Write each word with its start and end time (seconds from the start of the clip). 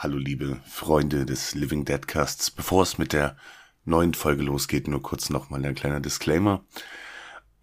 Hallo 0.00 0.16
liebe 0.16 0.60
Freunde 0.64 1.26
des 1.26 1.56
Living 1.56 1.84
Deadcasts. 1.84 2.52
Bevor 2.52 2.84
es 2.84 2.98
mit 2.98 3.12
der 3.12 3.36
neuen 3.84 4.14
Folge 4.14 4.44
losgeht, 4.44 4.86
nur 4.86 5.02
kurz 5.02 5.28
nochmal 5.28 5.66
ein 5.66 5.74
kleiner 5.74 5.98
Disclaimer. 5.98 6.62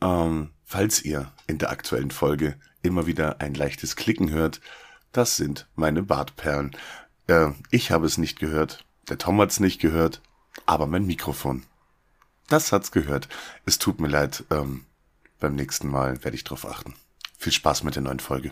Ähm, 0.02 0.50
falls 0.66 1.02
ihr 1.02 1.32
in 1.48 1.60
der 1.60 1.70
aktuellen 1.70 2.12
Folge 2.12 2.60
immer 2.82 3.08
wieder 3.08 3.40
ein 3.40 3.54
leichtes 3.54 3.96
Klicken 3.96 4.32
hört, 4.32 4.60
das 5.14 5.38
sind 5.38 5.70
meine 5.76 6.04
Bartperlen. 6.04 6.76
Äh, 7.28 7.52
ich 7.72 7.92
habe 7.92 8.06
es 8.06 8.18
nicht 8.18 8.38
gehört, 8.38 8.84
der 9.08 9.18
Tom 9.18 9.40
hat 9.40 9.52
es 9.52 9.62
nicht 9.62 9.80
gehört, 9.80 10.22
aber 10.66 10.88
mein 10.88 11.06
Mikrofon. 11.06 11.64
Das 12.50 12.74
hat's 12.74 12.92
gehört. 12.92 13.30
Es 13.66 13.80
tut 13.80 14.02
mir 14.02 14.10
leid. 14.10 14.44
Ähm, 14.52 14.84
beim 15.40 15.56
nächsten 15.56 15.88
Mal 15.88 16.22
werde 16.26 16.36
ich 16.36 16.44
drauf 16.44 16.68
achten. 16.68 16.96
Viel 17.38 17.54
Spaß 17.54 17.84
mit 17.84 17.96
der 17.96 18.04
neuen 18.04 18.20
Folge. 18.20 18.52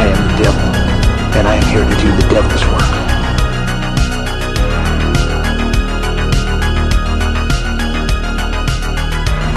I 0.00 0.04
am 0.04 0.28
the 0.28 0.42
devil, 0.42 0.64
and 1.36 1.46
I 1.46 1.56
am 1.56 1.66
here 1.68 1.84
to 1.84 1.96
do 2.00 2.10
the 2.16 2.26
devil's 2.30 2.64
work. 2.72 2.92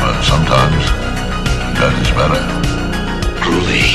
But 0.02 0.22
sometimes 0.22 0.84
that 1.80 1.94
is 2.02 2.12
better. 2.12 2.42
Truly. 3.42 3.86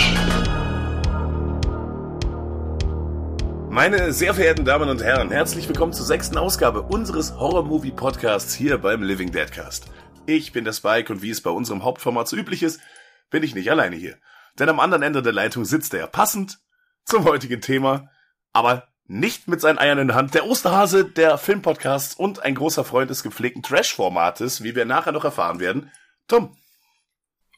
Meine 3.69 4.15
sehr 4.15 4.33
verehrten 4.33 4.65
Damen 4.65 4.89
und 4.89 5.03
Herren, 5.03 5.31
herzlich 5.31 5.69
willkommen 5.69 5.93
zur 5.93 6.07
sechsten 6.07 6.39
Ausgabe 6.39 6.81
unseres 6.81 7.35
Horror-Movie-Podcasts 7.37 8.55
hier 8.55 8.79
beim 8.79 9.03
Living 9.03 9.33
Deadcast. 9.33 9.91
Ich 10.25 10.53
bin 10.53 10.65
der 10.65 10.73
Spike 10.73 11.13
und 11.13 11.21
wie 11.21 11.29
es 11.29 11.43
bei 11.43 11.51
unserem 11.51 11.85
Hauptformat 11.85 12.27
so 12.27 12.39
üblich 12.39 12.63
ist, 12.63 12.81
bin 13.29 13.43
ich 13.43 13.55
nicht 13.55 13.71
alleine 13.71 13.97
hier. 13.97 14.17
Denn 14.59 14.69
am 14.69 14.81
anderen 14.81 15.03
Ende 15.03 15.23
der 15.23 15.33
Leitung 15.33 15.65
sitzt 15.65 15.95
er 15.95 16.07
passend 16.07 16.59
zum 17.05 17.25
heutigen 17.25 17.61
Thema, 17.61 18.11
aber 18.53 18.89
nicht 19.07 19.49
mit 19.49 19.61
seinen 19.61 19.79
Eiern 19.79 19.99
in 19.99 20.09
der 20.09 20.17
Hand, 20.17 20.35
der 20.35 20.47
Osterhase 20.47 21.05
der 21.05 21.39
Filmpodcasts 21.39 22.15
und 22.15 22.43
ein 22.43 22.55
großer 22.55 22.85
Freund 22.85 23.09
des 23.09 23.23
gepflegten 23.23 23.63
Trash-Formates, 23.63 24.63
wie 24.63 24.75
wir 24.75 24.85
nachher 24.85 25.13
noch 25.13 25.25
erfahren 25.25 25.61
werden, 25.61 25.91
Tom. 26.27 26.57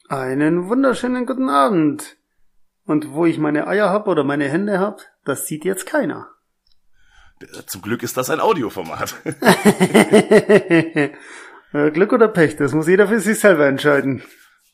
Einen 0.09 0.69
wunderschönen 0.69 1.27
guten 1.27 1.49
Abend. 1.49 2.17
Und 2.85 3.13
wo 3.13 3.27
ich 3.27 3.39
meine 3.39 3.67
Eier 3.67 3.91
hab 3.91 4.09
oder 4.09 4.25
meine 4.25 4.49
Hände 4.49 4.79
hab, 4.79 5.01
das 5.25 5.47
sieht 5.47 5.65
jetzt 5.65 5.87
keiner. 5.87 6.29
Zum 7.67 7.83
Glück 7.83 8.03
ist 8.03 8.17
das 8.17 8.31
ein 8.31 8.41
Audioformat. 8.41 9.15
Äh, 11.73 11.93
Glück 11.93 12.13
oder 12.13 12.27
Pech, 12.27 12.57
das 12.57 12.73
muss 12.73 12.89
jeder 12.89 13.07
für 13.07 13.21
sich 13.21 13.39
selber 13.39 13.69
entscheiden. 13.69 14.25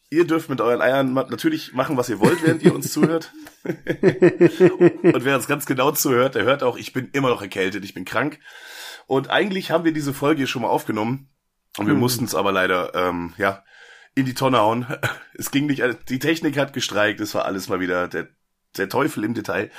Ihr 0.09 0.25
dürft 0.27 0.49
mit 0.49 0.61
euren 0.61 0.81
Eiern 0.81 1.13
natürlich 1.15 1.73
machen, 1.73 1.97
was 1.97 2.09
ihr 2.09 2.21
wollt, 2.21 2.43
während 2.45 2.63
ihr 2.63 2.75
uns 2.75 2.93
zuhört. 2.93 3.33
Und 3.65 5.25
wer 5.25 5.37
uns 5.37 5.49
ganz 5.49 5.67
genau 5.67 5.91
zuhört, 5.91 6.37
der 6.37 6.45
hört 6.45 6.63
auch, 6.63 6.77
ich 6.77 6.93
bin 6.93 7.11
immer 7.13 7.29
noch 7.29 7.43
erkältet, 7.43 7.85
ich 7.85 7.95
bin 7.95 8.05
krank. 8.05 8.39
Und 9.07 9.31
eigentlich 9.31 9.71
haben 9.71 9.85
wir 9.85 9.93
diese 9.93 10.15
Folge 10.15 10.47
schon 10.47 10.63
mal 10.63 10.69
aufgenommen. 10.69 11.29
Und 11.77 11.87
wir 11.89 11.95
Mhm. 11.95 12.01
mussten 12.01 12.25
es 12.25 12.35
aber 12.35 12.53
leider, 12.53 12.95
ähm, 12.95 13.35
ja, 13.37 13.65
in 14.15 14.25
die 14.27 14.35
Tonne 14.35 14.59
hauen. 14.61 14.87
Es 15.35 15.51
ging 15.51 15.67
nicht, 15.67 15.83
die 16.09 16.19
Technik 16.19 16.57
hat 16.57 16.73
gestreikt, 16.73 17.21
es 17.21 17.35
war 17.35 17.45
alles 17.45 17.69
mal 17.69 17.81
wieder 17.81 18.09
der, 18.09 18.29
der 18.79 18.89
Teufel 18.89 19.25
im 19.25 19.35
Detail. 19.35 19.71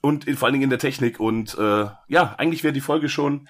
Und 0.00 0.26
in, 0.26 0.36
vor 0.36 0.46
allen 0.46 0.54
Dingen 0.54 0.64
in 0.64 0.70
der 0.70 0.78
Technik. 0.78 1.18
Und 1.20 1.58
äh, 1.58 1.86
ja, 2.08 2.34
eigentlich 2.38 2.62
wäre 2.64 2.72
die 2.72 2.80
Folge 2.80 3.08
schon 3.08 3.48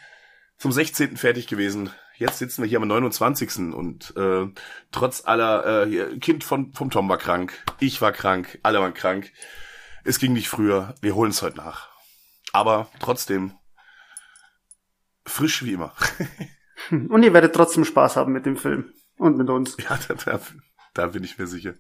zum 0.57 0.73
16. 0.73 1.17
fertig 1.17 1.47
gewesen. 1.47 1.91
Jetzt 2.17 2.39
sitzen 2.39 2.63
wir 2.63 2.69
hier 2.69 2.81
am 2.81 2.87
29. 2.87 3.75
und 3.75 4.17
äh, 4.17 4.47
trotz 4.93 5.25
aller 5.25 5.87
äh, 5.87 6.19
Kind 6.19 6.45
von 6.45 6.73
vom 6.73 6.91
Tom 6.91 7.09
war 7.09 7.19
krank, 7.19 7.65
ich 7.81 8.01
war 8.01 8.13
krank, 8.13 8.59
alle 8.63 8.81
waren 8.81 8.95
krank. 8.95 9.33
Es 10.05 10.19
ging 10.19 10.35
nicht 10.35 10.49
früher. 10.49 10.95
Wir 11.01 11.15
holen 11.15 11.31
es 11.31 11.43
heute 11.43 11.57
nach. 11.57 11.89
Aber 12.53 12.89
trotzdem 13.01 13.55
frisch 15.25 15.65
wie 15.65 15.73
immer. 15.73 15.95
Und 16.91 17.23
ihr 17.23 17.33
werdet 17.33 17.55
trotzdem 17.55 17.85
Spaß 17.85 18.17
haben 18.17 18.33
mit 18.33 18.45
dem 18.45 18.57
Film. 18.57 18.93
Und 19.17 19.39
mit 19.39 19.49
uns. 19.49 19.77
ja, 19.79 19.99
da, 20.09 20.15
da, 20.15 20.41
da 20.93 21.07
bin 21.07 21.25
ich 21.25 21.39
mir 21.39 21.47
sicher. 21.47 21.75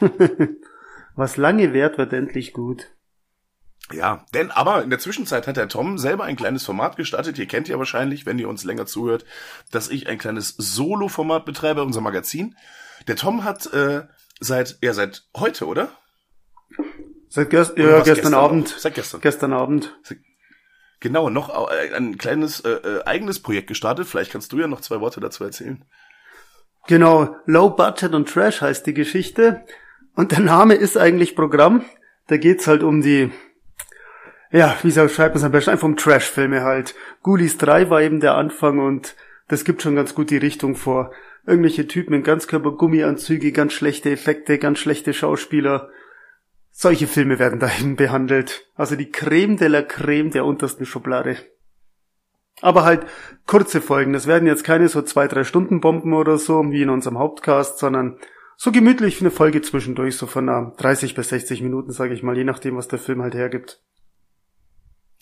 Was 1.14 1.36
lange 1.36 1.72
währt, 1.72 1.98
wird 1.98 2.12
endlich 2.12 2.52
gut. 2.52 2.95
Ja, 3.92 4.24
denn 4.34 4.50
aber 4.50 4.82
in 4.82 4.90
der 4.90 4.98
Zwischenzeit 4.98 5.46
hat 5.46 5.56
der 5.56 5.68
Tom 5.68 5.96
selber 5.96 6.24
ein 6.24 6.36
kleines 6.36 6.64
Format 6.64 6.96
gestartet. 6.96 7.38
Ihr 7.38 7.46
kennt 7.46 7.68
ja 7.68 7.78
wahrscheinlich, 7.78 8.26
wenn 8.26 8.38
ihr 8.38 8.48
uns 8.48 8.64
länger 8.64 8.86
zuhört, 8.86 9.24
dass 9.70 9.88
ich 9.88 10.08
ein 10.08 10.18
kleines 10.18 10.54
Solo-Format 10.58 11.44
betreibe, 11.44 11.84
unser 11.84 12.00
Magazin. 12.00 12.56
Der 13.06 13.14
Tom 13.14 13.44
hat 13.44 13.72
äh, 13.72 14.02
seit, 14.40 14.78
ja, 14.82 14.92
seit 14.92 15.24
heute, 15.36 15.66
oder? 15.66 15.90
Seit 17.28 17.50
gest 17.50 17.76
ja, 17.76 17.98
gestern, 17.98 18.14
gestern 18.14 18.34
Abend. 18.34 18.68
Seit 18.68 18.94
gestern. 18.94 19.20
Gestern 19.20 19.52
Abend. 19.52 19.96
Genau, 21.00 21.30
noch 21.30 21.70
äh, 21.70 21.94
ein 21.94 22.18
kleines 22.18 22.60
äh, 22.60 22.70
äh, 22.70 23.04
eigenes 23.04 23.40
Projekt 23.40 23.68
gestartet. 23.68 24.06
Vielleicht 24.06 24.32
kannst 24.32 24.52
du 24.52 24.58
ja 24.58 24.66
noch 24.66 24.80
zwei 24.80 25.00
Worte 25.00 25.20
dazu 25.20 25.44
erzählen. 25.44 25.84
Genau, 26.88 27.36
Low 27.46 27.70
Budget 27.70 28.14
und 28.14 28.28
Trash 28.28 28.60
heißt 28.60 28.86
die 28.86 28.94
Geschichte. 28.94 29.64
Und 30.14 30.32
der 30.32 30.40
Name 30.40 30.74
ist 30.74 30.96
eigentlich 30.96 31.36
Programm. 31.36 31.84
Da 32.28 32.36
geht's 32.36 32.66
halt 32.66 32.82
um 32.82 33.02
die, 33.02 33.30
ja, 34.52 34.76
wie 34.82 34.92
schreibt 34.92 35.18
man 35.18 35.36
es 35.36 35.44
am 35.44 35.52
besten, 35.52 35.70
einfach 35.70 35.86
um 35.86 35.96
Trash-Filme 35.96 36.62
halt. 36.62 36.94
Ghoulies 37.22 37.58
3 37.58 37.90
war 37.90 38.02
eben 38.02 38.20
der 38.20 38.36
Anfang 38.36 38.78
und 38.78 39.16
das 39.48 39.64
gibt 39.64 39.82
schon 39.82 39.96
ganz 39.96 40.14
gut 40.14 40.30
die 40.30 40.36
Richtung 40.36 40.76
vor. 40.76 41.12
Irgendwelche 41.46 41.86
Typen 41.86 42.14
in 42.14 42.22
Ganzkörper-Gummianzüge, 42.22 43.52
ganz 43.52 43.72
schlechte 43.72 44.10
Effekte, 44.10 44.58
ganz 44.58 44.78
schlechte 44.78 45.14
Schauspieler. 45.14 45.90
Solche 46.70 47.06
Filme 47.06 47.38
werden 47.38 47.60
da 47.60 47.70
eben 47.78 47.96
behandelt. 47.96 48.68
Also 48.74 48.96
die 48.96 49.10
Creme 49.10 49.56
de 49.56 49.68
la 49.68 49.82
Creme 49.82 50.30
der 50.30 50.44
untersten 50.44 50.84
Schublade. 50.84 51.36
Aber 52.60 52.84
halt 52.84 53.06
kurze 53.46 53.80
Folgen. 53.80 54.12
Das 54.12 54.26
werden 54.26 54.48
jetzt 54.48 54.64
keine 54.64 54.88
so 54.88 55.02
zwei, 55.02 55.28
drei 55.28 55.44
Stunden 55.44 55.80
Bomben 55.80 56.12
oder 56.12 56.38
so, 56.38 56.62
wie 56.70 56.82
in 56.82 56.90
unserem 56.90 57.18
Hauptcast, 57.18 57.78
sondern 57.78 58.18
so 58.56 58.72
gemütlich 58.72 59.20
eine 59.20 59.30
Folge 59.30 59.60
zwischendurch, 59.60 60.16
so 60.16 60.26
von 60.26 60.48
einer 60.48 60.72
30 60.78 61.14
bis 61.14 61.28
60 61.28 61.62
Minuten, 61.62 61.92
sage 61.92 62.14
ich 62.14 62.22
mal, 62.22 62.36
je 62.36 62.44
nachdem, 62.44 62.76
was 62.76 62.88
der 62.88 62.98
Film 62.98 63.22
halt 63.22 63.34
hergibt. 63.34 63.82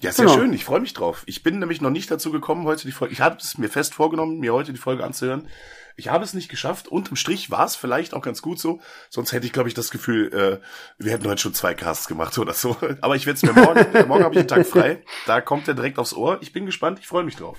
Ja, 0.04 0.12
sehr 0.12 0.26
Genau. 0.26 0.36
schön. 0.38 0.52
Ich 0.52 0.64
freue 0.64 0.80
mich 0.80 0.92
drauf. 0.92 1.22
Ich 1.24 1.42
bin 1.42 1.58
nämlich 1.58 1.80
noch 1.80 1.88
nicht 1.90 2.10
dazu 2.10 2.30
gekommen, 2.30 2.64
heute 2.66 2.84
die 2.84 2.92
Folge. 2.92 3.14
Ich 3.14 3.22
hatte 3.22 3.38
es 3.42 3.56
mir 3.56 3.70
fest 3.70 3.94
vorgenommen, 3.94 4.38
mir 4.38 4.52
heute 4.52 4.72
die 4.74 4.78
Folge 4.78 5.02
anzuhören. 5.02 5.48
Ich 5.96 6.08
habe 6.08 6.24
es 6.24 6.34
nicht 6.34 6.50
geschafft. 6.50 6.88
Unterm 6.88 7.16
Strich 7.16 7.50
war 7.50 7.64
es 7.64 7.74
vielleicht 7.74 8.12
auch 8.12 8.20
ganz 8.20 8.42
gut 8.42 8.58
so. 8.58 8.80
Sonst 9.08 9.32
hätte 9.32 9.46
ich, 9.46 9.52
glaube 9.54 9.68
ich, 9.70 9.74
das 9.74 9.90
Gefühl, 9.90 10.32
äh, 10.34 11.02
wir 11.02 11.12
hätten 11.12 11.26
heute 11.26 11.40
schon 11.40 11.54
zwei 11.54 11.72
Casts 11.72 12.06
gemacht 12.06 12.36
oder 12.36 12.52
so. 12.52 12.76
Aber 13.00 13.16
ich 13.16 13.24
werde 13.24 13.36
es 13.38 13.42
mir 13.44 13.54
morgen. 13.54 13.86
morgen 14.08 14.24
habe 14.24 14.34
ich 14.34 14.40
einen 14.40 14.48
Tag 14.48 14.66
frei. 14.66 15.02
Da 15.26 15.40
kommt 15.40 15.68
er 15.68 15.74
direkt 15.74 15.98
aufs 15.98 16.12
Ohr. 16.12 16.36
Ich 16.42 16.52
bin 16.52 16.66
gespannt. 16.66 16.98
Ich 16.98 17.06
freue 17.06 17.24
mich 17.24 17.36
drauf. 17.36 17.58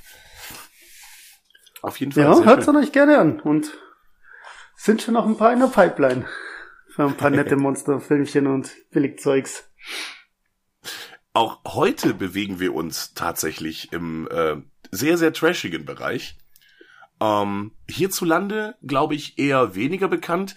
Auf 1.82 2.00
jeden 2.00 2.12
Fall. 2.12 2.24
Ja, 2.24 2.44
hört's 2.44 2.66
schön. 2.66 2.76
euch 2.76 2.92
gerne 2.92 3.18
an. 3.18 3.40
Und 3.40 3.72
sind 4.76 5.02
schon 5.02 5.16
noch 5.16 5.26
ein 5.26 5.38
paar 5.38 5.52
in 5.52 5.60
der 5.62 5.68
Pipeline. 5.68 6.28
Für 6.94 7.06
ein 7.06 7.18
paar 7.18 7.30
nette 7.32 7.56
Monsterfilmchen 7.56 8.46
und 8.46 8.70
Billigzeugs. 8.92 9.64
Auch 11.36 11.60
heute 11.68 12.14
bewegen 12.14 12.62
wir 12.62 12.74
uns 12.74 13.14
tatsächlich 13.14 13.92
im 13.92 14.26
äh, 14.32 14.56
sehr, 14.92 15.18
sehr 15.18 15.34
trashigen 15.34 15.84
Bereich. 15.84 16.38
Ähm, 17.20 17.74
hierzulande, 17.90 18.78
glaube 18.84 19.16
ich, 19.16 19.38
eher 19.38 19.76
weniger 19.76 20.08
bekannt. 20.08 20.56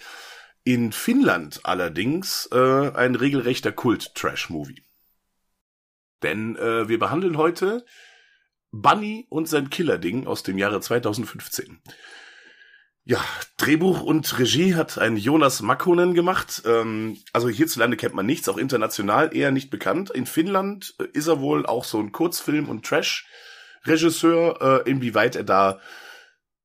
In 0.63 0.93
Finnland 0.93 1.59
allerdings 1.63 2.47
äh, 2.53 2.91
ein 2.91 3.15
regelrechter 3.15 3.73
Kult-Trash-Movie. 3.73 4.85
Denn 6.23 6.55
äh, 6.55 6.87
wir 6.87 6.97
behandeln 6.97 7.35
heute 7.35 7.85
Bunny 8.71 9.27
und 9.29 9.49
sein 9.49 9.69
Killerding 9.69 10.27
aus 10.27 10.43
dem 10.43 10.57
Jahre 10.57 10.79
2015. 10.79 11.81
Ja, 13.09 13.25
Drehbuch 13.57 14.03
und 14.03 14.37
Regie 14.37 14.75
hat 14.75 14.99
ein 14.99 15.17
Jonas 15.17 15.63
Makkonen 15.63 16.13
gemacht. 16.13 16.61
Ähm, 16.67 17.17
also 17.33 17.49
hierzulande 17.49 17.97
kennt 17.97 18.13
man 18.13 18.27
nichts, 18.27 18.47
auch 18.47 18.57
international 18.57 19.35
eher 19.35 19.49
nicht 19.49 19.71
bekannt. 19.71 20.11
In 20.11 20.27
Finnland 20.27 20.93
äh, 20.99 21.05
ist 21.13 21.25
er 21.25 21.41
wohl 21.41 21.65
auch 21.65 21.85
so 21.85 21.97
ein 21.97 22.11
Kurzfilm- 22.11 22.69
und 22.69 22.85
Trash-Regisseur. 22.85 24.83
Äh, 24.85 24.91
inwieweit 24.91 25.35
er 25.35 25.43
da 25.43 25.79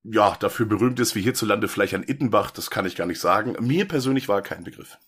ja 0.03 0.37
dafür 0.39 0.67
berühmt 0.67 1.01
ist 1.01 1.15
wie 1.15 1.23
hierzulande 1.23 1.67
vielleicht 1.67 1.95
ein 1.95 2.07
Ittenbach, 2.07 2.51
das 2.51 2.71
kann 2.71 2.85
ich 2.85 2.95
gar 2.95 3.07
nicht 3.07 3.21
sagen. 3.21 3.57
Mir 3.61 3.89
persönlich 3.89 4.29
war 4.29 4.41
er 4.41 4.43
kein 4.43 4.65
Begriff. 4.65 4.99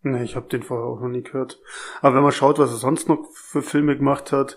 Nee, 0.00 0.24
ich 0.24 0.34
habe 0.34 0.48
den 0.48 0.62
vorher 0.62 0.86
auch 0.86 1.00
noch 1.02 1.10
nie 1.10 1.24
gehört. 1.24 1.60
Aber 2.00 2.16
wenn 2.16 2.22
man 2.22 2.32
schaut, 2.32 2.58
was 2.58 2.70
er 2.70 2.78
sonst 2.78 3.10
noch 3.10 3.28
für 3.34 3.60
Filme 3.60 3.98
gemacht 3.98 4.32
hat, 4.32 4.56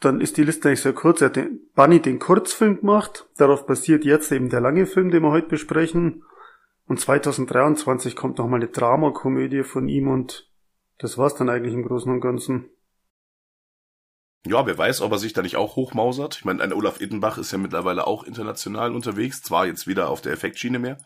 dann 0.00 0.20
ist 0.20 0.36
die 0.36 0.44
Liste 0.44 0.68
eigentlich 0.68 0.82
sehr 0.82 0.92
kurz. 0.92 1.20
Er 1.20 1.26
hat 1.26 1.36
den 1.36 1.60
Bunny 1.74 2.00
den 2.00 2.18
Kurzfilm 2.18 2.80
gemacht. 2.80 3.26
Darauf 3.36 3.66
basiert 3.66 4.04
jetzt 4.04 4.30
eben 4.30 4.48
der 4.48 4.60
lange 4.60 4.86
Film, 4.86 5.10
den 5.10 5.22
wir 5.22 5.30
heute 5.30 5.48
besprechen. 5.48 6.24
Und 6.86 7.00
2023 7.00 8.16
kommt 8.16 8.38
nochmal 8.38 8.60
eine 8.60 8.70
Dramakomödie 8.70 9.62
von 9.62 9.88
ihm 9.88 10.08
und 10.08 10.50
das 10.98 11.18
war's 11.18 11.34
dann 11.34 11.50
eigentlich 11.50 11.74
im 11.74 11.84
Großen 11.84 12.10
und 12.10 12.20
Ganzen. 12.20 12.70
Ja, 14.46 14.64
wer 14.66 14.78
weiß, 14.78 15.02
ob 15.02 15.12
er 15.12 15.18
sich 15.18 15.32
da 15.32 15.42
nicht 15.42 15.56
auch 15.56 15.76
hochmausert. 15.76 16.36
Ich 16.36 16.44
meine, 16.44 16.62
ein 16.62 16.72
Olaf 16.72 17.00
Ittenbach 17.00 17.36
ist 17.36 17.52
ja 17.52 17.58
mittlerweile 17.58 18.06
auch 18.06 18.24
international 18.24 18.94
unterwegs, 18.94 19.42
zwar 19.42 19.66
jetzt 19.66 19.86
wieder 19.86 20.08
auf 20.08 20.22
der 20.22 20.32
Effektschiene 20.32 20.78
mehr. 20.78 20.98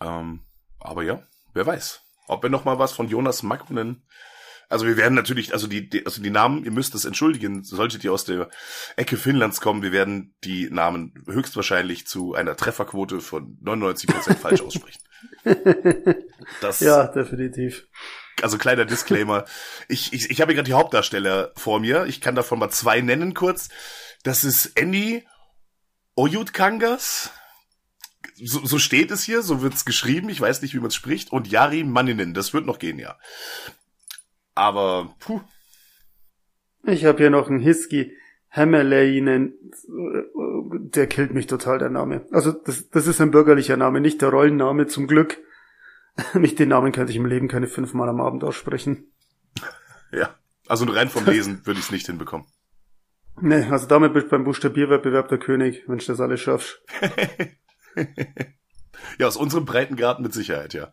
Ähm, 0.00 0.40
aber 0.80 1.02
ja, 1.04 1.22
wer 1.54 1.66
weiß. 1.66 2.02
Ob 2.26 2.42
wir 2.42 2.50
noch 2.50 2.64
mal 2.64 2.78
was 2.78 2.92
von 2.92 3.08
Jonas 3.08 3.42
Makkonen 3.42 4.02
also 4.68 4.86
wir 4.86 4.96
werden 4.96 5.14
natürlich, 5.14 5.52
also 5.52 5.66
die, 5.66 5.88
die, 5.88 6.06
also 6.06 6.22
die 6.22 6.30
Namen, 6.30 6.64
ihr 6.64 6.70
müsst 6.70 6.94
es 6.94 7.04
entschuldigen, 7.04 7.64
solltet 7.64 8.04
ihr 8.04 8.12
aus 8.12 8.24
der 8.24 8.48
Ecke 8.96 9.16
Finnlands 9.16 9.60
kommen, 9.60 9.82
wir 9.82 9.92
werden 9.92 10.34
die 10.44 10.70
Namen 10.70 11.14
höchstwahrscheinlich 11.26 12.06
zu 12.06 12.34
einer 12.34 12.56
Trefferquote 12.56 13.20
von 13.20 13.58
99% 13.62 14.36
falsch 14.36 14.60
aussprechen. 14.62 15.00
Das, 16.60 16.80
ja, 16.80 17.06
definitiv. 17.06 17.86
Also 18.42 18.58
kleiner 18.58 18.84
Disclaimer. 18.84 19.44
Ich, 19.88 20.12
ich, 20.12 20.30
ich 20.30 20.40
habe 20.40 20.54
gerade 20.54 20.66
die 20.66 20.74
Hauptdarsteller 20.74 21.52
vor 21.56 21.80
mir. 21.80 22.06
Ich 22.06 22.20
kann 22.20 22.34
davon 22.34 22.58
mal 22.58 22.70
zwei 22.70 23.00
nennen 23.00 23.34
kurz. 23.34 23.68
Das 24.22 24.44
ist 24.44 24.78
Andy 24.78 25.26
Oyutkangas. 26.16 27.30
So, 28.36 28.64
so 28.66 28.78
steht 28.78 29.10
es 29.10 29.22
hier, 29.22 29.42
so 29.42 29.62
wird's 29.62 29.84
geschrieben. 29.84 30.28
Ich 30.28 30.40
weiß 30.40 30.62
nicht, 30.62 30.74
wie 30.74 30.78
man 30.78 30.88
es 30.88 30.94
spricht. 30.94 31.30
Und 31.30 31.46
Jari 31.46 31.84
Manninen. 31.84 32.34
Das 32.34 32.52
wird 32.52 32.66
noch 32.66 32.78
gehen, 32.78 32.98
ja. 32.98 33.18
Aber, 34.54 35.14
puh. 35.20 35.40
Ich 36.86 37.04
habe 37.04 37.18
hier 37.18 37.30
noch 37.30 37.48
einen 37.48 37.60
Hiski 37.60 38.12
Hämmerleinen. 38.48 39.54
Der 39.88 41.06
killt 41.06 41.34
mich 41.34 41.46
total, 41.46 41.78
der 41.78 41.90
Name. 41.90 42.26
Also, 42.30 42.52
das, 42.52 42.88
das 42.90 43.06
ist 43.06 43.20
ein 43.20 43.30
bürgerlicher 43.30 43.76
Name, 43.76 44.00
nicht 44.00 44.22
der 44.22 44.28
Rollenname, 44.28 44.86
zum 44.86 45.06
Glück. 45.06 45.38
Nicht 46.34 46.60
den 46.60 46.68
Namen 46.68 46.92
könnte 46.92 47.10
ich 47.10 47.16
im 47.16 47.26
Leben 47.26 47.48
keine 47.48 47.66
fünfmal 47.66 48.08
am 48.08 48.20
Abend 48.20 48.44
aussprechen. 48.44 49.12
Ja, 50.12 50.36
also 50.68 50.84
rein 50.84 51.08
vom 51.08 51.26
Lesen 51.26 51.66
würde 51.66 51.80
ich 51.80 51.86
es 51.86 51.90
nicht 51.90 52.06
hinbekommen. 52.06 52.46
Nee, 53.40 53.64
also 53.64 53.88
damit 53.88 54.14
bist 54.14 54.26
du 54.26 54.30
beim 54.30 54.44
Buchstabierwettbewerb 54.44 55.28
der 55.28 55.38
König, 55.38 55.82
wenn 55.88 55.98
du 55.98 56.04
das 56.04 56.20
alles 56.20 56.40
schaffst. 56.40 56.80
ja, 59.18 59.26
aus 59.26 59.36
unserem 59.36 59.64
Breitengarten 59.64 60.22
mit 60.22 60.32
Sicherheit, 60.32 60.72
ja. 60.72 60.92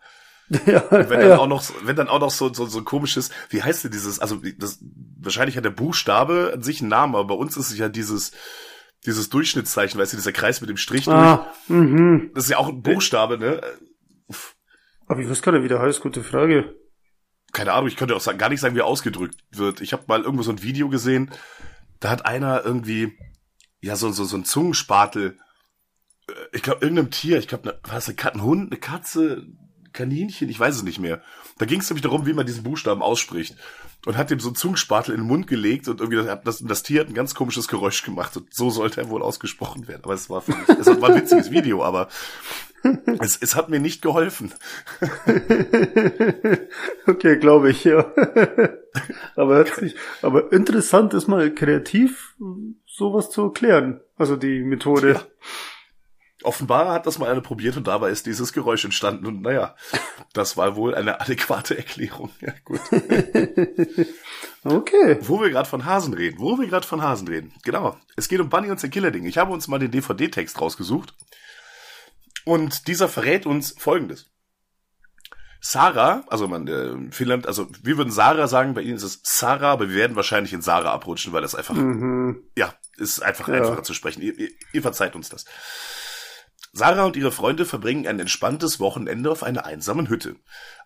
Ja, 0.66 0.84
wenn 0.92 1.10
dann 1.10 1.30
ja. 1.30 1.38
auch 1.38 1.48
noch, 1.48 1.64
wenn 1.84 1.96
dann 1.96 2.10
auch 2.10 2.20
noch 2.20 2.32
so, 2.32 2.54
so, 2.54 2.66
so 2.66 2.80
ein 2.80 2.86
komisches, 2.86 3.30
wie 3.50 3.64
heißt 3.64 3.86
denn 3.86 3.92
dieses, 3.92 4.20
also 4.20 4.42
das, 4.58 4.80
wahrscheinlich 5.20 5.56
hat 5.56 5.66
der 5.66 5.72
Buchstabe 5.72 6.52
an 6.54 6.62
sich 6.62 6.82
einen 6.82 6.90
Namen, 6.90 7.16
aber 7.16 7.26
bei 7.26 7.36
uns 7.36 7.56
ist 7.56 7.72
es 7.72 7.78
ja 7.78 7.88
dieses, 7.88 8.32
dieses 9.06 9.30
Durchschnittszeichen, 9.30 10.00
weißt 10.00 10.14
du, 10.14 10.18
dieser 10.18 10.34
Kreis 10.34 10.62
mit 10.62 10.70
dem 10.70 10.78
Strich 10.78 11.08
ah, 11.08 11.48
durch. 11.68 11.80
Mhm. 11.80 12.32
Das 12.34 12.46
ist 12.46 12.50
ja 12.50 12.58
auch 12.58 12.68
ein 12.68 12.82
Buchstabe, 12.82 13.38
ne? 13.38 13.62
Aber 15.08 15.20
ich 15.20 15.30
weiß 15.30 15.42
gar 15.42 15.52
nicht, 15.54 15.64
wie 15.64 15.70
der 15.70 15.80
heißt, 15.80 16.02
gute 16.02 16.24
Frage. 16.24 16.76
Keine 17.52 17.74
Ahnung, 17.74 17.88
ich 17.88 17.98
könnte 17.98 18.16
auch 18.16 18.22
sagen, 18.22 18.38
gar 18.38 18.50
nicht 18.50 18.62
sagen, 18.62 18.76
wie 18.76 18.80
er 18.80 18.86
ausgedrückt 18.86 19.36
wird. 19.52 19.82
Ich 19.82 19.94
habe 19.94 20.04
mal 20.08 20.22
irgendwo 20.22 20.44
so 20.44 20.52
ein 20.52 20.64
Video 20.64 20.90
gesehen, 20.90 21.32
da 22.00 22.10
hat 22.10 22.26
einer 22.26 22.64
irgendwie, 22.64 23.18
ja, 23.82 23.96
so, 23.96 24.12
so, 24.12 24.26
so 24.26 24.38
ein 24.38 24.46
Zungenspatel, 24.46 25.38
äh, 26.28 26.34
ich 26.54 26.62
glaube, 26.62 26.82
irgendeinem 26.82 27.12
Tier, 27.12 27.40
ich 27.40 27.48
glaube, 27.48 27.80
was, 27.84 28.10
ein 28.10 28.42
Hund, 28.42 28.72
eine 28.72 28.80
Katze, 28.80 29.48
Kaninchen, 29.94 30.50
ich 30.50 30.60
weiß 30.60 30.76
es 30.78 30.84
nicht 30.84 31.00
mehr. 31.00 31.22
Da 31.58 31.66
ging 31.66 31.80
es 31.80 31.90
nämlich 31.90 32.04
darum, 32.04 32.26
wie 32.26 32.34
man 32.34 32.46
diesen 32.46 32.64
Buchstaben 32.64 33.02
ausspricht. 33.02 33.56
Und 34.06 34.18
hat 34.18 34.32
ihm 34.32 34.40
so 34.40 34.50
einen 34.50 34.56
Zungenspatel 34.56 35.14
in 35.14 35.22
den 35.22 35.28
Mund 35.28 35.46
gelegt 35.46 35.88
und 35.88 36.00
irgendwie 36.00 36.26
das, 36.26 36.42
das, 36.44 36.60
das 36.60 36.84
Tier 36.84 37.02
hat 37.02 37.10
ein 37.10 37.14
ganz 37.14 37.36
komisches 37.36 37.68
Geräusch 37.68 38.04
gemacht. 38.04 38.36
Und 38.36 38.52
so 38.54 38.70
sollte 38.72 39.02
er 39.02 39.10
wohl 39.10 39.22
ausgesprochen 39.22 39.88
werden. 39.88 40.02
Aber 40.04 40.14
es 40.14 40.30
war, 40.30 40.44
es 40.68 40.88
war 40.88 41.10
ein 41.10 41.18
witziges 41.22 41.52
Video, 41.52 41.84
aber 41.84 42.08
es, 43.20 43.38
es 43.42 43.56
hat 43.56 43.70
mir 43.70 43.80
nicht 43.80 44.02
geholfen. 44.02 44.54
okay, 47.08 47.38
glaube 47.38 47.70
ich, 47.70 47.84
ja. 47.84 48.12
aber, 49.36 49.56
hört 49.56 49.76
sich, 49.76 49.96
aber 50.22 50.52
interessant 50.52 51.14
ist 51.14 51.28
mal 51.28 51.54
kreativ, 51.54 52.36
sowas 52.88 53.30
zu 53.30 53.44
erklären. 53.44 54.02
Also 54.18 54.36
die 54.36 54.64
Methode. 54.64 55.14
Ja. 55.14 55.22
Offenbar 56.44 56.92
hat 56.92 57.06
das 57.06 57.20
mal 57.20 57.30
einer 57.30 57.42
probiert 57.42 57.78
und 57.78 57.88
dabei 57.88 58.10
ist 58.10 58.26
dieses 58.26 58.54
Geräusch 58.54 58.84
entstanden 58.84 59.26
und 59.26 59.42
naja, 59.42 59.76
das 60.34 60.58
war 60.58 60.76
wohl 60.76 60.96
eine 60.96 61.22
adäquate 61.22 61.78
Erklärung. 61.78 62.32
Ja, 62.40 62.54
gut. 62.64 62.80
okay. 64.64 65.18
Wo 65.22 65.40
wir 65.42 65.50
gerade 65.50 65.70
von 65.70 65.86
Hasen 65.86 66.14
reden, 66.14 66.40
wo 66.40 66.58
wir 66.58 66.68
gerade 66.68 66.88
von 66.88 67.02
Hasen 67.02 67.28
reden. 67.28 67.54
Genau. 67.64 67.98
Es 68.16 68.28
geht 68.28 68.40
um 68.40 68.50
Bunny 68.50 68.72
und 68.72 68.80
sein 68.80 68.92
Killerding. 68.92 69.26
Ich 69.26 69.38
habe 69.38 69.54
uns 69.54 69.68
mal 69.68 69.80
den 69.80 69.92
DVD-Text 69.92 70.60
rausgesucht 70.60 71.14
und 72.46 72.88
dieser 72.88 73.08
verrät 73.08 73.46
uns 73.46 73.76
Folgendes. 73.78 74.32
Sarah, 75.64 76.24
also 76.28 76.48
man, 76.48 76.68
äh, 76.68 77.12
Finnland, 77.12 77.46
also 77.46 77.68
wir 77.84 77.98
würden 77.98 78.12
Sarah 78.12 78.48
sagen, 78.48 78.74
bei 78.74 78.82
ihnen 78.82 78.96
ist 78.96 79.04
es 79.04 79.20
Sarah, 79.22 79.74
aber 79.74 79.90
wir 79.90 79.96
werden 79.96 80.16
wahrscheinlich 80.16 80.54
in 80.54 80.64
Sarah 80.64 80.92
abrutschen, 80.92 81.34
weil 81.34 81.44
das 81.44 81.54
einfach, 81.54 81.76
mhm. 81.76 82.42
ja, 82.58 82.74
ist 82.98 83.22
einfach 83.22 83.48
ja. 83.48 83.56
einfacher 83.56 83.84
zu 83.84 83.94
sprechen. 83.94 84.24
Ihr, 84.24 84.38
ihr, 84.40 84.50
ihr 84.74 84.82
verzeiht 84.82 85.16
uns 85.16 85.30
das. 85.30 85.46
Sarah 86.74 87.04
und 87.04 87.18
ihre 87.18 87.32
Freunde 87.32 87.66
verbringen 87.66 88.08
ein 88.08 88.20
entspanntes 88.20 88.80
Wochenende 88.80 89.30
auf 89.30 89.44
einer 89.44 89.66
einsamen 89.66 90.08
Hütte. 90.08 90.38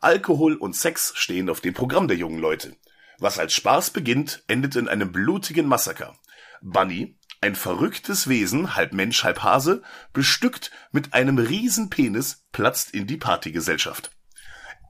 Alkohol 0.01 0.55
und 0.55 0.75
Sex 0.75 1.13
stehen 1.15 1.49
auf 1.49 1.61
dem 1.61 1.75
Programm 1.75 2.07
der 2.07 2.17
jungen 2.17 2.39
Leute. 2.39 2.75
Was 3.19 3.37
als 3.37 3.53
Spaß 3.53 3.91
beginnt, 3.91 4.43
endet 4.47 4.75
in 4.75 4.87
einem 4.87 5.11
blutigen 5.11 5.67
Massaker. 5.67 6.15
Bunny, 6.61 7.17
ein 7.39 7.55
verrücktes 7.55 8.27
Wesen, 8.27 8.75
halb 8.75 8.93
Mensch, 8.93 9.23
halb 9.23 9.43
Hase, 9.43 9.83
bestückt 10.11 10.71
mit 10.91 11.13
einem 11.13 11.37
riesen 11.37 11.91
Penis, 11.91 12.45
platzt 12.51 12.93
in 12.93 13.05
die 13.05 13.17
Partygesellschaft. 13.17 14.09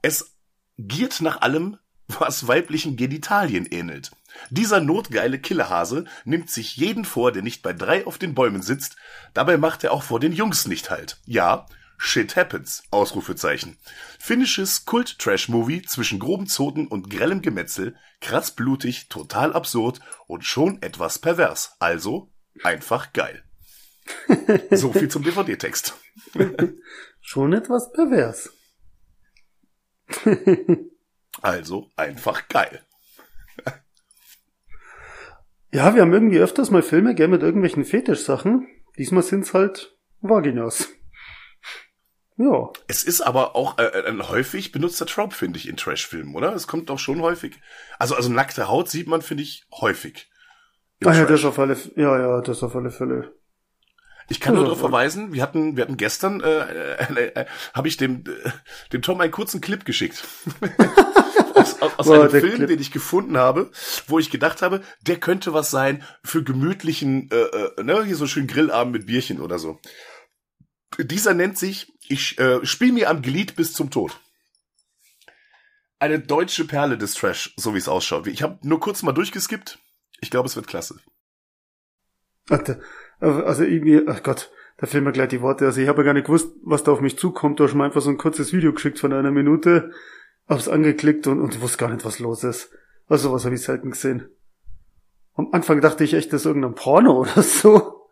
Es 0.00 0.34
giert 0.78 1.20
nach 1.20 1.42
allem, 1.42 1.78
was 2.08 2.48
weiblichen 2.48 2.96
Genitalien 2.96 3.66
ähnelt. 3.66 4.12
Dieser 4.50 4.80
notgeile 4.80 5.38
Killerhase 5.38 6.04
nimmt 6.24 6.50
sich 6.50 6.76
jeden 6.76 7.04
vor, 7.04 7.32
der 7.32 7.42
nicht 7.42 7.62
bei 7.62 7.72
drei 7.72 8.06
auf 8.06 8.18
den 8.18 8.34
Bäumen 8.34 8.62
sitzt. 8.62 8.96
Dabei 9.34 9.56
macht 9.56 9.84
er 9.84 9.92
auch 9.92 10.02
vor 10.02 10.20
den 10.20 10.32
Jungs 10.32 10.66
nicht 10.66 10.90
halt. 10.90 11.18
Ja, 11.24 11.66
Shit 11.98 12.36
happens. 12.36 12.82
Ausrufezeichen. 12.90 13.78
Finnisches 14.18 14.84
Kult-Trash-Movie 14.84 15.82
zwischen 15.82 16.18
groben 16.18 16.46
Zoten 16.46 16.86
und 16.86 17.10
grellem 17.10 17.42
Gemetzel, 17.42 17.96
kratzblutig, 18.20 19.08
total 19.08 19.52
absurd 19.54 20.00
und 20.26 20.44
schon 20.44 20.82
etwas 20.82 21.18
pervers. 21.18 21.76
Also 21.78 22.30
einfach 22.62 23.12
geil. 23.12 23.42
so 24.70 24.92
viel 24.92 25.08
zum 25.08 25.22
DVD-Text. 25.22 25.94
schon 27.20 27.52
etwas 27.52 27.90
pervers. 27.92 28.52
also 31.42 31.90
einfach 31.96 32.48
geil. 32.48 32.85
Ja, 35.76 35.94
wir 35.94 36.00
haben 36.00 36.12
irgendwie 36.14 36.38
öfters 36.38 36.70
mal 36.70 36.80
Filme, 36.80 37.14
gell, 37.14 37.28
mit 37.28 37.42
irgendwelchen 37.42 37.84
Fetischsachen. 37.84 38.66
Diesmal 38.96 39.22
sind's 39.22 39.52
halt 39.52 39.94
Vaginas. 40.22 40.88
Ja. 42.38 42.70
Es 42.88 43.04
ist 43.04 43.20
aber 43.20 43.54
auch 43.54 43.76
äh, 43.76 44.08
ein 44.08 44.26
häufig 44.26 44.72
benutzter 44.72 45.04
Trope, 45.04 45.34
finde 45.34 45.58
ich, 45.58 45.68
in 45.68 45.76
Trash-Filmen, 45.76 46.34
oder? 46.34 46.54
Es 46.54 46.66
kommt 46.66 46.88
doch 46.88 46.98
schon 46.98 47.20
häufig. 47.20 47.60
Also, 47.98 48.14
also 48.14 48.32
nackte 48.32 48.68
Haut 48.68 48.88
sieht 48.88 49.06
man, 49.06 49.20
finde 49.20 49.42
ich, 49.42 49.66
häufig. 49.70 50.30
Ah 51.04 51.12
ja, 51.12 51.26
das 51.26 51.44
auf 51.44 51.58
alle, 51.58 51.76
ja, 51.94 52.18
ja, 52.18 52.40
das 52.40 52.62
auf 52.62 52.74
alle 52.74 52.90
Fälle. 52.90 53.34
Ich 54.30 54.40
kann 54.40 54.54
nur 54.54 54.64
darauf 54.64 54.80
verweisen, 54.80 55.34
wir 55.34 55.42
hatten, 55.42 55.76
wir 55.76 55.82
hatten 55.82 55.98
gestern, 55.98 56.40
äh, 56.40 56.94
äh, 57.02 57.26
äh, 57.34 57.46
habe 57.74 57.88
ich 57.88 57.98
dem, 57.98 58.24
äh, 58.24 58.50
dem 58.94 59.02
Tom 59.02 59.20
einen 59.20 59.30
kurzen 59.30 59.60
Clip 59.60 59.84
geschickt. 59.84 60.26
aus, 61.66 61.98
aus, 61.98 61.98
aus 61.98 62.10
einem 62.10 62.30
Film, 62.30 62.54
Clip. 62.54 62.68
den 62.68 62.80
ich 62.80 62.90
gefunden 62.90 63.36
habe, 63.36 63.70
wo 64.06 64.18
ich 64.18 64.30
gedacht 64.30 64.62
habe, 64.62 64.82
der 65.02 65.18
könnte 65.18 65.52
was 65.52 65.70
sein 65.70 66.02
für 66.24 66.42
gemütlichen, 66.42 67.30
äh, 67.30 67.36
äh, 67.36 67.82
ne, 67.82 68.04
hier 68.04 68.16
so 68.16 68.26
schön 68.26 68.46
Grillabend 68.46 68.92
mit 68.92 69.06
Bierchen 69.06 69.40
oder 69.40 69.58
so. 69.58 69.80
Dieser 70.98 71.34
nennt 71.34 71.58
sich, 71.58 71.92
ich 72.08 72.38
äh, 72.38 72.64
spiel 72.64 72.92
mir 72.92 73.10
am 73.10 73.22
Glied 73.22 73.56
bis 73.56 73.72
zum 73.72 73.90
Tod. 73.90 74.18
Eine 75.98 76.20
deutsche 76.20 76.66
Perle 76.66 76.98
des 76.98 77.14
Trash, 77.14 77.54
so 77.56 77.74
wie 77.74 77.78
es 77.78 77.88
ausschaut. 77.88 78.26
Ich 78.26 78.42
habe 78.42 78.58
nur 78.62 78.80
kurz 78.80 79.02
mal 79.02 79.12
durchgeskippt. 79.12 79.78
Ich 80.20 80.30
glaube, 80.30 80.46
es 80.46 80.56
wird 80.56 80.66
klasse. 80.66 81.00
Also 83.18 83.64
irgendwie, 83.64 84.02
ach 84.06 84.22
Gott, 84.22 84.50
da 84.76 84.86
fehlen 84.86 85.04
mir 85.04 85.12
gleich 85.12 85.28
die 85.28 85.40
Worte. 85.40 85.64
Also 85.64 85.80
ich 85.80 85.88
habe 85.88 86.02
ja 86.02 86.04
gar 86.04 86.14
nicht 86.14 86.26
gewusst, 86.26 86.54
was 86.62 86.84
da 86.84 86.92
auf 86.92 87.00
mich 87.00 87.18
zukommt. 87.18 87.58
Du 87.58 87.64
hast 87.64 87.74
mir 87.74 87.84
einfach 87.84 88.02
so 88.02 88.10
ein 88.10 88.18
kurzes 88.18 88.52
Video 88.52 88.72
geschickt 88.72 88.98
von 88.98 89.12
einer 89.12 89.30
Minute 89.30 89.90
hab's 90.48 90.68
angeklickt 90.68 91.26
und, 91.26 91.40
und 91.40 91.60
wusste 91.60 91.78
gar 91.78 91.90
nicht, 91.90 92.04
was 92.04 92.18
los 92.18 92.44
ist. 92.44 92.70
Also 93.08 93.32
was 93.32 93.44
habe 93.44 93.54
ich 93.54 93.62
selten 93.62 93.90
gesehen. 93.90 94.28
Am 95.34 95.48
Anfang 95.52 95.80
dachte 95.80 96.04
ich 96.04 96.14
echt, 96.14 96.32
das 96.32 96.42
ist 96.42 96.46
irgendein 96.46 96.74
Porno 96.74 97.20
oder 97.20 97.42
so. 97.42 98.08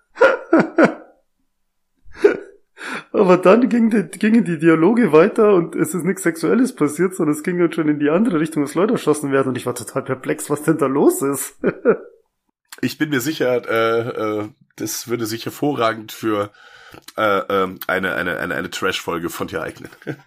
Aber 3.13 3.37
dann 3.37 3.69
ging 3.69 3.91
die, 3.91 4.03
gingen 4.19 4.45
die 4.45 4.59
Dialoge 4.59 5.13
weiter 5.13 5.55
und 5.55 5.77
es 5.77 5.95
ist 5.95 6.05
nichts 6.05 6.25
Sexuelles 6.25 6.75
passiert, 6.75 7.15
sondern 7.15 7.37
es 7.37 7.45
ging 7.45 7.59
dann 7.59 7.73
schon 7.73 7.89
in 7.89 8.01
die 8.01 8.11
andere 8.11 8.41
Richtung, 8.41 8.63
dass 8.63 8.75
Leute 8.75 8.95
erschossen 8.95 9.31
werden 9.31 9.51
und 9.51 9.57
ich 9.57 9.67
war 9.67 9.75
total 9.75 10.03
perplex, 10.03 10.51
was 10.51 10.63
denn 10.63 10.79
da 10.79 10.87
los 10.87 11.23
ist. 11.23 11.57
Ich 12.81 12.99
bin 12.99 13.11
mir 13.11 13.21
sicher, 13.21 13.63
äh, 13.67 14.43
äh, 14.43 14.49
das 14.77 15.09
würde 15.09 15.27
sich 15.27 15.45
hervorragend 15.45 16.13
für 16.13 16.51
äh, 17.17 17.39
äh, 17.39 17.69
eine, 17.87 18.15
eine, 18.15 18.39
eine, 18.39 18.55
eine 18.55 18.69
Trash-Folge 18.69 19.31
von 19.31 19.47
dir 19.47 19.63
eignen. 19.63 19.91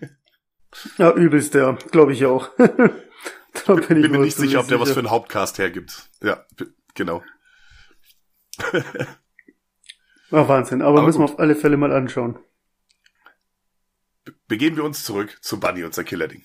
ja, 0.97 1.11
übelst, 1.13 1.53
ja, 1.53 1.73
glaube 1.91 2.13
ich 2.13 2.25
auch. 2.25 2.49
da 2.57 3.73
bin, 3.73 3.81
ich 3.81 3.87
bin 3.87 4.11
mir 4.11 4.19
nicht 4.19 4.37
sicher, 4.37 4.59
ob 4.59 4.67
der 4.67 4.79
was 4.79 4.91
für 4.91 4.99
einen 4.99 5.09
Hauptcast 5.09 5.57
hergibt. 5.57 6.09
Ja, 6.21 6.45
genau. 6.93 7.23
War 10.29 10.47
Wahnsinn, 10.47 10.81
aber, 10.81 10.97
aber 10.97 11.07
müssen 11.07 11.19
gut. 11.19 11.29
wir 11.29 11.33
auf 11.33 11.39
alle 11.39 11.55
Fälle 11.55 11.77
mal 11.77 11.91
anschauen. 11.91 12.39
Begeben 14.47 14.75
wir 14.75 14.83
uns 14.83 15.03
zurück 15.03 15.37
zu 15.41 15.59
Bunny 15.59 15.83
und 15.83 15.93
sein 15.93 16.05
Killerding. 16.05 16.43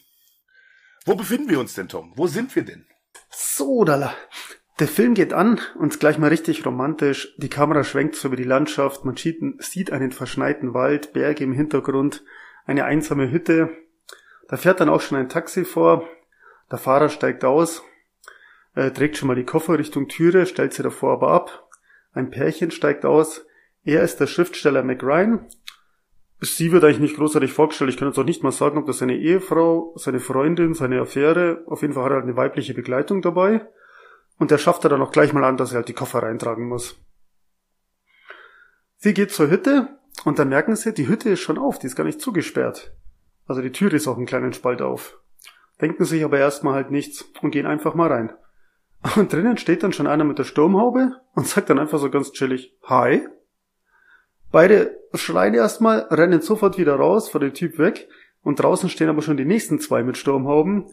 Wo 1.05 1.14
befinden 1.14 1.49
wir 1.49 1.59
uns 1.59 1.75
denn, 1.75 1.88
Tom? 1.88 2.12
Wo 2.14 2.26
sind 2.26 2.55
wir 2.55 2.64
denn? 2.64 2.87
So, 3.31 3.85
Dalla. 3.85 4.14
Der 4.79 4.88
Film 4.88 5.14
geht 5.14 5.33
an 5.33 5.61
und 5.79 6.00
gleich 6.00 6.19
mal 6.19 6.29
richtig 6.29 6.64
romantisch. 6.64 7.35
Die 7.38 7.50
Kamera 7.50 7.85
schwenkt 7.85 8.14
so 8.17 8.29
über 8.29 8.37
die 8.37 8.45
Landschaft. 8.45 9.05
Man 9.05 9.17
sieht 9.17 9.93
einen 9.93 10.12
verschneiten 10.12 10.75
Wald, 10.75 11.12
Berge 11.12 11.45
im 11.45 11.52
Hintergrund, 11.52 12.25
eine 12.64 12.85
einsame 12.85 13.31
Hütte. 13.31 13.71
Da 14.52 14.59
fährt 14.59 14.80
dann 14.80 14.90
auch 14.90 15.00
schon 15.00 15.16
ein 15.16 15.30
Taxi 15.30 15.64
vor. 15.64 16.06
Der 16.71 16.76
Fahrer 16.76 17.09
steigt 17.09 17.42
aus, 17.42 17.82
äh, 18.75 18.90
trägt 18.90 19.16
schon 19.16 19.28
mal 19.28 19.35
die 19.35 19.47
Koffer 19.47 19.78
Richtung 19.78 20.09
Türe, 20.09 20.44
stellt 20.44 20.75
sie 20.75 20.82
davor 20.82 21.14
aber 21.14 21.30
ab. 21.30 21.71
Ein 22.12 22.28
Pärchen 22.28 22.71
steigt 22.71 23.06
aus. 23.06 23.47
Er 23.82 24.02
ist 24.02 24.21
der 24.21 24.26
Schriftsteller 24.26 24.82
McRyan. 24.82 25.49
Sie 26.40 26.71
wird 26.71 26.85
eigentlich 26.85 26.99
nicht 26.99 27.16
großartig 27.16 27.50
vorgestellt. 27.50 27.88
Ich 27.88 27.97
kann 27.97 28.09
jetzt 28.09 28.18
auch 28.18 28.26
nicht 28.26 28.42
mal 28.42 28.52
sagen, 28.52 28.76
ob 28.76 28.85
das 28.85 28.99
seine 28.99 29.16
Ehefrau, 29.16 29.94
seine 29.97 30.21
Freundin, 30.21 30.75
seine 30.75 31.00
Affäre. 31.00 31.64
Auf 31.64 31.80
jeden 31.80 31.94
Fall 31.94 32.04
hat 32.04 32.11
er 32.11 32.16
halt 32.16 32.25
eine 32.25 32.37
weibliche 32.37 32.75
Begleitung 32.75 33.23
dabei. 33.23 33.66
Und 34.37 34.50
der 34.50 34.59
schafft 34.59 34.85
er 34.85 34.90
dann 34.90 35.00
auch 35.00 35.12
gleich 35.12 35.32
mal 35.32 35.44
an, 35.44 35.56
dass 35.56 35.73
er 35.73 35.76
halt 35.76 35.88
die 35.88 35.94
Koffer 35.94 36.23
reintragen 36.25 36.68
muss. 36.68 37.00
Sie 38.99 39.14
geht 39.14 39.30
zur 39.30 39.49
Hütte 39.49 39.99
und 40.26 40.38
dann 40.38 40.50
merken 40.50 40.76
sie, 40.76 40.92
die 40.92 41.09
Hütte 41.09 41.30
ist 41.30 41.40
schon 41.40 41.56
auf, 41.56 41.78
die 41.78 41.87
ist 41.87 41.97
gar 41.97 42.04
nicht 42.04 42.21
zugesperrt. 42.21 42.92
Also 43.47 43.63
die 43.63 43.73
Tür 43.73 43.93
ist 43.93 44.09
auch 44.09 44.17
einen 44.17 44.27
kleinen 44.27 44.53
Spalt 44.53 44.83
auf. 44.83 45.19
Denken 45.81 46.05
sich 46.05 46.25
aber 46.25 46.39
erstmal 46.39 46.75
halt 46.75 46.91
nichts 46.91 47.25
und 47.41 47.51
gehen 47.51 47.67
einfach 47.67 47.95
mal 47.95 48.11
rein. 48.11 48.33
Und 49.17 49.33
drinnen 49.33 49.57
steht 49.57 49.83
dann 49.83 49.93
schon 49.93 50.07
einer 50.07 50.23
mit 50.23 50.39
der 50.39 50.45
Sturmhaube 50.45 51.17
und 51.35 51.49
sagt 51.49 51.69
dann 51.71 51.81
einfach 51.81 51.99
so 51.99 52.09
ganz 52.09 52.31
chillig, 52.31 52.77
Hi. 52.85 53.27
Beide 54.53 54.97
schreien 55.15 55.55
erstmal, 55.55 56.07
rennen 56.11 56.41
sofort 56.41 56.79
wieder 56.79 56.95
raus, 56.95 57.29
vor 57.29 57.41
dem 57.41 57.53
Typ 57.53 57.79
weg 57.79 58.09
und 58.43 58.63
draußen 58.63 58.89
stehen 58.89 59.09
aber 59.09 59.23
schon 59.23 59.37
die 59.37 59.45
nächsten 59.45 59.81
zwei 59.81 60.05
mit 60.05 60.17
Sturmhauben 60.17 60.87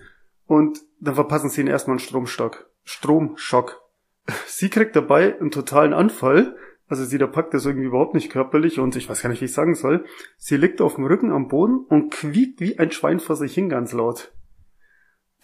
und 0.48 0.80
dann 1.00 1.16
verpassen 1.16 1.50
sie 1.50 1.62
ihn 1.62 1.68
erstmal 1.68 1.94
einen 1.94 2.00
Stromstock. 2.00 2.70
Stromschock. 2.84 3.82
Sie 4.48 4.70
kriegt 4.70 4.96
dabei 4.96 5.40
einen 5.40 5.52
totalen 5.52 5.94
Anfall. 5.94 6.56
Also 6.90 7.06
sie 7.06 7.20
da 7.20 7.28
packt 7.28 7.54
das 7.54 7.66
irgendwie 7.66 7.86
überhaupt 7.86 8.16
nicht 8.16 8.32
körperlich 8.32 8.80
und 8.80 8.96
ich 8.96 9.08
weiß 9.08 9.22
gar 9.22 9.30
nicht, 9.30 9.42
wie 9.42 9.46
ich 9.46 9.54
sagen 9.54 9.76
soll. 9.76 10.06
Sie 10.38 10.58
liegt 10.58 10.82
auf 10.82 10.96
dem 10.96 11.06
Rücken 11.06 11.32
am 11.32 11.48
Boden 11.48 11.86
und 11.88 12.12
quiekt 12.12 12.60
wie 12.60 12.80
ein 12.80 12.92
Schwein 12.92 13.20
vor 13.20 13.36
sich 13.36 13.54
hin 13.54 13.70
ganz 13.70 13.94
laut. 13.94 14.32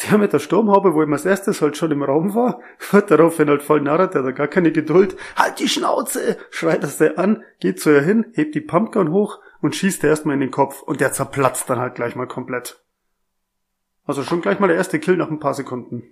Der 0.04 0.18
mit 0.18 0.34
der 0.34 0.40
Sturmhaube, 0.40 0.94
wo 0.94 1.04
ihm 1.04 1.14
als 1.14 1.26
erstes 1.26 1.62
halt 1.62 1.78
schon 1.78 1.92
im 1.92 2.04
Raum 2.04 2.34
war, 2.34 2.60
wird 2.92 3.12
daraufhin 3.12 3.48
halt 3.48 3.62
voll 3.62 3.80
narrt, 3.80 4.16
der 4.16 4.24
hat 4.24 4.36
gar 4.36 4.48
keine 4.48 4.72
Geduld. 4.72 5.16
Halt 5.36 5.60
die 5.60 5.70
Schnauze! 5.70 6.38
schreit 6.50 6.84
das 6.84 6.98
der 6.98 7.20
an, 7.20 7.44
geht 7.60 7.80
zu 7.80 7.92
ihr 7.92 8.02
hin, 8.02 8.26
hebt 8.34 8.56
die 8.56 8.62
Pumpgun 8.62 9.12
hoch 9.12 9.40
und 9.62 9.76
schießt 9.76 10.04
er 10.04 10.10
erstmal 10.10 10.34
in 10.34 10.42
den 10.42 10.52
Kopf 10.52 10.82
und 10.82 11.00
der 11.00 11.14
zerplatzt 11.14 11.70
dann 11.70 11.80
halt 11.80 11.96
gleich 11.96 12.16
mal 12.16 12.28
komplett. 12.28 12.84
Also 14.06 14.24
schon 14.24 14.42
gleich 14.42 14.60
mal 14.60 14.68
der 14.68 14.78
erste 14.78 15.00
Kill 15.00 15.16
nach 15.16 15.30
ein 15.30 15.40
paar 15.40 15.54
Sekunden. 15.54 16.12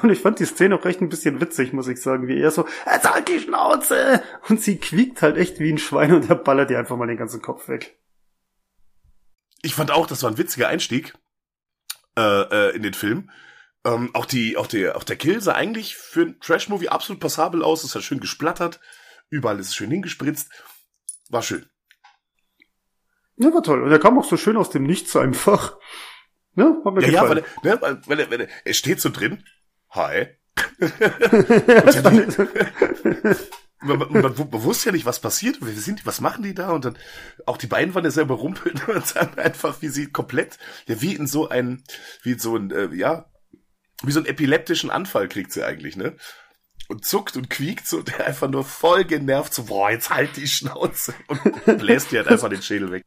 Und 0.00 0.10
ich 0.10 0.20
fand 0.20 0.38
die 0.38 0.46
Szene 0.46 0.74
auch 0.74 0.86
echt 0.86 1.02
ein 1.02 1.10
bisschen 1.10 1.40
witzig, 1.40 1.72
muss 1.72 1.88
ich 1.88 2.00
sagen, 2.00 2.26
wie 2.26 2.40
er 2.40 2.50
so, 2.50 2.66
jetzt 2.90 3.12
halt 3.12 3.28
die 3.28 3.40
Schnauze! 3.40 4.22
Und 4.48 4.60
sie 4.60 4.78
quiekt 4.78 5.20
halt 5.20 5.36
echt 5.36 5.58
wie 5.58 5.70
ein 5.70 5.78
Schwein 5.78 6.14
und 6.14 6.30
er 6.30 6.36
ballert 6.36 6.70
ihr 6.70 6.78
einfach 6.78 6.96
mal 6.96 7.06
den 7.06 7.18
ganzen 7.18 7.42
Kopf 7.42 7.68
weg. 7.68 7.98
Ich 9.60 9.74
fand 9.74 9.90
auch, 9.90 10.06
das 10.06 10.22
war 10.22 10.30
ein 10.30 10.38
witziger 10.38 10.68
Einstieg 10.68 11.14
äh, 12.16 12.20
äh, 12.22 12.76
in 12.76 12.82
den 12.82 12.94
Film. 12.94 13.30
Ähm, 13.84 14.10
auch 14.14 14.24
die, 14.24 14.56
auch 14.56 14.66
der, 14.66 14.96
auch 14.96 15.04
der 15.04 15.16
Kill 15.16 15.40
sah 15.40 15.52
eigentlich 15.52 15.96
für 15.96 16.22
ein 16.22 16.40
Trash-Movie 16.40 16.88
absolut 16.88 17.20
passabel 17.20 17.62
aus. 17.62 17.84
Es 17.84 17.94
hat 17.94 18.02
schön 18.02 18.20
gesplattert. 18.20 18.80
Überall 19.28 19.58
ist 19.58 19.68
es 19.68 19.74
schön 19.74 19.90
hingespritzt. 19.90 20.50
War 21.28 21.42
schön. 21.42 21.66
Ja, 23.36 23.52
war 23.52 23.62
toll. 23.62 23.82
Und 23.82 23.90
er 23.90 23.98
kam 23.98 24.18
auch 24.18 24.24
so 24.24 24.36
schön 24.36 24.56
aus 24.56 24.70
dem 24.70 24.84
Nichts 24.84 25.16
einfach. 25.16 25.76
Ja, 26.54 26.76
hat 26.84 26.94
mir 26.94 27.10
ja, 27.10 27.22
gefallen. 27.22 27.44
ja 27.62 27.80
weil, 27.80 27.94
ne, 27.94 28.00
weil, 28.06 28.18
weil, 28.18 28.30
weil, 28.30 28.48
er 28.64 28.74
steht 28.74 29.00
so 29.00 29.10
drin 29.10 29.44
hi. 29.92 30.26
man, 33.82 33.98
man, 33.98 34.12
man, 34.12 34.22
man, 34.22 34.62
wusste 34.62 34.86
ja 34.86 34.92
nicht, 34.92 35.06
was 35.06 35.20
passiert, 35.20 35.58
wer 35.60 35.74
sind 35.74 36.00
die, 36.00 36.06
was 36.06 36.20
machen 36.20 36.42
die 36.42 36.54
da 36.54 36.70
und 36.70 36.84
dann 36.84 36.98
auch 37.46 37.56
die 37.56 37.66
beiden 37.66 37.94
waren 37.94 38.04
ja 38.04 38.10
selber 38.10 38.34
rumpeln 38.34 38.80
und 38.86 39.16
dann 39.16 39.38
einfach, 39.38 39.82
wie 39.82 39.88
sie 39.88 40.10
komplett, 40.10 40.58
ja, 40.86 41.00
wie 41.00 41.14
in 41.14 41.26
so 41.26 41.48
ein, 41.48 41.82
wie 42.22 42.32
in 42.32 42.38
so 42.38 42.56
ein, 42.56 42.70
äh, 42.70 42.94
ja, 42.94 43.30
wie 44.02 44.12
so 44.12 44.20
einen 44.20 44.28
epileptischen 44.28 44.90
Anfall 44.90 45.28
kriegt 45.28 45.52
sie 45.52 45.64
eigentlich, 45.64 45.96
ne? 45.96 46.16
Und 46.88 47.04
zuckt 47.04 47.36
und 47.36 47.48
quiekt 47.48 47.86
so, 47.86 48.02
der 48.02 48.26
einfach 48.26 48.50
nur 48.50 48.64
voll 48.64 49.04
genervt, 49.04 49.54
so, 49.54 49.64
boah, 49.64 49.90
jetzt 49.90 50.10
halt 50.10 50.36
die 50.36 50.48
Schnauze 50.48 51.14
und 51.28 51.78
bläst 51.78 52.10
dir 52.10 52.20
halt 52.20 52.28
einfach 52.28 52.48
den 52.48 52.62
Schädel 52.62 52.90
weg. 52.90 53.04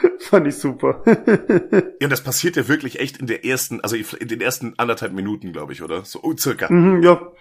Fand 0.20 0.46
ich 0.46 0.56
super. 0.56 1.02
ja, 1.06 2.06
und 2.06 2.10
das 2.10 2.22
passiert 2.22 2.56
ja 2.56 2.68
wirklich 2.68 3.00
echt 3.00 3.18
in 3.18 3.26
der 3.26 3.44
ersten, 3.44 3.80
also 3.80 3.96
in 3.96 4.28
den 4.28 4.40
ersten 4.40 4.74
anderthalb 4.76 5.12
Minuten, 5.12 5.52
glaube 5.52 5.72
ich, 5.72 5.82
oder? 5.82 6.04
So 6.04 6.20
oh, 6.22 6.34
circa. 6.36 6.72
Mhm, 6.72 7.02
ja. 7.02 7.32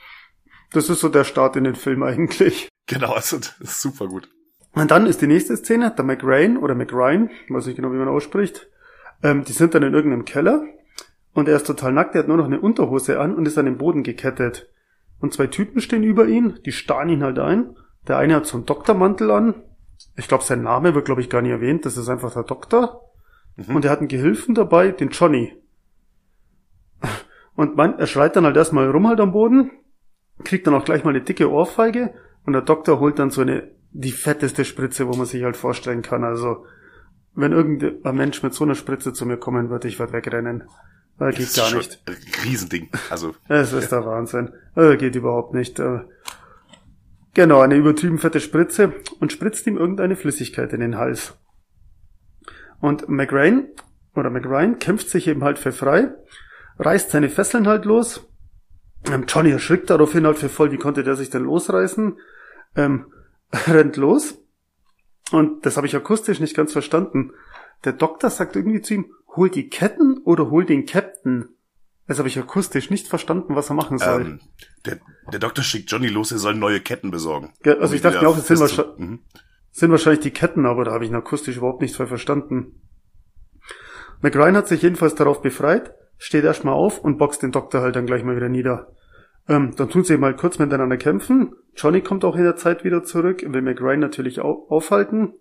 Das 0.72 0.90
ist 0.90 1.00
so 1.00 1.10
der 1.10 1.24
Start 1.24 1.56
in 1.56 1.64
den 1.64 1.76
Film 1.76 2.04
eigentlich. 2.04 2.70
Genau, 2.88 3.14
also 3.14 3.38
das 3.38 3.56
ist 3.60 3.82
super 3.82 4.08
gut. 4.08 4.30
Und 4.74 4.92
dann 4.92 5.08
ist 5.08 5.22
die 5.22 5.28
nächste 5.28 5.58
Szene, 5.58 5.92
der 5.92 6.06
McRain 6.06 6.58
oder 6.58 6.76
McRyan, 6.76 7.30
weiß 7.50 7.66
nicht 7.66 7.78
genau, 7.78 7.92
wie 7.92 7.98
man 7.98 8.08
ausspricht. 8.08 8.68
Ähm, 9.24 9.44
die 9.44 9.54
sind 9.54 9.74
dann 9.74 9.84
in 9.84 9.94
irgendeinem 9.94 10.26
Keller 10.26 10.64
und 11.34 11.48
er 11.48 11.56
ist 11.56 11.68
total 11.68 11.92
nackt, 11.92 12.16
er 12.16 12.20
hat 12.20 12.28
nur 12.28 12.38
noch 12.38 12.46
eine 12.46 12.60
Unterhose 12.60 13.20
an 13.20 13.36
und 13.36 13.48
ist 13.48 13.58
an 13.58 13.66
den 13.66 13.78
Boden 13.78 14.04
gekettet. 14.04 14.70
Und 15.20 15.34
zwei 15.34 15.48
Typen 15.48 15.82
stehen 15.82 16.04
über 16.04 16.28
ihn, 16.28 16.60
die 16.66 16.72
starren 16.72 17.10
ihn 17.10 17.24
halt 17.24 17.40
ein. 17.40 17.76
Der 18.08 18.18
eine 18.18 18.36
hat 18.36 18.46
so 18.46 18.58
einen 18.58 18.66
Doktormantel 18.66 19.32
an, 19.32 19.56
ich 20.18 20.28
glaube, 20.28 20.44
sein 20.44 20.64
Name 20.64 20.96
wird, 20.96 21.06
glaube 21.06 21.22
ich, 21.22 21.30
gar 21.30 21.42
nicht 21.42 21.52
erwähnt. 21.52 21.86
Das 21.86 21.96
ist 21.96 22.10
einfach 22.10 22.34
der 22.34 22.44
Doktor. 22.44 23.12
Mhm. 23.56 23.76
Und 23.76 23.86
er 23.86 23.92
hat 23.92 24.00
einen 24.00 24.08
Gehilfen 24.08 24.56
dabei, 24.56 24.92
den 24.92 25.10
Johnny. 25.10 25.56
Und 27.56 27.76
man, 27.76 27.98
er 27.98 28.08
schreit 28.08 28.36
dann 28.36 28.46
halt 28.46 28.58
erstmal 28.58 28.90
rum 28.90 29.08
halt 29.08 29.20
am 29.20 29.32
Boden, 29.32 29.72
kriegt 30.44 30.68
dann 30.68 30.74
auch 30.74 30.86
gleich 30.86 31.04
mal 31.04 31.12
eine 31.12 31.22
dicke 31.22 31.50
Ohrfeige 31.50 32.14
und 32.46 32.54
der 32.54 32.62
Doktor 32.62 33.00
holt 33.00 33.20
dann 33.20 33.32
so 33.32 33.42
eine, 33.42 33.72
die 33.92 34.12
fetteste 34.12 34.66
Spritze, 34.66 35.08
wo 35.08 35.16
man 35.16 35.26
sich 35.26 35.44
halt 35.44 35.58
vorstellen 35.58 36.02
kann. 36.02 36.24
Also, 36.24 36.66
wenn 37.34 37.52
irgendein 37.52 38.16
Mensch 38.16 38.44
mit 38.44 38.54
so 38.54 38.64
einer 38.64 38.76
Spritze 38.76 39.14
zu 39.14 39.26
mir 39.26 39.38
kommen 39.38 39.70
würde, 39.70 39.88
ich 39.88 40.00
würde 40.00 40.14
wegrennen. 40.14 40.64
Das 41.18 41.36
geht 41.36 41.56
gar 41.56 41.74
nicht. 41.74 42.00
Ein 42.08 42.16
Riesending. 42.44 42.90
Also. 43.10 43.34
Es 43.48 43.74
ist 43.74 43.92
der 43.92 44.06
Wahnsinn. 44.06 44.54
Das 44.76 44.98
geht 45.00 45.16
überhaupt 45.16 45.54
nicht. 45.54 45.80
Äh, 45.80 46.02
Genau, 47.38 47.60
eine 47.60 47.76
übertrieben 47.76 48.18
fette 48.18 48.40
Spritze 48.40 48.96
und 49.20 49.32
spritzt 49.32 49.68
ihm 49.68 49.78
irgendeine 49.78 50.16
Flüssigkeit 50.16 50.74
in 50.74 50.80
den 50.80 50.98
Hals. 50.98 51.38
Und 52.82 53.10
McRain 53.10 53.68
oder 54.16 54.32
McRyan 54.32 54.80
kämpft 54.80 55.12
sich 55.12 55.28
eben 55.28 55.44
halt 55.44 55.60
für 55.60 55.72
frei, 55.72 56.16
reißt 56.80 57.12
seine 57.12 57.30
Fesseln 57.30 57.68
halt 57.68 57.86
los. 57.86 58.28
Ähm, 59.06 59.26
Johnny 59.28 59.52
erschrickt 59.52 59.92
daraufhin 59.92 60.26
halt 60.26 60.40
für 60.40 60.50
voll, 60.50 60.72
wie 60.72 60.80
konnte 60.80 61.04
der 61.04 61.16
sich 61.16 61.30
denn 61.30 61.44
losreißen? 61.44 62.18
Ähm, 62.76 63.06
rennt 63.68 63.98
los. 63.98 64.40
Und 65.32 65.64
das 65.64 65.78
habe 65.78 65.86
ich 65.86 65.96
akustisch 65.96 66.40
nicht 66.40 66.56
ganz 66.56 66.72
verstanden. 66.72 67.34
Der 67.86 67.94
Doktor 67.94 68.32
sagt 68.32 68.56
irgendwie 68.56 68.82
zu 68.82 68.96
ihm, 68.96 69.14
hol 69.36 69.52
die 69.52 69.70
Ketten 69.70 70.18
oder 70.24 70.50
hol 70.50 70.66
den 70.66 70.88
Captain. 70.88 71.50
Das 72.08 72.20
habe 72.20 72.30
ich 72.30 72.40
akustisch 72.40 72.90
nicht 72.90 73.08
verstanden, 73.08 73.56
was 73.56 73.70
er 73.70 73.76
machen 73.76 73.98
soll. 73.98 74.22
Ähm, 74.22 74.40
der, 74.86 75.00
der 75.32 75.40
Doktor 75.40 75.64
schickt 75.64 75.92
Johnny 75.92 76.08
los, 76.08 76.32
er 76.32 76.38
soll 76.38 76.56
neue 76.56 76.80
Ketten 76.80 77.12
besorgen. 77.12 77.54
Ja, 77.66 77.74
also 77.74 77.90
um 77.90 77.96
ich 77.96 78.02
dachte 78.02 78.22
mir 78.22 78.30
auch, 78.30 78.36
das 78.36 78.48
sind, 78.48 78.60
wahrscheinlich, 78.60 78.98
mhm. 78.98 79.20
sind 79.72 79.92
wahrscheinlich 79.92 80.22
die 80.22 80.32
Ketten, 80.32 80.66
aber 80.66 80.86
da 80.86 80.92
habe 80.92 81.04
ich 81.04 81.10
ihn 81.10 81.16
akustisch 81.16 81.58
überhaupt 81.58 81.82
nichts 81.82 81.98
voll 81.98 82.08
verstanden. 82.08 82.82
McRyan 84.22 84.56
hat 84.56 84.68
sich 84.70 84.82
jedenfalls 84.82 85.16
darauf 85.16 85.42
befreit, 85.42 85.94
steht 86.18 86.46
erstmal 86.46 86.74
auf 86.74 87.00
und 87.00 87.18
boxt 87.18 87.44
den 87.44 87.52
Doktor 87.52 87.82
halt 87.82 87.96
dann 87.96 88.06
gleich 88.06 88.24
mal 88.24 88.38
wieder 88.38 88.50
nieder. 88.50 88.96
Ähm, 89.50 89.74
dann 89.76 89.90
tun 89.90 90.04
sie 90.04 90.18
mal 90.18 90.36
kurz 90.36 90.60
miteinander 90.60 90.98
kämpfen. 90.98 91.56
Johnny 91.76 92.02
kommt 92.02 92.26
auch 92.26 92.36
in 92.36 92.44
der 92.44 92.56
Zeit 92.56 92.84
wieder 92.84 93.04
zurück, 93.04 93.44
will 93.46 93.62
McRyan 93.62 94.00
natürlich 94.00 94.40
au 94.40 94.66
aufhalten. 94.70 95.34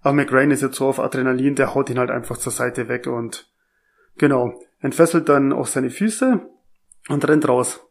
Aber 0.00 0.14
McRyan 0.14 0.50
ist 0.52 0.62
jetzt 0.62 0.76
so 0.76 0.86
auf 0.86 0.98
Adrenalin, 0.98 1.54
der 1.56 1.74
haut 1.74 1.90
ihn 1.90 1.98
halt 1.98 2.10
einfach 2.10 2.36
zur 2.36 2.52
Seite 2.52 2.88
weg 2.88 3.06
und 3.06 3.48
genau 4.18 4.60
entfesselt 4.82 5.28
dann 5.28 5.52
auch 5.52 5.66
seine 5.66 5.90
Füße 5.90 6.40
und 7.08 7.28
rennt 7.28 7.48
raus. 7.48 7.86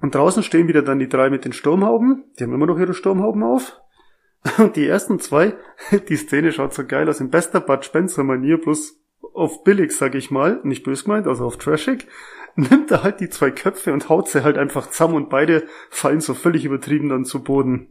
Und 0.00 0.14
draußen 0.14 0.42
stehen 0.42 0.68
wieder 0.68 0.82
dann 0.82 0.98
die 0.98 1.08
drei 1.08 1.30
mit 1.30 1.44
den 1.44 1.52
Sturmhauben. 1.52 2.24
Die 2.38 2.44
haben 2.44 2.52
immer 2.52 2.66
noch 2.66 2.78
ihre 2.78 2.94
Sturmhauben 2.94 3.42
auf. 3.42 3.80
Und 4.58 4.76
die 4.76 4.86
ersten 4.86 5.18
zwei, 5.18 5.54
die 6.08 6.16
Szene 6.16 6.52
schaut 6.52 6.74
so 6.74 6.84
geil 6.84 7.08
aus, 7.08 7.20
in 7.20 7.30
bester 7.30 7.60
Bud 7.60 7.84
Spencer-Manier, 7.84 8.58
bloß 8.58 9.00
auf 9.34 9.64
billig, 9.64 9.92
sag 9.92 10.14
ich 10.14 10.30
mal, 10.30 10.60
nicht 10.62 10.84
bös 10.84 11.04
gemeint, 11.04 11.26
also 11.26 11.46
auf 11.46 11.56
trashig, 11.56 12.06
nimmt 12.56 12.90
er 12.90 13.02
halt 13.02 13.20
die 13.20 13.28
zwei 13.28 13.50
Köpfe 13.50 13.92
und 13.92 14.08
haut 14.08 14.28
sie 14.28 14.44
halt 14.44 14.58
einfach 14.58 14.90
zusammen 14.90 15.14
und 15.14 15.30
beide 15.30 15.66
fallen 15.90 16.20
so 16.20 16.34
völlig 16.34 16.64
übertrieben 16.64 17.08
dann 17.08 17.24
zu 17.24 17.42
Boden. 17.42 17.88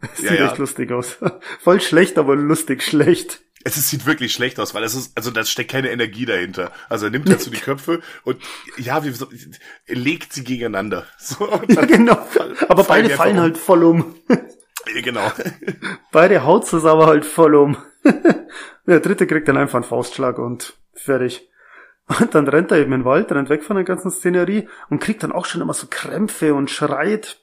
Das 0.00 0.22
Ja, 0.22 0.30
sieht 0.30 0.38
ja. 0.38 0.46
echt 0.46 0.58
lustig 0.58 0.92
aus. 0.92 1.18
Voll 1.58 1.80
schlecht, 1.80 2.18
aber 2.18 2.36
lustig 2.36 2.82
schlecht. 2.82 3.42
Es 3.64 3.74
sieht 3.74 4.06
wirklich 4.06 4.32
schlecht 4.32 4.60
aus, 4.60 4.74
weil 4.74 4.84
es 4.84 4.94
ist, 4.94 5.16
also 5.16 5.30
da 5.30 5.44
steckt 5.44 5.70
keine 5.70 5.90
Energie 5.90 6.26
dahinter. 6.26 6.72
Also 6.88 7.06
er 7.06 7.10
nimmt 7.10 7.28
dazu 7.28 7.50
die 7.50 7.58
Köpfe 7.58 8.00
und 8.24 8.40
ja, 8.76 9.04
wie 9.04 9.12
legt 9.86 10.32
sie 10.32 10.44
gegeneinander. 10.44 11.06
So, 11.18 11.48
Ja, 11.68 11.84
genau. 11.84 12.14
Aber 12.68 12.84
fallen 12.84 13.04
beide 13.04 13.16
fallen 13.16 13.30
einfach 13.30 13.42
halt 13.42 13.58
voll 13.58 13.84
um. 13.84 14.00
um. 14.28 14.44
Genau. 15.02 15.30
Beide 16.12 16.44
haut 16.44 16.72
es 16.72 16.84
aber 16.84 17.06
halt 17.06 17.26
voll 17.26 17.54
um. 17.54 17.76
Der 18.86 19.00
dritte 19.00 19.26
kriegt 19.26 19.48
dann 19.48 19.58
einfach 19.58 19.74
einen 19.74 19.84
Faustschlag 19.84 20.38
und 20.38 20.74
fertig. 20.94 21.48
Und 22.18 22.34
dann 22.34 22.48
rennt 22.48 22.70
er 22.70 22.78
eben 22.78 22.92
in 22.92 23.00
den 23.00 23.04
Wald, 23.04 23.30
rennt 23.32 23.50
weg 23.50 23.62
von 23.62 23.76
der 23.76 23.84
ganzen 23.84 24.10
Szenerie 24.10 24.66
und 24.88 25.00
kriegt 25.00 25.22
dann 25.22 25.32
auch 25.32 25.44
schon 25.44 25.60
immer 25.60 25.74
so 25.74 25.88
Krämpfe 25.90 26.54
und 26.54 26.70
schreit. 26.70 27.40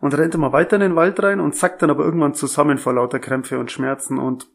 Und 0.00 0.12
rennt 0.18 0.34
immer 0.34 0.52
weiter 0.52 0.76
in 0.76 0.82
den 0.82 0.96
Wald 0.96 1.22
rein 1.22 1.40
und 1.40 1.54
zackt 1.54 1.80
dann 1.80 1.90
aber 1.90 2.04
irgendwann 2.04 2.34
zusammen 2.34 2.78
vor 2.78 2.94
lauter 2.94 3.20
Krämpfe 3.20 3.58
und 3.58 3.70
Schmerzen. 3.70 4.18
Und 4.18 4.48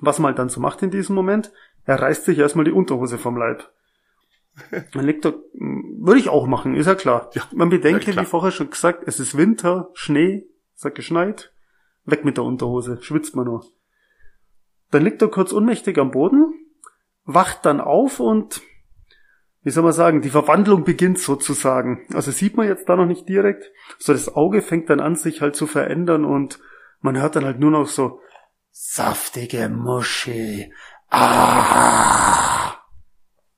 was 0.00 0.18
man 0.18 0.30
halt 0.30 0.38
dann 0.38 0.48
so 0.48 0.60
macht 0.60 0.82
in 0.82 0.90
diesem 0.90 1.14
Moment, 1.14 1.52
er 1.84 2.00
reißt 2.00 2.24
sich 2.24 2.38
erstmal 2.38 2.64
die 2.64 2.72
Unterhose 2.72 3.18
vom 3.18 3.36
Leib. 3.36 3.70
Dann 4.92 5.04
liegt 5.04 5.24
er, 5.24 5.34
würde 5.54 6.20
ich 6.20 6.28
auch 6.28 6.46
machen, 6.46 6.74
ist 6.74 6.86
ja 6.86 6.94
klar. 6.94 7.30
Ja, 7.34 7.42
Man 7.52 7.70
bedenke, 7.70 8.06
ja, 8.06 8.12
klar. 8.12 8.24
wie 8.24 8.28
vorher 8.28 8.50
schon 8.50 8.70
gesagt, 8.70 9.04
es 9.06 9.20
ist 9.20 9.36
Winter, 9.36 9.88
Schnee, 9.94 10.46
es 10.76 10.84
hat 10.84 10.94
geschneit, 10.94 11.52
weg 12.04 12.24
mit 12.24 12.36
der 12.36 12.44
Unterhose, 12.44 12.98
schwitzt 13.02 13.36
man 13.36 13.46
nur. 13.46 13.64
Dann 14.90 15.04
liegt 15.04 15.22
er 15.22 15.28
kurz 15.28 15.52
ohnmächtig 15.52 15.98
am 15.98 16.10
Boden, 16.10 16.52
wacht 17.24 17.64
dann 17.64 17.80
auf 17.80 18.20
und, 18.20 18.62
wie 19.62 19.70
soll 19.70 19.84
man 19.84 19.92
sagen, 19.92 20.22
die 20.22 20.30
Verwandlung 20.30 20.84
beginnt 20.84 21.18
sozusagen. 21.18 22.06
Also 22.12 22.30
sieht 22.30 22.56
man 22.56 22.66
jetzt 22.66 22.88
da 22.88 22.96
noch 22.96 23.06
nicht 23.06 23.28
direkt, 23.28 23.70
so 23.98 24.12
das 24.12 24.34
Auge 24.34 24.62
fängt 24.62 24.90
dann 24.90 25.00
an, 25.00 25.14
sich 25.14 25.40
halt 25.40 25.56
zu 25.56 25.66
verändern 25.66 26.24
und 26.24 26.58
man 27.00 27.20
hört 27.20 27.36
dann 27.36 27.44
halt 27.44 27.60
nur 27.60 27.70
noch 27.70 27.86
so, 27.86 28.20
saftige 28.80 29.68
Muschi, 29.68 30.72
ah. 31.10 32.76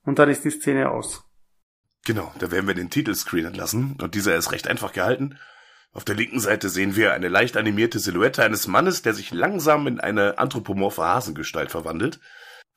Und 0.03 0.19
dann 0.19 0.31
ist 0.31 0.45
die 0.45 0.51
Szene 0.51 0.91
aus. 0.91 1.25
Genau, 2.07 2.33
da 2.39 2.51
werden 2.51 2.67
wir 2.67 2.75
den 2.75 2.89
Titelscreen 2.89 3.45
entlassen 3.45 3.99
und 4.01 4.15
dieser 4.15 4.35
ist 4.35 4.51
recht 4.51 4.67
einfach 4.67 4.93
gehalten. 4.93 5.39
Auf 5.93 6.07
der 6.07 6.15
linken 6.15 6.41
Seite 6.41 6.71
sehen 6.71 6.97
wir 6.97 7.13
eine 7.13 7.29
leicht 7.29 7.59
animierte 7.59 7.99
Silhouette 7.99 8.43
eines 8.43 8.67
Mannes, 8.67 9.03
der 9.03 9.13
sich 9.13 9.31
langsam 9.31 9.87
in 9.87 10.01
eine 10.01 10.39
anthropomorphe 10.39 11.03
Hasengestalt 11.03 11.71
verwandelt. 11.71 12.19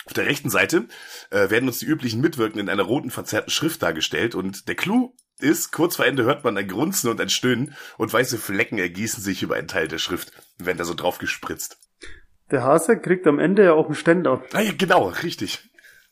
Auf 0.06 0.12
der 0.12 0.26
rechten 0.26 0.50
Seite 0.50 0.90
äh, 1.30 1.50
werden 1.50 1.70
uns 1.70 1.80
die 1.80 1.86
üblichen 1.86 2.20
Mitwirkenden 2.20 2.68
in 2.68 2.70
einer 2.70 2.84
roten 2.84 3.10
verzerrten 3.10 3.52
Schrift 3.52 3.82
dargestellt 3.82 4.36
und 4.36 4.68
der 4.68 4.76
Clou 4.76 5.16
ist, 5.40 5.72
kurz 5.72 5.96
vor 5.96 6.06
Ende 6.06 6.26
hört 6.26 6.44
man 6.44 6.58
ein 6.58 6.68
Grunzen 6.68 7.10
und 7.10 7.22
ein 7.22 7.30
Stöhnen 7.30 7.74
und 7.98 8.12
weiße 8.12 8.38
Flecken 8.38 8.80
ergießen 8.80 9.24
sich 9.24 9.44
über 9.44 9.56
einen 9.56 9.70
Teil 9.70 9.88
der 9.88 10.00
Schrift, 10.00 10.34
werden 10.58 10.78
da 10.78 10.84
so 10.84 10.94
drauf 10.94 11.20
gespritzt. 11.20 11.78
Der 12.52 12.64
Hase 12.64 13.00
kriegt 13.00 13.26
am 13.28 13.40
Ende 13.40 13.64
ja 13.64 13.74
auch 13.74 13.86
einen 13.88 13.96
Ständer. 13.96 14.44
Ah 14.54 14.62
ja, 14.62 14.72
genau, 14.78 15.08
richtig. 15.24 15.70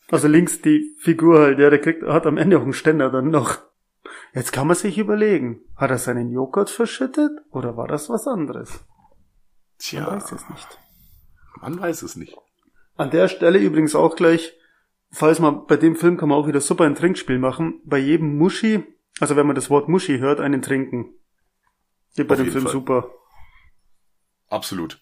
Also 0.10 0.28
links 0.28 0.62
die 0.62 0.96
Figur 1.00 1.40
halt, 1.40 1.60
ja, 1.60 1.70
der 1.70 1.80
kriegt, 1.80 2.04
hat 2.04 2.26
am 2.26 2.38
Ende 2.38 2.58
auch 2.58 2.64
einen 2.64 2.74
Ständer 2.74 3.10
dann 3.10 3.30
noch. 3.30 3.60
Jetzt 4.34 4.52
kann 4.54 4.68
man 4.68 4.76
sich 4.76 4.98
überlegen, 4.98 5.62
hat 5.76 5.92
er 5.92 5.98
seinen 5.98 6.32
Joghurt 6.32 6.70
verschüttet 6.70 7.32
oder 7.52 7.78
war 7.78 7.88
das 7.88 8.10
was 8.10 8.28
anderes? 8.28 8.84
Tja, 9.78 10.02
Man 10.04 10.16
weiß 10.16 10.32
es 10.32 10.50
nicht. 10.50 10.80
man 11.62 11.80
weiß 11.80 12.02
es 12.04 12.16
nicht. 12.16 12.38
An 12.96 13.10
der 13.12 13.28
Stelle 13.28 13.60
übrigens 13.60 13.96
auch 13.96 14.16
gleich, 14.16 14.54
falls 15.12 15.40
man, 15.40 15.66
bei 15.66 15.76
dem 15.78 15.96
Film 15.96 16.18
kann 16.18 16.30
man 16.30 16.38
auch 16.38 16.48
wieder 16.48 16.62
super 16.62 16.86
ein 16.86 16.96
Trinkspiel 16.96 17.40
machen, 17.40 17.82
bei 17.86 17.98
jedem 17.98 18.38
Muschi, 18.38 18.84
also 19.20 19.36
wenn 19.36 19.48
man 19.48 19.56
das 19.56 19.70
Wort 19.70 19.90
Muschi 19.90 20.20
hört, 20.20 20.40
einen 20.40 20.62
trinken. 20.62 21.14
Geht 22.16 22.28
bei 22.28 22.36
Auf 22.36 22.42
dem 22.42 22.52
Film 22.52 22.64
Fall. 22.64 22.72
super. 22.74 23.10
Absolut. 24.50 25.01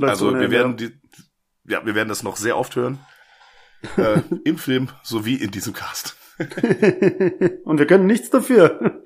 Also 0.00 0.34
wir 0.34 0.50
werden 0.50 0.76
die, 0.76 0.92
ja, 1.64 1.84
wir 1.84 1.94
werden 1.94 2.08
das 2.08 2.22
noch 2.22 2.36
sehr 2.36 2.56
oft 2.56 2.76
hören. 2.76 2.98
äh, 3.96 4.20
Im 4.44 4.58
Film 4.58 4.88
sowie 5.02 5.36
in 5.36 5.50
diesem 5.50 5.72
Cast. 5.72 6.16
Und 6.38 7.78
wir 7.78 7.86
können 7.86 8.06
nichts 8.06 8.30
dafür. 8.30 9.02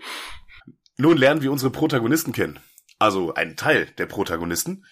Nun 0.96 1.16
lernen 1.16 1.42
wir 1.42 1.52
unsere 1.52 1.70
Protagonisten 1.70 2.32
kennen. 2.32 2.58
Also 2.98 3.34
einen 3.34 3.56
Teil 3.56 3.86
der 3.98 4.06
Protagonisten. 4.06 4.84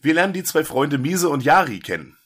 Wir 0.00 0.14
lernen 0.14 0.32
die 0.32 0.42
zwei 0.42 0.64
Freunde 0.64 0.98
Miese 0.98 1.28
und 1.28 1.44
Yari 1.44 1.78
kennen. 1.78 2.16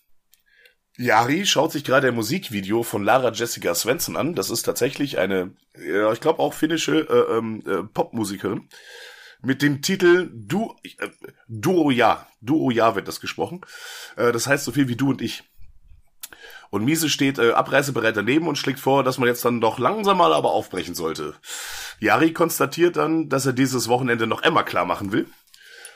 Yari 0.96 1.44
schaut 1.44 1.72
sich 1.72 1.85
gerade 1.85 2.09
ein 2.09 2.14
Musikvideo 2.14 2.83
von 2.83 3.05
Lara 3.05 3.31
Jessica 3.33 3.75
Svensson 3.75 4.16
an. 4.16 4.35
Das 4.35 4.49
ist 4.49 4.62
tatsächlich 4.62 5.18
eine, 5.18 5.55
ja, 5.79 6.11
ich 6.12 6.20
glaube 6.20 6.38
auch 6.38 6.55
finnische 6.55 7.01
äh, 7.01 7.37
ähm, 7.37 7.62
äh, 7.66 7.83
Popmusikerin. 7.83 8.68
Mit 9.46 9.62
dem 9.62 9.80
Titel 9.80 10.28
Du, 10.35 10.74
äh, 10.82 11.09
Duo 11.46 11.92
Ja. 11.92 12.26
Duo 12.40 12.72
Ja 12.72 12.96
wird 12.96 13.06
das 13.06 13.20
gesprochen. 13.20 13.61
Äh, 14.16 14.32
das 14.32 14.48
heißt 14.48 14.64
so 14.64 14.72
viel 14.72 14.88
wie 14.88 14.96
du 14.96 15.11
und 15.11 15.22
ich. 15.22 15.44
Und 16.70 16.85
Miese 16.85 17.09
steht 17.09 17.38
äh, 17.38 17.52
abreißebereit 17.52 18.16
daneben 18.16 18.48
und 18.48 18.59
schlägt 18.59 18.80
vor, 18.80 19.04
dass 19.04 19.18
man 19.18 19.28
jetzt 19.28 19.44
dann 19.44 19.61
doch 19.61 19.78
langsam 19.78 20.18
mal 20.18 20.32
aber 20.32 20.50
aufbrechen 20.50 20.96
sollte. 20.96 21.37
Yari 22.00 22.32
konstatiert 22.32 22.96
dann, 22.96 23.28
dass 23.28 23.46
er 23.46 23.52
dieses 23.52 23.87
Wochenende 23.87 24.26
noch 24.26 24.42
Emma 24.42 24.64
klar 24.64 24.85
machen 24.85 25.12
will. 25.12 25.28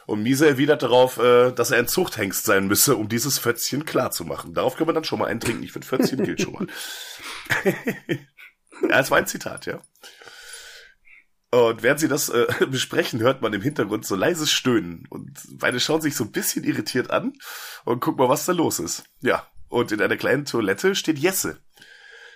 Und 0.06 0.22
Miese 0.22 0.46
erwidert 0.46 0.84
darauf, 0.84 1.18
äh, 1.18 1.50
dass 1.50 1.72
er 1.72 1.78
ein 1.78 1.88
Zuchthengst 1.88 2.44
sein 2.44 2.68
müsse, 2.68 2.94
um 2.94 3.08
dieses 3.08 3.38
Fötzchen 3.38 3.84
klar 3.84 4.12
zu 4.12 4.24
machen. 4.24 4.54
Darauf 4.54 4.76
können 4.76 4.88
wir 4.88 4.94
dann 4.94 5.02
schon 5.02 5.18
mal 5.18 5.26
eintrinken. 5.26 5.64
Ich 5.64 5.72
finde, 5.72 5.88
Fötzchen 5.88 6.22
gilt 6.22 6.40
schon 6.40 6.52
mal. 6.52 6.66
ja, 8.88 9.00
es 9.00 9.10
war 9.10 9.18
ein 9.18 9.26
Zitat, 9.26 9.66
ja. 9.66 9.80
Und 11.50 11.82
während 11.82 11.98
sie 11.98 12.08
das 12.08 12.28
äh, 12.28 12.46
besprechen, 12.70 13.20
hört 13.20 13.42
man 13.42 13.52
im 13.52 13.62
Hintergrund 13.62 14.06
so 14.06 14.14
leises 14.14 14.52
Stöhnen. 14.52 15.06
Und 15.08 15.32
beide 15.58 15.80
schauen 15.80 16.00
sich 16.00 16.14
so 16.14 16.24
ein 16.24 16.32
bisschen 16.32 16.64
irritiert 16.64 17.10
an 17.10 17.32
und 17.84 18.00
gucken 18.00 18.18
mal, 18.18 18.28
was 18.28 18.46
da 18.46 18.52
los 18.52 18.78
ist. 18.78 19.04
Ja, 19.20 19.46
und 19.68 19.92
in 19.92 20.00
einer 20.00 20.16
kleinen 20.16 20.44
Toilette 20.44 20.94
steht 20.94 21.18
Jesse. 21.18 21.60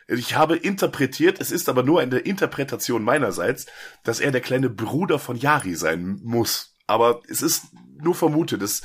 Ich 0.07 0.37
habe 0.37 0.57
interpretiert, 0.57 1.41
es 1.41 1.51
ist 1.51 1.69
aber 1.69 1.83
nur 1.83 2.01
eine 2.01 2.19
Interpretation 2.19 3.03
meinerseits, 3.03 3.67
dass 4.03 4.21
er 4.21 4.33
der 4.33 4.43
kleine 4.43 4.69
Bruder 4.69 5.19
von 5.19 5.37
Yari 5.37 5.75
sein 5.77 6.21
muss. 6.23 6.77
Aber 6.87 7.23
es 7.29 7.41
ist 7.41 7.69
nur 8.03 8.15
vermutet. 8.15 8.61
Es, 8.61 8.83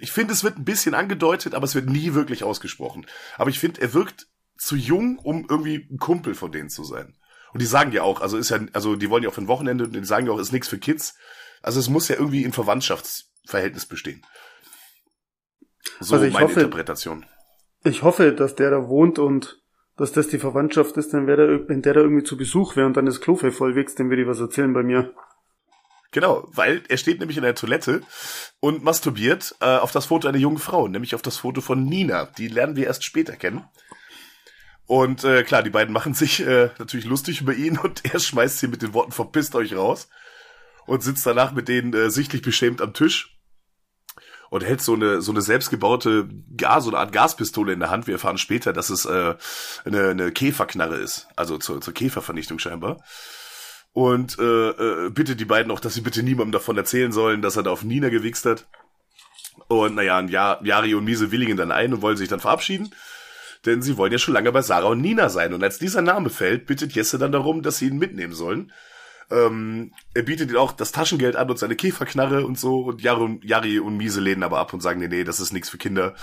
ich 0.00 0.10
finde, 0.10 0.32
es 0.32 0.42
wird 0.42 0.58
ein 0.58 0.64
bisschen 0.64 0.94
angedeutet, 0.94 1.54
aber 1.54 1.64
es 1.64 1.74
wird 1.74 1.88
nie 1.88 2.14
wirklich 2.14 2.42
ausgesprochen. 2.42 3.06
Aber 3.36 3.50
ich 3.50 3.60
finde, 3.60 3.80
er 3.80 3.94
wirkt 3.94 4.26
zu 4.58 4.74
jung, 4.74 5.18
um 5.18 5.46
irgendwie 5.48 5.86
ein 5.90 5.98
Kumpel 5.98 6.34
von 6.34 6.50
denen 6.50 6.70
zu 6.70 6.82
sein. 6.82 7.14
Und 7.56 7.62
die 7.62 7.66
sagen 7.66 7.90
ja 7.92 8.02
auch, 8.02 8.20
also 8.20 8.36
ist 8.36 8.50
ja, 8.50 8.60
also 8.74 8.96
die 8.96 9.08
wollen 9.08 9.22
ja 9.22 9.30
auch 9.30 9.34
für 9.34 9.40
ein 9.40 9.48
Wochenende 9.48 9.84
und 9.84 9.94
die 9.94 10.04
sagen 10.04 10.26
ja 10.26 10.32
auch, 10.32 10.38
ist 10.38 10.52
nichts 10.52 10.68
für 10.68 10.78
Kids. 10.78 11.14
Also 11.62 11.80
es 11.80 11.88
muss 11.88 12.08
ja 12.08 12.16
irgendwie 12.16 12.44
in 12.44 12.52
Verwandtschaftsverhältnis 12.52 13.86
bestehen. 13.86 14.20
So 16.00 16.14
Also 16.16 16.26
ich 16.26 16.34
meine 16.34 16.44
hoffe- 16.48 16.60
Interpretation. 16.60 17.24
Ich 17.84 18.02
hoffe, 18.02 18.32
dass 18.32 18.54
der 18.56 18.70
da 18.70 18.88
wohnt 18.88 19.18
und 19.18 19.58
dass 19.96 20.12
das 20.12 20.28
die 20.28 20.38
Verwandtschaft 20.38 20.96
ist, 20.98 21.14
dann 21.14 21.26
wäre 21.26 21.46
der, 21.46 21.68
wenn 21.68 21.80
der 21.80 21.94
da 21.94 22.00
irgendwie 22.00 22.24
zu 22.24 22.36
Besuch 22.36 22.76
wäre 22.76 22.86
und 22.86 22.94
dann 22.96 23.06
das 23.06 23.20
Klofe 23.22 23.50
voll 23.52 23.74
wächst, 23.74 23.98
dann 23.98 24.10
würde 24.10 24.22
ich 24.22 24.28
was 24.28 24.40
erzählen 24.40 24.74
bei 24.74 24.82
mir. 24.82 25.14
Genau, 26.12 26.46
weil 26.52 26.82
er 26.88 26.98
steht 26.98 27.18
nämlich 27.20 27.36
in 27.38 27.42
der 27.42 27.54
Toilette 27.54 28.02
und 28.60 28.84
masturbiert 28.84 29.54
äh, 29.60 29.76
auf 29.78 29.92
das 29.92 30.06
Foto 30.06 30.28
einer 30.28 30.38
jungen 30.38 30.58
Frau, 30.58 30.88
nämlich 30.88 31.14
auf 31.14 31.22
das 31.22 31.36
Foto 31.38 31.60
von 31.60 31.84
Nina. 31.84 32.26
Die 32.38 32.48
lernen 32.48 32.76
wir 32.76 32.86
erst 32.86 33.04
später 33.04 33.36
kennen. 33.36 33.64
Und 34.86 35.24
äh, 35.24 35.42
klar, 35.42 35.62
die 35.62 35.70
beiden 35.70 35.92
machen 35.92 36.14
sich 36.14 36.46
äh, 36.46 36.70
natürlich 36.78 37.06
lustig 37.06 37.40
über 37.40 37.54
ihn 37.54 37.78
und 37.82 38.04
er 38.04 38.20
schmeißt 38.20 38.58
sie 38.58 38.68
mit 38.68 38.82
den 38.82 38.94
Worten 38.94 39.12
verpisst 39.12 39.54
euch 39.54 39.74
raus. 39.74 40.08
Und 40.86 41.02
sitzt 41.02 41.26
danach 41.26 41.52
mit 41.52 41.66
denen 41.66 41.92
äh, 41.94 42.10
sichtlich 42.10 42.42
beschämt 42.42 42.80
am 42.80 42.94
Tisch. 42.94 43.32
Und 44.48 44.62
hält 44.62 44.80
so 44.80 44.94
eine 44.94 45.20
so 45.22 45.32
eine 45.32 45.42
selbstgebaute 45.42 46.28
Gas, 46.56 46.84
so 46.84 46.90
eine 46.90 46.98
Art 46.98 47.10
Gaspistole 47.10 47.72
in 47.72 47.80
der 47.80 47.90
Hand. 47.90 48.06
Wir 48.06 48.14
erfahren 48.14 48.38
später, 48.38 48.72
dass 48.72 48.90
es 48.90 49.04
äh, 49.04 49.34
eine, 49.84 50.10
eine 50.10 50.30
Käferknarre 50.30 50.98
ist, 50.98 51.26
also 51.34 51.58
zur, 51.58 51.80
zur 51.80 51.92
Käfervernichtung 51.92 52.60
scheinbar. 52.60 53.02
Und 53.92 54.38
äh, 54.38 54.68
äh, 54.68 55.10
bittet 55.10 55.40
die 55.40 55.46
beiden 55.46 55.72
auch, 55.72 55.80
dass 55.80 55.94
sie 55.94 56.00
bitte 56.00 56.22
niemandem 56.22 56.52
davon 56.52 56.76
erzählen 56.76 57.10
sollen, 57.10 57.42
dass 57.42 57.56
er 57.56 57.64
da 57.64 57.70
auf 57.70 57.82
Nina 57.82 58.08
gewichst 58.08 58.44
hat. 58.44 58.68
Und 59.68 59.96
naja, 59.96 60.18
und 60.18 60.28
ja, 60.28 60.60
Yari 60.62 60.94
und 60.94 61.04
Miese 61.04 61.32
willigen 61.32 61.56
dann 61.56 61.72
ein 61.72 61.92
und 61.92 62.02
wollen 62.02 62.16
sich 62.16 62.28
dann 62.28 62.38
verabschieden, 62.38 62.94
denn 63.66 63.82
sie 63.82 63.96
wollen 63.96 64.12
ja 64.12 64.18
schon 64.18 64.34
lange 64.34 64.52
bei 64.52 64.62
Sarah 64.62 64.88
und 64.88 65.00
Nina 65.00 65.28
sein. 65.28 65.52
Und 65.52 65.62
als 65.62 65.78
dieser 65.78 66.02
Name 66.02 66.30
fällt, 66.30 66.66
bittet 66.66 66.94
Jesse 66.94 67.18
dann 67.18 67.32
darum, 67.32 67.62
dass 67.62 67.78
sie 67.78 67.88
ihn 67.88 67.98
mitnehmen 67.98 68.32
sollen. 68.32 68.72
Ähm, 69.30 69.92
er 70.14 70.22
bietet 70.22 70.50
ihnen 70.50 70.58
auch 70.58 70.72
das 70.72 70.92
Taschengeld 70.92 71.36
an 71.36 71.50
und 71.50 71.58
seine 71.58 71.76
Käferknarre 71.76 72.46
und 72.46 72.58
so. 72.58 72.80
Und 72.80 73.02
Yari 73.02 73.22
und, 73.22 73.44
Yari 73.44 73.78
und 73.80 73.96
Miese 73.96 74.20
lehnen 74.20 74.42
aber 74.42 74.58
ab 74.58 74.72
und 74.72 74.80
sagen, 74.80 75.00
nee, 75.00 75.08
nee, 75.08 75.24
das 75.24 75.40
ist 75.40 75.52
nichts 75.52 75.68
für 75.68 75.78
Kinder. 75.78 76.14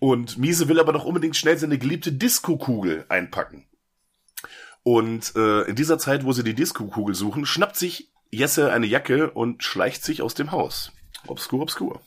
Und 0.00 0.36
Miese 0.38 0.68
will 0.68 0.80
aber 0.80 0.92
doch 0.92 1.04
unbedingt 1.04 1.36
schnell 1.36 1.56
seine 1.56 1.78
geliebte 1.78 2.12
Disco-Kugel 2.12 3.06
einpacken. 3.08 3.66
Und 4.82 5.34
äh, 5.36 5.62
in 5.62 5.76
dieser 5.76 5.98
Zeit, 5.98 6.24
wo 6.24 6.32
sie 6.32 6.44
die 6.44 6.54
Disco-Kugel 6.54 7.14
suchen, 7.14 7.46
schnappt 7.46 7.76
sich 7.76 8.10
Jesse 8.30 8.72
eine 8.72 8.86
Jacke 8.86 9.30
und 9.30 9.62
schleicht 9.62 10.04
sich 10.04 10.22
aus 10.22 10.34
dem 10.34 10.52
Haus. 10.52 10.92
obskur, 11.26 11.62
obskur. 11.62 12.00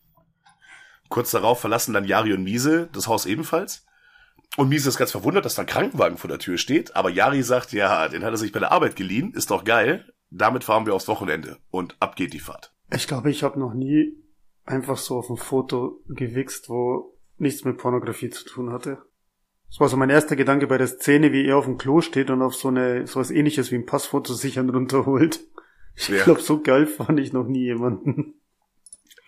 Kurz 1.08 1.30
darauf 1.30 1.60
verlassen 1.60 1.92
dann 1.94 2.04
Yari 2.04 2.32
und 2.32 2.42
Miese 2.44 2.88
das 2.92 3.06
Haus 3.08 3.26
ebenfalls. 3.26 3.86
Und 4.56 4.68
Miese 4.68 4.88
ist 4.88 4.98
ganz 4.98 5.10
verwundert, 5.12 5.44
dass 5.44 5.54
da 5.54 5.62
ein 5.62 5.66
Krankenwagen 5.68 6.16
vor 6.18 6.28
der 6.28 6.38
Tür 6.38 6.58
steht. 6.58 6.96
Aber 6.96 7.10
Yari 7.10 7.42
sagt, 7.42 7.72
ja, 7.72 8.08
den 8.08 8.24
hat 8.24 8.30
er 8.32 8.36
sich 8.36 8.52
bei 8.52 8.58
der 8.60 8.72
Arbeit 8.72 8.96
geliehen, 8.96 9.32
ist 9.34 9.50
doch 9.50 9.64
geil. 9.64 10.12
Damit 10.30 10.64
fahren 10.64 10.84
wir 10.86 10.94
aufs 10.94 11.08
Wochenende. 11.08 11.58
Und 11.70 11.96
ab 12.00 12.16
geht 12.16 12.32
die 12.32 12.38
Fahrt. 12.40 12.72
Ich 12.92 13.06
glaube, 13.06 13.30
ich 13.30 13.42
habe 13.42 13.58
noch 13.58 13.74
nie 13.74 14.14
einfach 14.64 14.96
so 14.96 15.16
auf 15.18 15.30
ein 15.30 15.36
Foto 15.36 16.00
gewichst, 16.08 16.68
wo 16.68 17.18
nichts 17.36 17.64
mit 17.64 17.78
Pornografie 17.78 18.30
zu 18.30 18.44
tun 18.44 18.72
hatte. 18.72 18.98
Das 19.70 19.80
war 19.80 19.88
so 19.88 19.96
mein 19.98 20.10
erster 20.10 20.34
Gedanke 20.36 20.66
bei 20.66 20.78
der 20.78 20.86
Szene, 20.86 21.32
wie 21.32 21.46
er 21.46 21.56
auf 21.58 21.66
dem 21.66 21.76
Klo 21.78 22.00
steht 22.00 22.30
und 22.30 22.40
auf 22.42 22.54
so 22.54 22.68
eine, 22.68 23.06
sowas 23.06 23.30
ähnliches 23.30 23.70
wie 23.70 23.76
ein 23.76 23.86
Passfoto 23.86 24.32
sich 24.34 24.58
einen 24.58 24.70
runterholt. 24.70 25.40
Ich 25.94 26.08
Ja. 26.08 26.24
glaube, 26.24 26.40
so 26.40 26.60
geil 26.62 26.86
fand 26.86 27.20
ich 27.20 27.32
noch 27.32 27.46
nie 27.46 27.64
jemanden. 27.64 28.37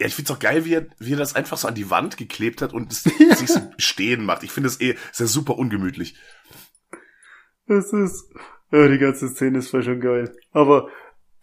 Ja, 0.00 0.06
ich 0.06 0.14
find's 0.14 0.30
auch 0.30 0.38
geil, 0.38 0.64
wie 0.64 0.72
er, 0.72 0.86
wie 0.98 1.12
er 1.12 1.18
das 1.18 1.36
einfach 1.36 1.58
so 1.58 1.68
an 1.68 1.74
die 1.74 1.90
Wand 1.90 2.16
geklebt 2.16 2.62
hat 2.62 2.72
und 2.72 2.90
es 2.90 3.02
sich 3.38 3.48
so 3.48 3.60
stehen 3.76 4.24
macht. 4.24 4.42
Ich 4.42 4.50
finde 4.50 4.68
es 4.68 4.80
eh 4.80 4.96
sehr 5.12 5.26
super 5.26 5.58
ungemütlich. 5.58 6.16
Das 7.66 7.92
ist, 7.92 8.32
ja, 8.72 8.88
die 8.88 8.96
ganze 8.96 9.28
Szene 9.28 9.58
ist 9.58 9.68
voll 9.68 9.82
schon 9.82 10.00
geil. 10.00 10.34
Aber 10.52 10.88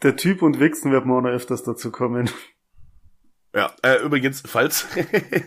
der 0.02 0.16
Typ 0.16 0.42
und 0.42 0.60
Wichsen 0.60 0.92
wird 0.92 1.06
mir 1.06 1.14
auch 1.14 1.22
noch 1.22 1.30
öfters 1.30 1.64
dazu 1.64 1.92
kommen. 1.92 2.32
Ja, 3.54 3.76
äh, 3.84 4.04
übrigens, 4.04 4.42
falls, 4.44 4.88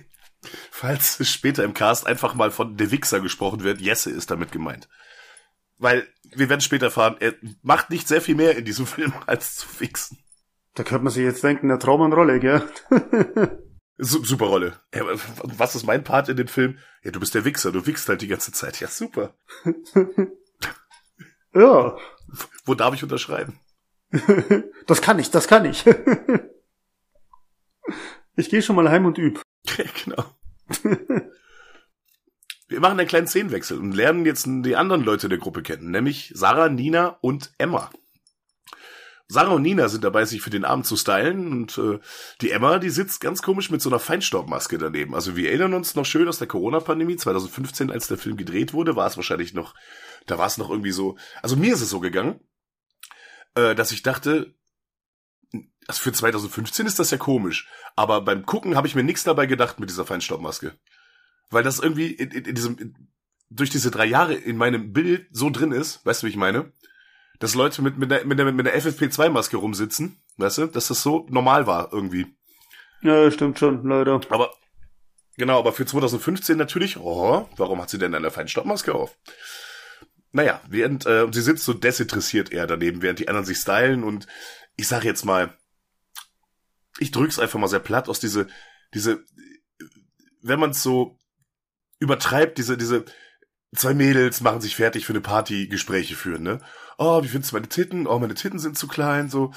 falls 0.70 1.28
später 1.28 1.64
im 1.64 1.74
Cast 1.74 2.06
einfach 2.06 2.34
mal 2.34 2.52
von 2.52 2.76
der 2.76 2.92
Wichser 2.92 3.18
gesprochen 3.18 3.64
wird, 3.64 3.80
Jesse 3.80 4.10
ist 4.10 4.30
damit 4.30 4.52
gemeint. 4.52 4.88
Weil, 5.78 6.06
wir 6.32 6.48
werden 6.48 6.60
später 6.60 6.86
erfahren, 6.86 7.16
er 7.18 7.34
macht 7.62 7.90
nicht 7.90 8.06
sehr 8.06 8.20
viel 8.20 8.36
mehr 8.36 8.56
in 8.56 8.64
diesem 8.64 8.86
Film 8.86 9.12
als 9.26 9.56
zu 9.56 9.66
wichsen. 9.80 10.18
Da 10.74 10.84
könnte 10.84 11.04
man 11.04 11.12
sich 11.12 11.24
jetzt 11.24 11.42
denken, 11.42 11.68
der 11.68 11.78
Traum 11.78 12.00
und 12.00 12.12
Rolle, 12.12 12.38
gell? 12.38 12.62
Su 13.98 14.24
super 14.24 14.46
Rolle. 14.46 14.80
Ja, 14.94 15.02
was 15.42 15.74
ist 15.74 15.84
mein 15.84 16.04
Part 16.04 16.28
in 16.28 16.36
dem 16.36 16.48
Film? 16.48 16.78
Ja, 17.02 17.10
du 17.10 17.20
bist 17.20 17.34
der 17.34 17.44
Wichser, 17.44 17.70
du 17.70 17.86
wichst 17.86 18.08
halt 18.08 18.22
die 18.22 18.28
ganze 18.28 18.50
Zeit. 18.52 18.80
Ja, 18.80 18.88
super. 18.88 19.34
ja, 21.54 21.96
Wo 22.64 22.74
darf 22.74 22.94
ich 22.94 23.02
unterschreiben? 23.02 23.58
das 24.86 25.02
kann 25.02 25.18
ich, 25.18 25.30
das 25.30 25.48
kann 25.48 25.66
ich. 25.66 25.84
ich 28.36 28.48
gehe 28.48 28.62
schon 28.62 28.76
mal 28.76 28.88
heim 28.88 29.04
und 29.04 29.18
üb. 29.18 29.40
genau. 30.04 30.24
Wir 32.68 32.80
machen 32.80 32.98
einen 33.00 33.08
kleinen 33.08 33.26
Szenenwechsel 33.26 33.78
und 33.78 33.92
lernen 33.92 34.24
jetzt 34.24 34.46
die 34.46 34.76
anderen 34.76 35.02
Leute 35.02 35.28
der 35.28 35.38
Gruppe 35.38 35.62
kennen, 35.62 35.90
nämlich 35.90 36.32
Sarah, 36.34 36.68
Nina 36.68 37.18
und 37.20 37.52
Emma. 37.58 37.90
Sarah 39.30 39.52
und 39.52 39.62
Nina 39.62 39.88
sind 39.88 40.02
dabei, 40.02 40.24
sich 40.24 40.42
für 40.42 40.50
den 40.50 40.64
Abend 40.64 40.86
zu 40.86 40.96
stylen 40.96 41.52
und 41.52 41.78
äh, 41.78 42.00
die 42.40 42.50
Emma, 42.50 42.80
die 42.80 42.90
sitzt 42.90 43.20
ganz 43.20 43.42
komisch 43.42 43.70
mit 43.70 43.80
so 43.80 43.88
einer 43.88 44.00
Feinstaubmaske 44.00 44.76
daneben. 44.76 45.14
Also 45.14 45.36
wir 45.36 45.50
erinnern 45.50 45.74
uns 45.74 45.94
noch 45.94 46.04
schön 46.04 46.26
aus 46.26 46.38
der 46.38 46.48
Corona-Pandemie 46.48 47.16
2015, 47.16 47.92
als 47.92 48.08
der 48.08 48.18
Film 48.18 48.36
gedreht 48.36 48.72
wurde, 48.72 48.96
war 48.96 49.06
es 49.06 49.16
wahrscheinlich 49.16 49.54
noch, 49.54 49.74
da 50.26 50.36
war 50.36 50.48
es 50.48 50.58
noch 50.58 50.68
irgendwie 50.68 50.90
so, 50.90 51.16
also 51.42 51.54
mir 51.54 51.72
ist 51.72 51.80
es 51.80 51.90
so 51.90 52.00
gegangen, 52.00 52.40
äh, 53.54 53.76
dass 53.76 53.92
ich 53.92 54.02
dachte, 54.02 54.56
also 55.86 56.00
für 56.00 56.12
2015 56.12 56.86
ist 56.86 56.98
das 56.98 57.12
ja 57.12 57.18
komisch, 57.18 57.68
aber 57.94 58.22
beim 58.22 58.44
Gucken 58.44 58.74
habe 58.74 58.88
ich 58.88 58.96
mir 58.96 59.04
nichts 59.04 59.22
dabei 59.22 59.46
gedacht 59.46 59.78
mit 59.78 59.90
dieser 59.90 60.04
Feinstaubmaske. 60.04 60.76
Weil 61.50 61.62
das 61.62 61.78
irgendwie 61.78 62.12
in, 62.12 62.30
in, 62.32 62.44
in 62.46 62.54
diesem, 62.56 62.78
in, 62.78 63.08
durch 63.48 63.70
diese 63.70 63.92
drei 63.92 64.06
Jahre 64.06 64.34
in 64.34 64.56
meinem 64.56 64.92
Bild 64.92 65.28
so 65.30 65.50
drin 65.50 65.70
ist, 65.70 66.04
weißt 66.04 66.22
du, 66.22 66.26
wie 66.26 66.30
ich 66.30 66.36
meine? 66.36 66.72
Dass 67.40 67.54
Leute 67.54 67.82
mit, 67.82 67.98
mit, 67.98 68.10
der, 68.10 68.24
mit, 68.24 68.38
der, 68.38 68.52
mit 68.52 68.66
der 68.66 68.78
FFP2-Maske 68.80 69.56
rumsitzen, 69.56 70.16
weißt 70.36 70.58
du, 70.58 70.66
dass 70.66 70.88
das 70.88 71.02
so 71.02 71.26
normal 71.30 71.66
war 71.66 71.92
irgendwie. 71.92 72.26
Ja, 73.02 73.30
stimmt 73.30 73.58
schon, 73.58 73.82
leider. 73.88 74.20
Aber, 74.28 74.52
genau, 75.38 75.58
aber 75.58 75.72
für 75.72 75.86
2015 75.86 76.56
natürlich, 76.58 76.98
oh, 76.98 77.48
warum 77.56 77.80
hat 77.80 77.88
sie 77.88 77.98
denn 77.98 78.14
eine 78.14 78.30
Feinstaubmaske 78.30 78.94
auf? 78.94 79.16
Naja, 80.32 80.60
während, 80.68 81.06
äh, 81.06 81.26
sie 81.32 81.40
sitzt 81.40 81.64
so 81.64 81.72
desinteressiert 81.72 82.52
eher 82.52 82.66
daneben, 82.66 83.00
während 83.00 83.18
die 83.18 83.28
anderen 83.28 83.46
sich 83.46 83.56
stylen 83.56 84.04
und 84.04 84.26
ich 84.76 84.86
sag 84.86 85.04
jetzt 85.04 85.24
mal, 85.24 85.56
ich 86.98 87.10
drück's 87.10 87.38
einfach 87.38 87.58
mal 87.58 87.68
sehr 87.68 87.80
platt 87.80 88.08
aus 88.10 88.20
diese, 88.20 88.48
diese, 88.92 89.24
wenn 90.42 90.60
man 90.60 90.70
es 90.70 90.82
so 90.82 91.18
übertreibt, 92.00 92.58
diese, 92.58 92.76
diese 92.76 93.06
zwei 93.74 93.94
Mädels 93.94 94.40
machen 94.40 94.60
sich 94.60 94.76
fertig 94.76 95.06
für 95.06 95.12
eine 95.12 95.20
Party 95.20 95.68
Gespräche 95.68 96.16
führen, 96.16 96.42
ne? 96.42 96.60
Oh, 97.02 97.22
wie 97.22 97.28
findest 97.28 97.52
du 97.52 97.56
meine 97.56 97.68
Titten? 97.68 98.06
Oh, 98.06 98.18
meine 98.18 98.34
Titten 98.34 98.58
sind 98.58 98.76
zu 98.76 98.86
klein, 98.86 99.30
so. 99.30 99.54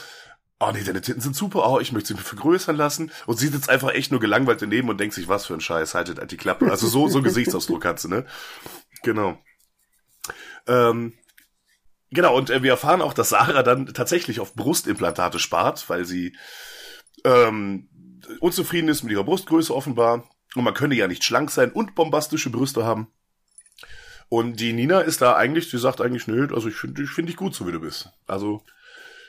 Oh 0.61 0.71
nee, 0.73 0.81
deine 0.81 1.01
Titten 1.01 1.19
sind 1.19 1.35
super, 1.35 1.69
oh, 1.69 1.81
ich 1.81 1.91
möchte 1.91 2.07
sie 2.07 2.13
mir 2.13 2.21
vergrößern 2.21 2.77
lassen. 2.77 3.11
Und 3.25 3.37
sie 3.37 3.49
sitzt 3.49 3.69
einfach 3.69 3.89
echt 3.89 4.11
nur 4.11 4.21
gelangweilt 4.21 4.61
daneben 4.61 4.87
und 4.87 4.97
denkt 4.97 5.13
sich, 5.13 5.27
was 5.27 5.45
für 5.45 5.53
ein 5.53 5.59
Scheiß, 5.59 5.93
haltet 5.93 6.19
halt 6.19 6.31
die 6.31 6.37
Klappe. 6.37 6.71
Also 6.71 6.87
so, 6.87 7.09
so 7.09 7.21
Gesichtsausdruck 7.21 7.83
hat 7.83 7.99
sie, 7.99 8.07
ne? 8.07 8.25
Genau. 9.01 9.37
Ähm, 10.67 11.15
genau, 12.11 12.37
und 12.37 12.49
äh, 12.49 12.63
wir 12.63 12.71
erfahren 12.71 13.01
auch, 13.01 13.13
dass 13.13 13.29
Sarah 13.29 13.61
dann 13.61 13.87
tatsächlich 13.87 14.39
auf 14.39 14.53
Brustimplantate 14.53 15.37
spart, 15.37 15.89
weil 15.89 16.05
sie 16.05 16.37
ähm, 17.25 17.89
unzufrieden 18.39 18.87
ist 18.87 19.03
mit 19.03 19.11
ihrer 19.11 19.25
Brustgröße 19.25 19.75
offenbar. 19.75 20.29
Und 20.55 20.63
man 20.63 20.73
könne 20.73 20.95
ja 20.95 21.09
nicht 21.09 21.25
schlank 21.25 21.51
sein 21.51 21.73
und 21.73 21.93
bombastische 21.93 22.51
Brüste 22.51 22.85
haben. 22.85 23.11
Und 24.29 24.59
die 24.59 24.73
Nina 24.73 25.01
ist 25.01 25.21
da 25.21 25.35
eigentlich, 25.35 25.69
sie 25.69 25.77
sagt 25.77 26.01
eigentlich, 26.01 26.27
nö, 26.27 26.47
also 26.53 26.67
ich 26.67 26.75
finde 26.75 27.03
ich 27.03 27.09
finde 27.09 27.31
dich 27.31 27.37
gut, 27.37 27.53
so 27.53 27.67
wie 27.67 27.71
du 27.71 27.79
bist. 27.79 28.09
Also 28.27 28.63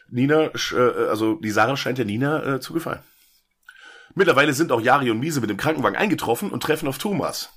Nina, 0.09 0.51
äh, 0.73 1.09
also 1.09 1.35
die 1.37 1.51
Sarah 1.51 1.77
scheint 1.77 1.99
der 1.99 2.05
Nina 2.05 2.55
äh, 2.55 2.61
zu 2.61 2.73
gefallen. 2.73 3.03
Mittlerweile 4.15 4.53
sind 4.53 4.71
auch 4.71 4.81
Jari 4.81 5.11
und 5.11 5.19
Miese 5.19 5.41
mit 5.41 5.51
dem 5.51 5.57
Krankenwagen 5.57 5.99
eingetroffen 5.99 6.51
und 6.51 6.63
treffen 6.63 6.89
auf 6.89 6.99
Thomas. 6.99 7.51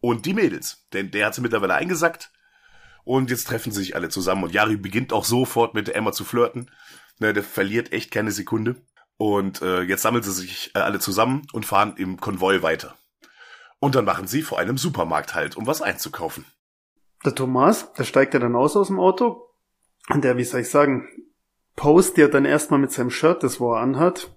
Und 0.00 0.26
die 0.26 0.34
Mädels. 0.34 0.86
Denn 0.92 1.10
der 1.10 1.26
hat 1.26 1.34
sie 1.34 1.40
mittlerweile 1.40 1.74
eingesackt. 1.74 2.30
Und 3.04 3.30
jetzt 3.30 3.46
treffen 3.46 3.72
sie 3.72 3.80
sich 3.80 3.96
alle 3.96 4.10
zusammen. 4.10 4.44
Und 4.44 4.52
Jari 4.52 4.76
beginnt 4.76 5.12
auch 5.12 5.24
sofort 5.24 5.74
mit 5.74 5.88
Emma 5.88 6.12
zu 6.12 6.24
flirten. 6.24 6.70
Ne, 7.20 7.32
der 7.32 7.42
verliert 7.42 7.92
echt 7.92 8.10
keine 8.10 8.32
Sekunde. 8.32 8.76
Und 9.16 9.62
äh, 9.62 9.82
jetzt 9.82 10.02
sammeln 10.02 10.22
sie 10.22 10.32
sich 10.32 10.72
äh, 10.74 10.80
alle 10.80 10.98
zusammen 10.98 11.46
und 11.52 11.64
fahren 11.64 11.94
im 11.96 12.20
Konvoi 12.20 12.60
weiter. 12.62 12.96
Und 13.78 13.94
dann 13.94 14.04
machen 14.04 14.26
sie 14.26 14.42
vor 14.42 14.58
einem 14.58 14.76
Supermarkt 14.76 15.34
halt, 15.34 15.56
um 15.56 15.66
was 15.66 15.80
einzukaufen. 15.80 16.44
Der 17.24 17.34
Thomas, 17.34 17.92
der 17.94 18.04
steigt 18.04 18.34
ja 18.34 18.40
dann 18.40 18.56
aus 18.56 18.76
aus 18.76 18.88
dem 18.88 19.00
Auto. 19.00 19.48
Und 20.10 20.24
der, 20.24 20.36
wie 20.36 20.44
soll 20.44 20.60
ich 20.60 20.68
sagen, 20.68 21.08
post 21.76 22.18
ja 22.18 22.28
dann 22.28 22.44
erstmal 22.44 22.80
mit 22.80 22.92
seinem 22.92 23.10
Shirt, 23.10 23.42
das 23.42 23.60
wo 23.60 23.72
er 23.72 23.80
anhat. 23.80 24.34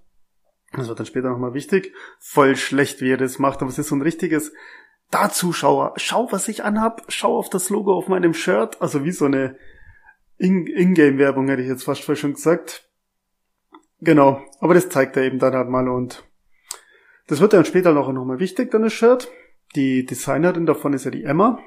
Das 0.74 0.88
wird 0.88 1.00
dann 1.00 1.06
später 1.06 1.30
nochmal 1.30 1.54
wichtig. 1.54 1.94
Voll 2.20 2.56
schlecht, 2.56 3.02
wie 3.02 3.12
er 3.12 3.18
das 3.18 3.40
macht, 3.40 3.62
aber 3.62 3.70
es 3.70 3.78
ist 3.78 3.88
so 3.88 3.96
ein 3.96 4.02
richtiges, 4.02 4.54
da 5.12 5.30
Zuschauer, 5.30 5.94
schau, 5.98 6.32
was 6.32 6.48
ich 6.48 6.64
anhab, 6.64 7.04
schau 7.08 7.38
auf 7.38 7.50
das 7.50 7.70
Logo 7.70 7.94
auf 7.94 8.08
meinem 8.08 8.34
Shirt. 8.34 8.82
Also 8.82 9.04
wie 9.04 9.12
so 9.12 9.26
eine 9.26 9.58
In- 10.38 10.68
Ingame-Werbung, 10.68 11.48
hätte 11.48 11.62
ich 11.62 11.68
jetzt 11.70 11.84
fast 11.84 12.02
schon 12.02 12.34
gesagt. 12.34 12.90
Genau, 14.00 14.42
aber 14.60 14.74
das 14.74 14.90
zeigt 14.90 15.18
er 15.18 15.24
eben 15.24 15.40
dann 15.40 15.54
halt 15.54 15.70
mal 15.70 15.90
und 15.90 16.24
das 17.28 17.42
wird 17.42 17.54
dann 17.54 17.66
später 17.66 17.94
noch 17.94 18.12
nochmal 18.12 18.40
wichtig, 18.40 18.72
dann 18.72 18.84
das 18.84 18.94
Shirt. 18.94 19.30
Die 19.76 20.06
Designerin 20.06 20.66
davon 20.66 20.94
ist 20.94 21.04
ja 21.06 21.12
die 21.12 21.24
Emma. 21.24 21.60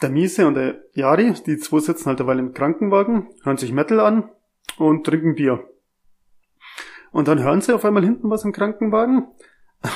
Der 0.00 0.10
Miese 0.10 0.46
und 0.46 0.54
der 0.54 0.82
Yari, 0.94 1.34
die 1.46 1.58
zwei 1.58 1.78
sitzen 1.78 2.06
halt 2.06 2.18
derweil 2.18 2.38
im 2.38 2.54
Krankenwagen, 2.54 3.28
hören 3.44 3.56
sich 3.56 3.72
Metal 3.72 4.00
an 4.00 4.30
und 4.78 5.04
trinken 5.04 5.34
Bier. 5.34 5.68
Und 7.12 7.28
dann 7.28 7.42
hören 7.42 7.60
sie 7.60 7.74
auf 7.74 7.84
einmal 7.84 8.04
hinten 8.04 8.30
was 8.30 8.44
im 8.44 8.52
Krankenwagen 8.52 9.28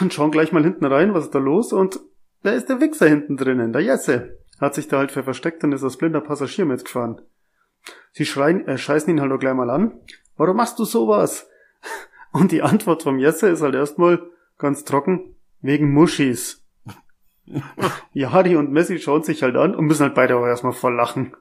und 0.00 0.12
schauen 0.12 0.30
gleich 0.30 0.52
mal 0.52 0.62
hinten 0.62 0.84
rein, 0.84 1.14
was 1.14 1.24
ist 1.24 1.34
da 1.34 1.38
los 1.38 1.72
und 1.72 2.00
da 2.42 2.50
ist 2.52 2.68
der 2.68 2.80
Wichser 2.80 3.08
hinten 3.08 3.36
drinnen, 3.36 3.72
der 3.72 3.82
Jesse. 3.82 4.38
Hat 4.60 4.74
sich 4.74 4.88
da 4.88 4.98
halt 4.98 5.10
für 5.10 5.22
versteckt 5.22 5.64
und 5.64 5.72
ist 5.72 5.82
als 5.82 5.96
blinder 5.96 6.20
Passagier 6.20 6.64
mitgefahren. 6.64 7.20
Sie 8.12 8.24
schreien, 8.24 8.66
äh, 8.66 8.78
scheißen 8.78 9.10
ihn 9.10 9.20
halt 9.20 9.32
auch 9.32 9.38
gleich 9.38 9.54
mal 9.54 9.70
an. 9.70 10.00
Warum 10.36 10.56
machst 10.56 10.78
du 10.78 10.84
sowas? 10.84 11.48
Und 12.32 12.52
die 12.52 12.62
Antwort 12.62 13.02
vom 13.02 13.18
Jesse 13.18 13.48
ist 13.48 13.62
halt 13.62 13.74
erstmal 13.74 14.22
ganz 14.58 14.84
trocken, 14.84 15.36
wegen 15.60 15.92
Muschis. 15.92 16.65
Jari 18.12 18.56
und 18.56 18.72
Messi 18.72 18.98
schauen 18.98 19.22
sich 19.22 19.42
halt 19.42 19.56
an 19.56 19.74
und 19.74 19.86
müssen 19.86 20.02
halt 20.02 20.14
beide 20.14 20.36
auch 20.36 20.46
erstmal 20.46 20.72
voll 20.72 20.94
lachen. 20.94 21.34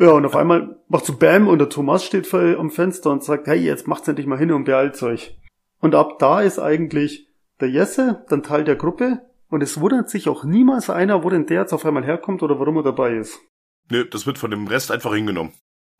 Ja, 0.00 0.10
und 0.12 0.26
auf 0.26 0.34
einmal 0.34 0.80
macht 0.88 1.04
so 1.04 1.16
Bam 1.16 1.46
und 1.46 1.58
der 1.58 1.68
Thomas 1.68 2.04
steht 2.04 2.26
vor, 2.26 2.40
am 2.40 2.70
Fenster 2.70 3.10
und 3.10 3.22
sagt, 3.22 3.46
hey, 3.46 3.58
jetzt 3.58 3.86
macht's 3.86 4.08
endlich 4.08 4.26
mal 4.26 4.38
hin 4.38 4.50
und 4.50 4.64
beeilt 4.64 5.00
euch. 5.02 5.38
Und 5.80 5.94
ab 5.94 6.18
da 6.18 6.40
ist 6.40 6.58
eigentlich 6.58 7.28
der 7.60 7.70
Jesse 7.70 8.24
dann 8.28 8.42
Teil 8.42 8.64
der 8.64 8.76
Gruppe 8.76 9.22
und 9.48 9.62
es 9.62 9.80
wundert 9.80 10.10
sich 10.10 10.28
auch 10.28 10.44
niemals 10.44 10.90
einer, 10.90 11.22
wo 11.22 11.30
denn 11.30 11.46
der 11.46 11.62
jetzt 11.62 11.72
auf 11.72 11.86
einmal 11.86 12.04
herkommt 12.04 12.42
oder 12.42 12.58
warum 12.58 12.78
er 12.78 12.82
dabei 12.82 13.14
ist. 13.14 13.38
Nö, 13.90 14.04
das 14.04 14.26
wird 14.26 14.38
von 14.38 14.50
dem 14.50 14.66
Rest 14.66 14.90
einfach 14.90 15.14
hingenommen. 15.14 15.52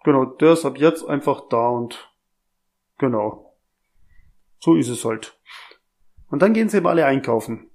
Genau, 0.04 0.24
der 0.24 0.52
ist 0.52 0.64
ab 0.64 0.78
jetzt 0.78 1.06
einfach 1.06 1.48
da 1.48 1.68
und 1.68 2.12
genau. 2.98 3.54
So 4.58 4.74
ist 4.74 4.88
es 4.88 5.04
halt. 5.04 5.38
Und 6.28 6.42
dann 6.42 6.54
gehen 6.54 6.68
sie 6.68 6.78
eben 6.78 6.86
alle 6.86 7.06
einkaufen. 7.06 7.70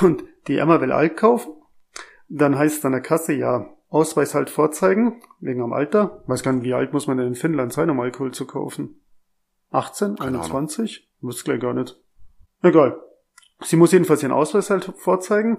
Und 0.00 0.24
die 0.48 0.58
Emma 0.58 0.80
will 0.80 0.92
Alk 0.92 1.16
kaufen. 1.16 1.52
Dann 2.28 2.58
heißt 2.58 2.78
es 2.78 2.84
an 2.84 2.92
der 2.92 3.00
Kasse, 3.00 3.32
ja, 3.32 3.74
Ausweis 3.88 4.34
halt 4.34 4.50
vorzeigen, 4.50 5.22
wegen 5.40 5.62
am 5.62 5.72
Alter. 5.72 6.24
Weiß 6.26 6.42
gar 6.42 6.52
nicht, 6.52 6.64
wie 6.64 6.74
alt 6.74 6.92
muss 6.92 7.06
man 7.06 7.16
denn 7.16 7.28
in 7.28 7.34
Finnland 7.34 7.72
sein, 7.72 7.90
um 7.90 8.00
Alkohol 8.00 8.32
zu 8.32 8.46
kaufen. 8.46 9.00
18, 9.70 10.16
Keine 10.16 10.38
21? 10.38 11.08
Wusste 11.20 11.44
gleich 11.44 11.60
gar 11.60 11.74
nicht. 11.74 11.96
Egal. 12.62 13.00
Sie 13.60 13.76
muss 13.76 13.92
jedenfalls 13.92 14.22
ihren 14.22 14.32
Ausweis 14.32 14.70
halt 14.70 14.84
vorzeigen. 14.96 15.58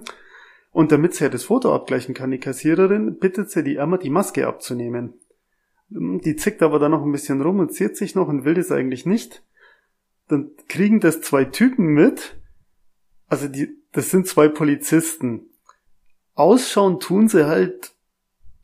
Und 0.70 0.92
damit 0.92 1.14
sie 1.14 1.24
ja 1.24 1.30
das 1.30 1.44
Foto 1.44 1.74
abgleichen 1.74 2.14
kann, 2.14 2.30
die 2.30 2.38
Kassiererin, 2.38 3.18
bittet 3.18 3.50
sie 3.50 3.64
die 3.64 3.76
Emma, 3.76 3.96
die 3.96 4.10
Maske 4.10 4.46
abzunehmen. 4.46 5.14
Die 5.88 6.36
zickt 6.36 6.62
aber 6.62 6.78
dann 6.78 6.90
noch 6.90 7.02
ein 7.02 7.12
bisschen 7.12 7.40
rum 7.40 7.60
und 7.60 7.72
ziert 7.72 7.96
sich 7.96 8.14
noch 8.14 8.28
und 8.28 8.44
will 8.44 8.54
das 8.54 8.70
eigentlich 8.72 9.06
nicht. 9.06 9.42
Dann 10.28 10.50
kriegen 10.68 11.00
das 11.00 11.20
zwei 11.22 11.44
Typen 11.44 11.86
mit. 11.86 12.36
Also 13.28 13.48
die, 13.48 13.76
das 13.92 14.10
sind 14.10 14.26
zwei 14.26 14.48
Polizisten. 14.48 15.50
Ausschauen 16.34 17.00
tun 17.00 17.28
sie 17.28 17.46
halt 17.46 17.92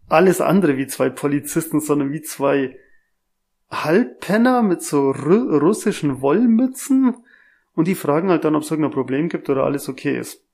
alles 0.09 0.41
andere 0.41 0.77
wie 0.77 0.87
zwei 0.87 1.09
Polizisten, 1.09 1.81
sondern 1.81 2.13
wie 2.13 2.23
zwei 2.23 2.79
Halbpenner 3.71 4.63
mit 4.63 4.83
so 4.83 5.11
ru 5.11 5.57
russischen 5.57 6.21
Wollmützen 6.21 7.17
und 7.75 7.89
die 7.89 7.95
fragen 7.95 8.29
halt 8.29 8.45
dann, 8.45 8.55
ob 8.55 8.63
es 8.63 8.71
irgendein 8.71 8.93
Problem 8.93 9.29
gibt 9.29 9.49
oder 9.49 9.65
alles 9.65 9.89
okay 9.89 10.19
ist. 10.19 10.45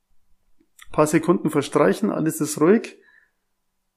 Ein 0.88 0.92
paar 0.92 1.06
Sekunden 1.06 1.50
verstreichen, 1.50 2.10
alles 2.12 2.40
ist 2.40 2.60
ruhig 2.60 2.98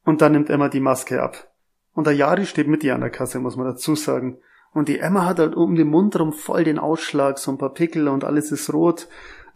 und 0.04 0.22
dann 0.22 0.32
nimmt 0.32 0.50
Emma 0.50 0.70
die 0.70 0.80
Maske 0.80 1.22
ab. 1.22 1.54
Und 1.94 2.08
der 2.08 2.16
Jari 2.16 2.46
steht 2.46 2.68
mit 2.68 2.84
ihr 2.84 2.96
an 2.96 3.02
der 3.02 3.10
Kasse, 3.10 3.40
muss 3.40 3.56
man 3.56 3.68
dazu 3.68 3.96
sagen. 3.96 4.40
Und 4.74 4.88
die 4.88 5.00
Emma 5.00 5.26
hat 5.26 5.40
halt 5.40 5.56
um 5.56 5.76
den 5.76 5.90
Mund 5.90 6.18
rum 6.20 6.34
voll 6.34 6.64
den 6.64 6.80
Ausschlag, 6.80 7.38
so 7.38 7.52
ein 7.52 7.58
paar 7.58 7.74
Pickel 7.74 8.08
und 8.08 8.24
alles 8.24 8.52
ist 8.52 8.74
rot. 8.74 9.08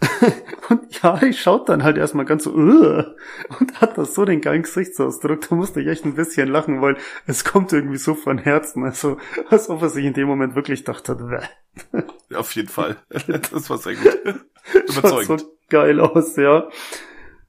und 0.70 1.02
Jari 1.02 1.34
schaut 1.34 1.70
dann 1.70 1.84
halt 1.84 1.98
erstmal 1.98 2.26
ganz 2.26 2.44
so, 2.44 2.54
Ugh! 2.54 3.16
und 3.60 3.82
hat 3.82 3.98
das 3.98 4.14
so 4.14 4.26
den 4.26 4.42
geilen 4.42 4.64
Gesichtsausdruck, 4.64 5.48
da 5.50 5.56
musste 5.56 5.82
ich 5.82 5.88
echt 5.88 6.06
ein 6.06 6.16
bisschen 6.16 6.50
lachen, 6.50 6.82
weil 6.82 6.98
es 7.28 7.46
kommt 7.46 7.72
irgendwie 7.74 7.98
so 7.98 8.14
von 8.14 8.38
Herzen, 8.38 8.84
also 8.84 9.18
als 9.50 9.70
ob 9.70 9.82
er 9.82 9.90
sich 9.90 10.06
in 10.06 10.14
dem 10.14 10.28
Moment 10.28 10.56
wirklich 10.56 10.84
dachte, 10.84 11.16
Bäh. 11.16 12.36
Auf 12.36 12.52
jeden 12.56 12.70
Fall. 12.70 12.98
Das 13.52 13.70
war 13.70 13.78
sehr 13.78 13.96
gut. 13.96 14.20
Schaut 14.64 14.98
Überzeugend. 14.98 15.42
so 15.42 15.58
geil 15.70 16.00
aus, 16.00 16.36
ja. 16.36 16.68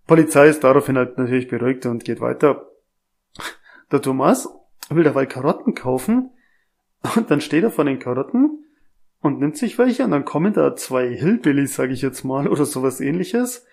Polizei 0.07 0.49
ist 0.49 0.63
daraufhin 0.63 0.97
halt 0.97 1.19
natürlich 1.19 1.49
beruhigt 1.49 1.87
und 1.87 2.05
geht 2.05 2.21
weiter. 2.21 2.71
Der 3.91 4.03
Thomas 4.03 4.49
will 4.89 5.05
derweil 5.05 5.27
Karotten 5.27 5.75
kaufen 5.75 6.31
und 7.17 7.31
dann 7.31 7.41
steht 7.41 7.65
er 7.65 7.71
vor 7.71 7.85
den 7.85 7.99
Karotten 7.99 8.66
und 9.21 9.39
nimmt 9.39 9.57
sich 9.57 9.79
welche 9.79 10.05
und 10.05 10.11
dann 10.11 10.25
kommen 10.25 10.53
da 10.53 10.77
zwei 10.77 11.09
Hillbillies, 11.09 11.75
sage 11.75 11.93
ich 11.93 12.03
jetzt 12.03 12.25
mal, 12.25 12.49
oder 12.49 12.65
sowas 12.65 13.01
ähnliches. 13.01 13.59
Und 13.59 13.65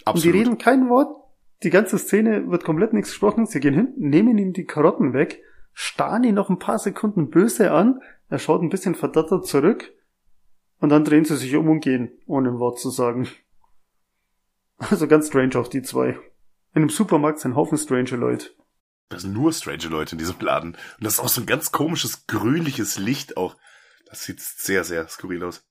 die 0.00 0.28
Absolut. 0.28 0.36
reden 0.36 0.58
kein 0.58 0.88
Wort. 0.88 1.14
Die 1.62 1.70
ganze 1.70 1.98
Szene 1.98 2.50
wird 2.50 2.64
komplett 2.64 2.92
nichts 2.92 3.10
gesprochen. 3.10 3.46
Sie 3.46 3.60
gehen 3.60 3.74
hin, 3.74 3.92
nehmen 3.96 4.38
ihm 4.38 4.52
die 4.52 4.64
Karotten 4.64 5.12
weg, 5.12 5.42
starren 5.72 6.24
ihn 6.24 6.36
noch 6.36 6.50
ein 6.50 6.58
paar 6.58 6.78
Sekunden 6.78 7.30
böse 7.30 7.72
an. 7.72 8.00
Er 8.28 8.38
schaut 8.38 8.62
ein 8.62 8.68
bisschen 8.68 8.94
verdattert 8.94 9.46
zurück. 9.46 9.92
Und 10.80 10.90
dann 10.90 11.04
drehen 11.04 11.24
sie 11.24 11.36
sich 11.36 11.56
um 11.56 11.68
und 11.68 11.80
gehen, 11.80 12.12
ohne 12.26 12.50
ein 12.50 12.58
Wort 12.58 12.78
zu 12.78 12.90
sagen. 12.90 13.28
Also 14.80 15.08
ganz 15.08 15.26
strange 15.26 15.56
auch 15.56 15.66
die 15.66 15.82
zwei. 15.82 16.10
In 16.72 16.82
einem 16.82 16.88
Supermarkt 16.88 17.40
sind 17.40 17.56
Haufen 17.56 17.76
strange 17.76 18.10
Leute. 18.10 18.50
Das 19.08 19.22
sind 19.22 19.32
nur 19.32 19.52
strange 19.52 19.88
Leute 19.88 20.12
in 20.12 20.18
diesem 20.18 20.38
Laden. 20.38 20.74
Und 20.74 21.04
das 21.04 21.14
ist 21.14 21.20
auch 21.20 21.28
so 21.28 21.40
ein 21.40 21.46
ganz 21.46 21.72
komisches, 21.72 22.28
grünliches 22.28 22.96
Licht 22.96 23.36
auch. 23.36 23.56
Das 24.08 24.24
sieht 24.24 24.40
sehr, 24.40 24.84
sehr 24.84 25.06
skurril 25.08 25.44
aus. 25.44 25.64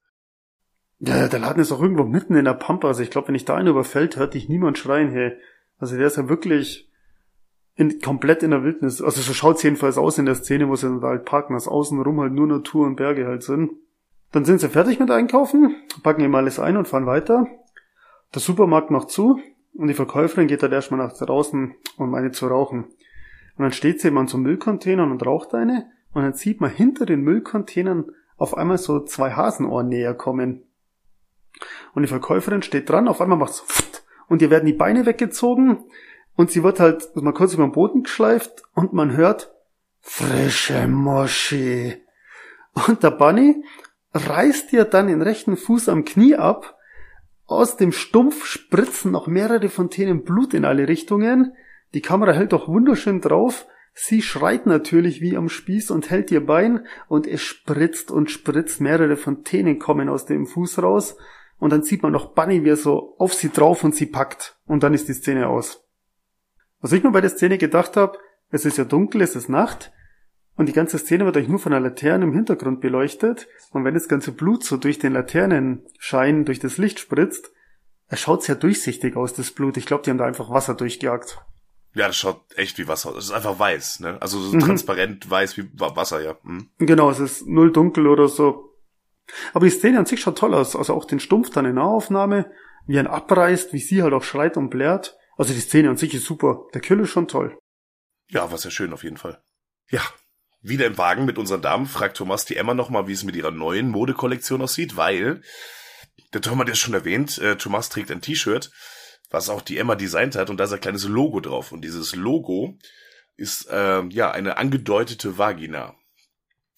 Ja, 1.00 1.28
der 1.28 1.40
Laden 1.40 1.62
ist 1.62 1.72
auch 1.72 1.82
irgendwo 1.82 2.04
mitten 2.04 2.36
in 2.36 2.46
der 2.46 2.54
Pampa. 2.54 2.88
Also 2.88 3.04
ich 3.04 3.12
glaube, 3.12 3.28
wenn 3.30 3.36
ich 3.36 3.46
da 3.46 3.56
einen 3.56 3.68
überfällt, 3.68 4.18
hört 4.18 4.34
dich 4.34 4.50
niemand 4.50 4.78
schreien, 4.78 5.12
hey. 5.12 5.38
Also 5.78 5.96
der 5.96 6.08
ist 6.08 6.18
ja 6.18 6.28
wirklich 6.28 6.90
in, 7.76 8.02
komplett 8.02 8.44
in 8.44 8.52
der 8.52 8.64
Wildnis. 8.64 9.02
Also 9.02 9.22
so 9.22 9.34
schaut's 9.34 9.64
jedenfalls 9.64 9.98
aus 9.98 10.18
in 10.18 10.26
der 10.26 10.36
Szene, 10.36 10.68
wo 10.68 10.76
sie 10.76 10.88
dann 10.88 11.02
da 11.02 11.10
halt 11.10 11.26
parken, 11.26 11.54
dass 11.54 11.68
außenrum 11.68 12.20
halt 12.20 12.34
nur 12.34 12.48
Natur 12.48 12.88
und 12.88 12.96
Berge 12.96 13.28
halt 13.28 13.44
sind. 13.44 13.72
Dann 14.32 14.46
sind 14.46 14.60
sie 14.60 14.70
fertig 14.70 15.00
mit 15.00 15.10
Einkaufen, 15.10 15.76
packen 16.04 16.22
ihm 16.22 16.36
alles 16.36 16.60
ein 16.60 16.78
und 16.78 16.88
fahren 16.88 17.06
weiter. 17.06 17.48
Der 18.34 18.42
Supermarkt 18.42 18.92
macht 18.92 19.10
zu 19.10 19.40
und 19.74 19.88
die 19.88 19.94
Verkäuferin 19.94 20.48
geht 20.48 20.64
dann 20.64 20.72
erstmal 20.72 21.00
nach 21.00 21.14
draußen, 21.14 21.76
um 21.98 22.14
eine 22.14 22.32
zu 22.32 22.48
rauchen. 22.48 22.86
Und 22.86 23.64
dann 23.64 23.72
steht 23.72 24.02
sie 24.02 24.10
eben 24.10 24.18
an 24.18 24.28
so 24.28 24.38
Müllcontainern 24.38 25.12
und 25.12 25.26
raucht 25.26 25.54
eine 25.54 25.90
und 26.12 26.24
dann 26.24 26.34
sieht 26.34 26.60
man 26.60 26.72
hinter 26.72 27.06
den 27.06 27.22
Müllcontainern 27.22 28.12
auf 28.38 28.56
einmal 28.56 28.78
so 28.78 29.04
zwei 29.04 29.32
Hasenohren 29.32 29.90
näher 29.90 30.14
kommen. 30.14 30.64
Und 31.94 32.04
die 32.04 32.08
Verkäuferin 32.08 32.62
steht 32.62 32.90
dran, 32.90 33.08
auf 33.08 33.20
einmal 33.20 33.38
macht's 33.38 33.64
und 34.28 34.42
ihr 34.42 34.50
werden 34.50 34.66
die 34.66 34.74
Beine 34.74 35.06
weggezogen 35.06 35.86
und 36.36 36.52
sie 36.52 36.64
wird 36.64 36.80
halt 36.80 37.16
mal 37.16 37.34
kurz 37.34 37.54
über 37.54 37.64
den 37.64 37.72
Boden 37.72 38.04
geschleift 38.04 38.64
und 38.74 38.94
man 38.94 39.16
hört 39.16 39.54
frische 40.02 40.88
Moschee. 40.88 42.04
Und 42.88 43.04
der 43.04 43.12
Bunny 43.12 43.64
reißt 44.14 44.72
ihr 44.74 44.86
dann 44.86 45.08
den 45.08 45.22
rechten 45.22 45.58
Fuß 45.58 45.90
am 45.90 46.06
Knie 46.06 46.36
ab. 46.36 46.78
Aus 47.46 47.78
dem 47.78 47.92
Stumpf 47.92 48.46
spritzen 48.46 49.12
noch 49.12 49.28
mehrere 49.28 49.70
Fontänen 49.70 50.24
Blut 50.24 50.54
in 50.54 50.66
alle 50.66 50.88
Richtungen. 50.88 51.56
Die 51.94 52.02
Kamera 52.02 52.34
hält 52.34 52.54
doch 52.54 52.68
wunderschön 52.68 53.22
drauf. 53.22 53.66
Sie 54.00 54.22
schreit 54.22 54.68
natürlich 54.68 55.22
wie 55.22 55.36
am 55.36 55.50
Spieß 55.50 55.90
und 55.90 56.12
hält 56.12 56.30
ihr 56.30 56.46
Bein 56.46 56.86
und 57.08 57.26
es 57.26 57.42
spritzt 57.42 58.12
und 58.12 58.30
spritzt. 58.30 58.80
Mehrere 58.80 59.18
Fontänen 59.18 59.80
kommen 59.80 60.08
aus 60.08 60.28
dem 60.28 60.46
Fuß 60.46 60.84
raus. 60.84 61.18
Und 61.58 61.72
dann 61.72 61.82
sieht 61.82 62.04
man 62.04 62.12
noch 62.12 62.36
Bunny, 62.36 62.64
wie 62.64 62.70
er 62.70 62.78
so 62.78 63.16
auf 63.18 63.34
sie 63.34 63.50
drauf 63.50 63.84
und 63.84 63.96
sie 63.96 64.06
packt. 64.06 64.56
Und 64.68 64.84
dann 64.84 64.94
ist 64.94 65.08
die 65.08 65.14
Szene 65.14 65.48
aus. 65.48 65.84
Was 66.80 66.92
ich 66.92 67.04
mir 67.04 67.10
bei 67.10 67.22
der 67.22 67.32
Szene 67.32 67.58
gedacht 67.58 67.98
habe, 67.98 68.20
es 68.52 68.66
ist 68.66 68.78
ja 68.78 68.86
dunkel, 68.86 69.22
es 69.22 69.36
ist 69.36 69.50
Nacht. 69.50 69.92
Und 70.56 70.70
die 70.70 70.74
ganze 70.74 71.00
Szene 71.00 71.26
wird 71.26 71.36
eigentlich 71.36 71.50
nur 71.50 71.58
von 71.58 71.74
einer 71.74 71.90
Laterne 71.90 72.26
im 72.26 72.34
Hintergrund 72.34 72.82
beleuchtet. 72.82 73.48
Und 73.72 73.84
wenn 73.84 73.96
das 73.96 74.08
ganze 74.08 74.32
Blut 74.32 74.64
so 74.64 74.78
durch 74.78 75.00
den 75.00 75.14
Laternenschein, 75.14 76.46
durch 76.46 76.60
das 76.60 76.78
Licht 76.78 77.00
spritzt, 77.00 77.52
er 78.10 78.18
schaut 78.18 78.44
sehr 78.44 78.56
durchsichtig 78.56 79.16
aus, 79.16 79.34
das 79.34 79.50
Blut. 79.50 79.76
Ich 79.76 79.88
glaube, 79.88 80.04
die 80.04 80.12
haben 80.12 80.20
da 80.20 80.26
einfach 80.26 80.52
Wasser 80.52 80.76
durchgejagt. 80.76 81.44
Ja, 81.94 82.08
das 82.08 82.18
schaut 82.18 82.42
echt 82.56 82.78
wie 82.78 82.88
Wasser 82.88 83.10
aus. 83.10 83.16
Das 83.16 83.26
ist 83.26 83.32
einfach 83.32 83.58
weiß, 83.60 84.02
ne? 84.02 84.22
Also 84.22 84.40
so 84.40 84.56
Mhm. 84.56 84.60
transparent 84.60 85.30
weiß 85.30 85.58
wie 85.58 85.70
Wa- 85.74 85.96
Wasser, 85.96 86.22
ja. 86.22 86.38
Hm. 86.44 86.70
Genau, 86.78 87.10
es 87.10 87.20
ist 87.20 87.48
null 87.48 87.72
dunkel 87.72 88.08
oder 88.08 88.28
so. 88.28 88.74
Aber 89.54 89.66
die 89.66 89.72
Szene 89.72 90.00
an 90.00 90.06
sich 90.06 90.22
schaut 90.22 90.38
toll 90.38 90.54
aus. 90.54 90.76
Also 90.76 90.94
auch 90.94 91.06
den 91.06 91.20
Stumpf 91.20 91.50
dann 91.50 91.66
in 91.66 91.76
Nahaufnahme, 91.76 92.52
wie 92.86 92.96
er 92.98 93.02
ihn 93.04 93.08
abreißt, 93.08 93.74
wie 93.74 93.80
sie 93.80 94.04
halt 94.04 94.14
auch 94.14 94.24
schreit 94.24 94.58
und 94.58 94.70
blärt. 94.70 95.18
Also 95.38 95.54
die 95.54 95.60
Szene 95.60 95.90
an 95.90 95.98
sich 95.98 96.14
ist 96.14 96.26
super. 96.26 96.66
Der 96.74 96.82
Kill 96.82 97.00
ist 97.00 97.10
schon 97.10 97.28
toll. 97.28 97.58
Ja, 98.30 98.50
war 98.52 98.58
sehr 98.58 98.72
schön 98.72 98.94
auf 98.94 99.04
jeden 99.04 99.18
Fall. 99.18 99.42
Ja, 99.90 100.02
wieder 100.62 100.86
im 100.86 100.98
Wagen 100.98 101.26
mit 101.26 101.38
unseren 101.38 101.62
Damen 101.62 101.86
fragt 101.86 102.18
Thomas 102.18 102.46
die 102.46 102.58
Emma 102.58 102.74
nochmal, 102.74 103.08
wie 103.08 103.14
es 103.14 103.24
mit 103.24 103.36
ihrer 103.36 103.52
neuen 103.52 103.90
Modekollektion 103.90 104.62
aussieht, 104.62 104.98
weil, 104.98 105.42
der 106.34 106.42
Tom 106.42 106.60
hat 106.60 106.68
ja 106.68 106.76
schon 106.76 106.94
erwähnt, 106.94 107.38
äh, 107.38 107.56
Thomas 107.56 107.90
trägt 107.90 108.12
ein 108.12 108.22
T-Shirt, 108.22 108.72
was 109.30 109.50
auch 109.50 109.62
die 109.62 109.78
Emma 109.78 109.96
designt 109.96 110.36
hat 110.36 110.50
und 110.50 110.58
da 110.58 110.66
ist 110.66 110.74
ein 110.74 110.82
kleines 110.82 111.06
Logo 111.06 111.40
drauf. 111.40 111.72
Und 111.72 111.82
dieses 111.82 112.16
Logo 112.16 112.78
ist, 113.36 113.68
äh, 113.70 114.04
ja, 114.08 114.32
eine 114.32 114.58
angedeutete 114.58 115.38
Vagina. 115.38 115.96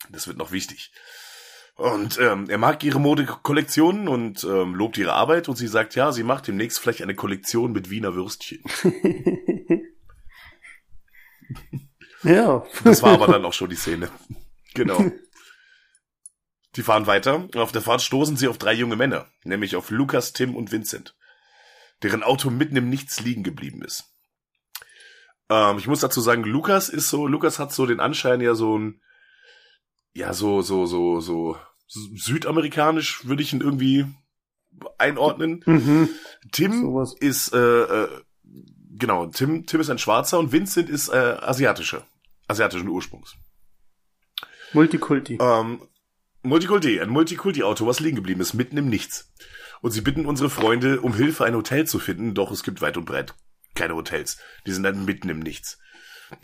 Das 0.10 0.28
wird 0.28 0.38
noch 0.38 0.52
wichtig. 0.52 0.92
Und 1.76 2.20
ähm, 2.20 2.50
er 2.50 2.58
mag 2.58 2.84
ihre 2.84 3.00
Modekollektionen 3.00 4.08
und 4.10 4.44
ähm, 4.44 4.76
lobt 4.76 4.98
ihre 4.98 5.14
Arbeit 5.14 5.48
und 5.48 5.56
sie 5.56 5.68
sagt, 5.68 5.96
ja, 5.96 6.12
sie 6.12 6.24
macht 6.24 6.48
demnächst 6.48 6.80
vielleicht 6.80 7.02
eine 7.02 7.16
Kollektion 7.16 7.72
mit 7.72 7.90
Wiener 7.90 8.16
Würstchen. 8.16 8.64
Ja. 12.24 12.66
Das 12.84 13.02
war 13.02 13.14
aber 13.14 13.28
dann 13.28 13.46
auch 13.46 13.54
schon 13.54 13.70
die 13.70 13.76
Szene. 13.76 14.10
Genau. 14.74 15.12
Die 16.76 16.84
fahren 16.84 17.08
weiter. 17.08 17.48
Auf 17.56 17.72
der 17.72 17.82
Fahrt 17.82 18.02
stoßen 18.02 18.38
sie 18.38 18.48
auf 18.48 18.58
drei 18.58 18.74
junge 18.74 18.96
Männer, 18.96 19.28
nämlich 19.44 19.76
auf 19.76 19.90
Lukas, 19.90 20.34
Tim 20.34 20.56
und 20.56 20.72
Vincent, 20.72 21.16
deren 22.04 22.24
Auto 22.24 22.50
mitten 22.50 22.76
im 22.76 22.90
Nichts 22.90 23.20
liegen 23.22 23.44
geblieben 23.44 23.82
ist. 23.82 24.06
Ähm, 25.50 25.78
ich 25.78 25.88
muss 25.88 26.00
dazu 26.00 26.22
sagen, 26.22 26.44
Lukas 26.44 26.90
ist 26.90 27.10
so, 27.10 27.28
Lukas 27.28 27.60
hat 27.60 27.74
so 27.74 27.86
den 27.86 28.00
Anschein 28.00 28.42
ja 28.42 28.56
so 28.56 28.78
ein, 28.78 29.02
ja 30.14 30.34
so 30.34 30.62
so 30.62 30.86
so 30.86 31.20
so 31.20 31.58
südamerikanisch 31.90 33.26
würde 33.26 33.44
ich 33.44 33.54
ihn 33.54 33.62
irgendwie 33.62 34.06
einordnen. 34.98 35.64
mhm. 35.66 36.10
Tim 36.52 36.82
Sowas. 36.82 37.16
ist 37.20 37.54
äh, 37.54 37.58
äh, 37.58 38.10
genau 38.98 39.28
Tim 39.28 39.66
Tim 39.66 39.82
ist 39.82 39.90
ein 39.90 39.98
Schwarzer 39.98 40.40
und 40.40 40.52
Vincent 40.52 40.90
ist 40.90 41.10
äh, 41.10 41.38
asiatischer 41.42 42.06
asiatischen 42.48 42.88
Ursprungs. 42.88 43.36
Multikulti. 44.74 45.38
Ähm, 45.42 45.82
Multikulti, 46.42 47.00
ein 47.00 47.10
Multikulti-Auto, 47.10 47.86
was 47.86 48.00
liegen 48.00 48.16
geblieben 48.16 48.42
ist, 48.42 48.54
mitten 48.54 48.78
im 48.78 48.88
Nichts. 48.88 49.32
Und 49.82 49.92
sie 49.92 50.02
bitten 50.02 50.26
unsere 50.26 50.50
Freunde, 50.50 51.02
um 51.02 51.14
Hilfe 51.14 51.46
ein 51.46 51.56
Hotel 51.56 51.86
zu 51.88 52.00
finden, 52.00 52.34
doch 52.34 52.52
es 52.52 52.64
gibt 52.64 52.82
weit 52.82 52.98
und 52.98 53.06
breit 53.06 53.34
keine 53.80 53.96
Hotels. 53.96 54.38
Die 54.68 54.72
sind 54.72 54.84
dann 54.84 55.06
mitten 55.06 55.30
im 55.30 55.40
Nichts. 55.40 55.80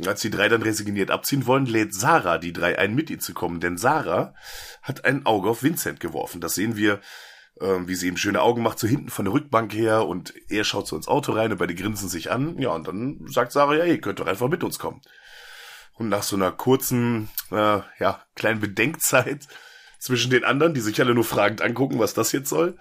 Als 0.05 0.21
die 0.21 0.31
drei 0.31 0.49
dann 0.49 0.63
resigniert 0.63 1.11
abziehen 1.11 1.45
wollen, 1.45 1.67
lädt 1.67 1.93
Sarah 1.93 2.39
die 2.39 2.53
drei 2.53 2.79
ein, 2.79 2.95
mit 2.95 3.09
ihnen 3.11 3.19
zu 3.19 3.33
kommen, 3.33 3.59
denn 3.59 3.77
Sarah 3.77 4.33
hat 4.81 5.05
ein 5.05 5.25
Auge 5.27 5.49
auf 5.49 5.61
Vincent 5.61 5.99
geworfen. 5.99 6.41
Das 6.41 6.55
sehen 6.55 6.75
wir, 6.75 7.01
ähm, 7.61 7.87
wie 7.87 7.93
sie 7.93 8.07
ihm 8.07 8.17
schöne 8.17 8.41
Augen 8.41 8.63
macht, 8.63 8.79
so 8.79 8.87
hinten 8.87 9.09
von 9.09 9.25
der 9.25 9.33
Rückbank 9.33 9.73
her 9.73 10.07
und 10.07 10.33
er 10.49 10.63
schaut 10.63 10.87
so 10.87 10.95
ins 10.95 11.07
Auto 11.07 11.33
rein 11.33 11.51
und 11.51 11.59
beide 11.59 11.75
grinsen 11.75 12.09
sich 12.09 12.31
an. 12.31 12.57
Ja, 12.57 12.69
und 12.69 12.87
dann 12.87 13.27
sagt 13.27 13.51
Sarah, 13.51 13.75
ja, 13.75 13.85
ihr 13.85 14.01
könnt 14.01 14.19
doch 14.19 14.27
einfach 14.27 14.49
mit 14.49 14.63
uns 14.63 14.79
kommen. 14.79 15.01
Und 15.93 16.09
nach 16.09 16.23
so 16.23 16.35
einer 16.35 16.51
kurzen, 16.51 17.29
äh, 17.51 17.81
ja, 17.99 18.25
kleinen 18.35 18.61
Bedenkzeit 18.61 19.47
zwischen 19.99 20.31
den 20.31 20.45
anderen, 20.45 20.73
die 20.73 20.81
sich 20.81 20.99
alle 20.99 21.13
nur 21.13 21.23
fragend 21.23 21.61
angucken, 21.61 21.99
was 21.99 22.15
das 22.15 22.31
jetzt 22.31 22.49
soll. 22.49 22.77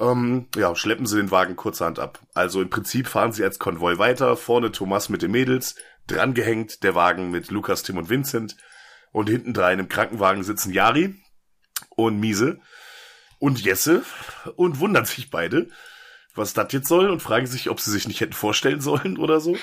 Ähm, 0.00 0.46
ja, 0.56 0.74
schleppen 0.76 1.06
sie 1.06 1.16
den 1.16 1.30
Wagen 1.30 1.56
kurzerhand 1.56 1.98
ab. 1.98 2.20
Also 2.34 2.62
im 2.62 2.70
Prinzip 2.70 3.08
fahren 3.08 3.32
sie 3.32 3.42
als 3.42 3.58
Konvoi 3.58 3.98
weiter, 3.98 4.36
vorne 4.36 4.70
Thomas 4.70 5.08
mit 5.08 5.22
den 5.22 5.32
Mädels, 5.32 5.74
drangehängt 6.06 6.82
der 6.84 6.94
Wagen 6.94 7.30
mit 7.30 7.50
Lukas, 7.50 7.82
Tim 7.82 7.98
und 7.98 8.08
Vincent 8.08 8.56
und 9.12 9.28
hinten 9.28 9.54
drein 9.54 9.78
im 9.78 9.88
Krankenwagen 9.88 10.44
sitzen 10.44 10.72
Yari 10.72 11.14
und 11.96 12.20
Miese 12.20 12.60
und 13.38 13.60
Jesse 13.60 14.02
und 14.56 14.78
wundern 14.78 15.04
sich 15.04 15.30
beide, 15.30 15.68
was 16.34 16.54
das 16.54 16.72
jetzt 16.72 16.88
soll 16.88 17.10
und 17.10 17.20
fragen 17.20 17.46
sich, 17.46 17.68
ob 17.68 17.80
sie 17.80 17.90
sich 17.90 18.06
nicht 18.06 18.20
hätten 18.20 18.32
vorstellen 18.32 18.80
sollen 18.80 19.18
oder 19.18 19.40
so. 19.40 19.56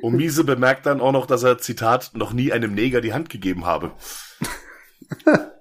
Und 0.00 0.16
Miese 0.16 0.44
bemerkt 0.44 0.86
dann 0.86 1.00
auch 1.00 1.12
noch, 1.12 1.26
dass 1.26 1.42
er, 1.42 1.58
Zitat, 1.58 2.12
noch 2.14 2.32
nie 2.32 2.52
einem 2.52 2.74
Neger 2.74 3.00
die 3.00 3.12
Hand 3.12 3.28
gegeben 3.28 3.66
habe. 3.66 3.92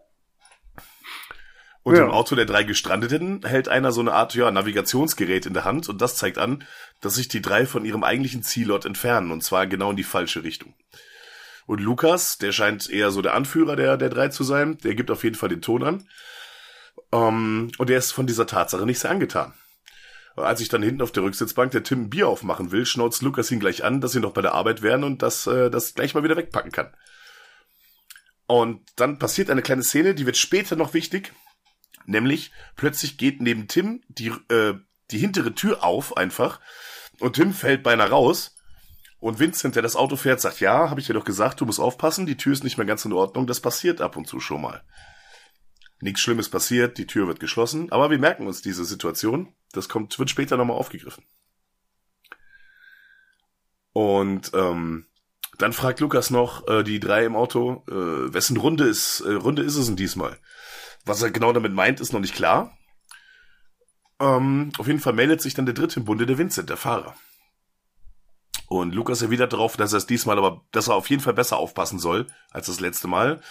Und 1.86 1.96
Ja. 1.96 2.06
im 2.06 2.10
Auto 2.10 2.34
der 2.34 2.46
drei 2.46 2.64
Gestrandeten 2.64 3.46
hält 3.46 3.70
einer 3.70 3.92
so 3.92 4.02
eine 4.02 4.12
Art 4.12 4.34
ja, 4.34 4.50
Navigationsgerät 4.50 5.46
in 5.46 5.54
der 5.54 5.66
Hand 5.66 5.88
und 5.88 6.02
das 6.02 6.16
zeigt 6.16 6.40
an, 6.40 6.64
dass 7.00 7.14
sich 7.14 7.28
die 7.28 7.44
drei 7.44 7.68
von 7.68 7.86
ihrem 7.86 8.04
eigentlichen 8.04 8.42
Zielort 8.42 8.86
entfernen 8.86 9.30
und 9.32 9.44
zwar 9.44 9.68
genau 9.68 9.92
in 9.92 9.96
die 9.96 10.04
falsche 10.04 10.44
Richtung. 10.44 10.74
Und 11.68 11.82
Lukas, 11.82 12.40
der 12.40 12.54
scheint 12.54 12.90
eher 12.90 13.12
so 13.12 13.22
der 13.22 13.36
Anführer 13.36 13.76
der, 13.76 13.98
der 13.98 14.10
drei 14.10 14.30
zu 14.30 14.44
sein, 14.44 14.80
der 14.80 14.96
gibt 14.96 15.12
auf 15.12 15.24
jeden 15.24 15.36
Fall 15.36 15.50
den 15.50 15.62
Ton 15.62 15.84
an. 15.84 16.10
Ähm, 17.12 17.72
und 17.78 17.88
der 17.88 18.00
ist 18.00 18.14
von 18.14 18.26
dieser 18.26 18.48
Tatsache 18.48 18.88
nicht 18.88 18.98
sehr 18.98 19.12
angetan. 19.12 19.54
Als 20.36 20.58
sich 20.58 20.70
dann 20.70 20.82
hinten 20.82 21.04
auf 21.04 21.12
der 21.12 21.22
Rücksitzbank 21.22 21.70
der 21.70 21.84
Tim 21.84 22.06
ein 22.06 22.10
Bier 22.10 22.28
aufmachen 22.28 22.72
will, 22.72 22.88
schnauzt 22.88 23.22
Lukas 23.22 23.52
ihn 23.52 23.60
gleich 23.60 23.84
an, 23.84 24.02
dass 24.02 24.12
sie 24.12 24.20
noch 24.20 24.34
bei 24.34 24.42
der 24.42 24.56
Arbeit 24.56 24.82
wären 24.82 25.04
und 25.04 25.22
dass 25.22 25.46
äh, 25.46 25.70
das 25.70 25.94
gleich 25.94 26.16
mal 26.16 26.24
wieder 26.24 26.36
wegpacken 26.36 26.72
kann. 26.72 26.92
Und 28.48 28.82
dann 28.96 29.20
passiert 29.20 29.52
eine 29.52 29.62
kleine 29.62 29.84
Szene, 29.84 30.16
die 30.16 30.26
wird 30.26 30.38
später 30.38 30.76
noch 30.76 30.96
wichtig. 30.96 31.32
Nämlich, 32.06 32.52
plötzlich 32.76 33.18
geht 33.18 33.42
neben 33.42 33.68
Tim 33.68 34.04
die, 34.08 34.34
äh, 34.50 34.76
die 35.12 35.18
hintere 35.18 35.54
Tür 35.54 35.84
auf 35.84 36.18
einfach 36.18 36.60
und 37.20 37.34
Tim 37.34 37.54
fällt 37.54 37.84
beinahe 37.84 38.10
raus. 38.10 38.56
Und 39.20 39.40
Vincent, 39.40 39.76
der 39.76 39.82
das 39.82 39.96
Auto 39.96 40.18
fährt, 40.18 40.42
sagt, 40.42 40.60
ja, 40.60 40.90
habe 40.90 41.00
ich 41.00 41.08
dir 41.08 41.14
doch 41.14 41.26
gesagt, 41.26 41.60
du 41.60 41.66
musst 41.66 41.80
aufpassen, 41.80 42.26
die 42.26 42.38
Tür 42.38 42.54
ist 42.54 42.64
nicht 42.64 42.78
mehr 42.78 42.86
ganz 42.86 43.06
in 43.06 43.14
Ordnung, 43.14 43.48
das 43.48 43.60
passiert 43.60 44.02
ab 44.02 44.18
und 44.18 44.28
zu 44.28 44.40
schon 44.40 44.62
mal. 44.62 44.84
Nichts 46.02 46.22
Schlimmes 46.22 46.50
passiert, 46.50 46.98
die 46.98 47.08
Tür 47.08 47.28
wird 47.28 47.40
geschlossen, 47.40 47.92
aber 47.92 48.12
wir 48.12 48.20
merken 48.20 48.46
uns 48.46 48.62
diese 48.62 48.86
Situation. 48.86 49.56
Das 49.72 49.90
kommt, 49.90 50.20
wird 50.20 50.30
später 50.30 50.58
nochmal 50.58 50.78
aufgegriffen. 50.78 51.24
Und 53.94 54.52
ähm, 54.54 55.08
dann 55.58 55.74
fragt 55.74 56.02
Lukas 56.02 56.30
noch 56.30 56.68
äh, 56.68 56.84
die 56.84 57.00
drei 57.00 57.26
im 57.26 57.36
Auto, 57.36 57.84
äh, 57.88 58.34
wessen 58.34 58.58
Runde 58.58 58.84
ist, 58.84 59.22
äh, 59.22 59.32
Runde 59.32 59.64
ist 59.64 59.78
es 59.78 59.86
denn 59.86 59.96
diesmal? 59.96 60.38
Was 61.06 61.22
er 61.22 61.32
genau 61.32 61.54
damit 61.54 61.74
meint, 61.74 62.00
ist 62.00 62.14
noch 62.14 62.20
nicht 62.20 62.36
klar. 62.36 62.76
Ähm, 64.20 64.72
auf 64.78 64.88
jeden 64.88 65.00
Fall 65.00 65.14
meldet 65.14 65.42
sich 65.42 65.54
dann 65.54 65.66
der 65.66 65.76
dritte 65.76 66.00
im 66.00 66.06
Bunde, 66.06 66.26
der 66.26 66.38
Vincent, 66.38 66.70
der 66.70 66.78
Fahrer. 66.78 67.16
Und 68.68 68.96
Lukas 68.96 69.22
erwidert 69.22 69.54
darauf, 69.54 69.78
dass 69.78 69.94
er 69.94 69.98
es 69.98 70.08
diesmal 70.08 70.38
aber, 70.38 70.66
dass 70.72 70.88
er 70.88 70.96
auf 70.96 71.10
jeden 71.10 71.22
Fall 71.22 71.34
besser 71.34 71.58
aufpassen 71.58 72.00
soll 72.00 72.28
als 72.50 72.68
das 72.68 72.80
letzte 72.80 73.08
Mal. 73.08 73.42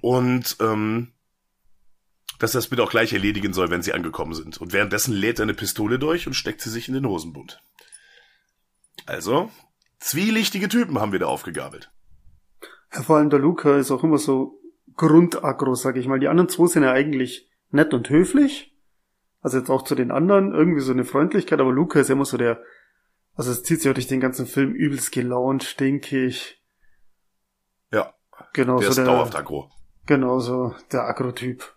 Und 0.00 0.56
ähm, 0.60 1.12
dass 2.38 2.54
er 2.54 2.58
es 2.58 2.68
bitte 2.68 2.82
auch 2.82 2.90
gleich 2.90 3.12
erledigen 3.12 3.52
soll, 3.52 3.70
wenn 3.70 3.82
sie 3.82 3.92
angekommen 3.92 4.34
sind. 4.34 4.58
Und 4.58 4.72
währenddessen 4.72 5.14
lädt 5.14 5.38
er 5.38 5.44
eine 5.44 5.54
Pistole 5.54 5.98
durch 5.98 6.26
und 6.26 6.34
steckt 6.34 6.62
sie 6.62 6.70
sich 6.70 6.88
in 6.88 6.94
den 6.94 7.06
Hosenbund. 7.06 7.62
Also, 9.06 9.50
zwielichtige 10.00 10.68
Typen 10.68 10.98
haben 10.98 11.12
wir 11.12 11.18
da 11.18 11.26
aufgegabelt. 11.26 11.92
Ja, 12.92 13.02
vor 13.02 13.18
allem 13.18 13.30
der 13.30 13.38
Luca 13.38 13.76
ist 13.76 13.90
auch 13.90 14.02
immer 14.02 14.18
so 14.18 14.59
grundaggro, 15.00 15.74
sag 15.74 15.96
ich 15.96 16.06
mal. 16.06 16.20
Die 16.20 16.28
anderen 16.28 16.48
zwei 16.50 16.66
sind 16.66 16.82
ja 16.82 16.92
eigentlich 16.92 17.50
nett 17.70 17.94
und 17.94 18.10
höflich. 18.10 18.76
Also 19.40 19.58
jetzt 19.58 19.70
auch 19.70 19.82
zu 19.82 19.94
den 19.94 20.10
anderen 20.10 20.52
irgendwie 20.52 20.82
so 20.82 20.92
eine 20.92 21.04
Freundlichkeit, 21.06 21.60
aber 21.60 21.72
Luca 21.72 22.00
ist 22.00 22.08
ja 22.08 22.14
immer 22.14 22.26
so 22.26 22.36
der, 22.36 22.60
also 23.34 23.50
es 23.50 23.62
zieht 23.62 23.80
sich 23.80 23.90
auch 23.90 23.94
durch 23.94 24.08
den 24.08 24.20
ganzen 24.20 24.46
Film 24.46 24.72
übelst 24.72 25.12
gelaunt, 25.12 25.64
stinkig. 25.64 26.60
Ja, 27.90 28.12
Genau 28.52 28.76
der 28.78 28.84
so 28.86 28.90
ist 28.90 28.96
der, 28.96 29.04
dauerhaft 29.06 29.34
aggro. 29.36 29.70
genau 30.06 30.38
so 30.40 30.74
der 30.92 31.04
Agro-Typ. 31.04 31.74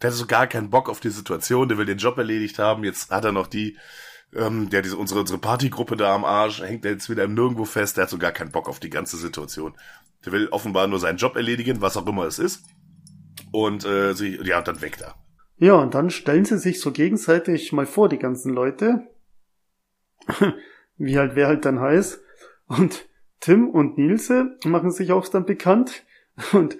Der 0.00 0.10
hat 0.10 0.16
so 0.16 0.26
gar 0.26 0.46
keinen 0.46 0.70
Bock 0.70 0.88
auf 0.88 1.00
die 1.00 1.10
Situation, 1.10 1.68
der 1.68 1.78
will 1.78 1.86
den 1.86 1.98
Job 1.98 2.16
erledigt 2.18 2.60
haben. 2.60 2.84
Jetzt 2.84 3.10
hat 3.10 3.24
er 3.24 3.32
noch 3.32 3.48
die, 3.48 3.76
ähm, 4.34 4.70
der 4.70 4.82
diese 4.82 4.96
unsere 4.96 5.20
unsere 5.20 5.38
Partygruppe 5.40 5.96
da 5.96 6.14
am 6.14 6.24
Arsch, 6.24 6.60
hängt 6.60 6.84
er 6.84 6.92
jetzt 6.92 7.10
wieder 7.10 7.26
Nirgendwo 7.26 7.64
fest. 7.64 7.96
Der 7.96 8.02
hat 8.02 8.10
so 8.10 8.18
gar 8.18 8.32
keinen 8.32 8.52
Bock 8.52 8.68
auf 8.68 8.78
die 8.78 8.90
ganze 8.90 9.16
Situation. 9.16 9.74
Der 10.24 10.32
will 10.32 10.48
offenbar 10.48 10.86
nur 10.86 10.98
seinen 10.98 11.18
Job 11.18 11.36
erledigen, 11.36 11.80
was 11.80 11.96
auch 11.96 12.06
immer 12.06 12.24
es 12.24 12.38
ist. 12.38 12.64
Und 13.52 13.84
äh, 13.84 14.14
sie, 14.14 14.38
ja, 14.42 14.60
dann 14.60 14.80
weg 14.80 14.98
da. 14.98 15.14
Ja, 15.58 15.74
und 15.74 15.94
dann 15.94 16.10
stellen 16.10 16.44
sie 16.44 16.58
sich 16.58 16.80
so 16.80 16.92
gegenseitig 16.92 17.72
mal 17.72 17.86
vor, 17.86 18.08
die 18.08 18.18
ganzen 18.18 18.52
Leute. 18.52 19.06
Wie 20.98 21.18
halt, 21.18 21.34
wer 21.34 21.46
halt 21.46 21.64
dann 21.64 21.80
heißt. 21.80 22.20
Und 22.66 23.06
Tim 23.40 23.68
und 23.68 23.96
Nilse 23.98 24.56
machen 24.64 24.90
sich 24.90 25.12
auch 25.12 25.28
dann 25.28 25.46
bekannt 25.46 26.04
und 26.52 26.76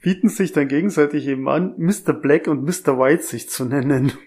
bieten 0.00 0.28
sich 0.28 0.52
dann 0.52 0.68
gegenseitig 0.68 1.26
eben 1.26 1.48
an, 1.48 1.74
Mr. 1.78 2.12
Black 2.12 2.48
und 2.48 2.64
Mr. 2.64 2.98
White 2.98 3.22
sich 3.22 3.48
zu 3.48 3.64
nennen. 3.64 4.12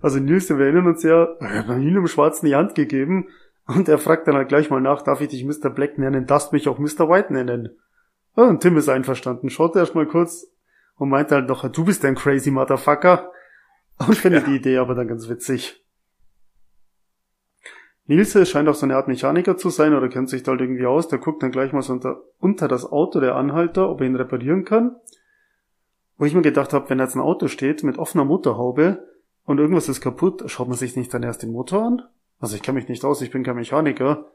Also 0.00 0.18
Nilse, 0.18 0.56
wir 0.56 0.66
erinnern 0.66 0.86
uns 0.86 1.02
ja, 1.02 1.24
er 1.40 1.66
hat 1.66 1.82
ihm 1.82 1.96
im 1.96 2.06
Schwarzen 2.06 2.46
die 2.46 2.54
Hand 2.54 2.74
gegeben 2.74 3.28
und 3.68 3.88
er 3.88 3.98
fragt 3.98 4.26
dann 4.26 4.34
halt 4.34 4.48
gleich 4.48 4.70
mal 4.70 4.80
nach, 4.80 5.02
darf 5.02 5.20
ich 5.20 5.28
dich 5.28 5.44
Mr. 5.44 5.70
Black 5.70 5.98
nennen, 5.98 6.26
darfst 6.26 6.52
mich 6.52 6.68
auch 6.68 6.78
Mr. 6.78 7.08
White 7.08 7.32
nennen. 7.32 7.76
Ja, 8.36 8.44
und 8.44 8.60
Tim 8.60 8.76
ist 8.76 8.88
einverstanden, 8.88 9.50
schaut 9.50 9.76
erst 9.76 9.94
mal 9.94 10.06
kurz 10.06 10.46
und 10.96 11.10
meinte 11.10 11.34
halt 11.34 11.48
noch, 11.48 11.68
du 11.70 11.84
bist 11.84 12.04
ein 12.04 12.14
crazy 12.14 12.50
Motherfucker. 12.50 13.30
Und 14.06 14.16
findet 14.16 14.46
die 14.46 14.56
Idee 14.56 14.78
aber 14.78 14.94
dann 14.94 15.08
ganz 15.08 15.28
witzig. 15.28 15.84
Nilse 18.06 18.46
scheint 18.46 18.68
auch 18.68 18.74
so 18.74 18.86
eine 18.86 18.96
Art 18.96 19.08
Mechaniker 19.08 19.56
zu 19.56 19.68
sein 19.70 19.92
oder 19.92 20.08
kennt 20.08 20.30
sich 20.30 20.42
da 20.42 20.52
halt 20.52 20.60
irgendwie 20.60 20.86
aus. 20.86 21.08
Der 21.08 21.18
guckt 21.18 21.42
dann 21.42 21.50
gleich 21.50 21.72
mal 21.72 21.82
so 21.82 21.92
unter, 21.92 22.22
unter 22.38 22.68
das 22.68 22.90
Auto 22.90 23.20
der 23.20 23.34
Anhalter, 23.34 23.90
ob 23.90 24.00
er 24.00 24.06
ihn 24.06 24.16
reparieren 24.16 24.64
kann. 24.64 24.96
Wo 26.16 26.24
ich 26.24 26.34
mir 26.34 26.42
gedacht 26.42 26.72
habe, 26.72 26.88
wenn 26.90 27.00
jetzt 27.00 27.16
ein 27.16 27.20
Auto 27.20 27.48
steht 27.48 27.84
mit 27.84 27.98
offener 27.98 28.24
Motorhaube 28.24 29.06
und 29.44 29.58
irgendwas 29.58 29.88
ist 29.88 30.00
kaputt, 30.00 30.44
schaut 30.46 30.68
man 30.68 30.76
sich 30.76 30.96
nicht 30.96 31.12
dann 31.12 31.22
erst 31.22 31.42
den 31.42 31.52
Motor 31.52 31.82
an? 31.82 32.02
Also 32.40 32.56
ich 32.56 32.62
kenne 32.62 32.78
mich 32.78 32.88
nicht 32.88 33.04
aus, 33.04 33.20
ich 33.22 33.30
bin 33.30 33.42
kein 33.42 33.56
Mechaniker. 33.56 34.30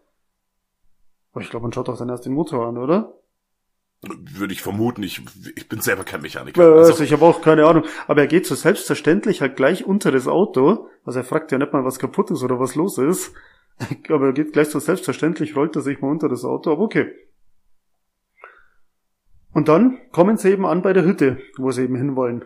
Aber 1.31 1.41
ich 1.41 1.49
glaube, 1.49 1.63
man 1.63 1.73
schaut 1.73 1.87
doch 1.87 1.97
dann 1.97 2.09
erst 2.09 2.25
den 2.25 2.33
Motor 2.33 2.67
an, 2.67 2.77
oder? 2.77 3.13
Würde 4.01 4.53
ich 4.53 4.61
vermuten, 4.61 5.01
ich, 5.01 5.21
ich 5.55 5.69
bin 5.69 5.79
selber 5.79 6.03
kein 6.03 6.21
Mechaniker. 6.21 6.61
Äh, 6.61 6.77
Also, 6.79 6.91
Also, 6.91 7.03
ich 7.03 7.13
habe 7.13 7.23
auch 7.25 7.41
keine 7.41 7.65
Ahnung. 7.65 7.85
Aber 8.07 8.21
er 8.21 8.27
geht 8.27 8.45
so 8.45 8.53
selbstverständlich 8.55 9.41
halt 9.41 9.55
gleich 9.55 9.85
unter 9.85 10.11
das 10.11 10.27
Auto. 10.27 10.89
Also 11.05 11.19
er 11.19 11.25
fragt 11.25 11.51
ja 11.51 11.57
nicht 11.57 11.71
mal, 11.71 11.85
was 11.85 11.99
kaputt 11.99 12.29
ist 12.31 12.43
oder 12.43 12.59
was 12.59 12.75
los 12.75 12.97
ist. 12.97 13.33
Aber 14.09 14.27
er 14.27 14.33
geht 14.33 14.53
gleich 14.53 14.69
so 14.69 14.79
selbstverständlich, 14.79 15.55
rollt 15.55 15.75
er 15.75 15.81
sich 15.81 16.01
mal 16.01 16.11
unter 16.11 16.27
das 16.29 16.43
Auto. 16.43 16.71
Aber 16.71 16.81
okay. 16.81 17.11
Und 19.53 19.67
dann 19.67 19.99
kommen 20.11 20.37
sie 20.37 20.51
eben 20.51 20.65
an 20.65 20.81
bei 20.81 20.93
der 20.93 21.05
Hütte, 21.05 21.39
wo 21.57 21.71
sie 21.71 21.83
eben 21.83 21.95
hinwollen. 21.95 22.43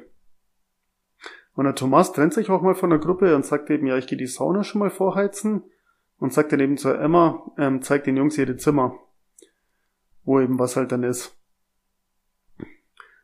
Und 1.57 1.65
der 1.65 1.73
Thomas 1.73 2.13
trennt 2.13 2.35
sich 2.35 2.51
auch 2.51 2.61
mal 2.61 2.75
von 2.75 2.91
der 2.91 2.99
Gruppe 2.99 3.35
und 3.35 3.43
sagt 3.43 3.71
eben, 3.71 3.87
ja, 3.87 3.97
ich 3.97 4.05
gehe 4.05 4.17
die 4.17 4.27
Sauna 4.27 4.63
schon 4.63 4.77
mal 4.77 4.91
vorheizen. 4.91 5.63
Und 6.19 6.31
sagt 6.31 6.51
dann 6.51 6.59
eben 6.59 6.77
zur 6.77 6.99
Emma, 6.99 7.51
ähm, 7.57 7.81
zeigt 7.81 8.05
den 8.05 8.15
Jungs 8.15 8.37
ihre 8.37 8.57
Zimmer. 8.57 8.93
Wo 10.23 10.39
eben 10.39 10.59
was 10.59 10.75
halt 10.75 10.91
dann 10.91 11.01
ist. 11.01 11.35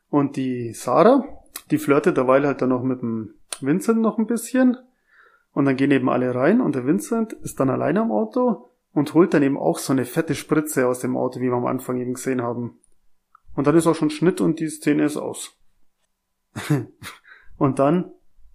Und 0.10 0.36
die 0.36 0.74
Sarah, 0.74 1.24
die 1.69 1.78
flirtet 1.78 2.17
derweil 2.17 2.48
halt 2.48 2.63
dann 2.63 2.69
noch 2.69 2.82
mit 2.82 3.04
dem 3.04 3.36
Vincent 3.62 4.02
noch 4.02 4.17
ein 4.17 4.26
bisschen. 4.26 4.78
Und 5.54 5.65
dann 5.65 5.78
gehen 5.78 5.91
eben 5.91 6.10
alle 6.10 6.34
rein 6.34 6.60
und 6.60 6.74
der 6.74 6.88
Vincent 6.88 7.34
ist 7.34 7.60
dann 7.60 7.69
alleine 7.69 8.02
am 8.02 8.12
Auto 8.12 8.72
und 8.93 9.13
holt 9.13 9.36
dann 9.36 9.43
eben 9.43 9.60
auch 9.60 9.78
so 9.78 9.93
eine 9.93 10.06
fette 10.06 10.34
Spritze 10.34 10.88
aus 10.88 11.02
dem 11.02 11.15
Auto, 11.15 11.39
wie 11.39 11.50
wir 11.50 11.54
am 11.54 11.67
Anfang 11.67 12.00
eben 12.00 12.15
gesehen 12.15 12.41
haben. 12.41 12.80
Und 13.56 13.67
dann 13.67 13.78
ist 13.78 13.86
auch 13.86 13.93
schon 13.93 14.10
Schnitt 14.10 14.41
und 14.41 14.60
die 14.60 14.69
Szene 14.69 15.06
ist 15.06 15.17
aus. 15.17 15.56
und 17.58 17.78
dann, 17.78 18.12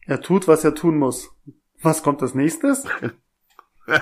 er 0.08 0.20
tut, 0.22 0.48
was 0.48 0.64
er 0.64 0.74
tun 0.74 0.98
muss. 0.98 1.30
Was 1.82 2.02
kommt 2.02 2.22
als 2.22 2.34
nächstes? 2.34 2.84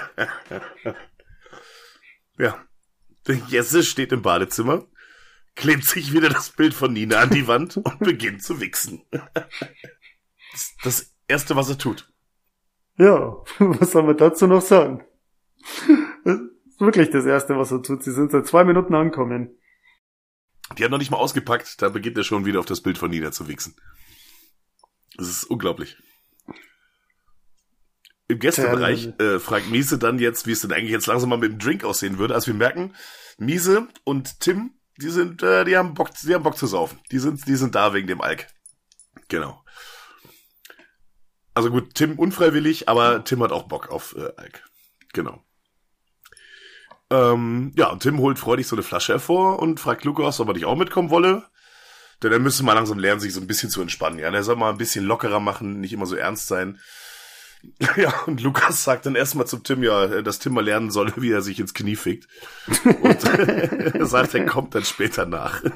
ja. 2.39 2.65
Der 3.27 3.35
Jesse 3.49 3.83
steht 3.83 4.13
im 4.13 4.23
Badezimmer, 4.23 4.87
klebt 5.57 5.85
sich 5.85 6.13
wieder 6.13 6.29
das 6.29 6.51
Bild 6.51 6.75
von 6.75 6.93
Nina 6.93 7.19
an 7.19 7.31
die 7.31 7.49
Wand 7.49 7.77
und 7.77 7.99
beginnt 7.99 8.45
zu 8.45 8.61
wichsen. 8.61 9.03
Das, 9.11 10.77
das 10.85 11.15
erste, 11.27 11.57
was 11.57 11.69
er 11.69 11.77
tut. 11.77 12.09
Ja, 12.99 13.43
was 13.59 13.91
soll 13.91 14.05
man 14.05 14.17
dazu 14.17 14.47
noch 14.47 14.63
sagen? 14.63 15.05
Das 16.25 16.37
ist 16.37 16.81
wirklich 16.81 17.11
das 17.11 17.27
Erste, 17.27 17.59
was 17.59 17.73
er 17.73 17.83
tut. 17.83 18.05
Sie 18.05 18.13
sind 18.13 18.31
seit 18.31 18.47
zwei 18.47 18.63
Minuten 18.63 18.95
angekommen. 18.95 19.59
Die 20.79 20.85
hat 20.85 20.93
noch 20.93 20.99
nicht 20.99 21.11
mal 21.11 21.19
ausgepackt, 21.19 21.83
da 21.83 21.89
beginnt 21.89 22.17
er 22.17 22.25
schon 22.25 22.45
wieder 22.45 22.61
auf 22.61 22.67
das 22.67 22.81
Bild 22.81 22.97
von 22.97 23.11
Nina 23.11 23.33
zu 23.33 23.49
wichsen. 23.49 23.75
Das 25.17 25.29
ist 25.29 25.45
unglaublich. 25.45 25.97
Im 28.29 28.39
Gästebereich 28.41 29.09
äh, 29.21 29.39
fragt 29.39 29.71
Miese 29.71 29.99
dann 29.99 30.19
jetzt, 30.19 30.47
wie 30.47 30.53
es 30.53 30.61
denn 30.61 30.73
eigentlich 30.73 30.91
jetzt 30.91 31.07
langsam 31.07 31.31
mal 31.31 31.39
mit 31.39 31.53
dem 31.53 31.59
Drink 31.59 31.85
aussehen 31.85 32.19
würde. 32.19 32.35
Also 32.35 32.49
wir 32.49 32.55
merken, 32.55 32.95
Miese 33.39 33.87
und 34.05 34.41
Tim, 34.41 34.75
die 34.97 35.11
sind, 35.11 35.43
äh, 35.43 35.65
die 35.65 35.77
haben 35.77 35.95
Bock, 35.95 36.11
die 36.23 36.35
haben 36.35 36.43
Bock 36.43 36.57
zu 36.57 36.67
saufen. 36.67 36.99
Die 37.13 37.19
sind, 37.19 37.47
die 37.47 37.57
sind 37.57 37.75
da 37.75 37.95
wegen 37.95 38.09
dem 38.09 38.21
Alk. 38.21 38.49
Genau. 39.29 39.63
Also 41.55 41.71
gut, 41.71 41.95
Tim 41.95 42.19
unfreiwillig, 42.19 42.89
aber 42.89 43.25
Tim 43.25 43.43
hat 43.43 43.53
auch 43.53 43.69
Bock 43.69 43.91
auf 43.91 44.17
äh, 44.17 44.29
Alk. 44.37 44.65
Genau. 45.13 45.43
Ähm, 47.11 47.73
ja, 47.77 47.91
und 47.91 48.03
Tim 48.03 48.19
holt 48.19 48.39
freudig 48.39 48.67
so 48.67 48.75
eine 48.75 48.83
Flasche 48.83 49.13
hervor 49.13 49.61
und 49.61 49.79
fragt 49.79 50.05
Lukas, 50.05 50.41
ob 50.41 50.49
er 50.49 50.55
nicht 50.55 50.67
auch 50.67 50.77
mitkommen 50.77 51.11
wolle. 51.11 51.45
Denn 52.23 52.33
er 52.33 52.39
müsste 52.39 52.65
mal 52.65 52.73
langsam 52.73 52.99
lernen, 52.99 53.21
sich 53.21 53.35
so 53.35 53.41
ein 53.41 53.47
bisschen 53.47 53.71
zu 53.71 53.83
entspannen. 53.83 54.19
Ja, 54.19 54.31
der 54.31 54.43
soll 54.43 54.57
mal 54.57 54.71
ein 54.71 54.79
bisschen 54.79 55.05
lockerer 55.05 55.41
machen, 55.41 55.81
nicht 55.81 55.93
immer 55.93 56.07
so 56.07 56.17
ernst 56.17 56.47
sein. 56.47 56.79
Ja, 57.97 58.21
und 58.27 58.43
Lukas 58.43 58.85
sagt 58.85 59.07
dann 59.07 59.15
erstmal 59.17 59.47
zum 59.47 59.65
Tim, 59.65 59.83
ja, 59.83 60.23
dass 60.23 60.39
Tim 60.39 60.55
mal 60.55 60.65
lernen 60.65 60.91
soll, 60.91 61.13
wie 61.17 61.33
er 61.33 61.43
sich 61.43 61.59
ins 61.59 61.75
Knie 61.75 61.97
fickt. 61.97 62.29
Und 62.85 63.25
er 63.25 64.07
sagt, 64.07 64.35
er 64.35 64.47
kommt 64.47 64.75
dann 64.75 64.85
später 64.85 65.27
nach. 65.27 65.63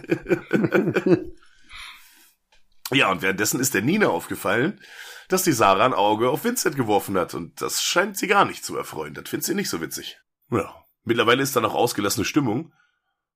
ja, 2.93 3.11
und 3.11 3.22
währenddessen 3.22 3.61
ist 3.61 3.74
der 3.74 3.82
Nina 3.82 4.09
aufgefallen, 4.09 4.80
dass 5.28 5.43
die 5.43 5.53
Sarah 5.53 5.84
ein 5.86 5.95
Auge 5.95 6.30
auf 6.30 6.45
Vincent 6.45 6.76
geworfen 6.76 7.16
hat. 7.18 7.34
Und 7.34 7.61
das 7.61 7.82
scheint 7.82 8.16
sie 8.16 8.26
gar 8.26 8.45
nicht 8.45 8.64
zu 8.64 8.76
erfreuen. 8.76 9.14
Das 9.14 9.28
findet 9.28 9.47
sie 9.47 9.55
nicht 9.55 9.70
so 9.70 9.80
witzig. 9.80 10.20
Ja, 10.51 10.74
mittlerweile 11.05 11.43
ist 11.43 11.57
dann 11.57 11.64
auch 11.64 11.74
ausgelassene 11.74 12.24
Stimmung. 12.24 12.72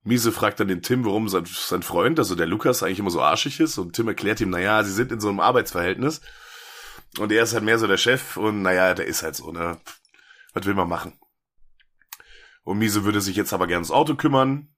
Miese 0.04 0.32
fragt 0.32 0.60
dann 0.60 0.68
den 0.68 0.82
Tim, 0.82 1.04
warum 1.06 1.30
sein, 1.30 1.46
sein 1.46 1.82
Freund, 1.82 2.18
also 2.18 2.34
der 2.34 2.46
Lukas, 2.46 2.82
eigentlich 2.82 2.98
immer 2.98 3.10
so 3.10 3.22
arschig 3.22 3.58
ist. 3.58 3.78
Und 3.78 3.94
Tim 3.94 4.06
erklärt 4.06 4.40
ihm, 4.40 4.50
naja, 4.50 4.84
sie 4.84 4.92
sind 4.92 5.10
in 5.10 5.20
so 5.20 5.30
einem 5.30 5.40
Arbeitsverhältnis. 5.40 6.20
Und 7.18 7.32
er 7.32 7.42
ist 7.42 7.54
halt 7.54 7.64
mehr 7.64 7.78
so 7.78 7.86
der 7.86 7.96
Chef. 7.96 8.36
Und 8.36 8.60
naja, 8.62 8.92
der 8.92 9.06
ist 9.06 9.22
halt 9.22 9.34
so, 9.34 9.50
ne? 9.50 9.78
Was 10.52 10.66
will 10.66 10.74
man 10.74 10.88
machen? 10.88 11.18
Und 12.64 12.78
Miese 12.78 13.04
würde 13.04 13.22
sich 13.22 13.34
jetzt 13.34 13.52
aber 13.54 13.66
gern 13.66 13.78
ums 13.78 13.90
Auto 13.90 14.14
kümmern. 14.14 14.73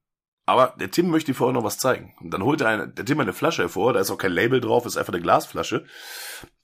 Aber 0.49 0.75
der 0.79 0.93
Tim 0.93 1.11
möchte 1.11 1.35
vorher 1.35 1.53
noch 1.53 1.65
was 1.65 1.79
zeigen. 1.79 2.15
Und 2.21 2.31
dann 2.33 2.45
holt 2.45 2.61
er 2.61 2.69
eine, 2.69 2.89
der 2.89 3.05
Tim 3.05 3.19
eine 3.19 3.33
Flasche 3.33 3.63
hervor, 3.63 3.93
da 3.93 3.99
ist 4.01 4.13
auch 4.13 4.19
kein 4.19 4.31
Label 4.31 4.61
drauf, 4.61 4.87
ist 4.87 4.97
einfach 4.97 5.13
eine 5.13 5.21
Glasflasche. 5.21 5.85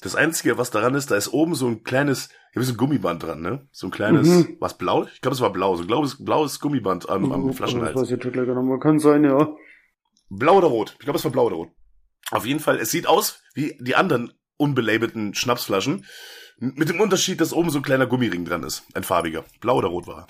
Das 0.01 0.15
Einzige, 0.15 0.57
was 0.57 0.71
daran 0.71 0.95
ist, 0.95 1.11
da 1.11 1.17
ist 1.17 1.33
oben 1.33 1.57
so 1.57 1.67
ein 1.67 1.83
kleines, 1.83 2.29
wie 2.55 2.63
so 2.63 2.73
ein 2.75 2.77
Gummiband 2.77 3.25
dran, 3.25 3.41
ne? 3.43 3.67
So 3.73 3.89
ein 3.89 3.91
kleines, 3.91 4.29
Mhm. 4.29 4.57
was 4.61 4.79
blau? 4.79 5.05
Ich 5.13 5.21
glaube, 5.21 5.35
es 5.35 5.41
war 5.41 5.51
blau, 5.53 5.75
so 5.75 5.83
ein 5.83 5.89
blaues, 5.89 6.25
blaues 6.25 6.61
Gummiband 6.61 7.09
am, 7.09 7.33
am 7.33 7.49
Das 7.49 7.57
Flaschenhals. 7.57 7.97
weiß 7.97 8.11
ich 8.13 8.21
gleich 8.21 8.47
noch 8.47 8.63
mal. 8.63 8.79
Kann 8.79 9.01
sein, 9.01 9.25
ja. 9.25 9.49
Blau 10.31 10.59
oder 10.59 10.69
rot? 10.69 10.95
Ich 11.01 11.05
glaube, 11.05 11.19
es 11.19 11.25
war 11.25 11.33
blau 11.33 11.47
oder 11.47 11.57
rot. 11.57 11.71
Auf 12.31 12.47
jeden 12.47 12.61
Fall, 12.61 12.79
es 12.79 12.91
sieht 12.93 13.09
aus 13.09 13.43
wie 13.55 13.77
die 13.81 13.97
anderen 13.97 14.33
unbelabelten 14.59 15.35
Schnapsflaschen. 15.35 16.07
Mit 16.59 16.89
dem 16.89 17.01
Unterschied, 17.01 17.41
dass 17.41 17.53
oben 17.53 17.71
so 17.71 17.81
ein 17.81 17.83
kleiner 17.83 18.07
Gummiring 18.07 18.45
dran 18.45 18.63
ist. 18.63 18.85
Ein 18.95 19.03
farbiger. 19.03 19.45
Blau 19.61 19.79
oder 19.79 19.89
rot 19.89 20.07
war 20.07 20.19
er. 20.19 20.27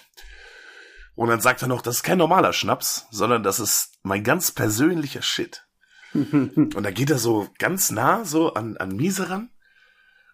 Und 1.14 1.28
dann 1.28 1.40
sagt 1.40 1.62
er 1.62 1.68
noch, 1.68 1.82
das 1.82 1.96
ist 1.96 2.02
kein 2.02 2.18
normaler 2.18 2.52
Schnaps, 2.52 3.06
sondern 3.10 3.42
das 3.42 3.60
ist 3.60 3.98
mein 4.02 4.24
ganz 4.24 4.50
persönlicher 4.50 5.22
Shit. 5.22 5.66
Und 6.12 6.82
da 6.82 6.90
geht 6.90 7.10
er 7.10 7.18
so 7.18 7.48
ganz 7.58 7.90
nah 7.90 8.24
so 8.24 8.54
an, 8.54 8.76
an 8.76 8.96
Miese 8.96 9.30
ran 9.30 9.50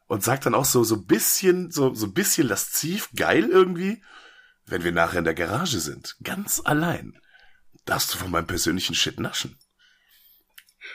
und 0.08 0.24
sagt 0.24 0.46
dann 0.46 0.54
auch 0.54 0.64
so, 0.64 0.82
so 0.82 1.02
bisschen, 1.02 1.70
so, 1.70 1.94
so 1.94 2.10
bisschen 2.10 2.48
lasziv, 2.48 3.10
geil 3.14 3.48
irgendwie, 3.48 4.02
wenn 4.66 4.82
wir 4.82 4.92
nachher 4.92 5.18
in 5.18 5.24
der 5.24 5.34
Garage 5.34 5.78
sind, 5.78 6.16
ganz 6.24 6.60
allein, 6.64 7.18
darfst 7.84 8.14
du 8.14 8.18
von 8.18 8.30
meinem 8.30 8.46
persönlichen 8.46 8.94
Shit 8.94 9.20
naschen. 9.20 9.58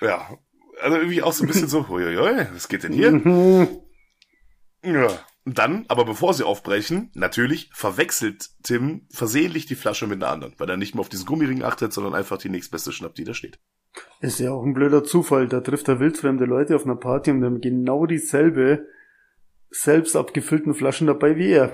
Ja, 0.02 0.38
also 0.82 0.98
irgendwie 0.98 1.22
auch 1.22 1.34
so 1.34 1.44
ein 1.44 1.48
bisschen 1.48 1.68
so, 1.68 1.88
huiuiui, 1.90 2.48
was 2.54 2.68
geht 2.68 2.84
denn 2.84 2.94
hier? 2.94 3.12
Mhm. 3.12 3.82
Ja. 4.84 5.26
Dann, 5.46 5.86
aber 5.89 6.06
bevor 6.06 6.34
sie 6.34 6.46
aufbrechen, 6.46 7.12
natürlich 7.16 7.70
verwechselt 7.74 8.50
Tim 8.64 9.08
versehentlich 9.12 9.66
die 9.66 9.76
Flasche 9.76 10.08
mit 10.08 10.24
einer 10.24 10.32
anderen, 10.32 10.54
weil 10.58 10.70
er 10.70 10.78
nicht 10.78 10.96
mehr 10.96 11.02
auf 11.02 11.10
diesen 11.10 11.26
Gummiring 11.26 11.64
achtet, 11.64 11.91
sondern 11.91 12.16
einfach 12.16 12.38
die 12.38 12.50
nächstbeste 12.50 12.94
schnappt, 12.94 13.18
die 13.18 13.26
da 13.26 13.34
steht. 13.34 13.60
Ist 14.22 14.39
ja 14.39 14.52
auch 14.52 14.64
ein 14.64 14.74
blöder 14.74 15.04
Zufall. 15.04 15.50
Da 15.50 15.60
trifft 15.60 15.89
er 15.89 16.00
wildfremde 16.00 16.46
Leute 16.46 16.76
auf 16.76 16.86
einer 16.86 16.96
Party 16.96 17.32
und 17.32 17.44
haben 17.44 17.60
genau 17.60 18.06
dieselbe 18.06 18.88
selbst 19.70 20.16
abgefüllten 20.16 20.74
Flaschen 20.74 21.08
dabei 21.08 21.36
wie 21.36 21.52
er. 21.52 21.74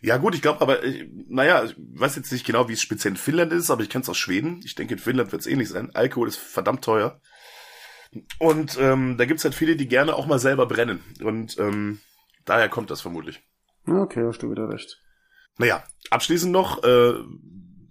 Ja 0.00 0.16
gut, 0.16 0.34
ich 0.34 0.40
glaube, 0.40 0.62
aber 0.62 0.82
äh, 0.82 1.06
naja, 1.28 1.64
ich 1.64 1.76
weiß 1.76 2.16
jetzt 2.16 2.32
nicht 2.32 2.46
genau, 2.46 2.68
wie 2.68 2.72
es 2.72 2.80
speziell 2.80 3.12
in 3.12 3.18
Finnland 3.18 3.52
ist, 3.52 3.70
aber 3.70 3.82
ich 3.82 3.90
kenne 3.90 4.02
es 4.02 4.08
aus 4.08 4.16
Schweden. 4.16 4.60
Ich 4.64 4.74
denke, 4.74 4.94
in 4.94 5.00
Finnland 5.00 5.30
wird 5.30 5.42
es 5.42 5.46
ähnlich 5.46 5.68
sein. 5.68 5.90
Alkohol 5.94 6.28
ist 6.28 6.38
verdammt 6.38 6.82
teuer. 6.82 7.20
Und 8.38 8.78
ähm, 8.80 9.16
da 9.18 9.26
gibt's 9.26 9.44
halt 9.44 9.54
viele, 9.54 9.76
die 9.76 9.88
gerne 9.88 10.14
auch 10.14 10.26
mal 10.26 10.38
selber 10.38 10.66
brennen. 10.66 11.00
Und 11.22 11.58
ähm, 11.58 12.00
daher 12.44 12.68
kommt 12.68 12.90
das 12.90 13.00
vermutlich. 13.00 13.42
Okay, 13.86 14.24
hast 14.26 14.42
du 14.42 14.50
wieder 14.50 14.68
recht. 14.68 15.00
Naja, 15.58 15.84
abschließend 16.10 16.52
noch, 16.52 16.82
äh, 16.82 17.14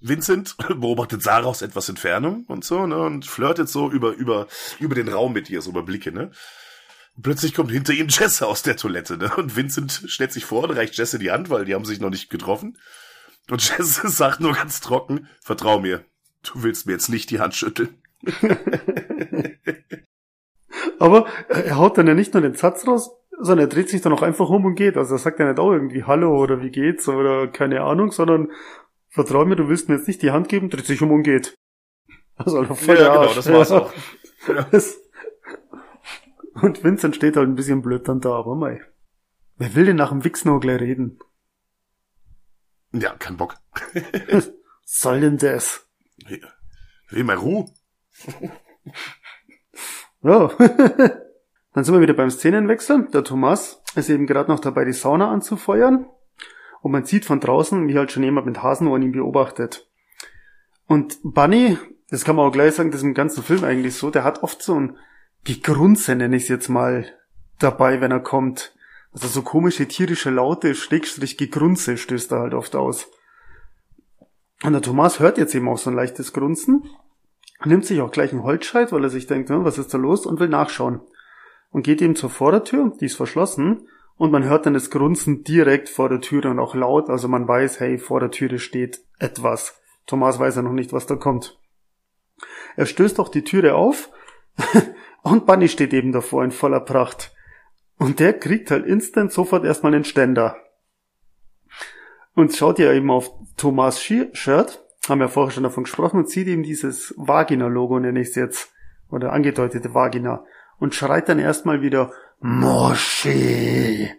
Vincent 0.04 0.58
beobachtet 0.68 1.24
Sarah 1.24 1.48
aus 1.48 1.62
etwas 1.62 1.90
Entfernung 1.90 2.46
und 2.48 2.64
so, 2.64 2.86
ne, 2.86 2.98
und 2.98 3.26
flirtet 3.26 3.70
so 3.70 3.90
über, 3.90 4.12
über, 4.12 4.48
über 4.80 4.96
den 4.96 5.08
Raum 5.08 5.34
mit 5.34 5.50
ihr, 5.50 5.62
so 5.62 5.72
über 5.72 5.84
Blicke, 5.84 6.12
ne. 6.12 6.32
Plötzlich 7.22 7.54
kommt 7.54 7.72
hinter 7.72 7.94
ihm 7.94 8.08
Jesse 8.10 8.46
aus 8.48 8.64
der 8.64 8.76
Toilette, 8.76 9.18
ne, 9.18 9.34
und 9.36 9.56
Vincent 9.56 10.04
stellt 10.08 10.34
sich 10.34 10.46
vor 10.46 10.64
und 10.64 10.72
reicht 10.72 10.98
Jesse 10.98 11.20
die 11.20 11.32
Hand, 11.32 11.50
weil 11.50 11.66
die 11.66 11.74
haben 11.74 11.86
sich 11.86 12.00
noch 12.00 12.10
nicht 12.10 12.30
getroffen. 12.30 12.78
Und 13.50 13.68
Jesse 13.78 14.10
sagt 14.10 14.42
nur 14.42 14.54
ganz 14.54 14.82
trocken, 14.82 15.28
vertrau 15.42 15.80
mir, 15.80 16.04
du 16.44 16.64
willst 16.64 16.86
mir 16.86 16.94
jetzt 16.94 17.10
nicht 17.10 17.30
die 17.30 17.40
Hand 17.40 17.56
schütteln. 17.56 18.02
Aber 21.00 21.28
er 21.50 21.78
haut 21.78 21.98
dann 21.98 22.08
ja 22.08 22.14
nicht 22.14 22.34
nur 22.34 22.42
den 22.42 22.56
Satz 22.56 22.86
raus, 22.88 23.12
sondern 23.40 23.68
er 23.68 23.74
dreht 23.74 23.90
sich 23.90 24.02
dann 24.02 24.14
auch 24.14 24.22
einfach 24.22 24.50
um 24.50 24.66
und 24.66 24.76
geht. 24.76 24.98
Also 24.98 25.16
er 25.16 25.20
sagt 25.20 25.40
ja 25.40 25.48
nicht 25.48 25.60
auch 25.60 25.72
irgendwie 25.72 26.04
Hallo 26.04 26.38
oder 26.38 26.62
wie 26.62 26.70
geht's 26.72 27.08
oder 27.08 27.48
keine 27.48 27.82
Ahnung, 27.82 28.12
sondern 28.12 28.52
vertrau 29.10 29.46
mir, 29.46 29.56
du 29.56 29.68
willst 29.70 29.90
mir 29.90 29.96
jetzt 29.96 30.08
nicht 30.08 30.22
die 30.22 30.32
Hand 30.32 30.50
geben, 30.50 30.70
dreht 30.70 30.86
sich 30.86 31.02
um 31.02 31.12
und 31.12 31.24
geht. 31.24 31.56
Also 32.36 32.60
Alter, 32.60 32.76
voll 32.76 32.96
der 32.96 33.08
genau, 33.10 33.22
Arsch. 33.22 33.36
das 33.36 33.52
war's 33.52 33.72
auch. 33.72 33.92
Das- 34.72 35.00
Und 36.62 36.84
Vincent 36.84 37.16
steht 37.16 37.36
halt 37.38 37.48
ein 37.48 37.56
bisschen 37.56 37.82
blöd 37.82 38.08
dann 38.08 38.22
da, 38.22 38.32
aber 38.34 38.56
mei. 38.56 38.82
Wer 39.58 39.76
will 39.76 39.86
denn 39.86 39.96
nach 39.98 40.10
dem 40.10 40.24
Wichsen 40.24 40.50
noch 40.50 40.60
gleich 40.60 40.82
reden? 40.82 41.20
Ja, 42.92 43.16
kein 43.18 43.38
Bock. 43.38 43.56
Was 44.32 44.52
soll 44.86 45.22
denn 45.22 45.38
das? 45.38 45.88
Will 47.10 47.24
mal 47.24 47.38
Ruhe. 47.38 47.66
Ja. 50.22 50.52
Dann 51.74 51.84
sind 51.84 51.94
wir 51.94 52.02
wieder 52.02 52.14
beim 52.14 52.30
Szenenwechsel. 52.30 53.08
Der 53.14 53.24
Thomas 53.24 53.82
ist 53.96 54.10
eben 54.10 54.28
gerade 54.28 54.52
noch 54.52 54.60
dabei, 54.60 54.86
die 54.86 54.94
Sauna 54.94 55.32
anzufeuern. 55.32 56.06
Und 56.82 56.92
man 56.92 57.06
sieht 57.06 57.26
von 57.26 57.40
draußen, 57.40 57.88
wie 57.88 57.98
halt 57.98 58.12
schon 58.12 58.24
jemand 58.24 58.46
mit 58.46 58.62
Hasenohren 58.62 59.02
ihn 59.02 59.12
beobachtet. 59.12 59.90
Und 60.86 61.18
Bunny, 61.24 61.78
das 62.10 62.26
kann 62.26 62.36
man 62.36 62.48
auch 62.48 62.52
gleich 62.52 62.76
sagen, 62.76 62.92
das 62.92 63.02
ist 63.02 63.08
im 63.08 63.14
ganzen 63.14 63.42
Film 63.42 63.64
eigentlich 63.64 63.96
so, 63.96 64.10
der 64.10 64.24
hat 64.24 64.44
oft 64.44 64.62
so 64.62 64.80
ein 64.80 64.98
Gegrunze, 65.44 66.16
nenne 66.16 66.36
ich 66.36 66.44
es 66.44 66.50
jetzt 66.50 66.70
mal, 66.70 67.06
dabei, 67.60 68.02
wenn 68.02 68.12
er 68.12 68.20
kommt. 68.20 68.76
Also 69.14 69.28
so 69.28 69.42
komische 69.42 69.88
tierische 69.88 70.30
Laute, 70.30 70.76
Schrägstrich 70.76 71.38
Gegrunze 71.38 71.98
stößt 71.98 72.32
er 72.34 72.40
halt 72.40 72.54
oft 72.54 72.76
aus. 72.76 73.10
Und 74.64 74.74
der 74.74 74.82
Thomas 74.82 75.20
hört 75.20 75.38
jetzt 75.38 75.56
eben 75.56 75.70
auch 75.70 75.78
so 75.78 75.90
ein 75.90 75.96
leichtes 75.96 76.34
Grunzen 76.34 76.84
nimmt 77.66 77.86
sich 77.86 78.02
auch 78.02 78.12
gleich 78.12 78.32
einen 78.32 78.44
Holzscheit, 78.44 78.92
weil 78.92 79.04
er 79.04 79.10
sich 79.10 79.28
denkt, 79.28 79.50
hm, 79.50 79.64
was 79.64 79.78
ist 79.78 79.94
da 79.94 79.98
los 79.98 80.26
und 80.26 80.40
will 80.40 80.50
nachschauen. 80.50 81.02
Und 81.74 81.84
geht 81.84 82.02
eben 82.02 82.16
zur 82.16 82.30
Vordertür, 82.30 82.94
die 83.02 83.06
ist 83.06 83.18
verschlossen, 83.18 83.90
und 84.16 84.32
man 84.32 84.44
hört 84.44 84.66
dann 84.66 84.76
das 84.76 84.92
Grunzen 84.92 85.44
direkt 85.44 85.90
vor 85.90 86.08
der 86.08 86.22
Türe 86.22 86.50
und 86.50 86.60
auch 86.60 86.76
laut, 86.76 87.10
also 87.10 87.28
man 87.28 87.48
weiß, 87.48 87.80
hey, 87.80 87.98
vor 87.98 88.20
der 88.20 88.30
Türe 88.30 88.60
steht 88.60 89.02
etwas. 89.20 89.82
Thomas 90.06 90.40
weiß 90.40 90.56
ja 90.56 90.62
noch 90.62 90.72
nicht, 90.72 90.94
was 90.94 91.08
da 91.08 91.16
kommt. 91.16 91.60
Er 92.76 92.86
stößt 92.86 93.20
auch 93.20 93.30
die 93.30 93.44
Türe 93.44 93.74
auf 93.74 94.12
und 95.24 95.48
Bunny 95.48 95.68
steht 95.68 95.94
eben 95.94 96.12
davor 96.12 96.44
in 96.44 96.52
voller 96.52 96.80
Pracht. 96.80 97.34
Und 97.98 98.20
der 98.20 98.34
kriegt 98.34 98.70
halt 98.70 98.86
instant 98.86 99.32
sofort 99.32 99.66
erstmal 99.66 99.96
einen 99.96 100.04
Ständer. 100.04 100.58
Und 102.36 102.56
schaut 102.56 102.78
ja 102.80 102.94
eben 102.94 103.10
auf 103.10 103.32
Thomas 103.58 104.00
Shi- 104.00 104.30
Shirt, 104.34 104.84
haben 105.10 105.20
wir 105.20 105.30
vorher 105.30 105.52
schon 105.52 105.64
davon 105.64 105.86
gesprochen, 105.86 106.18
und 106.18 106.30
sieht 106.30 106.48
eben 106.48 106.64
dieses 106.64 107.16
Vagina-Logo, 107.18 108.00
nenne 108.00 108.22
ich 108.22 108.30
es 108.30 108.36
jetzt, 108.36 108.72
oder 109.10 109.34
angedeutete 109.34 109.94
Vagina, 109.94 110.46
und 110.84 110.94
schreit 110.94 111.30
dann 111.30 111.40
erstmal 111.40 111.82
wieder 111.82 112.12
Moschee. 112.42 114.12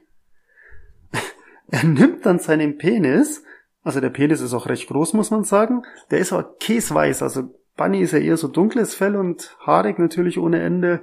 Er 1.69 1.85
nimmt 1.85 2.25
dann 2.25 2.39
seinen 2.39 2.79
Penis, 2.79 3.45
also 3.83 4.01
der 4.01 4.09
Penis 4.09 4.41
ist 4.41 4.55
auch 4.55 4.67
recht 4.67 4.89
groß, 4.89 5.13
muss 5.13 5.31
man 5.31 5.45
sagen, 5.45 5.83
der 6.11 6.21
ist 6.21 6.33
aber 6.33 6.57
käsweiß, 6.59 7.23
also 7.23 7.55
Bunny 7.77 8.01
ist 8.01 8.13
ja 8.13 8.19
eher 8.19 8.39
so 8.39 8.49
dunkles 8.49 8.95
Fell 8.95 9.15
und 9.15 9.59
haarig 9.67 9.99
natürlich 9.99 10.39
ohne 10.39 10.63
Ende, 10.63 11.03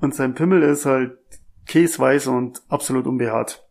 und 0.00 0.14
sein 0.14 0.34
Pimmel 0.34 0.62
ist 0.64 0.84
halt 0.84 1.16
käsweiß 1.66 2.26
und 2.26 2.60
absolut 2.68 3.06
unbehaart. 3.06 3.66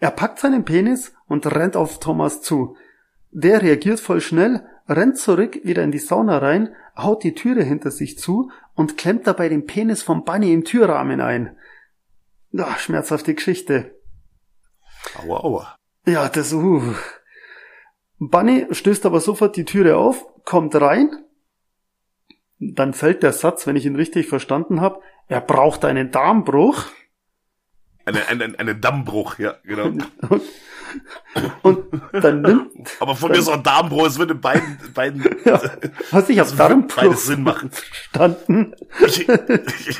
Er 0.00 0.10
packt 0.10 0.38
seinen 0.38 0.66
Penis 0.66 1.14
und 1.28 1.46
rennt 1.46 1.76
auf 1.76 1.98
Thomas 1.98 2.42
zu. 2.42 2.76
Der 3.30 3.62
reagiert 3.62 4.00
voll 4.00 4.20
schnell, 4.20 4.66
rennt 4.86 5.16
zurück 5.16 5.60
wieder 5.62 5.82
in 5.82 5.92
die 5.92 5.98
Sauna 5.98 6.36
rein, 6.36 6.74
haut 6.96 7.24
die 7.24 7.34
Türe 7.34 7.62
hinter 7.62 7.90
sich 7.90 8.18
zu 8.18 8.50
und 8.74 8.96
klemmt 8.96 9.26
dabei 9.26 9.48
den 9.48 9.66
Penis 9.66 10.02
vom 10.02 10.24
Bunny 10.24 10.52
im 10.52 10.64
Türrahmen 10.64 11.20
ein. 11.20 11.56
Ach, 12.56 12.78
schmerzhafte 12.78 13.34
Geschichte. 13.34 14.00
Aua, 15.22 15.40
aua. 15.40 15.76
Ja, 16.06 16.28
das, 16.28 16.52
uh. 16.52 16.94
Bunny 18.18 18.66
stößt 18.70 19.06
aber 19.06 19.20
sofort 19.20 19.56
die 19.56 19.64
Türe 19.64 19.96
auf, 19.96 20.24
kommt 20.44 20.74
rein, 20.74 21.10
dann 22.58 22.94
fällt 22.94 23.22
der 23.22 23.32
Satz, 23.32 23.66
wenn 23.66 23.76
ich 23.76 23.86
ihn 23.86 23.96
richtig 23.96 24.28
verstanden 24.28 24.80
habe, 24.80 25.00
er 25.28 25.40
braucht 25.40 25.84
einen 25.84 26.10
Darmbruch. 26.10 26.86
Eine, 28.04 28.26
eine, 28.28 28.58
eine 28.58 28.76
Dammbruch, 28.76 29.38
ja, 29.38 29.56
genau. 29.64 30.04
Und 31.62 31.84
dann 32.12 32.42
nimmt, 32.42 32.70
Aber 33.00 33.14
von 33.16 33.30
mir 33.30 33.38
ist 33.38 33.48
auch 33.48 33.62
Darmbruch, 33.62 34.06
es 34.06 34.18
wird 34.18 34.30
in 34.30 34.40
beiden, 34.40 34.78
beiden, 34.94 35.24
ja, 35.44 35.60
was 36.10 36.28
ich 36.28 36.40
auf 36.40 36.54
Darmbruch 36.56 36.94
beides 36.96 37.26
Sinn 37.26 37.42
machen. 37.42 37.70
verstanden. 37.70 38.74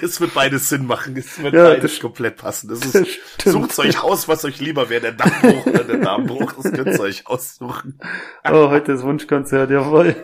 es 0.02 0.20
wird 0.20 0.34
beides 0.34 0.68
Sinn 0.68 0.86
machen, 0.86 1.16
es 1.16 1.42
wird 1.42 1.54
Ja, 1.54 1.64
beides 1.64 1.92
das- 1.92 2.00
komplett 2.00 2.36
passen. 2.36 2.68
Das 2.68 2.80
das 2.80 2.94
ist, 2.94 3.08
stimmt. 3.34 3.52
sucht 3.52 3.78
euch 3.78 4.02
aus, 4.02 4.28
was 4.28 4.44
euch 4.44 4.60
lieber 4.60 4.88
wäre, 4.90 5.00
der 5.02 5.12
Dammbruch 5.12 5.66
oder 5.66 5.84
der 5.84 5.98
Darmbruch, 5.98 6.52
das 6.52 6.72
könnt 6.72 6.86
ihr 6.88 7.00
euch 7.00 7.26
aussuchen. 7.26 7.98
Oh, 8.50 8.68
heute 8.70 8.92
das 8.92 9.02
Wunschkonzert, 9.02 9.70
jawohl. 9.70 10.14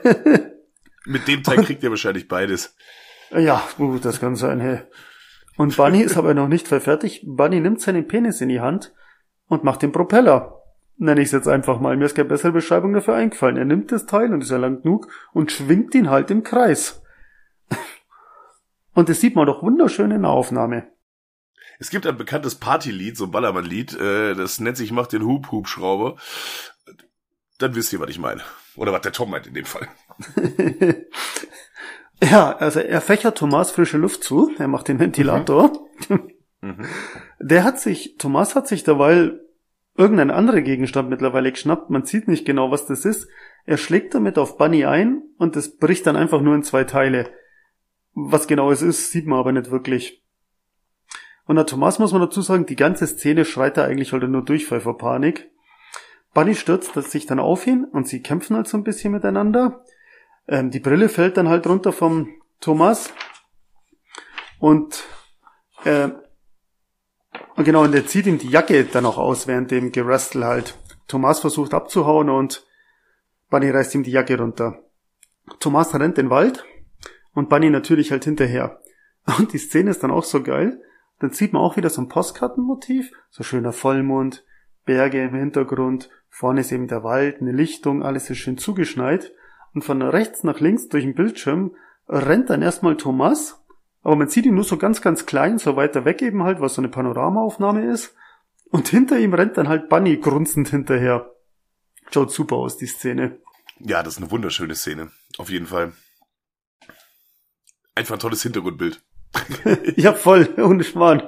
Mit 1.06 1.26
dem 1.28 1.42
Teil 1.42 1.64
kriegt 1.64 1.82
ihr 1.82 1.90
wahrscheinlich 1.90 2.28
beides. 2.28 2.74
Ja, 3.30 3.62
uh, 3.78 3.98
das 3.98 4.20
kann 4.20 4.36
sein, 4.36 4.60
hey. 4.60 4.80
Und 5.56 5.76
Bunny 5.76 6.00
ist 6.02 6.16
aber 6.16 6.34
noch 6.34 6.48
nicht 6.48 6.68
voll 6.68 6.80
fertig. 6.80 7.22
Bunny 7.26 7.60
nimmt 7.60 7.80
seinen 7.80 8.06
Penis 8.08 8.40
in 8.40 8.48
die 8.48 8.60
Hand 8.60 8.92
und 9.46 9.62
macht 9.64 9.82
den 9.82 9.92
Propeller. 9.92 10.59
Nenne 11.00 11.22
ich 11.22 11.28
es 11.28 11.32
jetzt 11.32 11.48
einfach 11.48 11.80
mal. 11.80 11.96
Mir 11.96 12.04
ist 12.04 12.14
keine 12.14 12.28
bessere 12.28 12.52
Beschreibung 12.52 12.92
dafür 12.92 13.14
eingefallen. 13.14 13.56
Er 13.56 13.64
nimmt 13.64 13.90
das 13.90 14.04
Teil 14.04 14.34
und 14.34 14.42
ist 14.42 14.50
ja 14.50 14.58
lang 14.58 14.82
genug 14.82 15.08
und 15.32 15.50
schwingt 15.50 15.94
ihn 15.94 16.10
halt 16.10 16.30
im 16.30 16.42
Kreis. 16.42 17.02
Und 18.92 19.08
das 19.08 19.20
sieht 19.20 19.34
man 19.34 19.46
doch 19.46 19.62
wunderschön 19.62 20.10
in 20.10 20.22
der 20.22 20.30
Aufnahme. 20.30 20.92
Es 21.78 21.88
gibt 21.88 22.06
ein 22.06 22.18
bekanntes 22.18 22.56
Partylied, 22.56 23.16
so 23.16 23.24
ein 23.24 23.30
Ballermann-Lied, 23.30 23.98
äh, 23.98 24.34
das 24.34 24.60
nennt 24.60 24.76
sich 24.76 24.92
Mach 24.92 25.06
den 25.06 25.24
Hub-Hubschrauber. 25.24 26.16
Dann 27.56 27.74
wisst 27.74 27.94
ihr, 27.94 28.00
was 28.00 28.10
ich 28.10 28.18
meine. 28.18 28.42
Oder 28.76 28.92
was 28.92 29.00
der 29.00 29.12
Tom 29.12 29.30
meint 29.30 29.46
in 29.46 29.54
dem 29.54 29.64
Fall. 29.64 29.88
Ja, 32.22 32.54
also 32.56 32.80
er 32.80 33.00
fächert 33.00 33.38
Thomas 33.38 33.70
frische 33.70 33.96
Luft 33.96 34.24
zu. 34.24 34.52
Er 34.58 34.68
macht 34.68 34.88
den 34.88 34.98
Ventilator. 34.98 35.72
Mhm. 36.60 36.84
Der 37.40 37.64
hat 37.64 37.80
sich, 37.80 38.16
Thomas 38.18 38.54
hat 38.54 38.68
sich 38.68 38.84
derweil 38.84 39.40
irgendein 40.00 40.30
anderer 40.30 40.62
Gegenstand 40.62 41.10
mittlerweile 41.10 41.52
geschnappt. 41.52 41.90
Man 41.90 42.04
sieht 42.04 42.26
nicht 42.26 42.44
genau, 42.44 42.70
was 42.70 42.86
das 42.86 43.04
ist. 43.04 43.28
Er 43.66 43.76
schlägt 43.76 44.14
damit 44.14 44.38
auf 44.38 44.56
Bunny 44.56 44.84
ein 44.86 45.22
und 45.38 45.54
es 45.56 45.76
bricht 45.76 46.06
dann 46.06 46.16
einfach 46.16 46.40
nur 46.40 46.54
in 46.54 46.62
zwei 46.62 46.84
Teile. 46.84 47.30
Was 48.14 48.48
genau 48.48 48.72
es 48.72 48.82
ist, 48.82 49.12
sieht 49.12 49.26
man 49.26 49.38
aber 49.38 49.52
nicht 49.52 49.70
wirklich. 49.70 50.24
Und 51.46 51.56
der 51.56 51.66
Thomas 51.66 51.98
muss 51.98 52.12
man 52.12 52.22
dazu 52.22 52.42
sagen, 52.42 52.66
die 52.66 52.76
ganze 52.76 53.06
Szene 53.06 53.44
schreit 53.44 53.76
da 53.76 53.84
eigentlich 53.84 54.12
halt 54.12 54.28
nur 54.28 54.44
Durchfall 54.44 54.80
vor 54.80 54.96
Panik. 54.98 55.50
Bunny 56.32 56.54
stürzt 56.54 56.94
sich 56.94 57.26
dann 57.26 57.38
auf 57.38 57.66
ihn 57.66 57.84
und 57.84 58.08
sie 58.08 58.22
kämpfen 58.22 58.56
halt 58.56 58.68
so 58.68 58.76
ein 58.76 58.84
bisschen 58.84 59.12
miteinander. 59.12 59.84
Ähm, 60.48 60.70
die 60.70 60.80
Brille 60.80 61.08
fällt 61.08 61.36
dann 61.36 61.48
halt 61.48 61.66
runter 61.66 61.92
vom 61.92 62.28
Thomas. 62.60 63.12
Und 64.58 65.04
äh, 65.84 66.10
und 67.60 67.64
genau, 67.64 67.82
und 67.82 67.94
er 67.94 68.06
zieht 68.06 68.24
ihm 68.24 68.38
die 68.38 68.48
Jacke 68.48 68.84
dann 68.84 69.04
auch 69.04 69.18
aus, 69.18 69.46
während 69.46 69.70
dem 69.70 69.92
Gerastel 69.92 70.46
halt. 70.46 70.78
Thomas 71.08 71.40
versucht 71.40 71.74
abzuhauen 71.74 72.30
und 72.30 72.66
Bunny 73.50 73.68
reißt 73.68 73.94
ihm 73.96 74.02
die 74.02 74.12
Jacke 74.12 74.38
runter. 74.38 74.82
Thomas 75.58 75.94
rennt 75.94 76.16
den 76.16 76.30
Wald 76.30 76.64
und 77.34 77.50
Bunny 77.50 77.68
natürlich 77.68 78.12
halt 78.12 78.24
hinterher. 78.24 78.80
Und 79.38 79.52
die 79.52 79.58
Szene 79.58 79.90
ist 79.90 80.02
dann 80.02 80.10
auch 80.10 80.24
so 80.24 80.42
geil. 80.42 80.80
Dann 81.18 81.32
sieht 81.32 81.52
man 81.52 81.60
auch 81.60 81.76
wieder 81.76 81.90
so 81.90 82.00
ein 82.00 82.08
Postkartenmotiv, 82.08 83.12
so 83.28 83.42
schöner 83.42 83.74
Vollmond, 83.74 84.42
Berge 84.86 85.22
im 85.22 85.34
Hintergrund, 85.34 86.08
vorne 86.30 86.62
ist 86.62 86.72
eben 86.72 86.88
der 86.88 87.04
Wald, 87.04 87.42
eine 87.42 87.52
Lichtung, 87.52 88.02
alles 88.02 88.30
ist 88.30 88.38
schön 88.38 88.56
zugeschneit. 88.56 89.34
Und 89.74 89.84
von 89.84 90.00
rechts 90.00 90.44
nach 90.44 90.60
links 90.60 90.88
durch 90.88 91.04
den 91.04 91.14
Bildschirm 91.14 91.72
rennt 92.08 92.48
dann 92.48 92.62
erstmal 92.62 92.96
Thomas, 92.96 93.59
aber 94.02 94.16
man 94.16 94.28
sieht 94.28 94.46
ihn 94.46 94.54
nur 94.54 94.64
so 94.64 94.76
ganz, 94.76 95.02
ganz 95.02 95.26
klein, 95.26 95.58
so 95.58 95.76
weiter 95.76 96.04
weg 96.04 96.22
eben 96.22 96.42
halt, 96.42 96.60
was 96.60 96.74
so 96.74 96.80
eine 96.80 96.88
Panoramaaufnahme 96.88 97.90
ist. 97.92 98.14
Und 98.70 98.88
hinter 98.88 99.18
ihm 99.18 99.34
rennt 99.34 99.56
dann 99.56 99.68
halt 99.68 99.88
Bunny 99.88 100.16
grunzend 100.18 100.68
hinterher. 100.68 101.30
Schaut 102.12 102.30
super 102.32 102.56
aus, 102.56 102.76
die 102.76 102.86
Szene. 102.86 103.38
Ja, 103.78 104.02
das 104.02 104.14
ist 104.14 104.22
eine 104.22 104.30
wunderschöne 104.30 104.74
Szene. 104.74 105.10
Auf 105.38 105.50
jeden 105.50 105.66
Fall. 105.66 105.92
Einfach 107.94 108.16
ein 108.16 108.20
tolles 108.20 108.42
Hintergrundbild. 108.42 109.02
Ja, 109.96 110.12
voll, 110.12 110.48
ohne 110.56 110.82
Schmarrn. 110.82 111.22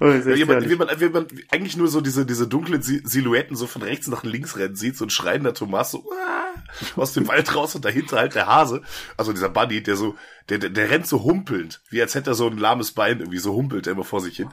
Oh, 0.00 0.06
wie, 0.06 0.44
man, 0.44 0.68
wie, 0.68 0.76
man, 0.76 0.88
wie 1.00 1.08
man 1.08 1.26
eigentlich 1.50 1.76
nur 1.76 1.88
so 1.88 2.00
diese, 2.00 2.26
diese 2.26 2.48
dunklen 2.48 2.82
Si- 2.82 3.02
Silhouetten 3.04 3.54
so 3.56 3.66
von 3.66 3.82
rechts 3.82 4.08
nach 4.08 4.24
links 4.24 4.56
rennen 4.56 4.74
sieht, 4.74 4.96
so 4.96 5.04
ein 5.04 5.10
schreiender 5.10 5.54
Thomas 5.54 5.90
so 5.90 6.10
"Ah", 6.12 6.54
aus 6.96 7.12
dem 7.12 7.28
Wald 7.28 7.54
raus 7.54 7.74
und 7.74 7.84
dahinter 7.84 8.16
halt 8.18 8.34
der 8.34 8.46
Hase, 8.46 8.82
also 9.16 9.32
dieser 9.32 9.48
Buddy, 9.50 9.82
der 9.82 9.96
so, 9.96 10.16
der, 10.48 10.58
der, 10.58 10.70
der 10.70 10.90
rennt 10.90 11.06
so 11.06 11.22
humpelnd, 11.22 11.82
wie 11.90 12.00
als 12.02 12.14
hätte 12.14 12.30
er 12.30 12.34
so 12.34 12.48
ein 12.48 12.58
lahmes 12.58 12.92
Bein 12.92 13.20
irgendwie, 13.20 13.38
so 13.38 13.54
humpelt 13.54 13.86
er 13.86 13.92
immer 13.92 14.04
vor 14.04 14.20
sich 14.20 14.36
hin. 14.36 14.48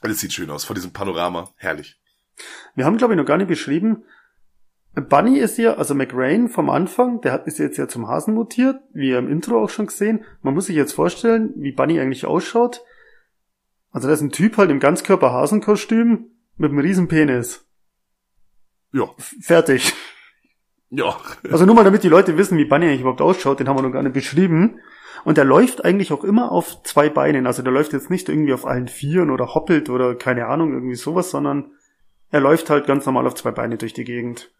Alles 0.00 0.20
sieht 0.20 0.32
schön 0.32 0.50
aus, 0.50 0.64
von 0.64 0.74
diesem 0.74 0.92
Panorama, 0.92 1.50
herrlich. 1.56 1.98
Wir 2.74 2.84
haben, 2.84 2.98
glaube 2.98 3.14
ich, 3.14 3.18
noch 3.18 3.26
gar 3.26 3.38
nicht 3.38 3.48
beschrieben. 3.48 4.04
Bunny 4.94 5.38
ist 5.38 5.58
ja, 5.58 5.74
also 5.74 5.94
McRain 5.94 6.48
vom 6.48 6.70
Anfang, 6.70 7.20
der 7.20 7.32
hat, 7.32 7.46
ist 7.46 7.58
jetzt 7.58 7.76
ja 7.76 7.86
zum 7.86 8.08
Hasen 8.08 8.34
mutiert, 8.34 8.76
wie 8.94 9.10
ihr 9.10 9.18
im 9.18 9.28
Intro 9.28 9.62
auch 9.62 9.68
schon 9.70 9.86
gesehen. 9.86 10.24
Man 10.42 10.54
muss 10.54 10.66
sich 10.66 10.76
jetzt 10.76 10.92
vorstellen, 10.92 11.52
wie 11.56 11.72
Bunny 11.72 12.00
eigentlich 12.00 12.24
ausschaut. 12.24 12.82
Also 13.96 14.08
das 14.08 14.18
ist 14.18 14.24
ein 14.24 14.30
Typ 14.30 14.58
halt 14.58 14.70
im 14.70 14.78
Ganzkörper-Hasenkostüm 14.78 16.26
mit 16.58 16.70
einem 16.70 16.80
riesen 16.80 17.08
Penis. 17.08 17.66
Ja, 18.92 19.08
Fertig. 19.16 19.94
ja. 20.90 21.16
Also 21.50 21.64
nur 21.64 21.74
mal, 21.74 21.82
damit 21.82 22.02
die 22.02 22.10
Leute 22.10 22.36
wissen, 22.36 22.58
wie 22.58 22.66
Bunny 22.66 22.88
eigentlich 22.88 23.00
überhaupt 23.00 23.22
ausschaut, 23.22 23.58
den 23.58 23.70
haben 23.70 23.78
wir 23.78 23.82
noch 23.82 23.92
gar 23.92 24.02
nicht 24.02 24.12
beschrieben. 24.12 24.80
Und 25.24 25.38
er 25.38 25.46
läuft 25.46 25.82
eigentlich 25.82 26.12
auch 26.12 26.24
immer 26.24 26.52
auf 26.52 26.82
zwei 26.82 27.08
Beinen. 27.08 27.46
Also 27.46 27.62
der 27.62 27.72
läuft 27.72 27.94
jetzt 27.94 28.10
nicht 28.10 28.28
irgendwie 28.28 28.52
auf 28.52 28.66
allen 28.66 28.88
Vieren 28.88 29.30
oder 29.30 29.54
hoppelt 29.54 29.88
oder 29.88 30.14
keine 30.14 30.44
Ahnung, 30.44 30.74
irgendwie 30.74 30.96
sowas, 30.96 31.30
sondern 31.30 31.70
er 32.30 32.40
läuft 32.40 32.68
halt 32.68 32.86
ganz 32.86 33.06
normal 33.06 33.26
auf 33.26 33.34
zwei 33.34 33.50
Beine 33.50 33.78
durch 33.78 33.94
die 33.94 34.04
Gegend. 34.04 34.52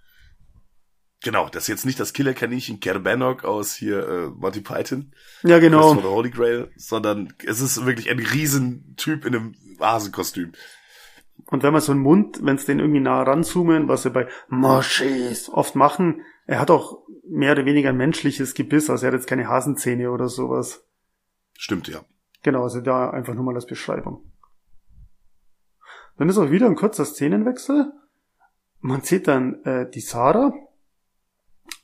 Genau, 1.22 1.48
das 1.48 1.64
ist 1.64 1.68
jetzt 1.68 1.86
nicht 1.86 1.98
das 1.98 2.12
Killerkaninchen 2.12 2.78
Kerbanok 2.78 3.44
aus 3.44 3.74
hier 3.74 4.06
äh, 4.08 4.26
Monty 4.28 4.60
Python, 4.60 5.12
Ja, 5.42 5.58
genau. 5.58 5.94
the 5.94 6.02
Holy 6.02 6.30
Grail, 6.30 6.70
sondern 6.76 7.32
es 7.44 7.60
ist 7.60 7.84
wirklich 7.86 8.10
ein 8.10 8.18
Riesentyp 8.18 9.24
in 9.24 9.34
einem 9.34 9.54
Hasenkostüm. 9.80 10.52
Und 11.46 11.62
wenn 11.62 11.72
man 11.72 11.80
so 11.80 11.92
einen 11.92 12.02
Mund, 12.02 12.40
wenn 12.42 12.56
es 12.56 12.66
den 12.66 12.80
irgendwie 12.80 13.00
nah 13.00 13.22
ranzoomen, 13.22 13.88
was 13.88 14.02
sie 14.02 14.10
bei 14.10 14.28
Moschis 14.48 15.48
oft 15.48 15.74
machen, 15.74 16.22
er 16.46 16.60
hat 16.60 16.70
auch 16.70 16.98
mehr 17.28 17.52
oder 17.52 17.64
weniger 17.64 17.88
ein 17.90 17.96
menschliches 17.96 18.54
Gebiss, 18.54 18.90
also 18.90 19.06
er 19.06 19.12
hat 19.12 19.18
jetzt 19.18 19.28
keine 19.28 19.48
Hasenzähne 19.48 20.10
oder 20.10 20.28
sowas. 20.28 20.84
Stimmt, 21.58 21.88
ja. 21.88 22.00
Genau, 22.42 22.62
also 22.62 22.80
da 22.80 23.10
einfach 23.10 23.34
nur 23.34 23.44
mal 23.44 23.54
als 23.54 23.66
Beschreibung. 23.66 24.30
Dann 26.18 26.28
ist 26.28 26.38
auch 26.38 26.50
wieder 26.50 26.66
ein 26.66 26.76
kurzer 26.76 27.04
Szenenwechsel. 27.04 27.92
Man 28.80 29.02
sieht 29.02 29.26
dann 29.28 29.62
äh, 29.64 29.90
die 29.90 30.00
Sarah. 30.00 30.52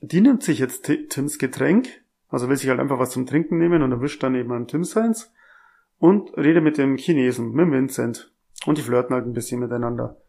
Die 0.03 0.21
nimmt 0.21 0.43
sich 0.43 0.59
jetzt 0.59 0.85
Ti- 0.85 1.07
Tims 1.07 1.39
Getränk, 1.39 1.89
also 2.29 2.49
will 2.49 2.57
sich 2.57 2.69
halt 2.69 2.81
einfach 2.81 2.99
was 2.99 3.11
zum 3.11 3.25
Trinken 3.25 3.59
nehmen 3.59 3.83
und 3.83 3.93
erwischt 3.93 4.23
dann 4.23 4.35
eben 4.35 4.53
an 4.53 4.67
Tim 4.67 4.83
seins 4.85 5.33
und 5.99 6.37
redet 6.37 6.65
mit 6.65 6.77
dem 6.77 6.97
Chinesen, 6.97 7.53
mit 7.53 7.71
Vincent. 7.71 8.33
Und 8.67 8.79
die 8.79 8.83
flirten 8.83 9.15
halt 9.15 9.27
ein 9.27 9.33
bisschen 9.33 9.61
miteinander. 9.61 10.21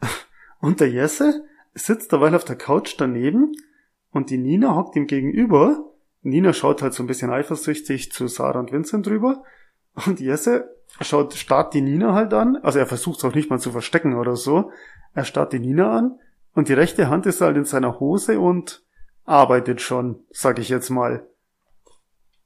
Und 0.60 0.80
der 0.80 0.90
Jesse 0.90 1.44
sitzt 1.74 2.12
derweil 2.12 2.34
auf 2.34 2.44
der 2.44 2.56
Couch 2.56 2.94
daneben 2.98 3.52
und 4.12 4.30
die 4.30 4.38
Nina 4.38 4.76
hockt 4.76 4.94
ihm 4.96 5.06
gegenüber. 5.06 5.90
Nina 6.22 6.52
schaut 6.52 6.82
halt 6.82 6.92
so 6.92 7.02
ein 7.02 7.06
bisschen 7.06 7.30
eifersüchtig 7.30 8.12
zu 8.12 8.26
Sarah 8.28 8.60
und 8.60 8.70
Vincent 8.72 9.06
drüber. 9.06 9.42
Und 10.06 10.20
Jesse 10.20 10.68
schaut, 11.00 11.32
starrt 11.34 11.72
die 11.74 11.80
Nina 11.80 12.12
halt 12.14 12.34
an. 12.34 12.56
Also 12.56 12.78
er 12.78 12.86
versucht 12.86 13.18
es 13.18 13.24
auch 13.24 13.34
nicht 13.34 13.50
mal 13.50 13.58
zu 13.58 13.70
verstecken 13.72 14.14
oder 14.16 14.36
so. 14.36 14.70
Er 15.14 15.24
starrt 15.24 15.52
die 15.52 15.60
Nina 15.60 15.90
an 15.96 16.18
und 16.52 16.68
die 16.68 16.74
rechte 16.74 17.08
Hand 17.08 17.26
ist 17.26 17.40
halt 17.40 17.56
in 17.56 17.64
seiner 17.64 17.98
Hose 17.98 18.38
und 18.38 18.84
arbeitet 19.24 19.80
schon, 19.80 20.24
sag 20.30 20.58
ich 20.58 20.68
jetzt 20.68 20.90
mal. 20.90 21.26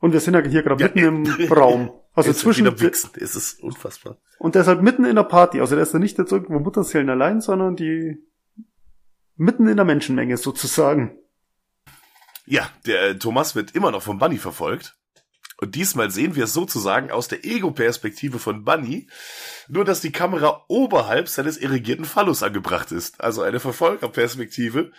Und 0.00 0.12
wir 0.12 0.20
sind 0.20 0.34
ja 0.34 0.42
hier 0.42 0.62
gerade 0.62 0.82
Ja, 0.82 0.90
mitten 0.94 1.26
im 1.40 1.52
Raum. 1.52 1.92
Also 2.14 2.30
Jetzt 2.30 2.40
zwischen, 2.40 2.80
wichsen. 2.80 3.10
Es 3.20 3.34
ist 3.34 3.60
unfassbar. 3.62 4.18
und 4.38 4.54
der 4.54 4.62
ist 4.62 4.68
halt 4.68 4.82
mitten 4.82 5.04
in 5.04 5.16
der 5.16 5.24
Party. 5.24 5.60
Also 5.60 5.74
der 5.74 5.82
ist 5.82 5.92
ja 5.94 5.98
nicht 5.98 6.16
jetzt 6.18 6.30
irgendwo 6.30 6.60
Mutterseelen 6.60 7.10
allein, 7.10 7.40
sondern 7.40 7.74
die 7.74 8.18
mitten 9.36 9.66
in 9.66 9.76
der 9.76 9.84
Menschenmenge 9.84 10.36
sozusagen. 10.36 11.18
Ja, 12.46 12.68
der 12.86 13.02
äh, 13.02 13.18
Thomas 13.18 13.56
wird 13.56 13.74
immer 13.74 13.90
noch 13.90 14.02
von 14.02 14.18
Bunny 14.18 14.36
verfolgt. 14.38 14.96
Und 15.56 15.76
diesmal 15.76 16.10
sehen 16.10 16.34
wir 16.36 16.44
es 16.44 16.52
sozusagen 16.52 17.10
aus 17.10 17.28
der 17.28 17.44
Ego-Perspektive 17.44 18.38
von 18.38 18.64
Bunny, 18.64 19.08
nur 19.68 19.84
dass 19.84 20.00
die 20.00 20.12
Kamera 20.12 20.64
oberhalb 20.68 21.28
seines 21.28 21.56
irrigierten 21.56 22.04
Phallus 22.04 22.42
angebracht 22.42 22.92
ist. 22.92 23.20
Also 23.20 23.42
eine 23.42 23.60
Verfolgerperspektive, 23.60 24.92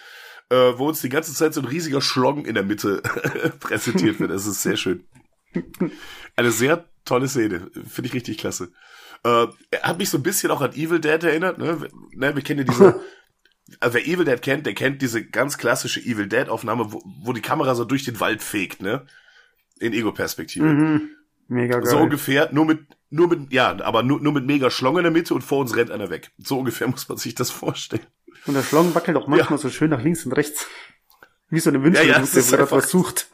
äh, 0.49 0.55
wo 0.77 0.87
uns 0.87 1.01
die 1.01 1.09
ganze 1.09 1.33
Zeit 1.33 1.53
so 1.53 1.61
ein 1.61 1.67
riesiger 1.67 2.01
Schlong 2.01 2.45
in 2.45 2.55
der 2.55 2.63
Mitte 2.63 3.01
präsentiert 3.59 4.19
wird. 4.19 4.31
Das 4.31 4.45
ist 4.45 4.61
sehr 4.61 4.77
schön. 4.77 5.05
Eine 6.35 6.51
sehr 6.51 6.89
tolle 7.05 7.27
Szene. 7.27 7.71
Finde 7.87 8.07
ich 8.07 8.13
richtig 8.13 8.37
klasse. 8.37 8.71
Äh, 9.23 9.47
er 9.71 9.81
hat 9.83 9.97
mich 9.97 10.09
so 10.09 10.17
ein 10.17 10.23
bisschen 10.23 10.51
auch 10.51 10.61
an 10.61 10.73
Evil 10.73 10.99
Dead 10.99 11.23
erinnert. 11.23 11.57
Ne? 11.57 11.87
Ne, 12.11 12.35
wir 12.35 12.43
kennen 12.43 12.59
ja 12.59 12.65
diese... 12.65 13.01
Also 13.79 13.93
wer 13.95 14.05
Evil 14.05 14.25
Dead 14.25 14.41
kennt, 14.41 14.65
der 14.65 14.73
kennt 14.73 15.01
diese 15.01 15.25
ganz 15.25 15.57
klassische 15.57 15.99
Evil 15.99 16.27
Dead 16.27 16.49
Aufnahme, 16.49 16.91
wo, 16.91 17.01
wo 17.21 17.33
die 17.33 17.41
Kamera 17.41 17.73
so 17.73 17.85
durch 17.85 18.03
den 18.03 18.19
Wald 18.19 18.43
fegt, 18.43 18.81
ne? 18.81 19.05
in 19.79 19.93
Ego-Perspektive. 19.93 20.65
Mhm. 20.65 21.09
Mega 21.47 21.79
geil. 21.79 21.89
So 21.89 21.97
ungefähr, 21.97 22.49
nur 22.51 22.65
mit, 22.65 22.85
nur 23.09 23.27
mit, 23.27 23.53
ja, 23.53 23.79
aber 23.83 24.03
nur, 24.03 24.19
nur 24.19 24.33
mit 24.33 24.45
mega 24.45 24.71
Schlong 24.71 24.97
in 24.97 25.03
der 25.03 25.11
Mitte 25.11 25.33
und 25.33 25.43
vor 25.43 25.59
uns 25.59 25.75
rennt 25.75 25.91
einer 25.91 26.09
weg. 26.09 26.31
So 26.37 26.59
ungefähr 26.59 26.87
muss 26.91 27.07
man 27.07 27.17
sich 27.17 27.35
das 27.35 27.51
vorstellen. 27.51 28.05
Und 28.47 28.53
der 28.53 28.63
Schlong 28.63 28.93
wackelt 28.95 29.17
auch 29.17 29.27
manchmal 29.27 29.57
Ja. 29.59 29.63
so 29.63 29.69
schön 29.69 29.89
nach 29.89 30.01
links 30.01 30.25
und 30.25 30.33
rechts. 30.33 30.67
Wie 31.49 31.59
so 31.59 31.69
eine 31.69 31.79
Ja, 31.79 31.83
ja, 32.01 32.15
Wünschelrute, 32.15 32.21
es 32.23 32.35
ist 32.35 32.51
wo 32.51 32.55
er 32.55 32.61
einfach- 32.61 32.77
was 32.77 32.89
sucht. 32.89 33.27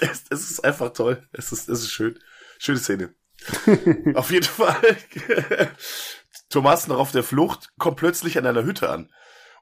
Es, 0.00 0.24
es 0.30 0.50
ist 0.50 0.64
einfach 0.64 0.92
toll. 0.92 1.28
Es 1.32 1.52
ist, 1.52 1.68
es 1.68 1.80
ist 1.82 1.90
schön. 1.92 2.18
Schöne 2.58 2.78
Szene. 2.78 3.14
auf 4.14 4.30
jeden 4.30 4.46
Fall. 4.46 4.96
Thomas 6.48 6.86
noch 6.86 6.98
auf 6.98 7.12
der 7.12 7.22
Flucht 7.22 7.72
kommt 7.78 7.96
plötzlich 7.96 8.38
an 8.38 8.46
einer 8.46 8.64
Hütte 8.64 8.88
an. 8.90 9.12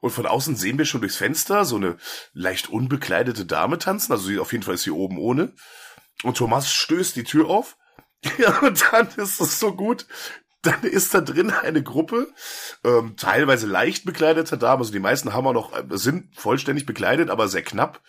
Und 0.01 0.11
von 0.11 0.27
außen 0.27 0.57
sehen 0.57 0.79
wir 0.79 0.87
schon 0.87 1.01
durchs 1.03 1.17
Fenster 1.17 1.65
so 1.65 1.77
eine 1.77 1.97
leicht 2.33 2.69
unbekleidete 2.71 3.45
Dame 3.45 3.79
tanzen. 3.79 4.13
Also 4.13 4.27
sie, 4.29 4.39
auf 4.39 4.53
jeden 4.53 4.65
Fall 4.65 4.75
ist 4.75 4.83
sie 4.85 4.91
oben 4.91 5.19
ohne. 5.19 5.53
Und 6.23 6.37
Thomas 6.39 6.73
stößt 6.73 7.17
die 7.17 7.25
Tür 7.25 7.49
auf. 7.49 7.77
Ja, 8.39 8.59
und 8.61 8.85
dann 8.93 9.09
ist 9.17 9.41
es 9.41 9.59
so 9.61 9.75
gut. 9.75 10.07
Dann 10.63 10.83
ist 10.83 11.15
da 11.15 11.21
drin 11.23 11.51
eine 11.51 11.83
Gruppe, 11.83 12.29
ähm, 12.85 13.17
teilweise 13.17 13.67
leicht 13.67 14.05
bekleideter 14.05 14.59
Damen. 14.59 14.83
Also 14.83 14.93
die 14.93 14.99
meisten 14.99 15.33
haben 15.33 15.47
auch 15.47 15.53
noch, 15.55 15.73
äh, 15.73 15.85
sind 15.93 16.37
vollständig 16.39 16.85
bekleidet, 16.85 17.31
aber 17.31 17.49
sehr 17.49 17.63
knapp. 17.63 18.03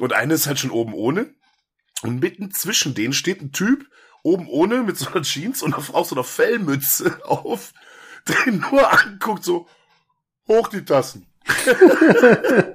Und 0.00 0.12
eine 0.12 0.34
ist 0.34 0.46
halt 0.46 0.58
schon 0.58 0.70
oben 0.70 0.94
ohne. 0.94 1.32
Und 2.02 2.20
mitten 2.20 2.50
zwischen 2.50 2.94
denen 2.94 3.12
steht 3.12 3.40
ein 3.40 3.52
Typ, 3.52 3.86
oben 4.22 4.48
ohne, 4.48 4.82
mit 4.82 4.98
so 4.98 5.10
einer 5.10 5.22
Jeans 5.22 5.62
und 5.62 5.74
auch 5.74 6.04
so 6.04 6.14
einer 6.14 6.24
Fellmütze 6.24 7.20
auf, 7.24 7.72
der 8.26 8.46
ihn 8.48 8.64
nur 8.70 8.92
anguckt, 8.92 9.44
so, 9.44 9.68
hoch 10.48 10.68
die 10.68 10.84
Tassen. 10.84 11.26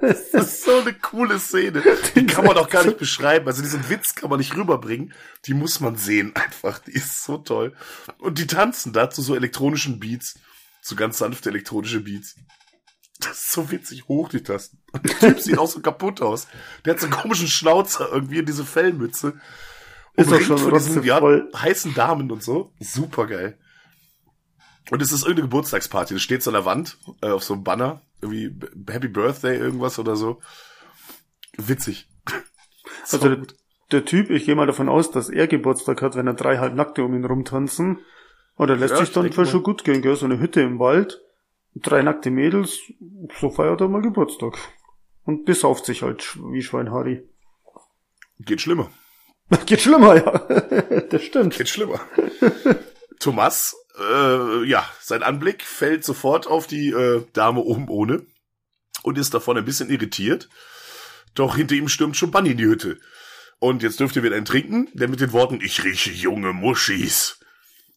Das 0.00 0.28
ist 0.32 0.64
so 0.64 0.78
eine 0.78 0.94
coole 0.94 1.38
Szene. 1.38 1.82
Die 2.14 2.26
kann 2.26 2.44
man 2.44 2.56
auch 2.56 2.68
gar 2.68 2.84
nicht 2.84 2.98
beschreiben. 2.98 3.46
Also 3.46 3.62
diesen 3.62 3.88
Witz 3.90 4.14
kann 4.14 4.30
man 4.30 4.38
nicht 4.38 4.56
rüberbringen. 4.56 5.12
Die 5.44 5.54
muss 5.54 5.80
man 5.80 5.96
sehen 5.96 6.34
einfach. 6.34 6.78
Die 6.80 6.92
ist 6.92 7.24
so 7.24 7.38
toll. 7.38 7.74
Und 8.18 8.38
die 8.38 8.46
tanzen 8.46 8.92
da 8.92 9.10
zu 9.10 9.22
so 9.22 9.34
elektronischen 9.34 10.00
Beats. 10.00 10.38
So 10.80 10.96
ganz 10.96 11.18
sanfte 11.18 11.50
elektronische 11.50 12.00
Beats. 12.00 12.36
Das 13.20 13.32
ist 13.32 13.52
so 13.52 13.70
witzig. 13.70 14.08
Hoch 14.08 14.28
die 14.28 14.42
Tasten. 14.42 14.78
Und 14.92 15.04
der 15.04 15.18
Typ 15.18 15.40
sieht 15.40 15.58
auch 15.58 15.68
so 15.68 15.80
kaputt 15.80 16.22
aus. 16.22 16.48
Der 16.84 16.94
hat 16.94 17.00
so 17.00 17.06
einen 17.06 17.14
komischen 17.14 17.48
Schnauzer 17.48 18.08
irgendwie 18.10 18.38
in 18.38 18.46
diese 18.46 18.64
Fellmütze. 18.64 19.34
Ist 20.14 20.30
doch 20.30 20.32
Umringt 20.32 20.46
schon 20.46 20.58
von 20.58 20.72
diesen, 20.72 21.02
ja, 21.04 21.20
heißen 21.56 21.94
Damen 21.94 22.30
und 22.30 22.42
so. 22.42 22.72
Super 22.80 23.26
geil. 23.26 23.58
Und 24.90 25.00
es 25.00 25.12
ist 25.12 25.22
irgendeine 25.22 25.48
Geburtstagsparty. 25.48 26.14
Das 26.14 26.22
steht 26.22 26.42
so 26.42 26.50
an 26.50 26.54
der 26.54 26.64
Wand, 26.64 26.98
äh, 27.22 27.28
auf 27.28 27.44
so 27.44 27.54
einem 27.54 27.64
Banner. 27.64 28.02
Irgendwie 28.22 28.54
Happy 28.90 29.08
Birthday 29.08 29.56
irgendwas 29.58 29.98
oder 29.98 30.16
so. 30.16 30.40
Witzig. 31.56 32.08
So 33.04 33.16
Also 33.16 33.34
der, 33.34 33.46
der 33.90 34.04
Typ, 34.04 34.30
ich 34.30 34.44
gehe 34.44 34.54
mal 34.54 34.66
davon 34.66 34.88
aus, 34.88 35.10
dass 35.10 35.28
er 35.28 35.46
Geburtstag 35.48 36.02
hat, 36.02 36.14
wenn 36.14 36.26
er 36.26 36.34
drei 36.34 36.58
Halbnackte 36.58 37.02
um 37.04 37.14
ihn 37.14 37.24
rumtanzen. 37.24 38.00
Oder 38.56 38.76
lässt 38.76 38.92
Ja, 38.92 38.98
sich 38.98 39.08
ich 39.08 39.14
dann 39.14 39.28
mal. 39.34 39.46
schon 39.46 39.62
gut 39.62 39.82
gehen, 39.84 40.02
gell? 40.02 40.14
So 40.14 40.26
eine 40.26 40.38
Hütte 40.38 40.60
im 40.60 40.78
Wald, 40.78 41.20
drei 41.74 42.02
nackte 42.02 42.30
Mädels, 42.30 42.78
so 43.40 43.50
feiert 43.50 43.80
er 43.80 43.88
mal 43.88 44.02
Geburtstag. 44.02 44.56
Und 45.24 45.44
besauft 45.46 45.84
sich 45.86 46.02
halt 46.02 46.36
wie 46.52 46.62
Schwein 46.62 46.90
Harry. 46.90 47.26
Geht 48.40 48.60
schlimmer. 48.60 48.90
Geht 49.66 49.80
schlimmer, 49.80 50.16
ja. 50.16 51.00
das 51.10 51.22
stimmt. 51.22 51.56
Geht 51.56 51.68
schlimmer. 51.68 52.00
Thomas, 53.20 53.76
äh, 53.98 54.64
ja, 54.64 54.88
sein 55.00 55.22
Anblick 55.22 55.64
fällt 55.64 56.04
sofort 56.04 56.46
auf 56.46 56.66
die 56.66 56.90
äh, 56.90 57.24
Dame 57.32 57.60
oben 57.60 57.88
ohne 57.88 58.26
und 59.02 59.18
ist 59.18 59.34
davon 59.34 59.56
ein 59.56 59.64
bisschen 59.64 59.90
irritiert. 59.90 60.48
Doch 61.34 61.56
hinter 61.56 61.74
ihm 61.74 61.88
stürmt 61.88 62.16
schon 62.16 62.30
Bunny 62.30 62.50
in 62.50 62.58
die 62.58 62.66
Hütte. 62.66 63.00
Und 63.58 63.82
jetzt 63.82 64.00
dürft 64.00 64.16
ihr 64.16 64.22
wieder 64.22 64.36
einen 64.36 64.44
trinken, 64.44 64.88
denn 64.92 65.10
mit 65.10 65.20
den 65.20 65.32
Worten, 65.32 65.60
ich 65.62 65.84
rieche 65.84 66.10
junge 66.10 66.52
Muschis, 66.52 67.38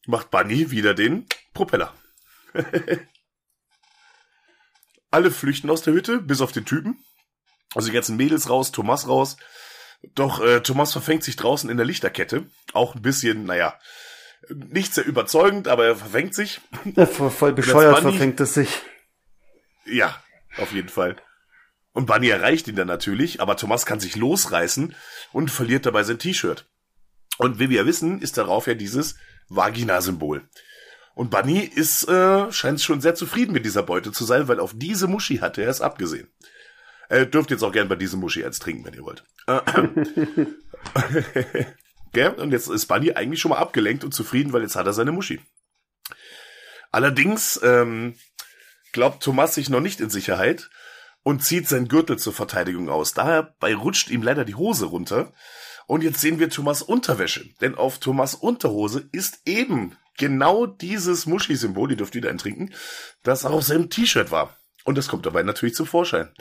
macht 0.05 0.29
Bunny 0.29 0.71
wieder 0.71 0.93
den 0.93 1.25
Propeller. 1.53 1.93
Alle 5.11 5.31
flüchten 5.31 5.69
aus 5.69 5.81
der 5.81 5.93
Hütte, 5.93 6.19
bis 6.19 6.41
auf 6.41 6.51
den 6.51 6.65
Typen. 6.65 7.03
Also 7.73 7.87
die 7.87 7.93
ganzen 7.93 8.15
Mädels 8.15 8.49
raus, 8.49 8.71
Thomas 8.71 9.07
raus. 9.07 9.37
Doch 10.13 10.39
äh, 10.41 10.61
Thomas 10.61 10.91
verfängt 10.91 11.23
sich 11.23 11.35
draußen 11.35 11.69
in 11.69 11.77
der 11.77 11.85
Lichterkette. 11.85 12.49
Auch 12.73 12.95
ein 12.95 13.01
bisschen, 13.01 13.45
naja, 13.45 13.79
nicht 14.49 14.93
sehr 14.93 15.05
überzeugend, 15.05 15.67
aber 15.67 15.85
er 15.85 15.95
verfängt 15.95 16.33
sich. 16.33 16.61
Ja, 16.95 17.05
voll, 17.05 17.29
voll 17.29 17.53
bescheuert 17.53 17.99
verfängt 17.99 18.39
es 18.39 18.53
sich. 18.53 18.81
Ja, 19.85 20.21
auf 20.57 20.71
jeden 20.71 20.89
Fall. 20.89 21.17
Und 21.93 22.07
Bunny 22.07 22.27
erreicht 22.27 22.67
ihn 22.67 22.75
dann 22.75 22.87
natürlich, 22.87 23.41
aber 23.41 23.55
Thomas 23.55 23.85
kann 23.85 23.99
sich 23.99 24.15
losreißen 24.15 24.95
und 25.31 25.51
verliert 25.51 25.85
dabei 25.85 26.03
sein 26.03 26.19
T-Shirt. 26.19 26.67
Und 27.37 27.59
wie 27.59 27.69
wir 27.69 27.85
wissen, 27.85 28.21
ist 28.21 28.37
darauf 28.37 28.67
ja 28.67 28.73
dieses 28.73 29.15
Vagina-Symbol. 29.49 30.49
Und 31.13 31.31
Bunny 31.31 31.59
ist, 31.59 32.07
äh, 32.09 32.51
scheint 32.51 32.81
schon 32.81 32.99
sehr 32.99 33.15
zufrieden 33.15 33.53
mit 33.53 33.65
dieser 33.65 33.83
Beute 33.83 34.11
zu 34.11 34.25
sein, 34.25 34.49
weil 34.49 34.59
auf 34.59 34.73
diese 34.75 35.07
Muschi 35.07 35.37
hatte 35.37 35.61
er 35.61 35.69
es 35.69 35.79
abgesehen. 35.79 36.27
Äh, 37.07 37.27
dürft 37.27 37.51
jetzt 37.51 37.63
auch 37.63 37.71
gern 37.71 37.87
bei 37.87 37.95
diesem 37.95 38.19
Muschi 38.19 38.43
eins 38.43 38.59
trinken, 38.59 38.85
wenn 38.85 38.93
ihr 38.93 39.03
wollt. 39.03 39.23
Gell? 42.15 42.29
Und 42.29 42.51
jetzt 42.51 42.69
ist 42.69 42.85
Bunny 42.85 43.11
eigentlich 43.11 43.41
schon 43.41 43.49
mal 43.49 43.57
abgelenkt 43.57 44.05
und 44.05 44.13
zufrieden, 44.13 44.53
weil 44.53 44.61
jetzt 44.61 44.77
hat 44.77 44.85
er 44.85 44.93
seine 44.93 45.11
Muschi. 45.11 45.41
Allerdings 46.89 47.59
ähm, 47.61 48.15
glaubt 48.93 49.21
Thomas 49.21 49.53
sich 49.53 49.69
noch 49.69 49.81
nicht 49.81 49.99
in 49.99 50.09
Sicherheit 50.09 50.69
und 51.23 51.43
zieht 51.43 51.67
seinen 51.67 51.89
Gürtel 51.89 52.17
zur 52.17 52.31
Verteidigung 52.31 52.87
aus. 52.87 53.13
Dabei 53.13 53.75
rutscht 53.75 54.09
ihm 54.09 54.23
leider 54.23 54.45
die 54.45 54.55
Hose 54.55 54.85
runter. 54.85 55.33
Und 55.87 56.03
jetzt 56.03 56.21
sehen 56.21 56.39
wir 56.39 56.49
Thomas 56.49 56.81
Unterwäsche. 56.81 57.49
Denn 57.59 57.75
auf 57.75 57.99
Thomas 57.99 58.33
Unterhose 58.33 59.09
ist 59.11 59.41
eben 59.45 59.97
genau 60.17 60.67
dieses 60.67 61.25
Muschi-Symbol, 61.25 61.89
die 61.89 61.97
dürft 61.97 62.15
ihr 62.15 62.21
da 62.21 62.33
trinken, 62.35 62.73
das 63.23 63.43
auch 63.43 63.51
auf 63.51 63.63
seinem 63.63 63.89
T-Shirt 63.89 64.31
war. 64.31 64.57
Und 64.85 64.97
das 64.97 65.09
kommt 65.09 65.25
dabei 65.25 65.43
natürlich 65.43 65.75
zum 65.75 65.85
Vorschein. 65.85 66.33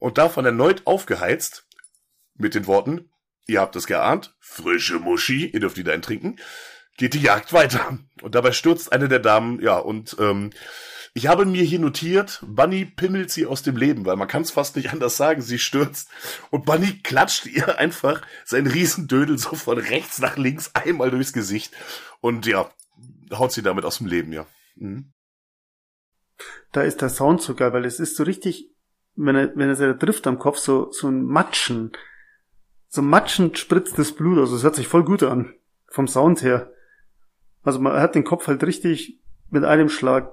Und 0.00 0.18
davon 0.18 0.44
erneut 0.44 0.84
aufgeheizt 0.84 1.64
mit 2.34 2.56
den 2.56 2.66
Worten, 2.66 3.08
ihr 3.46 3.60
habt 3.60 3.76
es 3.76 3.86
geahnt, 3.86 4.34
frische 4.40 4.98
Muschi, 4.98 5.46
ihr 5.46 5.60
dürft 5.60 5.76
die 5.76 5.84
da 5.84 5.96
trinken, 5.98 6.36
geht 6.96 7.14
die 7.14 7.22
Jagd 7.22 7.52
weiter. 7.52 7.98
Und 8.22 8.34
dabei 8.34 8.52
stürzt 8.52 8.92
eine 8.92 9.08
der 9.08 9.18
Damen, 9.18 9.60
ja, 9.60 9.78
und 9.78 10.16
ähm, 10.18 10.50
ich 11.12 11.26
habe 11.26 11.44
mir 11.44 11.64
hier 11.64 11.80
notiert, 11.80 12.40
Bunny 12.46 12.84
pimmelt 12.84 13.30
sie 13.30 13.46
aus 13.46 13.62
dem 13.62 13.76
Leben, 13.76 14.06
weil 14.06 14.16
man 14.16 14.28
kann 14.28 14.42
es 14.42 14.52
fast 14.52 14.76
nicht 14.76 14.92
anders 14.92 15.16
sagen, 15.16 15.42
sie 15.42 15.58
stürzt. 15.58 16.08
Und 16.50 16.64
Bunny 16.64 17.00
klatscht 17.02 17.46
ihr 17.46 17.78
einfach 17.78 18.22
sein 18.44 18.66
Riesendödel 18.66 19.36
so 19.38 19.56
von 19.56 19.78
rechts 19.78 20.20
nach 20.20 20.36
links 20.36 20.70
einmal 20.74 21.10
durchs 21.10 21.32
Gesicht. 21.32 21.74
Und 22.20 22.46
ja, 22.46 22.70
haut 23.32 23.52
sie 23.52 23.62
damit 23.62 23.84
aus 23.84 23.98
dem 23.98 24.06
Leben, 24.06 24.32
ja. 24.32 24.46
Mhm. 24.76 25.12
Da 26.72 26.82
ist 26.82 27.02
der 27.02 27.10
Sound 27.10 27.42
so 27.42 27.54
geil, 27.54 27.72
weil 27.72 27.84
es 27.84 27.98
ist 27.98 28.16
so 28.16 28.22
richtig, 28.22 28.70
wenn 29.16 29.34
er, 29.34 29.54
wenn 29.56 29.68
er 29.68 29.74
da 29.74 29.94
trifft 29.94 30.26
am 30.26 30.38
Kopf, 30.38 30.58
so, 30.58 30.90
so 30.92 31.08
ein 31.08 31.24
Matschen. 31.24 31.92
So 32.92 33.02
matschend 33.02 33.56
spritzt 33.56 33.98
das 33.98 34.12
Blut, 34.12 34.38
also 34.38 34.56
es 34.56 34.64
hört 34.64 34.74
sich 34.74 34.88
voll 34.88 35.04
gut 35.04 35.22
an. 35.22 35.54
Vom 35.86 36.08
Sound 36.08 36.42
her. 36.42 36.72
Also 37.62 37.78
man 37.78 38.00
hat 38.00 38.16
den 38.16 38.24
Kopf 38.24 38.48
halt 38.48 38.64
richtig 38.64 39.20
mit 39.48 39.64
einem 39.64 39.88
Schlag 39.88 40.32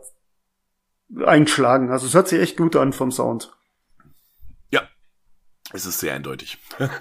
einschlagen. 1.23 1.91
Also 1.91 2.07
es 2.07 2.15
hört 2.15 2.27
sich 2.27 2.41
echt 2.41 2.57
gut 2.57 2.75
an 2.75 2.93
vom 2.93 3.11
Sound. 3.11 3.55
Ja, 4.71 4.89
es 5.71 5.85
ist 5.85 5.99
sehr 5.99 6.13
eindeutig. 6.13 6.57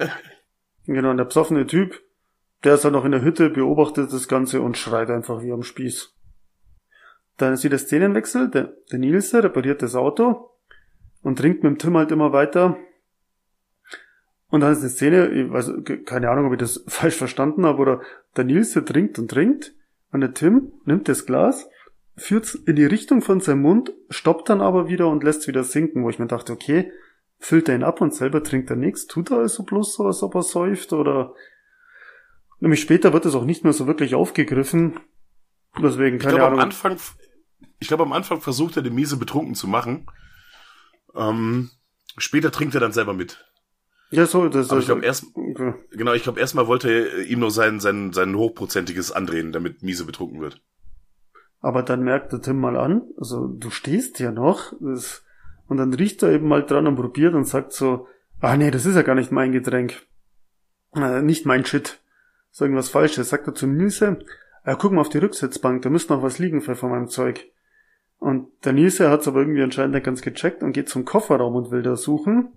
Genau, 0.88 1.11
und 1.11 1.16
der 1.16 1.24
besoffene 1.24 1.66
Typ, 1.66 2.00
der 2.62 2.74
ist 2.74 2.84
halt 2.84 2.92
noch 2.92 3.04
in 3.04 3.11
der 3.11 3.22
Hütte, 3.22 3.50
beobachtet 3.50 4.12
das 4.12 4.28
Ganze 4.28 4.61
und 4.61 4.78
schreit 4.78 5.11
einfach 5.11 5.42
wie 5.42 5.50
am 5.50 5.64
Spieß. 5.64 6.14
Dann 7.38 7.54
ist 7.54 7.64
wieder 7.64 7.76
Szenenwechsel, 7.76 8.48
der, 8.50 8.72
der 8.92 9.00
Nils 9.00 9.30
der 9.30 9.42
repariert 9.42 9.82
das 9.82 9.96
Auto 9.96 10.50
und 11.22 11.40
trinkt 11.40 11.64
mit 11.64 11.72
dem 11.72 11.78
Tim 11.78 11.96
halt 11.96 12.12
immer 12.12 12.32
weiter. 12.32 12.76
Und 14.57 14.62
dann 14.62 14.72
ist 14.72 14.80
eine 14.80 14.88
Szene, 14.88 15.28
ich 15.32 15.52
weiß, 15.52 15.70
keine 16.07 16.30
Ahnung, 16.30 16.46
ob 16.46 16.54
ich 16.54 16.59
das 16.59 16.82
falsch 16.88 17.16
verstanden 17.16 17.66
habe, 17.66 17.78
oder 17.78 18.00
der 18.38 18.44
Nils 18.44 18.72
der 18.72 18.86
trinkt 18.86 19.18
und 19.18 19.30
trinkt 19.30 19.74
und 20.12 20.22
der 20.22 20.32
Tim 20.32 20.72
nimmt 20.86 21.11
das 21.11 21.26
Glas, 21.26 21.68
führt's 22.16 22.54
in 22.54 22.74
die 22.74 22.86
Richtung 22.86 23.20
von 23.20 23.40
seinem 23.40 23.61
Mund, 23.61 23.92
stoppt 24.09 24.48
dann 24.48 24.62
aber 24.62 24.88
wieder 24.88 25.09
und 25.09 25.22
lässt 25.22 25.46
wieder 25.46 25.62
sinken, 25.62 26.04
wo 26.04 26.09
ich 26.09 26.18
mir 26.18 26.26
dachte, 26.26 26.54
okay, 26.54 26.90
füllt 27.38 27.68
er 27.68 27.74
ihn 27.74 27.82
ab 27.82 28.00
und 28.00 28.14
selber 28.14 28.42
trinkt 28.42 28.70
er 28.70 28.76
nichts, 28.76 29.07
tut 29.07 29.30
er 29.30 29.40
also 29.40 29.62
bloß 29.62 29.92
so, 29.92 30.07
als 30.07 30.22
ob 30.22 30.34
er 30.34 30.42
säuft 30.42 30.94
oder 30.94 31.34
nämlich 32.59 32.80
später 32.80 33.12
wird 33.12 33.26
es 33.26 33.34
auch 33.34 33.44
nicht 33.44 33.62
mehr 33.62 33.74
so 33.74 33.86
wirklich 33.86 34.14
aufgegriffen. 34.14 34.98
Deswegen, 35.82 36.16
Ich 36.16 36.22
keine 36.22 36.36
glaube, 36.36 36.46
am 36.46 36.52
Ahnung. 36.54 36.64
Anfang, 36.64 36.96
ich 37.78 37.88
glaube, 37.88 38.04
am 38.04 38.14
Anfang 38.14 38.40
versucht 38.40 38.78
er, 38.78 38.82
den 38.82 38.94
Miese 38.94 39.18
betrunken 39.18 39.54
zu 39.54 39.68
machen. 39.68 40.07
Ähm, 41.14 41.68
später 42.16 42.50
trinkt 42.50 42.72
er 42.72 42.80
dann 42.80 42.92
selber 42.92 43.12
mit. 43.12 43.45
Ja, 44.11 44.26
so, 44.26 44.48
das 44.48 44.70
Aber 44.70 44.80
ich 44.80 44.86
glaube, 44.86 45.04
erst, 45.04 45.26
okay. 45.34 45.74
genau, 45.90 46.12
ich 46.12 46.22
glaube, 46.22 46.38
erstmal 46.38 46.68
wollte 46.68 46.90
er 46.90 47.24
ihm 47.24 47.40
nur 47.40 47.50
sein, 47.50 47.80
sein, 47.80 48.12
sein 48.12 48.36
hochprozentiges 48.36 49.11
andrehen, 49.11 49.52
damit 49.52 49.82
Miese 49.82 50.04
betrunken 50.04 50.40
wird. 50.40 50.61
Aber 51.61 51.82
dann 51.82 52.04
merkt 52.04 52.32
der 52.32 52.40
Tim 52.40 52.61
mal 52.61 52.76
an, 52.76 53.02
also 53.18 53.48
du 53.48 53.70
stehst 53.70 54.20
ja 54.20 54.30
noch, 54.30 54.72
das, 54.80 55.24
und 55.66 55.78
dann 55.78 55.92
riecht 55.92 56.22
er 56.22 56.30
eben 56.30 56.46
mal 56.46 56.62
dran 56.62 56.86
und 56.86 56.96
probiert 56.96 57.34
und 57.34 57.44
sagt 57.44 57.72
so, 57.72 58.07
ah 58.40 58.57
nee, 58.57 58.70
das 58.70 58.86
ist 58.86 58.94
ja 58.94 59.02
gar 59.02 59.16
nicht 59.16 59.32
mein 59.32 59.52
Getränk. 59.52 60.07
äh, 60.94 61.22
nicht 61.22 61.46
mein 61.46 61.64
Shit. 61.64 62.00
Ist 62.52 62.61
irgendwas 62.61 62.88
Falsches. 62.88 63.30
Sagt 63.30 63.48
er 63.48 63.54
zu 63.54 63.66
Nilse, 63.66 64.18
äh, 64.64 64.76
guck 64.78 64.92
mal 64.92 65.00
auf 65.00 65.09
die 65.09 65.18
Rücksitzbank, 65.18 65.82
da 65.82 65.90
müsste 65.90 66.12
noch 66.12 66.22
was 66.22 66.38
liegen 66.38 66.61
von 66.61 66.90
meinem 66.90 67.09
Zeug. 67.09 67.50
Und 68.18 68.48
der 68.64 68.72
Nilse 68.72 69.11
hat's 69.11 69.28
aber 69.28 69.40
irgendwie 69.40 69.62
anscheinend 69.62 69.94
nicht 69.94 70.04
ganz 70.04 70.22
gecheckt 70.22 70.62
und 70.62 70.72
geht 70.72 70.88
zum 70.88 71.04
Kofferraum 71.04 71.54
und 71.54 71.70
will 71.70 71.82
da 71.82 71.96
suchen. 71.96 72.48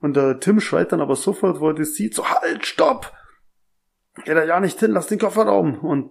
Und 0.00 0.16
der 0.16 0.40
Tim 0.40 0.60
schreit 0.60 0.92
dann 0.92 1.00
aber 1.00 1.16
sofort, 1.16 1.60
wo 1.60 1.68
er 1.68 1.74
das 1.74 1.94
sieht, 1.94 2.14
so 2.14 2.28
halt, 2.28 2.66
stopp! 2.66 3.12
Geh 4.24 4.34
da 4.34 4.44
ja 4.44 4.60
nicht 4.60 4.80
hin, 4.80 4.92
lass 4.92 5.08
den 5.08 5.18
Kofferraum. 5.18 5.78
Und 5.80 6.10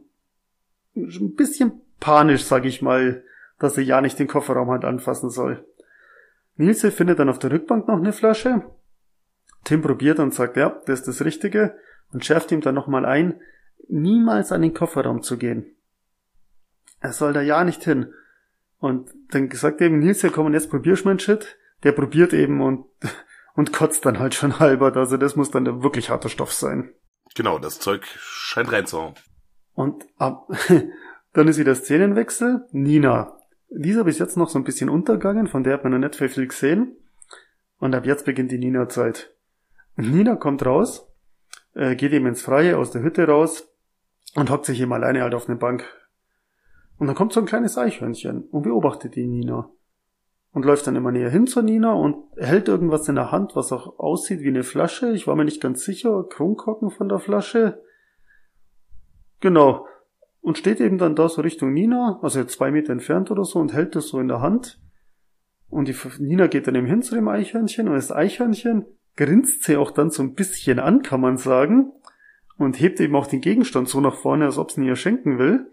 ein 0.96 1.36
bisschen 1.36 1.82
panisch, 2.00 2.44
sag 2.44 2.66
ich 2.66 2.82
mal, 2.82 3.24
dass 3.60 3.78
er 3.78 3.84
ja 3.84 4.02
nicht 4.02 4.20
den 4.20 4.28
Kofferraum 4.28 4.70
halt 4.70 4.86
anfassen 4.86 5.30
soll. 5.30 5.66
Nilse 6.56 6.92
findet 6.92 7.20
dann 7.20 7.30
auf 7.30 7.40
der 7.40 7.52
Rückbank 7.52 7.88
noch 7.88 7.98
eine 7.98 8.14
Flasche. 8.14 8.64
Tim 9.64 9.82
probiert 9.82 10.20
und 10.20 10.34
sagt, 10.34 10.58
ja, 10.58 10.82
das 10.86 11.00
ist 11.00 11.08
das 11.08 11.26
Richtige 11.26 11.76
und 12.12 12.24
schärft 12.24 12.52
ihm 12.52 12.62
dann 12.62 12.76
nochmal 12.76 13.06
ein, 13.06 13.42
niemals 13.88 14.52
an 14.52 14.62
den 14.62 14.74
Kofferraum 14.74 15.22
zu 15.22 15.38
gehen. 15.38 15.76
Er 17.02 17.14
soll 17.14 17.34
da 17.34 17.42
ja 17.42 17.64
nicht 17.64 17.84
hin. 17.84 18.14
Und 18.80 19.10
dann 19.32 19.50
sagt 19.52 19.82
eben 19.82 20.00
Nilse, 20.00 20.30
komm 20.30 20.48
und 20.48 20.54
jetzt 20.54 20.70
probierst 20.70 21.06
mein 21.06 21.20
Shit. 21.20 21.58
Der 21.84 21.92
probiert 21.92 22.34
eben 22.34 22.62
und, 22.62 22.86
und 23.56 23.74
kotzt 23.74 24.06
dann 24.06 24.20
halt 24.20 24.36
schon 24.36 24.60
halbert. 24.60 24.98
Also 24.98 25.18
das 25.18 25.36
muss 25.36 25.52
dann 25.52 25.66
der 25.66 25.82
wirklich 25.84 26.10
harter 26.10 26.30
Stoff 26.30 26.54
sein. 26.54 26.94
Genau, 27.36 27.60
das 27.60 27.80
Zeug 27.80 28.06
scheint 28.06 28.72
reinzuhauen. 28.72 29.16
Und 29.74 30.06
ab, 30.18 30.48
dann 31.34 31.48
ist 31.48 31.58
wieder 31.58 31.76
Szenenwechsel. 31.76 32.66
Nina. 32.72 33.38
Dieser 33.70 34.04
bis 34.04 34.20
jetzt 34.20 34.38
noch 34.38 34.50
so 34.50 34.60
ein 34.60 34.64
bisschen 34.64 34.90
untergegangen, 34.90 35.48
von 35.48 35.64
der 35.64 35.74
hat 35.74 35.84
man 35.84 35.92
noch 35.92 36.00
nicht 36.00 36.16
viel 36.16 36.48
gesehen. 36.48 36.96
Und 37.78 37.96
ab 37.96 38.06
jetzt 38.06 38.26
beginnt 38.26 38.52
die 38.52 38.58
Nina-Zeit. 38.58 39.36
Nina 39.98 40.36
kommt 40.36 40.66
raus, 40.66 41.12
äh, 41.74 41.96
geht 41.96 42.14
eben 42.14 42.28
ins 42.28 42.42
Freie 42.42 42.78
aus 42.78 42.92
der 42.92 43.02
Hütte 43.02 43.28
raus 43.28 43.68
und 44.36 44.50
hockt 44.50 44.66
sich 44.66 44.80
eben 44.80 44.94
alleine 44.94 45.24
halt 45.24 45.34
auf 45.34 45.50
eine 45.50 45.58
Bank. 45.58 45.86
Und 46.98 47.08
dann 47.08 47.16
kommt 47.16 47.34
so 47.34 47.42
ein 47.42 47.46
kleines 47.46 47.78
Eichhörnchen 47.78 48.44
und 48.44 48.64
beobachtet 48.64 49.16
die 49.16 49.28
Nina. 49.28 49.70
Und 50.56 50.64
läuft 50.64 50.88
dann 50.88 50.96
immer 50.96 51.12
näher 51.12 51.30
hin 51.30 51.48
zur 51.48 51.64
Nina 51.64 51.92
und 51.92 52.16
hält 52.38 52.70
irgendwas 52.70 53.10
in 53.10 53.16
der 53.16 53.30
Hand, 53.30 53.58
was 53.58 53.74
auch 53.74 54.00
aussieht 54.00 54.40
wie 54.40 54.48
eine 54.48 54.64
Flasche. 54.64 55.12
Ich 55.12 55.28
war 55.28 55.36
mir 55.36 55.44
nicht 55.44 55.60
ganz 55.60 55.84
sicher, 55.84 56.24
Kronkorken 56.30 56.92
von 56.92 57.10
der 57.10 57.20
Flasche. 57.20 57.84
Genau. 59.42 59.86
Und 60.40 60.58
steht 60.58 60.80
eben 60.80 60.98
dann 60.98 61.14
da 61.14 61.28
so 61.28 61.42
Richtung 61.42 61.74
Nina, 61.74 62.20
also 62.22 62.42
zwei 62.46 62.72
Meter 62.72 62.94
entfernt 62.94 63.32
oder 63.32 63.44
so, 63.44 63.60
und 63.60 63.74
hält 63.74 63.98
das 63.98 64.08
so 64.08 64.18
in 64.22 64.30
der 64.30 64.40
Hand. 64.40 64.80
Und 65.68 65.90
die 65.90 65.96
Nina 66.20 66.48
geht 66.48 66.68
dann 66.68 66.76
eben 66.76 66.88
hin 66.88 67.02
zu 67.02 67.16
dem 67.16 67.28
Eichhörnchen 67.28 67.90
und 67.90 67.96
das 67.96 68.14
Eichhörnchen 68.14 68.86
grinst 69.18 69.64
sie 69.64 69.76
auch 69.76 69.92
dann 69.92 70.10
so 70.10 70.24
ein 70.24 70.36
bisschen 70.36 70.80
an, 70.80 71.02
kann 71.02 71.20
man 71.20 71.36
sagen, 71.36 71.92
und 72.58 72.80
hebt 72.80 73.02
eben 73.02 73.18
auch 73.18 73.28
den 73.28 73.42
Gegenstand 73.42 73.90
so 73.90 74.00
nach 74.00 74.16
vorne, 74.16 74.46
als 74.46 74.58
ob 74.58 74.72
sie 74.72 74.80
ihn 74.80 74.88
ihr 74.88 74.96
schenken 74.96 75.38
will. 75.38 75.70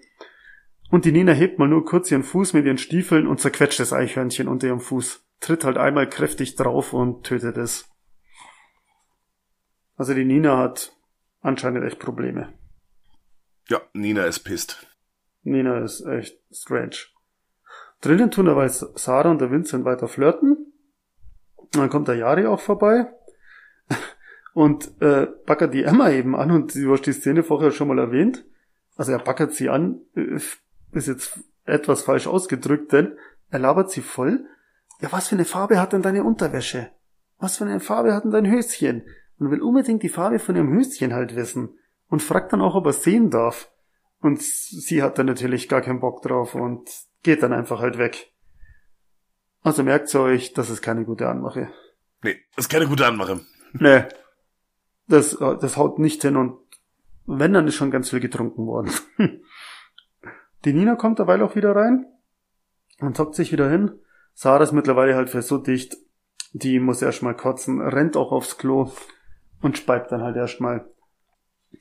Und 0.92 1.06
die 1.06 1.12
Nina 1.12 1.32
hebt 1.32 1.58
mal 1.58 1.68
nur 1.68 1.86
kurz 1.86 2.10
ihren 2.10 2.22
Fuß 2.22 2.52
mit 2.52 2.66
ihren 2.66 2.76
Stiefeln 2.76 3.26
und 3.26 3.40
zerquetscht 3.40 3.80
das 3.80 3.94
Eichhörnchen 3.94 4.46
unter 4.46 4.66
ihrem 4.66 4.80
Fuß. 4.80 5.24
Tritt 5.40 5.64
halt 5.64 5.78
einmal 5.78 6.06
kräftig 6.06 6.54
drauf 6.54 6.92
und 6.92 7.24
tötet 7.24 7.56
es. 7.56 7.90
Also 9.96 10.12
die 10.12 10.26
Nina 10.26 10.58
hat 10.58 10.94
anscheinend 11.40 11.86
echt 11.86 11.98
Probleme. 11.98 12.52
Ja, 13.70 13.80
Nina 13.94 14.26
ist 14.26 14.40
pisst. 14.40 14.86
Nina 15.44 15.78
ist 15.78 16.04
echt 16.04 16.38
strange. 16.52 16.96
Drinnen 18.02 18.30
tun 18.30 18.44
dabei 18.44 18.68
Sarah 18.68 19.30
und 19.30 19.40
der 19.40 19.50
Vincent 19.50 19.86
weiter 19.86 20.08
flirten. 20.08 20.74
Dann 21.70 21.88
kommt 21.88 22.08
der 22.08 22.16
Yari 22.16 22.44
auch 22.44 22.60
vorbei 22.60 23.10
und 24.52 24.92
äh, 25.00 25.26
backert 25.46 25.72
die 25.72 25.84
Emma 25.84 26.10
eben 26.10 26.36
an 26.36 26.50
und 26.50 26.74
du 26.74 26.92
hast 26.92 27.06
die 27.06 27.14
Szene 27.14 27.42
vorher 27.42 27.70
schon 27.70 27.88
mal 27.88 27.98
erwähnt. 27.98 28.44
Also 28.96 29.12
er 29.12 29.20
backert 29.20 29.54
sie 29.54 29.70
an, 29.70 30.02
äh, 30.16 30.38
ist 30.92 31.08
jetzt 31.08 31.40
etwas 31.64 32.02
falsch 32.02 32.26
ausgedrückt, 32.26 32.92
denn 32.92 33.16
er 33.50 33.58
labert 33.58 33.90
sie 33.90 34.02
voll. 34.02 34.46
Ja, 35.00 35.10
was 35.12 35.28
für 35.28 35.34
eine 35.34 35.44
Farbe 35.44 35.80
hat 35.80 35.92
denn 35.92 36.02
deine 36.02 36.24
Unterwäsche? 36.24 36.90
Was 37.38 37.56
für 37.56 37.64
eine 37.64 37.80
Farbe 37.80 38.14
hat 38.14 38.24
denn 38.24 38.30
dein 38.30 38.50
Höschen? 38.50 39.02
Und 39.38 39.50
will 39.50 39.62
unbedingt 39.62 40.02
die 40.02 40.08
Farbe 40.08 40.38
von 40.38 40.54
ihrem 40.54 40.72
Höschen 40.72 41.12
halt 41.12 41.34
wissen. 41.34 41.76
Und 42.08 42.22
fragt 42.22 42.52
dann 42.52 42.60
auch, 42.60 42.74
ob 42.74 42.86
er 42.86 42.92
sehen 42.92 43.30
darf. 43.30 43.70
Und 44.20 44.40
sie 44.40 45.02
hat 45.02 45.18
dann 45.18 45.26
natürlich 45.26 45.68
gar 45.68 45.80
keinen 45.80 46.00
Bock 46.00 46.22
drauf 46.22 46.54
und 46.54 46.88
geht 47.22 47.42
dann 47.42 47.52
einfach 47.52 47.80
halt 47.80 47.98
weg. 47.98 48.32
Also 49.62 49.82
merkt 49.82 50.12
ihr 50.14 50.20
euch, 50.20 50.52
das 50.52 50.70
ist 50.70 50.82
keine 50.82 51.04
gute 51.04 51.28
Anmache. 51.28 51.72
Nee, 52.22 52.36
das 52.54 52.66
ist 52.66 52.68
keine 52.68 52.86
gute 52.86 53.06
Anmache. 53.06 53.40
Nee. 53.74 54.04
Das, 55.08 55.32
äh, 55.32 55.56
das 55.58 55.78
haut 55.78 55.98
nicht 55.98 56.20
hin 56.20 56.36
und 56.36 56.58
wenn, 57.24 57.54
dann 57.54 57.66
ist 57.66 57.74
schon 57.74 57.90
ganz 57.90 58.10
viel 58.10 58.20
getrunken 58.20 58.66
worden. 58.66 58.90
Die 60.64 60.72
Nina 60.72 60.94
kommt 60.94 61.18
derweil 61.18 61.42
auch 61.42 61.56
wieder 61.56 61.74
rein 61.74 62.06
und 63.00 63.16
zockt 63.16 63.34
sich 63.34 63.52
wieder 63.52 63.68
hin. 63.68 63.92
Sarah 64.34 64.62
ist 64.62 64.72
mittlerweile 64.72 65.14
halt 65.14 65.30
für 65.30 65.42
so 65.42 65.58
dicht, 65.58 65.96
die 66.52 66.78
muss 66.78 67.02
erstmal 67.02 67.36
kotzen, 67.36 67.80
rennt 67.80 68.16
auch 68.16 68.32
aufs 68.32 68.58
Klo 68.58 68.90
und 69.60 69.78
speibt 69.78 70.12
dann 70.12 70.22
halt 70.22 70.36
erstmal. 70.36 70.86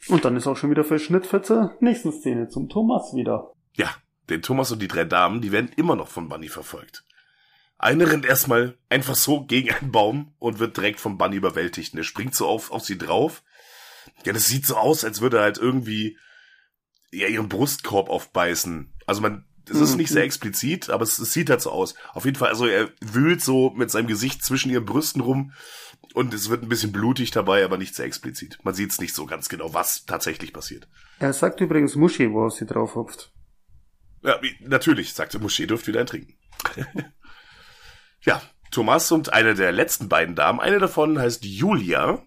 Und 0.07 0.25
dann 0.25 0.36
ist 0.36 0.47
auch 0.47 0.57
schon 0.57 0.71
wieder 0.71 0.84
für 0.84 0.99
Schnitt 0.99 1.25
zur 1.25 1.75
nächsten 1.79 2.11
Szene 2.11 2.47
zum 2.47 2.69
Thomas 2.69 3.13
wieder. 3.13 3.53
Ja, 3.75 3.89
den 4.29 4.41
Thomas 4.41 4.71
und 4.71 4.82
die 4.82 4.88
drei 4.88 5.03
Damen, 5.03 5.41
die 5.41 5.51
werden 5.51 5.71
immer 5.75 5.95
noch 5.95 6.07
von 6.07 6.29
Bunny 6.29 6.47
verfolgt. 6.47 7.03
Eine 7.77 8.09
rennt 8.11 8.25
erstmal 8.25 8.77
einfach 8.89 9.15
so 9.15 9.43
gegen 9.43 9.71
einen 9.71 9.91
Baum 9.91 10.34
und 10.39 10.59
wird 10.59 10.77
direkt 10.77 10.99
vom 10.99 11.17
Bunny 11.17 11.38
überwältigt. 11.38 11.93
Und 11.93 11.99
er 11.99 12.03
springt 12.03 12.36
so 12.36 12.47
auf, 12.47 12.71
auf 12.71 12.84
sie 12.84 12.97
drauf. 12.97 13.43
Ja, 14.23 14.34
das 14.34 14.47
sieht 14.47 14.65
so 14.65 14.77
aus, 14.77 15.03
als 15.03 15.19
würde 15.19 15.38
er 15.38 15.43
halt 15.43 15.57
irgendwie 15.57 16.17
ja, 17.12 17.28
ihren 17.28 17.49
Brustkorb 17.49 18.09
aufbeißen. 18.09 18.93
Also 19.05 19.22
man, 19.22 19.45
es 19.70 19.80
ist 19.80 19.95
nicht 19.95 20.09
sehr 20.09 20.24
explizit, 20.24 20.89
aber 20.89 21.03
es, 21.03 21.20
es, 21.20 21.34
sieht 21.34 21.49
halt 21.49 21.62
so 21.62 21.72
aus. 21.72 21.95
Auf 22.14 22.26
jeden 22.26 22.38
Fall, 22.38 22.49
also 22.49 22.66
er 22.66 22.89
wühlt 23.01 23.41
so 23.41 23.72
mit 23.72 23.91
seinem 23.91 24.07
Gesicht 24.07 24.43
zwischen 24.43 24.72
ihren 24.72 24.86
Brüsten 24.86 25.22
rum 25.22 25.53
und 26.14 26.34
es 26.34 26.49
wird 26.49 26.64
ein 26.64 26.70
bisschen 26.70 26.91
blutig 26.91 27.32
dabei, 27.32 27.64
aber 27.64 27.78
nicht 27.78 27.95
sehr 27.95 28.05
explizit. 28.05 28.57
Man 28.64 28.74
sieht 28.74 28.91
es 28.91 28.99
nicht 28.99 29.14
so 29.14 29.26
ganz 29.26 29.49
genau, 29.49 29.74
was 29.74 30.05
tatsächlich 30.05 30.53
passiert. 30.53 30.88
Er 31.20 31.34
sagt 31.34 31.62
übrigens 31.62 31.95
Muschi, 31.95 32.32
wo 32.32 32.45
er 32.45 32.51
sie 32.51 32.66
drauf 32.66 32.95
hopft. 32.95 33.32
Ja, 34.24 34.39
natürlich, 34.62 35.14
sagte 35.14 35.39
Muschi, 35.39 35.68
dürft 35.68 35.88
wieder 35.88 35.99
eintrinken. 35.99 36.36
ja, 38.22 38.41
Thomas 38.72 39.12
und 39.12 39.34
eine 39.34 39.55
der 39.55 39.72
letzten 39.72 40.09
beiden 40.09 40.36
Damen, 40.36 40.59
eine 40.59 40.80
davon 40.80 41.20
heißt 41.20 41.43
Julia, 41.43 42.24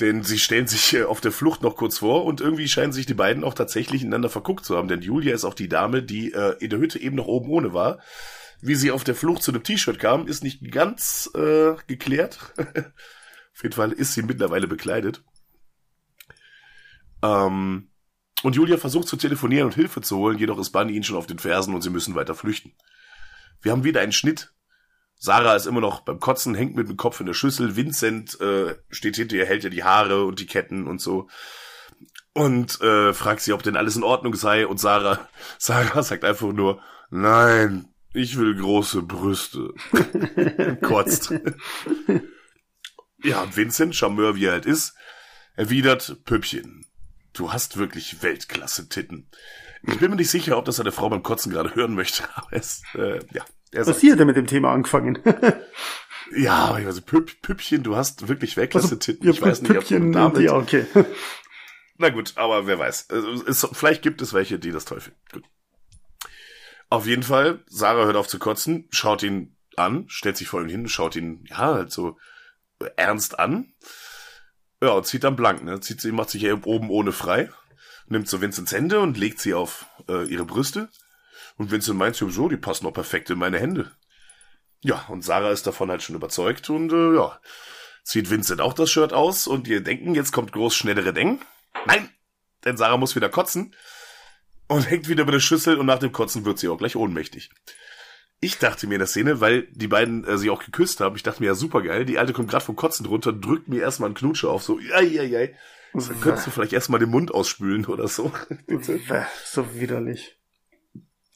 denn 0.00 0.22
sie 0.22 0.38
stellen 0.38 0.66
sich 0.66 1.04
auf 1.04 1.20
der 1.20 1.32
Flucht 1.32 1.62
noch 1.62 1.76
kurz 1.76 1.98
vor 1.98 2.24
und 2.24 2.40
irgendwie 2.40 2.68
scheinen 2.68 2.92
sich 2.92 3.06
die 3.06 3.14
beiden 3.14 3.44
auch 3.44 3.54
tatsächlich 3.54 4.02
ineinander 4.02 4.28
verguckt 4.28 4.64
zu 4.64 4.76
haben, 4.76 4.88
denn 4.88 5.02
Julia 5.02 5.34
ist 5.34 5.44
auch 5.44 5.54
die 5.54 5.68
Dame, 5.68 6.02
die 6.02 6.32
äh, 6.32 6.56
in 6.58 6.70
der 6.70 6.78
Hütte 6.78 7.00
eben 7.00 7.16
noch 7.16 7.26
oben 7.26 7.50
ohne 7.50 7.72
war. 7.72 8.00
Wie 8.60 8.74
sie 8.74 8.90
auf 8.90 9.04
der 9.04 9.14
Flucht 9.14 9.42
zu 9.42 9.52
einem 9.52 9.62
T-Shirt 9.62 9.98
kam, 9.98 10.26
ist 10.26 10.42
nicht 10.42 10.70
ganz 10.72 11.30
äh, 11.34 11.74
geklärt. 11.86 12.54
auf 12.56 13.62
jeden 13.62 13.74
Fall 13.74 13.92
ist 13.92 14.14
sie 14.14 14.22
mittlerweile 14.22 14.66
bekleidet. 14.66 15.22
Ähm, 17.22 17.90
und 18.42 18.56
Julia 18.56 18.78
versucht 18.78 19.08
zu 19.08 19.16
telefonieren 19.16 19.66
und 19.66 19.74
Hilfe 19.74 20.00
zu 20.00 20.16
holen, 20.16 20.38
jedoch 20.38 20.58
ist 20.58 20.70
Bunny 20.70 20.92
ihnen 20.92 21.04
schon 21.04 21.16
auf 21.16 21.26
den 21.26 21.38
Fersen 21.38 21.74
und 21.74 21.82
sie 21.82 21.90
müssen 21.90 22.14
weiter 22.14 22.34
flüchten. 22.34 22.72
Wir 23.62 23.72
haben 23.72 23.84
wieder 23.84 24.00
einen 24.00 24.12
Schnitt. 24.12 24.53
Sarah 25.24 25.56
ist 25.56 25.64
immer 25.64 25.80
noch 25.80 26.00
beim 26.00 26.20
Kotzen, 26.20 26.54
hängt 26.54 26.76
mit 26.76 26.86
dem 26.86 26.98
Kopf 26.98 27.18
in 27.18 27.24
der 27.24 27.32
Schüssel. 27.32 27.76
Vincent 27.76 28.38
äh, 28.42 28.76
steht 28.90 29.16
hinter 29.16 29.36
ihr, 29.36 29.46
hält 29.46 29.64
ihr 29.64 29.70
die 29.70 29.82
Haare 29.82 30.26
und 30.26 30.38
die 30.38 30.44
Ketten 30.44 30.86
und 30.86 31.00
so. 31.00 31.28
Und 32.34 32.78
äh, 32.82 33.14
fragt 33.14 33.40
sie, 33.40 33.54
ob 33.54 33.62
denn 33.62 33.76
alles 33.76 33.96
in 33.96 34.02
Ordnung 34.02 34.34
sei. 34.34 34.66
Und 34.66 34.78
Sarah, 34.78 35.26
Sarah 35.58 36.02
sagt 36.02 36.24
einfach 36.24 36.52
nur, 36.52 36.82
nein, 37.08 37.88
ich 38.12 38.36
will 38.36 38.54
große 38.54 39.00
Brüste. 39.00 39.72
Kotzt. 40.82 41.32
ja, 43.22 43.46
Vincent, 43.56 43.96
Charmeur 43.96 44.36
wie 44.36 44.44
er 44.44 44.52
halt 44.52 44.66
ist, 44.66 44.94
erwidert, 45.56 46.18
Püppchen, 46.26 46.84
du 47.32 47.50
hast 47.50 47.78
wirklich 47.78 48.22
Weltklasse-Titten. 48.22 49.30
Ich 49.86 49.98
bin 49.98 50.10
mir 50.10 50.16
nicht 50.16 50.30
sicher, 50.30 50.58
ob 50.58 50.66
das 50.66 50.80
eine 50.80 50.92
Frau 50.92 51.08
beim 51.08 51.22
Kotzen 51.22 51.50
gerade 51.50 51.74
hören 51.74 51.94
möchte, 51.94 52.24
aber 52.34 52.52
es, 52.52 52.82
äh, 52.94 53.20
ja. 53.32 53.42
Er 53.74 53.86
Was 53.86 54.00
hier 54.00 54.14
denn 54.16 54.28
mit 54.28 54.36
dem 54.36 54.46
Thema 54.46 54.72
angefangen? 54.72 55.18
ja, 56.36 56.54
aber 56.66 56.80
ich 56.80 56.86
weiß 56.86 56.94
nicht, 56.94 57.06
Püpp, 57.06 57.42
Püppchen, 57.42 57.82
du 57.82 57.96
hast 57.96 58.28
wirklich 58.28 58.56
Weltklasse-Titten. 58.56 59.26
Also, 59.26 59.38
ich 59.38 59.44
weiß 59.44 59.62
nicht, 59.62 59.72
Püppchen, 59.72 60.06
ob 60.06 60.12
du 60.12 60.18
damit... 60.18 60.40
Ja, 60.42 60.52
okay. 60.54 60.86
Na 61.98 62.10
gut, 62.10 62.34
aber 62.36 62.66
wer 62.66 62.78
weiß. 62.78 63.08
Es, 63.46 63.68
vielleicht 63.72 64.02
gibt 64.02 64.22
es 64.22 64.32
welche, 64.32 64.58
die 64.60 64.70
das 64.70 64.84
toll 64.84 65.00
finden. 65.00 65.18
Gut. 65.32 65.44
Auf 66.88 67.06
jeden 67.06 67.24
Fall, 67.24 67.64
Sarah 67.66 68.04
hört 68.04 68.16
auf 68.16 68.28
zu 68.28 68.38
kotzen, 68.38 68.86
schaut 68.90 69.24
ihn 69.24 69.56
an, 69.76 70.04
stellt 70.06 70.36
sich 70.36 70.46
vor 70.46 70.62
ihm 70.62 70.68
hin, 70.68 70.88
schaut 70.88 71.16
ihn, 71.16 71.44
ja, 71.48 71.58
halt 71.58 71.90
so 71.90 72.16
ernst 72.96 73.38
an. 73.38 73.74
Ja, 74.80 74.90
und 74.90 75.06
zieht 75.06 75.24
dann 75.24 75.34
blank, 75.34 75.64
ne? 75.64 75.80
Zieht 75.80 76.00
sie, 76.00 76.12
macht 76.12 76.30
sich 76.30 76.42
hier 76.42 76.64
oben 76.66 76.90
ohne 76.90 77.10
frei, 77.10 77.50
nimmt 78.06 78.28
so 78.28 78.40
Vincents 78.40 78.70
Hände 78.70 79.00
und 79.00 79.16
legt 79.16 79.40
sie 79.40 79.54
auf 79.54 79.86
äh, 80.08 80.24
ihre 80.28 80.44
Brüste. 80.44 80.90
Und 81.56 81.70
Vincent 81.70 81.98
meint 81.98 82.16
so, 82.16 82.48
die 82.48 82.56
passen 82.56 82.84
doch 82.84 82.92
perfekt 82.92 83.30
in 83.30 83.38
meine 83.38 83.58
Hände. 83.58 83.92
Ja, 84.80 85.04
und 85.08 85.24
Sarah 85.24 85.50
ist 85.50 85.66
davon 85.66 85.90
halt 85.90 86.02
schon 86.02 86.16
überzeugt 86.16 86.68
und 86.68 86.92
äh, 86.92 87.14
ja, 87.16 87.40
zieht 88.02 88.30
Vincent 88.30 88.60
auch 88.60 88.74
das 88.74 88.90
Shirt 88.90 89.12
aus 89.12 89.46
und 89.46 89.66
wir 89.66 89.80
denken, 89.80 90.14
jetzt 90.14 90.32
kommt 90.32 90.52
groß 90.52 90.74
schnellere 90.74 91.14
Deng. 91.14 91.40
Nein, 91.86 92.10
denn 92.64 92.76
Sarah 92.76 92.98
muss 92.98 93.16
wieder 93.16 93.30
kotzen 93.30 93.74
und 94.68 94.88
hängt 94.90 95.08
wieder 95.08 95.22
über 95.22 95.32
der 95.32 95.40
Schüssel 95.40 95.78
und 95.78 95.86
nach 95.86 95.98
dem 95.98 96.12
Kotzen 96.12 96.44
wird 96.44 96.58
sie 96.58 96.68
auch 96.68 96.76
gleich 96.76 96.96
ohnmächtig. 96.96 97.50
Ich 98.40 98.58
dachte 98.58 98.86
mir 98.86 98.96
in 98.96 98.98
der 98.98 99.08
Szene, 99.08 99.40
weil 99.40 99.68
die 99.70 99.88
beiden 99.88 100.24
äh, 100.24 100.36
sich 100.36 100.50
auch 100.50 100.62
geküsst 100.62 101.00
haben, 101.00 101.16
ich 101.16 101.22
dachte 101.22 101.40
mir 101.40 101.46
ja 101.46 101.54
super 101.54 101.80
geil, 101.80 102.04
die 102.04 102.18
alte 102.18 102.34
kommt 102.34 102.50
gerade 102.50 102.64
vom 102.64 102.76
Kotzen 102.76 103.06
runter, 103.06 103.32
drückt 103.32 103.68
mir 103.68 103.80
erstmal 103.80 104.08
einen 104.08 104.16
Knutsche 104.16 104.50
auf, 104.50 104.62
so, 104.62 104.78
ja, 104.78 105.00
ja, 105.00 105.22
ja. 105.22 105.48
Könntest 106.20 106.46
du 106.46 106.50
vielleicht 106.50 106.72
erstmal 106.72 106.98
den 107.00 107.08
Mund 107.08 107.32
ausspülen 107.32 107.86
oder 107.86 108.08
so. 108.08 108.32
So 109.46 109.74
widerlich. 109.74 110.36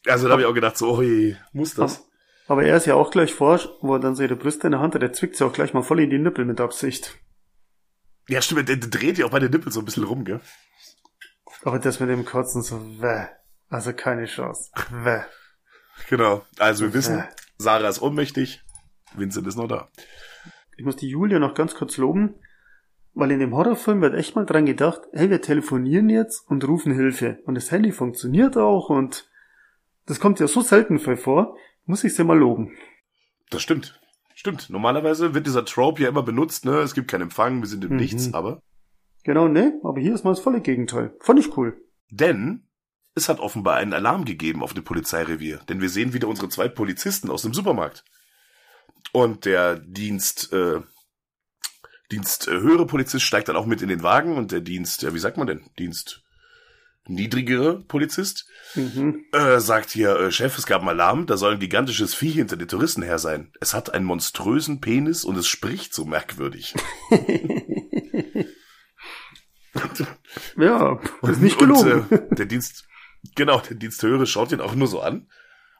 Also 0.08 0.26
da 0.26 0.32
habe 0.32 0.42
ich 0.42 0.48
auch 0.48 0.54
gedacht, 0.54 0.76
so, 0.76 0.96
oi, 0.96 1.36
muss 1.52 1.74
das? 1.74 2.08
Aber 2.46 2.64
er 2.64 2.76
ist 2.76 2.86
ja 2.86 2.94
auch 2.94 3.10
gleich 3.10 3.34
vor, 3.34 3.60
wo 3.82 3.94
er 3.94 4.00
dann 4.00 4.14
so 4.14 4.22
ihre 4.22 4.36
Brüste 4.36 4.66
in 4.68 4.72
der 4.72 4.80
Hand 4.80 4.94
hat, 4.94 5.02
der 5.02 5.12
zwickt 5.12 5.36
sie 5.36 5.44
auch 5.44 5.52
gleich 5.52 5.74
mal 5.74 5.82
voll 5.82 6.00
in 6.00 6.10
die 6.10 6.18
Nippel 6.18 6.44
mit 6.46 6.60
Absicht. 6.60 7.14
Ja, 8.28 8.40
stimmt, 8.40 8.68
der, 8.68 8.76
der 8.76 8.88
dreht 8.88 9.18
ja 9.18 9.26
auch 9.26 9.30
bei 9.30 9.38
den 9.38 9.50
Nippeln 9.50 9.70
so 9.72 9.80
ein 9.80 9.84
bisschen 9.84 10.04
rum, 10.04 10.24
gell? 10.24 10.40
Aber 11.64 11.78
das 11.78 12.00
mit 12.00 12.08
dem 12.08 12.24
Kotzen 12.24 12.62
so, 12.62 12.80
wäh. 13.00 13.26
Also 13.68 13.92
keine 13.92 14.24
Chance. 14.24 14.70
Wäh. 14.90 15.24
Genau. 16.08 16.42
Also 16.58 16.84
wir 16.84 16.94
wissen, 16.94 17.18
Äh. 17.18 17.24
Sarah 17.58 17.88
ist 17.88 18.00
ohnmächtig, 18.00 18.62
Vincent 19.14 19.46
ist 19.46 19.56
noch 19.56 19.68
da. 19.68 19.88
Ich 20.76 20.84
muss 20.84 20.96
die 20.96 21.08
Julia 21.08 21.38
noch 21.38 21.54
ganz 21.54 21.74
kurz 21.74 21.96
loben, 21.96 22.36
weil 23.14 23.32
in 23.32 23.40
dem 23.40 23.54
Horrorfilm 23.54 24.00
wird 24.00 24.14
echt 24.14 24.36
mal 24.36 24.46
dran 24.46 24.64
gedacht, 24.64 25.02
hey, 25.12 25.28
wir 25.28 25.42
telefonieren 25.42 26.08
jetzt 26.08 26.48
und 26.48 26.66
rufen 26.66 26.94
Hilfe. 26.94 27.40
Und 27.44 27.56
das 27.56 27.70
Handy 27.72 27.90
funktioniert 27.92 28.56
auch 28.56 28.88
und 28.88 29.27
das 30.08 30.20
kommt 30.20 30.40
ja 30.40 30.48
so 30.48 30.62
selten 30.62 30.98
vor, 30.98 31.56
muss 31.84 32.02
ich 32.02 32.14
sie 32.14 32.24
mal 32.24 32.38
loben. 32.38 32.72
Das 33.50 33.62
stimmt. 33.62 34.00
Stimmt. 34.34 34.70
Normalerweise 34.70 35.34
wird 35.34 35.46
dieser 35.46 35.64
Trope 35.64 36.02
ja 36.02 36.08
immer 36.08 36.22
benutzt, 36.22 36.64
ne? 36.64 36.78
Es 36.78 36.94
gibt 36.94 37.10
keinen 37.10 37.22
Empfang, 37.22 37.60
wir 37.60 37.68
sind 37.68 37.84
im 37.84 37.92
Mhm. 37.92 37.96
Nichts, 37.96 38.32
aber. 38.34 38.62
Genau, 39.24 39.48
ne? 39.48 39.78
Aber 39.84 40.00
hier 40.00 40.14
ist 40.14 40.24
mal 40.24 40.30
das 40.30 40.40
volle 40.40 40.60
Gegenteil. 40.60 41.14
Fand 41.20 41.38
ich 41.40 41.56
cool. 41.56 41.76
Denn 42.10 42.68
es 43.14 43.28
hat 43.28 43.40
offenbar 43.40 43.76
einen 43.76 43.92
Alarm 43.92 44.24
gegeben 44.24 44.62
auf 44.62 44.74
dem 44.74 44.84
Polizeirevier. 44.84 45.58
Denn 45.68 45.80
wir 45.80 45.88
sehen 45.90 46.14
wieder 46.14 46.28
unsere 46.28 46.48
zwei 46.48 46.68
Polizisten 46.68 47.30
aus 47.30 47.42
dem 47.42 47.52
Supermarkt. 47.52 48.04
Und 49.12 49.44
der 49.44 49.76
Dienst, 49.76 50.52
äh, 50.52 50.80
Dienst 52.10 52.48
äh, 52.48 52.52
höhere 52.52 52.86
Polizist 52.86 53.24
steigt 53.24 53.48
dann 53.48 53.56
auch 53.56 53.66
mit 53.66 53.82
in 53.82 53.88
den 53.88 54.02
Wagen 54.02 54.36
und 54.36 54.52
der 54.52 54.60
Dienst, 54.60 55.02
ja, 55.02 55.12
wie 55.12 55.18
sagt 55.18 55.36
man 55.36 55.48
denn? 55.48 55.68
Dienst 55.78 56.22
niedrigere 57.08 57.80
Polizist 57.80 58.46
Mhm. 58.74 59.24
äh, 59.32 59.60
sagt 59.60 59.90
hier, 59.90 60.14
äh, 60.18 60.30
Chef, 60.30 60.58
es 60.58 60.66
gab 60.66 60.80
einen 60.80 60.90
Alarm, 60.90 61.26
da 61.26 61.36
soll 61.38 61.54
ein 61.54 61.58
gigantisches 61.60 62.14
Vieh 62.14 62.30
hinter 62.32 62.56
den 62.56 62.68
Touristen 62.68 63.02
her 63.02 63.18
sein. 63.18 63.50
Es 63.60 63.72
hat 63.72 63.94
einen 63.94 64.04
monströsen 64.04 64.80
Penis 64.80 65.24
und 65.24 65.36
es 65.36 65.48
spricht 65.48 65.94
so 65.94 66.04
merkwürdig. 66.04 66.74
Ja, 70.56 70.98
ist 71.22 71.40
nicht 71.40 71.58
gelogen. 71.58 72.00
Und, 72.02 72.12
äh, 72.12 72.34
der 72.34 72.46
Dienst, 72.46 72.86
genau, 73.36 73.60
der 73.60 73.76
Diensthöhere 73.76 74.26
schaut 74.26 74.52
ihn 74.52 74.60
auch 74.60 74.74
nur 74.74 74.88
so 74.88 75.00
an 75.00 75.28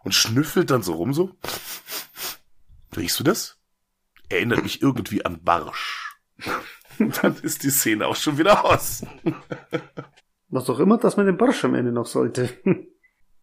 und 0.05 0.15
schnüffelt 0.15 0.71
dann 0.71 0.83
so 0.83 0.95
rum 0.95 1.13
so. 1.13 1.37
Riechst 2.97 3.19
du 3.19 3.25
das? 3.25 3.59
Erinnert 4.29 4.63
mich 4.63 4.83
irgendwie 4.83 5.25
an 5.25 5.43
Barsch. 5.43 6.17
Und 6.99 7.19
dann 7.23 7.37
ist 7.43 7.65
die 7.65 7.71
Szene 7.71 8.07
auch 8.07 8.17
schon 8.17 8.39
wieder 8.39 8.65
aus. 8.65 9.05
Was 10.49 10.69
auch 10.71 10.81
immer 10.81 10.99
das 10.99 11.17
mit 11.17 11.27
dem 11.27 11.37
Barsch 11.37 11.65
am 11.65 11.75
Ende 11.75 11.93
noch 11.93 12.07
sollte. 12.07 12.51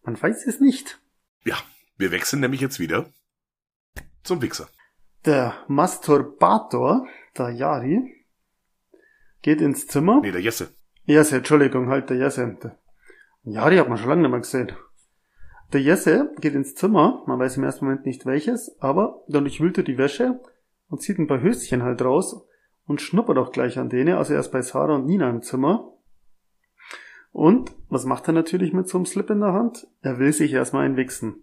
Man 0.02 0.20
weiß 0.20 0.46
es 0.46 0.60
nicht. 0.60 1.00
Ja, 1.44 1.56
wir 1.96 2.10
wechseln 2.10 2.40
nämlich 2.40 2.60
jetzt 2.60 2.80
wieder 2.80 3.06
zum 4.22 4.42
Wichser. 4.42 4.68
Der 5.24 5.54
Masturbator, 5.68 7.06
der 7.36 7.50
Yari, 7.50 8.24
geht 9.42 9.60
ins 9.60 9.86
Zimmer. 9.86 10.20
Nee, 10.20 10.32
der 10.32 10.40
Jesse. 10.40 10.68
Jesse, 11.04 11.36
Entschuldigung, 11.36 11.88
halt 11.88 12.10
der 12.10 12.16
Jesse. 12.16 12.76
Yari 13.44 13.76
hat 13.76 13.88
man 13.88 13.98
schon 13.98 14.08
lange 14.08 14.22
nicht 14.22 14.30
mehr 14.30 14.40
gesehen. 14.40 14.72
Der 15.72 15.80
Jesse 15.80 16.32
geht 16.40 16.54
ins 16.54 16.74
Zimmer, 16.74 17.24
man 17.26 17.38
weiß 17.38 17.56
im 17.56 17.64
ersten 17.64 17.84
Moment 17.84 18.06
nicht 18.06 18.24
welches, 18.26 18.76
aber 18.80 19.24
dann 19.28 19.44
durchwühlt 19.44 19.78
er 19.78 19.84
die 19.84 19.98
Wäsche 19.98 20.40
und 20.88 21.02
zieht 21.02 21.18
ein 21.18 21.26
paar 21.26 21.40
Höschen 21.40 21.82
halt 21.82 22.02
raus 22.02 22.46
und 22.86 23.00
schnuppert 23.00 23.38
auch 23.38 23.50
gleich 23.50 23.78
an 23.78 23.88
denen, 23.88 24.16
also 24.16 24.34
er 24.34 24.40
ist 24.40 24.52
bei 24.52 24.62
Sarah 24.62 24.94
und 24.94 25.06
Nina 25.06 25.28
im 25.28 25.42
Zimmer. 25.42 25.92
Und 27.36 27.76
was 27.90 28.06
macht 28.06 28.26
er 28.28 28.32
natürlich 28.32 28.72
mit 28.72 28.88
so 28.88 28.96
einem 28.96 29.04
Slip 29.04 29.28
in 29.28 29.40
der 29.40 29.52
Hand? 29.52 29.86
Er 30.00 30.18
will 30.18 30.32
sich 30.32 30.54
erstmal 30.54 30.86
einwichsen. 30.86 31.42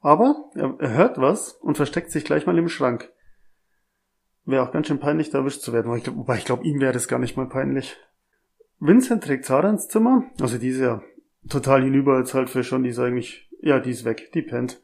Aber 0.00 0.50
er, 0.54 0.76
er 0.78 0.92
hört 0.92 1.16
was 1.16 1.52
und 1.52 1.78
versteckt 1.78 2.10
sich 2.10 2.26
gleich 2.26 2.44
mal 2.44 2.58
im 2.58 2.68
Schrank. 2.68 3.10
Wäre 4.44 4.62
auch 4.62 4.70
ganz 4.70 4.88
schön 4.88 5.00
peinlich, 5.00 5.30
da 5.30 5.38
erwischt 5.38 5.62
zu 5.62 5.72
werden. 5.72 5.90
Wobei 5.90 6.36
ich 6.36 6.44
glaube, 6.44 6.66
ihm 6.66 6.78
wäre 6.78 6.92
das 6.92 7.08
gar 7.08 7.18
nicht 7.18 7.38
mal 7.38 7.48
peinlich. 7.48 7.96
Vincent 8.80 9.24
trägt 9.24 9.46
Sarah 9.46 9.70
ins 9.70 9.88
Zimmer. 9.88 10.24
Also 10.38 10.58
die 10.58 10.68
ist 10.68 10.80
ja 10.80 11.00
total 11.48 11.84
hinüber 11.84 12.18
jetzt 12.18 12.34
halt 12.34 12.50
für 12.50 12.62
schon, 12.62 12.82
die 12.82 12.90
ist 12.90 12.98
eigentlich, 12.98 13.50
ja, 13.62 13.80
die 13.80 13.92
ist 13.92 14.04
weg, 14.04 14.32
die 14.34 14.42
pennt. 14.42 14.82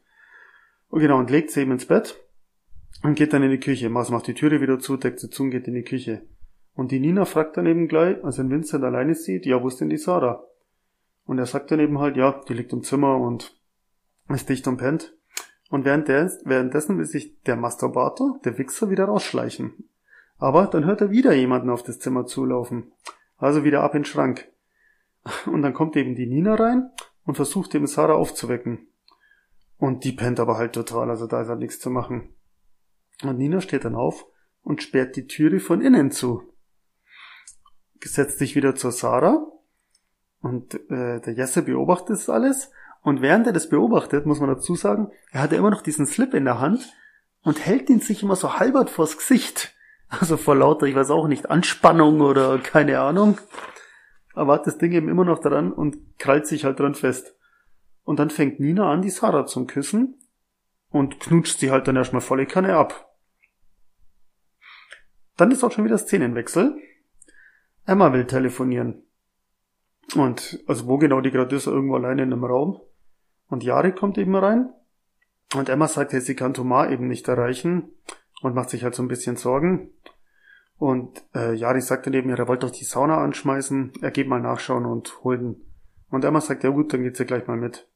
Und 0.87 1.01
genau, 1.01 1.19
und 1.19 1.29
legt 1.29 1.51
sie 1.51 1.61
eben 1.61 1.73
ins 1.73 1.85
Bett 1.85 2.19
und 3.03 3.13
geht 3.13 3.31
dann 3.31 3.43
in 3.43 3.51
die 3.51 3.59
Küche. 3.59 3.91
Maus 3.91 4.09
macht 4.09 4.25
die 4.25 4.33
Türe 4.33 4.59
wieder 4.59 4.79
zu, 4.79 4.97
deckt 4.97 5.19
sie 5.19 5.29
zu 5.29 5.43
und 5.43 5.51
geht 5.51 5.67
in 5.67 5.75
die 5.75 5.83
Küche. 5.83 6.25
Und 6.77 6.91
die 6.91 6.99
Nina 6.99 7.25
fragt 7.25 7.57
dann 7.57 7.65
eben 7.65 7.87
gleich, 7.87 8.23
als 8.23 8.37
wenn 8.37 8.51
Vincent 8.51 8.83
alleine 8.83 9.15
sieht, 9.15 9.47
ja, 9.47 9.61
wo 9.63 9.67
ist 9.67 9.81
denn 9.81 9.89
die 9.89 9.97
Sarah? 9.97 10.43
Und 11.25 11.39
er 11.39 11.47
sagt 11.47 11.71
dann 11.71 11.79
eben 11.79 11.97
halt, 11.97 12.15
ja, 12.15 12.39
die 12.47 12.53
liegt 12.53 12.71
im 12.71 12.83
Zimmer 12.83 13.17
und 13.17 13.59
ist 14.29 14.47
dicht 14.47 14.67
und 14.67 14.77
pennt. 14.77 15.17
Und 15.71 15.85
währenddessen 15.85 16.97
will 16.99 17.05
sich 17.05 17.41
der 17.41 17.55
Masturbator, 17.55 18.39
der 18.45 18.59
Wichser, 18.59 18.91
wieder 18.91 19.05
rausschleichen. 19.05 19.89
Aber 20.37 20.67
dann 20.67 20.85
hört 20.85 21.01
er 21.01 21.09
wieder 21.09 21.33
jemanden 21.33 21.71
auf 21.71 21.81
das 21.81 21.97
Zimmer 21.97 22.27
zulaufen. 22.27 22.91
Also 23.37 23.63
wieder 23.63 23.81
ab 23.81 23.95
in 23.95 24.01
den 24.01 24.05
Schrank. 24.05 24.47
Und 25.47 25.63
dann 25.63 25.73
kommt 25.73 25.95
eben 25.95 26.13
die 26.13 26.27
Nina 26.27 26.53
rein 26.53 26.91
und 27.25 27.35
versucht 27.35 27.73
eben 27.73 27.87
Sarah 27.87 28.13
aufzuwecken. 28.13 28.87
Und 29.79 30.03
die 30.03 30.11
pennt 30.11 30.39
aber 30.39 30.57
halt 30.57 30.73
total, 30.73 31.09
also 31.09 31.25
da 31.25 31.41
ist 31.41 31.49
halt 31.49 31.59
nichts 31.59 31.79
zu 31.79 31.89
machen. 31.89 32.35
Und 33.23 33.39
Nina 33.39 33.61
steht 33.61 33.83
dann 33.83 33.95
auf 33.95 34.27
und 34.61 34.83
sperrt 34.83 35.15
die 35.15 35.25
Türe 35.25 35.59
von 35.59 35.81
innen 35.81 36.11
zu. 36.11 36.53
Setzt 38.03 38.39
sich 38.39 38.55
wieder 38.55 38.75
zur 38.75 38.91
Sarah 38.91 39.45
und 40.41 40.75
äh, 40.89 41.19
der 41.19 41.33
Jesse 41.33 41.63
beobachtet 41.63 42.11
das 42.11 42.29
alles. 42.29 42.71
Und 43.01 43.21
während 43.21 43.47
er 43.47 43.53
das 43.53 43.69
beobachtet, 43.69 44.25
muss 44.25 44.39
man 44.39 44.49
dazu 44.49 44.75
sagen, 44.75 45.11
er 45.31 45.41
hat 45.41 45.51
ja 45.51 45.57
immer 45.57 45.69
noch 45.69 45.81
diesen 45.81 46.05
Slip 46.05 46.33
in 46.33 46.45
der 46.45 46.59
Hand 46.59 46.93
und 47.43 47.65
hält 47.65 47.89
ihn 47.89 48.01
sich 48.01 48.23
immer 48.23 48.35
so 48.35 48.59
halbert 48.59 48.89
vors 48.89 49.17
Gesicht. 49.17 49.73
Also 50.09 50.37
vor 50.37 50.55
lauter, 50.55 50.85
ich 50.85 50.95
weiß 50.95 51.09
auch 51.09 51.27
nicht, 51.27 51.49
Anspannung 51.49 52.21
oder 52.21 52.59
keine 52.59 52.99
Ahnung. 52.99 53.39
Aber 54.33 54.53
hat 54.53 54.67
das 54.67 54.77
Ding 54.77 54.91
eben 54.93 55.09
immer 55.09 55.25
noch 55.25 55.39
dran 55.39 55.71
und 55.71 55.97
krallt 56.17 56.47
sich 56.47 56.63
halt 56.65 56.79
dran 56.79 56.95
fest. 56.95 57.35
Und 58.03 58.19
dann 58.19 58.29
fängt 58.29 58.59
Nina 58.59 58.89
an, 58.91 59.01
die 59.01 59.09
Sarah 59.09 59.45
zum 59.45 59.67
Küssen 59.67 60.15
und 60.89 61.19
knutscht 61.19 61.59
sie 61.59 61.71
halt 61.71 61.87
dann 61.87 61.95
erstmal 61.95 62.21
volle 62.21 62.45
Kanne 62.45 62.75
ab. 62.75 63.13
Dann 65.35 65.51
ist 65.51 65.63
auch 65.63 65.71
schon 65.71 65.85
wieder 65.85 65.97
Szenenwechsel. 65.97 66.77
Emma 67.87 68.11
will 68.11 68.25
telefonieren. 68.25 69.03
Und 70.15 70.63
also 70.67 70.87
wo 70.87 70.97
genau 70.97 71.21
die 71.21 71.31
gerade 71.31 71.55
ist, 71.55 71.67
irgendwo 71.67 71.95
alleine 71.95 72.23
in 72.23 72.33
einem 72.33 72.43
Raum. 72.43 72.81
Und 73.47 73.63
Jari 73.63 73.93
kommt 73.93 74.17
eben 74.17 74.35
rein. 74.35 74.69
Und 75.55 75.69
Emma 75.69 75.87
sagt, 75.87 76.11
sie 76.11 76.35
kann 76.35 76.53
Thomas 76.53 76.91
eben 76.91 77.07
nicht 77.07 77.27
erreichen 77.29 77.89
und 78.41 78.55
macht 78.55 78.69
sich 78.69 78.83
halt 78.83 78.93
so 78.93 79.01
ein 79.01 79.07
bisschen 79.07 79.37
Sorgen. 79.37 79.91
Und 80.77 81.23
äh, 81.33 81.53
Jari 81.53 81.79
sagt 81.79 82.05
dann 82.05 82.13
eben, 82.13 82.29
ja, 82.29 82.35
er 82.35 82.49
wollte 82.49 82.67
doch 82.67 82.75
die 82.75 82.83
Sauna 82.83 83.17
anschmeißen, 83.23 83.93
er 84.01 84.11
geht 84.11 84.27
mal 84.27 84.41
nachschauen 84.41 84.85
und 84.85 85.23
holt 85.23 85.41
ihn. 85.41 85.65
Und 86.09 86.25
Emma 86.25 86.41
sagt, 86.41 86.65
ja 86.65 86.69
gut, 86.69 86.93
dann 86.93 87.03
geht 87.03 87.15
sie 87.15 87.25
gleich 87.25 87.47
mal 87.47 87.57
mit. 87.57 87.87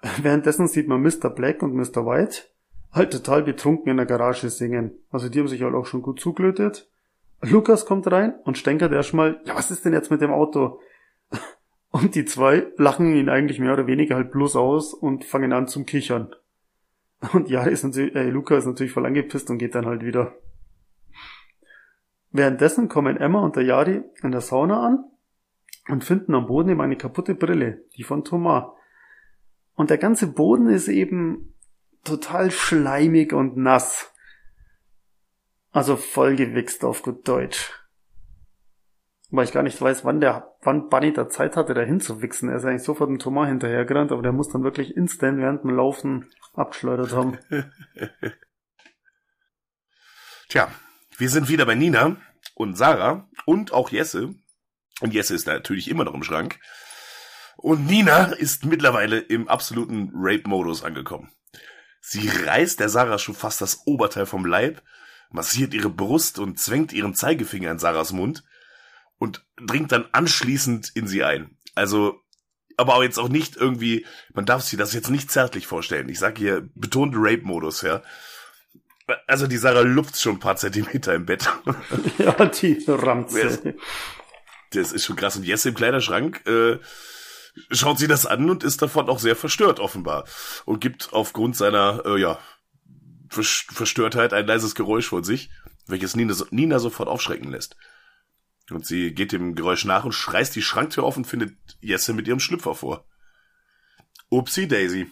Währenddessen 0.22 0.68
sieht 0.68 0.86
man 0.86 1.02
Mr. 1.02 1.28
Black 1.28 1.62
und 1.62 1.74
Mr. 1.74 2.06
White 2.06 2.44
halt 2.92 3.12
total 3.12 3.42
betrunken 3.42 3.90
in 3.90 3.96
der 3.96 4.06
Garage 4.06 4.48
singen. 4.48 4.92
Also 5.10 5.28
die 5.28 5.40
haben 5.40 5.48
sich 5.48 5.62
halt 5.62 5.74
auch 5.74 5.86
schon 5.86 6.02
gut 6.02 6.20
zugelötet. 6.20 6.88
Lukas 7.42 7.86
kommt 7.86 8.10
rein 8.10 8.34
und 8.44 8.58
stänkert 8.58 8.92
erstmal, 8.92 9.40
ja, 9.44 9.54
was 9.54 9.70
ist 9.70 9.84
denn 9.84 9.92
jetzt 9.92 10.10
mit 10.10 10.20
dem 10.20 10.32
Auto? 10.32 10.80
Und 11.90 12.14
die 12.14 12.24
zwei 12.24 12.66
lachen 12.76 13.14
ihn 13.14 13.28
eigentlich 13.30 13.58
mehr 13.58 13.72
oder 13.72 13.86
weniger 13.86 14.16
halt 14.16 14.30
bloß 14.30 14.56
aus 14.56 14.92
und 14.92 15.24
fangen 15.24 15.54
an 15.54 15.66
zum 15.66 15.86
Kichern. 15.86 16.34
Und 17.32 17.48
ja, 17.48 17.62
ist 17.62 17.84
natürlich, 17.84 18.14
äh, 18.14 18.28
Luca 18.28 18.56
ist 18.56 18.66
natürlich 18.66 18.92
voll 18.92 19.06
angepisst 19.06 19.48
und 19.48 19.56
geht 19.56 19.74
dann 19.74 19.86
halt 19.86 20.04
wieder. 20.04 20.34
Währenddessen 22.32 22.88
kommen 22.88 23.16
Emma 23.16 23.40
und 23.40 23.56
der 23.56 23.62
Yari 23.62 24.02
in 24.22 24.30
der 24.30 24.42
Sauna 24.42 24.86
an 24.86 25.04
und 25.88 26.04
finden 26.04 26.34
am 26.34 26.46
Boden 26.46 26.68
eben 26.68 26.82
eine 26.82 26.96
kaputte 26.96 27.34
Brille, 27.34 27.84
die 27.96 28.02
von 28.02 28.24
Thomas. 28.24 28.64
Und 29.74 29.88
der 29.88 29.98
ganze 29.98 30.26
Boden 30.26 30.68
ist 30.68 30.88
eben 30.88 31.54
total 32.04 32.50
schleimig 32.50 33.32
und 33.32 33.56
nass. 33.56 34.12
Also 35.76 35.98
vollgewichst 35.98 36.86
auf 36.86 37.02
gut 37.02 37.28
Deutsch. 37.28 37.70
Weil 39.28 39.44
ich 39.44 39.52
gar 39.52 39.62
nicht 39.62 39.78
weiß, 39.78 40.06
wann 40.06 40.22
der, 40.22 40.56
wann 40.62 40.88
Bunny 40.88 41.12
da 41.12 41.28
Zeit 41.28 41.54
hatte, 41.54 41.74
da 41.74 41.82
hinzuwichsen. 41.82 42.48
Er 42.48 42.56
ist 42.56 42.64
eigentlich 42.64 42.82
sofort 42.82 43.10
dem 43.10 43.18
Thomas 43.18 43.48
hinterhergerannt, 43.48 44.10
aber 44.10 44.22
der 44.22 44.32
muss 44.32 44.48
dann 44.48 44.64
wirklich 44.64 44.96
instant 44.96 45.38
während 45.38 45.64
dem 45.64 45.76
Laufen 45.76 46.30
abgeschleudert 46.54 47.12
haben. 47.12 47.38
Tja, 50.48 50.70
Wir 51.18 51.28
sind 51.28 51.50
wieder 51.50 51.66
bei 51.66 51.74
Nina 51.74 52.16
und 52.54 52.78
Sarah 52.78 53.28
und 53.44 53.74
auch 53.74 53.90
Jesse. 53.90 54.34
Und 55.02 55.12
Jesse 55.12 55.34
ist 55.34 55.46
natürlich 55.46 55.90
immer 55.90 56.04
noch 56.04 56.14
im 56.14 56.22
Schrank. 56.22 56.58
Und 57.58 57.86
Nina 57.86 58.32
ist 58.32 58.64
mittlerweile 58.64 59.18
im 59.18 59.46
absoluten 59.46 60.10
Rape-Modus 60.14 60.82
angekommen. 60.82 61.32
Sie 62.00 62.30
reißt 62.30 62.80
der 62.80 62.88
Sarah 62.88 63.18
schon 63.18 63.34
fast 63.34 63.60
das 63.60 63.86
Oberteil 63.86 64.24
vom 64.24 64.46
Leib, 64.46 64.80
massiert 65.30 65.74
ihre 65.74 65.90
Brust 65.90 66.38
und 66.38 66.58
zwängt 66.58 66.92
ihren 66.92 67.14
Zeigefinger 67.14 67.70
in 67.70 67.78
Sarahs 67.78 68.12
Mund 68.12 68.44
und 69.18 69.44
dringt 69.56 69.92
dann 69.92 70.06
anschließend 70.12 70.92
in 70.94 71.06
sie 71.06 71.24
ein. 71.24 71.56
Also, 71.74 72.20
aber 72.76 72.94
auch 72.94 73.02
jetzt 73.02 73.18
auch 73.18 73.28
nicht 73.28 73.56
irgendwie, 73.56 74.06
man 74.34 74.46
darf 74.46 74.62
sich 74.62 74.78
das 74.78 74.92
jetzt 74.92 75.10
nicht 75.10 75.30
zärtlich 75.30 75.66
vorstellen. 75.66 76.08
Ich 76.08 76.18
sage 76.18 76.38
hier 76.38 76.68
betont 76.74 77.14
Rape-Modus, 77.16 77.82
ja. 77.82 78.02
Also 79.26 79.46
die 79.46 79.56
Sarah 79.56 79.80
lupft 79.80 80.18
schon 80.18 80.36
ein 80.36 80.40
paar 80.40 80.56
Zentimeter 80.56 81.14
im 81.14 81.26
Bett. 81.26 81.48
Ja, 82.18 82.32
die 82.46 82.84
Ramze. 82.88 83.74
Das 84.72 84.92
ist 84.92 85.04
schon 85.04 85.16
krass. 85.16 85.36
Und 85.36 85.44
Jesse 85.44 85.68
im 85.68 85.74
Kleiderschrank 85.74 86.44
äh, 86.46 86.78
schaut 87.70 87.98
sie 87.98 88.08
das 88.08 88.26
an 88.26 88.50
und 88.50 88.64
ist 88.64 88.82
davon 88.82 89.08
auch 89.08 89.18
sehr 89.18 89.36
verstört 89.36 89.80
offenbar. 89.80 90.24
Und 90.64 90.80
gibt 90.80 91.12
aufgrund 91.12 91.56
seiner, 91.56 92.02
äh, 92.04 92.20
ja, 92.20 92.38
Verstörtheit 93.28 94.32
ein 94.32 94.46
leises 94.46 94.74
Geräusch 94.74 95.08
von 95.08 95.24
sich, 95.24 95.50
welches 95.86 96.16
Nina, 96.16 96.34
Nina 96.50 96.78
sofort 96.78 97.08
aufschrecken 97.08 97.50
lässt. 97.50 97.76
Und 98.70 98.84
sie 98.84 99.14
geht 99.14 99.32
dem 99.32 99.54
Geräusch 99.54 99.84
nach 99.84 100.04
und 100.04 100.12
schreißt 100.12 100.54
die 100.56 100.62
Schranktür 100.62 101.04
auf 101.04 101.16
und 101.16 101.26
findet 101.26 101.56
Jesse 101.80 102.12
mit 102.12 102.26
ihrem 102.26 102.40
Schlüpfer 102.40 102.74
vor. 102.74 103.06
Upsi 104.28 104.66
Daisy. 104.66 105.10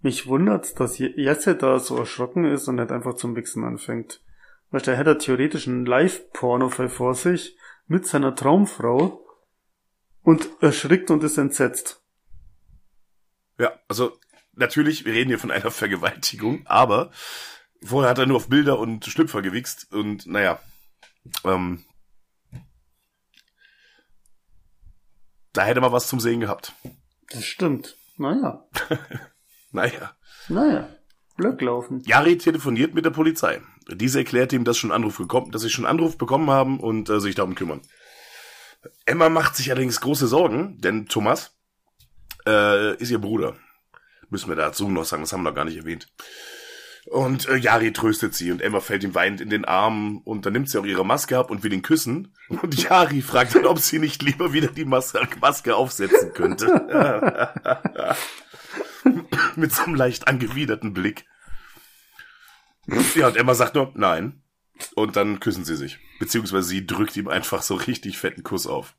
Mich 0.00 0.26
wundert's, 0.26 0.74
dass 0.74 0.98
Je- 0.98 1.14
Jesse 1.16 1.56
da 1.56 1.78
so 1.80 1.96
erschrocken 1.96 2.44
ist 2.44 2.68
und 2.68 2.76
nicht 2.76 2.92
einfach 2.92 3.14
zum 3.14 3.34
Wichsen 3.34 3.64
anfängt. 3.64 4.22
Weil 4.70 4.82
der 4.82 4.96
hätte 4.96 5.18
theoretisch 5.18 5.66
einen 5.66 5.86
Live-Pornofall 5.86 6.88
vor 6.88 7.14
sich 7.14 7.56
mit 7.86 8.06
seiner 8.06 8.34
Traumfrau 8.34 9.26
und 10.22 10.48
erschrickt 10.60 11.10
und 11.10 11.24
ist 11.24 11.38
entsetzt. 11.38 12.02
Ja, 13.58 13.72
also 13.88 14.18
natürlich, 14.56 15.04
wir 15.04 15.12
reden 15.12 15.28
hier 15.30 15.38
von 15.38 15.50
einer 15.50 15.70
Vergewaltigung, 15.70 16.66
aber 16.66 17.10
vorher 17.82 18.10
hat 18.10 18.18
er 18.18 18.26
nur 18.26 18.36
auf 18.36 18.48
Bilder 18.48 18.78
und 18.78 19.04
Schlüpfer 19.04 19.42
gewichst 19.42 19.92
und 19.92 20.26
naja, 20.26 20.60
ähm, 21.44 21.84
da 25.52 25.64
hätte 25.64 25.80
man 25.80 25.92
was 25.92 26.08
zum 26.08 26.20
Sehen 26.20 26.40
gehabt. 26.40 26.72
Das 27.30 27.44
stimmt. 27.44 27.96
Naja, 28.16 28.64
Naja. 29.72 30.14
naja. 30.48 30.88
Glück 31.36 31.60
laufen. 31.60 32.00
Jari 32.06 32.38
telefoniert 32.38 32.94
mit 32.94 33.04
der 33.04 33.10
Polizei. 33.10 33.60
Diese 33.88 34.18
erklärt 34.20 34.52
ihm, 34.52 34.62
dass 34.62 34.78
schon 34.78 34.92
Anruf 34.92 35.18
gekommen, 35.18 35.50
dass 35.50 35.62
sie 35.62 35.70
schon 35.70 35.84
Anruf 35.84 36.16
bekommen 36.16 36.48
haben 36.48 36.78
und 36.78 37.10
äh, 37.10 37.18
sich 37.20 37.34
darum 37.34 37.56
kümmern. 37.56 37.82
Emma 39.04 39.28
macht 39.28 39.56
sich 39.56 39.70
allerdings 39.70 40.00
große 40.00 40.28
Sorgen, 40.28 40.80
denn 40.80 41.06
Thomas 41.06 41.56
äh, 42.46 42.94
ist 42.96 43.10
ihr 43.10 43.18
Bruder. 43.18 43.56
Müssen 44.34 44.48
wir 44.48 44.56
dazu 44.56 44.90
noch 44.90 45.04
sagen, 45.04 45.22
das 45.22 45.32
haben 45.32 45.44
wir 45.44 45.50
noch 45.50 45.54
gar 45.54 45.64
nicht 45.64 45.76
erwähnt. 45.76 46.08
Und 47.06 47.46
äh, 47.48 47.54
Jari 47.54 47.92
tröstet 47.92 48.34
sie 48.34 48.50
und 48.50 48.60
Emma 48.60 48.80
fällt 48.80 49.04
ihm 49.04 49.14
weinend 49.14 49.40
in 49.40 49.48
den 49.48 49.64
Arm 49.64 50.18
und 50.24 50.44
dann 50.44 50.54
nimmt 50.54 50.68
sie 50.68 50.76
auch 50.76 50.84
ihre 50.84 51.06
Maske 51.06 51.38
ab 51.38 51.52
und 51.52 51.62
will 51.62 51.72
ihn 51.72 51.82
küssen. 51.82 52.34
Und 52.48 52.74
Jari 52.82 53.22
fragt 53.22 53.54
dann, 53.54 53.66
ob 53.66 53.78
sie 53.78 54.00
nicht 54.00 54.22
lieber 54.22 54.52
wieder 54.52 54.66
die 54.66 54.84
Mas 54.84 55.12
Maske 55.40 55.76
aufsetzen 55.76 56.32
könnte. 56.32 56.66
Mit 59.54 59.72
so 59.72 59.84
einem 59.84 59.94
leicht 59.94 60.26
angewiderten 60.26 60.94
Blick. 60.94 61.26
Ja, 63.14 63.28
und 63.28 63.36
Emma 63.36 63.54
sagt 63.54 63.76
nur, 63.76 63.92
nein. 63.94 64.42
Und 64.96 65.14
dann 65.14 65.38
küssen 65.38 65.64
sie 65.64 65.76
sich. 65.76 66.00
Beziehungsweise 66.18 66.66
sie 66.66 66.88
drückt 66.88 67.16
ihm 67.16 67.28
einfach 67.28 67.62
so 67.62 67.76
richtig 67.76 68.18
fetten 68.18 68.42
Kuss 68.42 68.66
auf. 68.66 68.96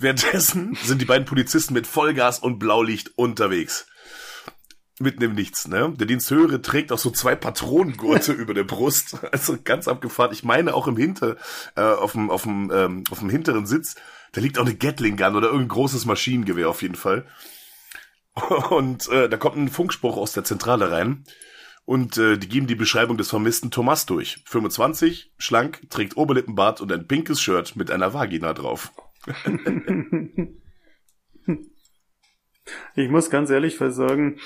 Währenddessen 0.00 0.76
sind 0.82 1.00
die 1.00 1.06
beiden 1.06 1.26
Polizisten 1.26 1.74
mit 1.74 1.86
Vollgas 1.86 2.38
und 2.38 2.58
Blaulicht 2.58 3.12
unterwegs. 3.16 3.86
Mitten 4.98 5.22
im 5.22 5.34
Nichts, 5.34 5.68
ne? 5.68 5.94
Der 5.96 6.06
Diensthöhere 6.06 6.60
trägt 6.60 6.92
auch 6.92 6.98
so 6.98 7.10
zwei 7.10 7.34
Patronengurte 7.34 8.32
über 8.34 8.54
der 8.54 8.64
Brust. 8.64 9.18
Also 9.32 9.56
ganz 9.62 9.88
abgefahren. 9.88 10.32
Ich 10.32 10.42
meine 10.42 10.74
auch 10.74 10.86
im 10.86 10.96
Hinter, 10.96 11.36
äh, 11.76 11.82
auf 11.82 12.12
dem, 12.12 12.30
auf 12.30 12.42
dem, 12.42 12.70
ähm, 12.72 13.04
auf 13.10 13.20
dem 13.20 13.30
hinteren 13.30 13.66
Sitz, 13.66 13.96
da 14.32 14.40
liegt 14.40 14.58
auch 14.58 14.66
eine 14.66 14.74
Gatling 14.74 15.16
Gun 15.16 15.36
oder 15.36 15.48
irgendein 15.48 15.68
großes 15.68 16.06
Maschinengewehr 16.06 16.68
auf 16.68 16.82
jeden 16.82 16.96
Fall. 16.96 17.26
Und 18.70 19.08
äh, 19.08 19.28
da 19.28 19.36
kommt 19.36 19.56
ein 19.56 19.68
Funkspruch 19.68 20.16
aus 20.16 20.32
der 20.32 20.44
Zentrale 20.44 20.90
rein. 20.90 21.24
Und 21.84 22.18
äh, 22.18 22.38
die 22.38 22.48
geben 22.48 22.66
die 22.66 22.74
Beschreibung 22.74 23.16
des 23.16 23.30
vermissten 23.30 23.70
Thomas 23.70 24.06
durch. 24.06 24.42
25, 24.46 25.32
schlank, 25.38 25.82
trägt 25.90 26.16
Oberlippenbart 26.16 26.80
und 26.80 26.92
ein 26.92 27.06
pinkes 27.06 27.40
Shirt 27.40 27.74
mit 27.74 27.90
einer 27.90 28.14
Vagina 28.14 28.52
drauf. 28.52 28.92
Ich 32.94 33.08
muss 33.08 33.30
ganz 33.30 33.50
ehrlich 33.50 33.78
sagen, 33.78 34.38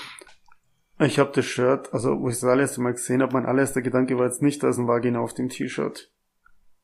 ich 0.99 1.19
habe 1.19 1.31
das 1.33 1.45
Shirt, 1.45 1.93
also 1.93 2.19
wo 2.19 2.29
ich 2.29 2.35
das 2.35 2.45
allererste 2.45 2.81
Mal 2.81 2.93
gesehen 2.93 3.21
habe, 3.21 3.33
mein 3.33 3.45
allererster 3.45 3.81
Gedanke 3.81 4.17
war 4.17 4.25
jetzt 4.25 4.41
nicht, 4.41 4.63
da 4.63 4.69
ist 4.69 4.77
ein 4.77 4.87
Vagina 4.87 5.19
auf 5.19 5.33
dem 5.33 5.49
T-Shirt. 5.49 6.11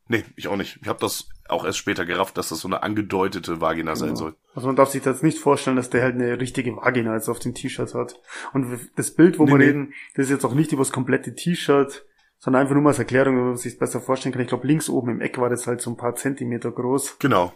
Nee, 0.07 0.25
ich 0.35 0.49
auch 0.49 0.57
nicht. 0.57 0.79
Ich 0.81 0.89
habe 0.89 0.99
das 0.99 1.29
auch 1.47 1.63
erst 1.63 1.77
später 1.77 2.05
gerafft, 2.05 2.37
dass 2.37 2.49
das 2.49 2.59
so 2.59 2.67
eine 2.67 2.83
angedeutete 2.83 3.61
Vagina 3.61 3.95
sein 3.95 4.17
soll. 4.17 4.35
Also 4.53 4.67
man 4.67 4.75
darf 4.75 4.89
sich 4.89 5.01
das 5.01 5.23
nicht 5.23 5.39
vorstellen, 5.39 5.77
dass 5.77 5.89
der 5.89 6.03
halt 6.03 6.15
eine 6.15 6.37
richtige 6.39 6.75
Vagina 6.75 7.13
jetzt 7.13 7.29
auf 7.29 7.39
dem 7.39 7.53
T-Shirt 7.53 7.93
hat. 7.93 8.19
Und 8.51 8.67
das 8.97 9.11
Bild, 9.11 9.39
wo 9.39 9.45
Nee, 9.45 9.51
wir 9.51 9.57
nee. 9.59 9.65
reden, 9.65 9.93
das 10.15 10.25
ist 10.25 10.31
jetzt 10.31 10.43
auch 10.45 10.53
nicht 10.53 10.73
über 10.73 10.81
das 10.81 10.91
komplette 10.91 11.33
T-Shirt, 11.33 12.05
sondern 12.39 12.63
einfach 12.63 12.73
nur 12.73 12.83
mal 12.83 12.89
als 12.89 12.99
Erklärung, 12.99 13.37
wenn 13.37 13.45
man 13.45 13.57
sich 13.57 13.79
besser 13.79 14.01
vorstellen 14.01 14.33
kann. 14.33 14.41
Ich 14.41 14.49
glaube, 14.49 14.67
links 14.67 14.89
oben 14.89 15.11
im 15.11 15.21
Eck 15.21 15.37
war 15.37 15.49
das 15.49 15.65
halt 15.65 15.79
so 15.79 15.91
ein 15.91 15.97
paar 15.97 16.15
Zentimeter 16.15 16.71
groß. 16.71 17.19
Genau, 17.19 17.53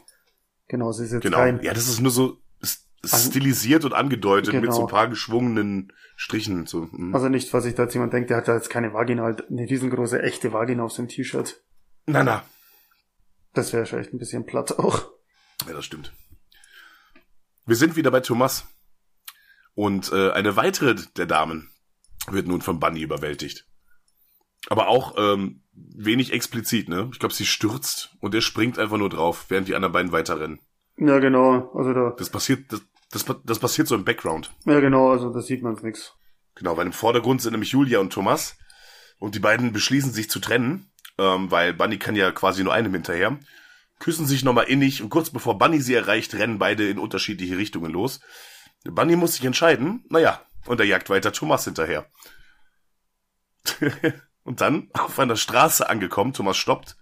Genau, 0.67 0.89
es 0.89 0.99
ist 0.99 1.11
jetzt 1.11 1.21
genau. 1.21 1.37
kein... 1.37 1.61
Ja, 1.63 1.73
das 1.73 1.87
ist 1.87 1.99
nur 2.01 2.11
so 2.11 2.37
An- 2.61 3.19
stilisiert 3.19 3.85
und 3.85 3.93
angedeutet 3.93 4.53
mit 4.53 4.63
Genau. 4.63 4.75
so 4.75 4.81
ein 4.81 4.87
paar 4.87 5.07
geschwungenen 5.07 5.93
Strichen. 6.15 6.65
So. 6.65 6.89
hm. 6.91 7.13
Also 7.13 7.29
nicht, 7.29 7.53
was 7.53 7.63
sich 7.65 7.75
da 7.75 7.83
jetzt 7.83 7.93
jemand 7.93 8.13
denkt, 8.13 8.29
der 8.29 8.37
hat 8.37 8.47
da 8.47 8.55
jetzt 8.55 8.69
keine 8.69 8.93
Vagina, 8.93 9.23
halt 9.23 9.49
eine 9.49 9.61
riesengroße 9.69 10.21
echte 10.21 10.53
Vagina 10.53 10.83
auf 10.83 10.91
seinem 10.91 11.07
T-Shirt. 11.07 11.61
Na, 12.07 12.23
na. 12.23 12.43
Das 13.53 13.73
wäre 13.73 13.85
schon 13.85 13.99
echt 13.99 14.13
ein 14.13 14.19
bisschen 14.19 14.45
platt 14.45 14.77
auch. 14.79 15.07
Ja, 15.67 15.73
das 15.73 15.85
stimmt. 15.85 16.13
Wir 17.65 17.75
sind 17.75 17.95
wieder 17.95 18.11
bei 18.11 18.19
Thomas. 18.19 18.65
Und 19.73 20.11
äh, 20.11 20.31
eine 20.31 20.55
weitere 20.55 20.95
der 21.17 21.25
Damen 21.25 21.69
wird 22.29 22.47
nun 22.47 22.61
von 22.61 22.79
Bunny 22.79 23.01
überwältigt. 23.01 23.67
Aber 24.69 24.87
auch 24.87 25.15
ähm, 25.17 25.61
wenig 25.73 26.33
explizit, 26.33 26.89
ne? 26.89 27.09
Ich 27.11 27.19
glaube, 27.19 27.33
sie 27.33 27.45
stürzt 27.45 28.15
und 28.19 28.33
er 28.33 28.41
springt 28.41 28.79
einfach 28.79 28.97
nur 28.97 29.09
drauf, 29.09 29.45
während 29.49 29.67
die 29.67 29.75
anderen 29.75 29.93
beiden 29.93 30.11
weiterrennen. 30.11 30.59
Ja, 30.97 31.19
genau. 31.19 31.71
Also 31.75 31.93
da, 31.93 32.15
Das 32.17 32.29
passiert, 32.29 32.71
das, 32.71 32.81
das, 33.11 33.25
das 33.43 33.59
passiert 33.59 33.87
so 33.87 33.95
im 33.95 34.05
Background. 34.05 34.51
ja 34.65 34.79
genau, 34.79 35.11
also 35.11 35.31
da 35.31 35.41
sieht 35.41 35.61
man 35.61 35.77
nix. 35.81 36.13
Genau, 36.55 36.77
weil 36.77 36.85
im 36.85 36.93
Vordergrund 36.93 37.41
sind 37.41 37.51
nämlich 37.51 37.71
Julia 37.71 37.99
und 37.99 38.13
Thomas. 38.13 38.57
Und 39.17 39.35
die 39.35 39.39
beiden 39.39 39.71
beschließen 39.73 40.11
sich 40.11 40.29
zu 40.29 40.39
trennen, 40.39 40.91
ähm, 41.17 41.51
weil 41.51 41.73
Bunny 41.73 41.97
kann 41.97 42.15
ja 42.15 42.31
quasi 42.31 42.63
nur 42.63 42.73
einem 42.73 42.93
hinterher. 42.93 43.39
Küssen 43.99 44.25
sich 44.25 44.43
nochmal 44.43 44.65
innig 44.65 45.01
und 45.01 45.09
kurz 45.09 45.29
bevor 45.29 45.57
Bunny 45.57 45.79
sie 45.79 45.93
erreicht, 45.93 46.33
rennen 46.35 46.59
beide 46.59 46.89
in 46.89 46.99
unterschiedliche 46.99 47.57
Richtungen 47.57 47.91
los. 47.91 48.19
Bunny 48.83 49.15
muss 49.15 49.35
sich 49.35 49.45
entscheiden, 49.45 50.03
naja, 50.09 50.41
und 50.65 50.79
er 50.79 50.85
jagt 50.85 51.09
weiter 51.09 51.31
Thomas 51.31 51.63
hinterher. 51.65 52.05
und 54.45 54.61
dann, 54.61 54.89
auf 54.93 55.19
einer 55.19 55.35
Straße 55.35 55.89
angekommen, 55.89 56.31
Thomas 56.31 56.55
stoppt, 56.55 56.95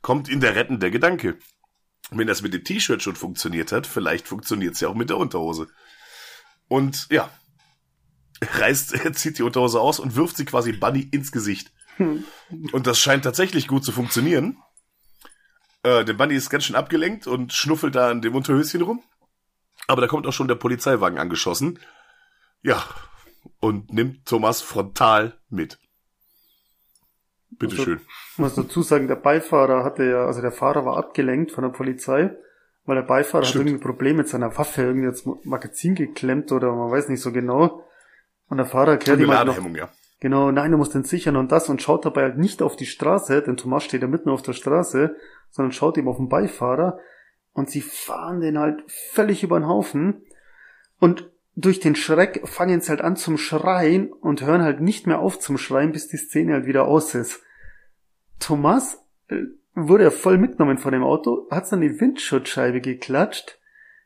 kommt 0.00 0.28
ihm 0.28 0.40
der 0.40 0.56
rettende 0.56 0.90
Gedanke. 0.90 1.38
Wenn 2.10 2.26
das 2.26 2.40
mit 2.40 2.54
dem 2.54 2.64
T-Shirt 2.64 3.02
schon 3.02 3.16
funktioniert 3.16 3.72
hat, 3.72 3.86
vielleicht 3.86 4.28
funktioniert 4.28 4.74
es 4.74 4.80
ja 4.80 4.88
auch 4.88 4.94
mit 4.94 5.10
der 5.10 5.18
Unterhose. 5.18 5.68
Und 6.68 7.06
ja, 7.10 7.28
reißt, 8.40 8.94
er 8.94 9.12
zieht 9.14 9.38
die 9.38 9.42
Unterhose 9.42 9.80
aus 9.80 10.00
und 10.00 10.16
wirft 10.16 10.38
sie 10.38 10.46
quasi 10.46 10.72
Bunny 10.72 11.06
ins 11.10 11.32
Gesicht. 11.32 11.70
Und 11.98 12.86
das 12.88 12.98
scheint 12.98 13.22
tatsächlich 13.22 13.68
gut 13.68 13.84
zu 13.84 13.92
funktionieren. 13.92 14.58
Äh, 15.84 16.04
der 16.04 16.14
Bunny 16.14 16.34
ist 16.34 16.50
ganz 16.50 16.64
schön 16.64 16.74
abgelenkt 16.74 17.26
und 17.28 17.52
schnuffelt 17.52 17.94
da 17.94 18.10
an 18.10 18.20
dem 18.20 18.34
Unterhöschen 18.34 18.82
rum. 18.82 19.02
Aber 19.86 20.00
da 20.00 20.08
kommt 20.08 20.26
auch 20.26 20.32
schon 20.32 20.48
der 20.48 20.56
Polizeiwagen 20.56 21.18
angeschossen. 21.18 21.78
Ja, 22.62 22.84
und 23.60 23.92
nimmt 23.92 24.26
Thomas 24.26 24.60
frontal 24.60 25.40
mit. 25.48 25.78
Bitteschön. 27.58 28.00
Ich 28.32 28.38
muss 28.38 28.54
dazu 28.54 28.82
sagen, 28.82 29.08
der 29.08 29.16
Beifahrer 29.16 29.84
hatte 29.84 30.04
ja, 30.04 30.26
also 30.26 30.40
der 30.40 30.52
Fahrer 30.52 30.84
war 30.84 30.96
abgelenkt 30.96 31.52
von 31.52 31.62
der 31.62 31.70
Polizei, 31.70 32.30
weil 32.84 32.96
der 32.96 33.02
Beifahrer 33.02 33.44
Stimmt. 33.44 33.64
hat 33.64 33.66
irgendwie 33.66 33.78
ein 33.78 33.86
Problem 33.86 34.16
mit 34.16 34.28
seiner 34.28 34.56
Waffe, 34.56 34.82
irgendwie 34.82 35.06
jetzt 35.06 35.26
Magazin 35.44 35.94
geklemmt 35.94 36.52
oder 36.52 36.72
man 36.72 36.90
weiß 36.90 37.08
nicht 37.08 37.20
so 37.20 37.32
genau. 37.32 37.84
Und 38.48 38.58
der 38.58 38.66
Fahrer 38.66 38.92
erklärt 38.92 39.20
ihm 39.20 39.30
halt 39.30 39.46
noch, 39.46 39.76
ja. 39.76 39.88
genau, 40.20 40.50
nein, 40.50 40.70
du 40.70 40.76
musst 40.76 40.94
den 40.94 41.04
sichern 41.04 41.36
und 41.36 41.50
das 41.50 41.68
und 41.68 41.80
schaut 41.80 42.04
dabei 42.04 42.22
halt 42.22 42.38
nicht 42.38 42.62
auf 42.62 42.76
die 42.76 42.86
Straße, 42.86 43.42
denn 43.42 43.56
Thomas 43.56 43.84
steht 43.84 44.02
ja 44.02 44.08
mitten 44.08 44.28
auf 44.28 44.42
der 44.42 44.52
Straße, 44.52 45.16
sondern 45.50 45.72
schaut 45.72 45.96
ihm 45.96 46.08
auf 46.08 46.18
den 46.18 46.28
Beifahrer 46.28 46.98
und 47.52 47.70
sie 47.70 47.80
fahren 47.80 48.40
den 48.40 48.58
halt 48.58 48.82
völlig 48.88 49.42
über 49.42 49.58
den 49.58 49.68
Haufen 49.68 50.22
und 51.00 51.30
durch 51.56 51.80
den 51.80 51.94
Schreck 51.94 52.46
fangen 52.48 52.80
sie 52.80 52.88
halt 52.88 53.00
an 53.00 53.16
zum 53.16 53.38
Schreien 53.38 54.12
und 54.12 54.42
hören 54.42 54.62
halt 54.62 54.80
nicht 54.80 55.06
mehr 55.06 55.20
auf 55.20 55.38
zum 55.38 55.58
Schreien, 55.58 55.92
bis 55.92 56.08
die 56.08 56.16
Szene 56.16 56.54
halt 56.54 56.66
wieder 56.66 56.86
aus 56.86 57.14
ist. 57.14 57.42
Thomas 58.40 59.04
äh, 59.28 59.42
wurde 59.74 60.04
ja 60.04 60.10
voll 60.10 60.38
mitgenommen 60.38 60.78
von 60.78 60.92
dem 60.92 61.04
Auto, 61.04 61.46
hat 61.50 61.70
dann 61.70 61.80
die 61.80 62.00
Windschutzscheibe 62.00 62.80
geklatscht, 62.80 63.58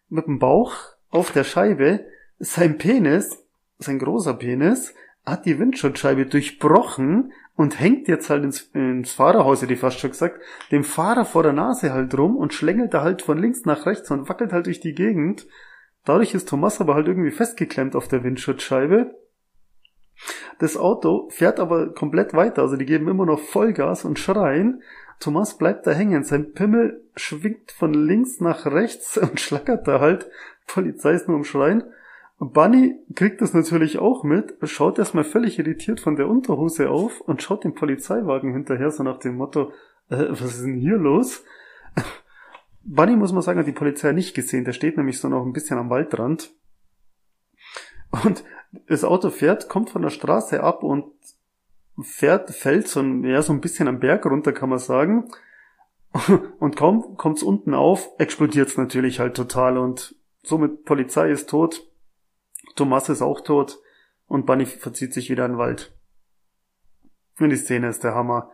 mit 0.09 0.27
dem 0.27 0.39
Bauch 0.39 0.75
auf 1.11 1.33
der 1.33 1.45
Scheibe, 1.45 2.07
sein 2.39 2.79
Penis, 2.79 3.45
sein 3.79 3.99
großer 3.99 4.35
Penis, 4.35 4.95
hat 5.25 5.45
die 5.45 5.59
Windschutzscheibe 5.59 6.27
durchbrochen 6.27 7.33
und 7.57 7.81
hängt 7.81 8.09
jetzt 8.09 8.31
halt 8.31 8.45
ins, 8.45 8.63
ins 8.73 9.13
Fahrerhaus, 9.13 9.63
hätte 9.63 9.75
ich 9.75 9.81
fast 9.81 9.99
schon 9.99 10.11
gesagt, 10.11 10.41
dem 10.71 10.85
Fahrer 10.85 11.25
vor 11.25 11.43
der 11.43 11.53
Nase 11.53 11.93
halt 11.93 12.17
rum 12.17 12.37
und 12.37 12.55
schlängelt 12.55 12.95
da 12.95 13.03
halt 13.03 13.23
von 13.23 13.39
links 13.39 13.65
nach 13.65 13.85
rechts 13.85 14.11
und 14.11 14.29
wackelt 14.29 14.53
halt 14.53 14.67
durch 14.67 14.81
die 14.81 14.95
Gegend. 14.95 15.47
Dadurch 16.09 16.33
ist 16.33 16.49
Thomas 16.49 16.81
aber 16.81 16.95
halt 16.95 17.07
irgendwie 17.07 17.31
festgeklemmt 17.31 17.95
auf 17.95 18.09
der 18.09 18.25
Windschutzscheibe. 18.25 19.15
Das 20.59 20.79
Auto 20.79 21.29
fährt 21.29 21.61
aber 21.61 21.93
komplett 21.93 22.33
weiter, 22.33 22.63
also 22.63 22.77
die 22.77 22.87
geben 22.87 23.09
immer 23.09 23.27
noch 23.27 23.39
Vollgas 23.39 24.07
und 24.07 24.19
schreien. 24.19 24.83
Thomas 25.21 25.59
bleibt 25.59 25.87
da 25.87 25.91
hängen, 25.91 26.25
sein 26.25 26.55
Pimmel 26.55 27.05
schwingt 27.15 27.73
von 27.73 27.93
links 27.93 28.41
nach 28.41 28.65
rechts 28.65 29.19
und 29.23 29.39
schlackert 29.39 29.87
da 29.87 30.01
halt. 30.01 30.31
Polizei 30.67 31.13
ist 31.13 31.29
nur 31.29 31.37
am 31.37 31.45
Schreien. 31.45 31.85
Bunny 32.39 32.95
kriegt 33.15 33.43
das 33.43 33.53
natürlich 33.53 33.99
auch 33.99 34.25
mit, 34.25 34.55
schaut 34.63 34.99
erstmal 34.99 35.25
völlig 35.25 35.59
irritiert 35.59 36.01
von 36.01 36.17
der 36.17 36.29
Unterhose 36.29 36.89
auf 36.89 37.21
und 37.21 37.43
schaut 37.43 37.65
dem 37.65 37.75
Polizeiwagen 37.75 38.55
hinterher, 38.55 38.91
so 38.91 39.03
nach 39.03 39.19
dem 39.19 39.37
Motto, 39.37 39.73
äh, 40.09 40.25
was 40.31 40.55
ist 40.55 40.65
denn 40.65 40.77
hier 40.77 40.97
los? 40.97 41.45
Bunny, 42.83 43.17
muss 43.17 43.33
man 43.33 43.43
sagen, 43.43 43.59
hat 43.59 43.67
die 43.67 43.73
Polizei 43.73 44.13
nicht 44.13 44.35
gesehen, 44.35 44.65
der 44.65 44.73
steht 44.73 44.97
nämlich 44.97 45.19
so 45.19 45.29
noch 45.29 45.45
ein 45.45 45.53
bisschen 45.53 45.79
am 45.79 45.91
Waldrand. 45.91 46.53
Und 48.25 48.45
das 48.87 49.05
Auto 49.05 49.31
fährt, 49.31 49.69
kommt 49.69 49.91
von 49.91 50.03
der 50.03 50.11
Straße 50.11 50.63
ab 50.63 50.83
und 50.83 51.13
fährt, 52.01 52.51
fällt 52.51 52.89
so 52.89 53.01
ein, 53.01 53.25
ja, 53.25 53.43
so 53.43 53.53
ein 53.53 53.61
bisschen 53.61 53.89
am 53.89 54.01
Berg 54.01 54.25
runter, 54.27 54.53
kann 54.53 54.69
man 54.69 54.79
sagen. 54.79 55.29
Und 56.59 56.77
kaum 56.77 57.17
kommt's 57.17 57.43
unten 57.43 57.75
auf, 57.75 58.09
explodiert's 58.19 58.79
natürlich 58.79 59.21
halt 59.21 59.37
total 59.37 59.77
und 59.77 60.15
somit 60.43 60.87
Polizei 60.87 61.31
ist 61.31 61.51
tot, 61.51 61.87
Thomas 62.77 63.11
ist 63.11 63.21
auch 63.21 63.43
tot 63.43 63.79
und 64.27 64.47
Bunny 64.47 64.65
verzieht 64.65 65.13
sich 65.13 65.29
wieder 65.29 65.45
in 65.45 65.53
den 65.53 65.59
Wald. 65.59 65.93
Und 67.39 67.51
die 67.51 67.57
Szene 67.57 67.89
ist 67.89 68.05
der 68.05 68.15
Hammer. 68.15 68.51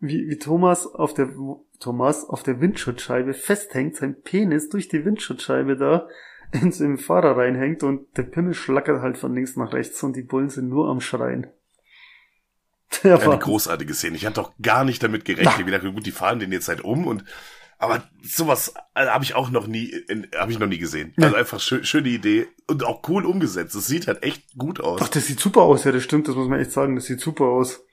Wie, 0.00 0.28
wie 0.28 0.38
Thomas 0.38 0.86
auf 0.86 1.14
der 1.14 1.30
Thomas 1.80 2.28
auf 2.28 2.42
der 2.42 2.60
Windschutzscheibe 2.60 3.34
festhängt, 3.34 3.96
sein 3.96 4.20
Penis 4.22 4.68
durch 4.68 4.88
die 4.88 5.04
Windschutzscheibe 5.04 5.76
da 5.76 6.08
ins 6.52 6.80
im 6.80 6.98
Fahrer 6.98 7.36
reinhängt 7.36 7.82
und 7.82 8.16
der 8.16 8.22
Pimmel 8.22 8.54
schlackert 8.54 9.02
halt 9.02 9.18
von 9.18 9.34
links 9.34 9.56
nach 9.56 9.72
rechts 9.72 10.02
und 10.02 10.14
die 10.16 10.22
Bullen 10.22 10.50
sind 10.50 10.68
nur 10.68 10.88
am 10.88 11.00
Schreien. 11.00 11.48
Der 13.02 13.18
ja, 13.18 13.28
eine 13.28 13.38
großartige 13.38 13.92
Szene. 13.92 14.16
Ich 14.16 14.24
hatte 14.24 14.36
doch 14.36 14.52
gar 14.62 14.84
nicht 14.84 15.02
damit 15.02 15.24
gerechnet. 15.24 15.66
Ich 15.66 15.72
dachte, 15.72 15.92
gut, 15.92 16.06
die 16.06 16.12
fahren 16.12 16.38
den 16.38 16.52
jetzt 16.52 16.68
halt 16.68 16.82
um 16.82 17.06
und 17.06 17.24
aber 17.76 18.08
sowas 18.22 18.72
also, 18.94 19.10
habe 19.10 19.24
ich 19.24 19.34
auch 19.34 19.50
noch 19.50 19.66
nie, 19.66 19.92
habe 20.38 20.52
ich 20.52 20.58
noch 20.58 20.68
nie 20.68 20.78
gesehen. 20.78 21.12
Also 21.20 21.34
einfach 21.34 21.60
schön, 21.60 21.84
schöne 21.84 22.08
Idee 22.08 22.46
und 22.66 22.84
auch 22.84 23.06
cool 23.08 23.26
umgesetzt. 23.26 23.74
Es 23.74 23.88
sieht 23.88 24.06
halt 24.06 24.22
echt 24.22 24.56
gut 24.56 24.80
aus. 24.80 25.00
Ach, 25.02 25.08
das 25.08 25.26
sieht 25.26 25.40
super 25.40 25.62
aus, 25.62 25.84
ja, 25.84 25.92
das 25.92 26.04
stimmt, 26.04 26.28
das 26.28 26.36
muss 26.36 26.48
man 26.48 26.60
echt 26.60 26.70
sagen, 26.70 26.94
das 26.94 27.06
sieht 27.06 27.20
super 27.20 27.44
aus. 27.44 27.84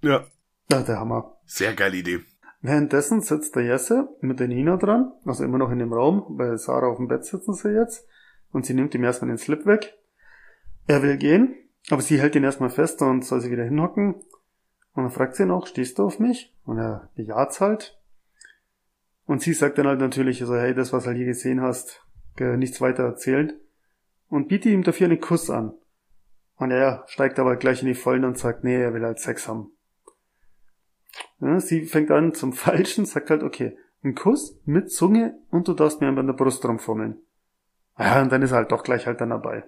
Ja. 0.00 0.26
Ja, 0.70 0.82
der 0.82 1.00
Hammer. 1.00 1.36
Sehr 1.46 1.74
geile 1.74 1.96
Idee. 1.96 2.20
Währenddessen 2.62 3.22
sitzt 3.22 3.56
der 3.56 3.64
Jesse 3.64 4.08
mit 4.20 4.38
der 4.38 4.46
Nina 4.46 4.76
dran, 4.76 5.12
also 5.24 5.42
immer 5.42 5.58
noch 5.58 5.70
in 5.70 5.80
dem 5.80 5.92
Raum, 5.92 6.36
bei 6.36 6.56
Sarah 6.56 6.86
auf 6.86 6.98
dem 6.98 7.08
Bett 7.08 7.24
sitzen 7.24 7.54
sie 7.54 7.70
jetzt, 7.70 8.06
und 8.52 8.66
sie 8.66 8.74
nimmt 8.74 8.94
ihm 8.94 9.02
erstmal 9.02 9.30
den 9.30 9.38
Slip 9.38 9.66
weg. 9.66 9.98
Er 10.86 11.02
will 11.02 11.16
gehen, 11.16 11.56
aber 11.90 12.02
sie 12.02 12.20
hält 12.20 12.36
ihn 12.36 12.44
erstmal 12.44 12.70
fest 12.70 13.02
und 13.02 13.24
soll 13.24 13.40
sie 13.40 13.50
wieder 13.50 13.64
hinhocken. 13.64 14.14
Und 14.92 15.04
dann 15.04 15.10
fragt 15.10 15.36
sie 15.36 15.46
noch, 15.46 15.66
stehst 15.66 15.98
du 15.98 16.04
auf 16.04 16.20
mich? 16.20 16.54
Und 16.64 16.78
er 16.78 17.10
bejahts 17.16 17.60
halt. 17.60 17.98
Und 19.24 19.40
sie 19.40 19.54
sagt 19.54 19.78
dann 19.78 19.86
halt 19.86 20.00
natürlich, 20.00 20.40
also 20.40 20.56
hey, 20.56 20.74
das, 20.74 20.92
was 20.92 21.04
du 21.04 21.08
halt 21.08 21.16
hier 21.16 21.26
gesehen 21.26 21.60
hast, 21.60 22.04
nichts 22.38 22.80
weiter 22.80 23.04
erzählt. 23.04 23.54
Und 24.28 24.48
bietet 24.48 24.72
ihm 24.72 24.82
dafür 24.82 25.06
einen 25.06 25.20
Kuss 25.20 25.50
an. 25.50 25.72
Und 26.56 26.70
er 26.70 27.04
steigt 27.06 27.38
aber 27.38 27.56
gleich 27.56 27.82
in 27.82 27.88
die 27.88 27.94
Vollen 27.94 28.24
und 28.24 28.38
sagt, 28.38 28.62
nee, 28.62 28.80
er 28.80 28.94
will 28.94 29.04
halt 29.04 29.18
Sex 29.18 29.48
haben. 29.48 29.72
Ja, 31.40 31.60
sie 31.60 31.82
fängt 31.82 32.10
an 32.10 32.34
zum 32.34 32.52
Falschen, 32.54 33.06
sagt 33.06 33.30
halt, 33.30 33.42
okay, 33.42 33.76
ein 34.02 34.14
Kuss 34.14 34.58
mit 34.64 34.90
Zunge 34.90 35.38
und 35.50 35.68
du 35.68 35.74
darfst 35.74 36.00
mir 36.00 36.08
an 36.08 36.26
der 36.26 36.32
Brust 36.32 36.64
rumfummeln. 36.64 37.18
Ja, 37.98 38.22
und 38.22 38.32
dann 38.32 38.42
ist 38.42 38.52
er 38.52 38.58
halt 38.58 38.72
doch 38.72 38.82
gleich 38.82 39.06
halt 39.06 39.20
dann 39.20 39.30
dabei. 39.30 39.64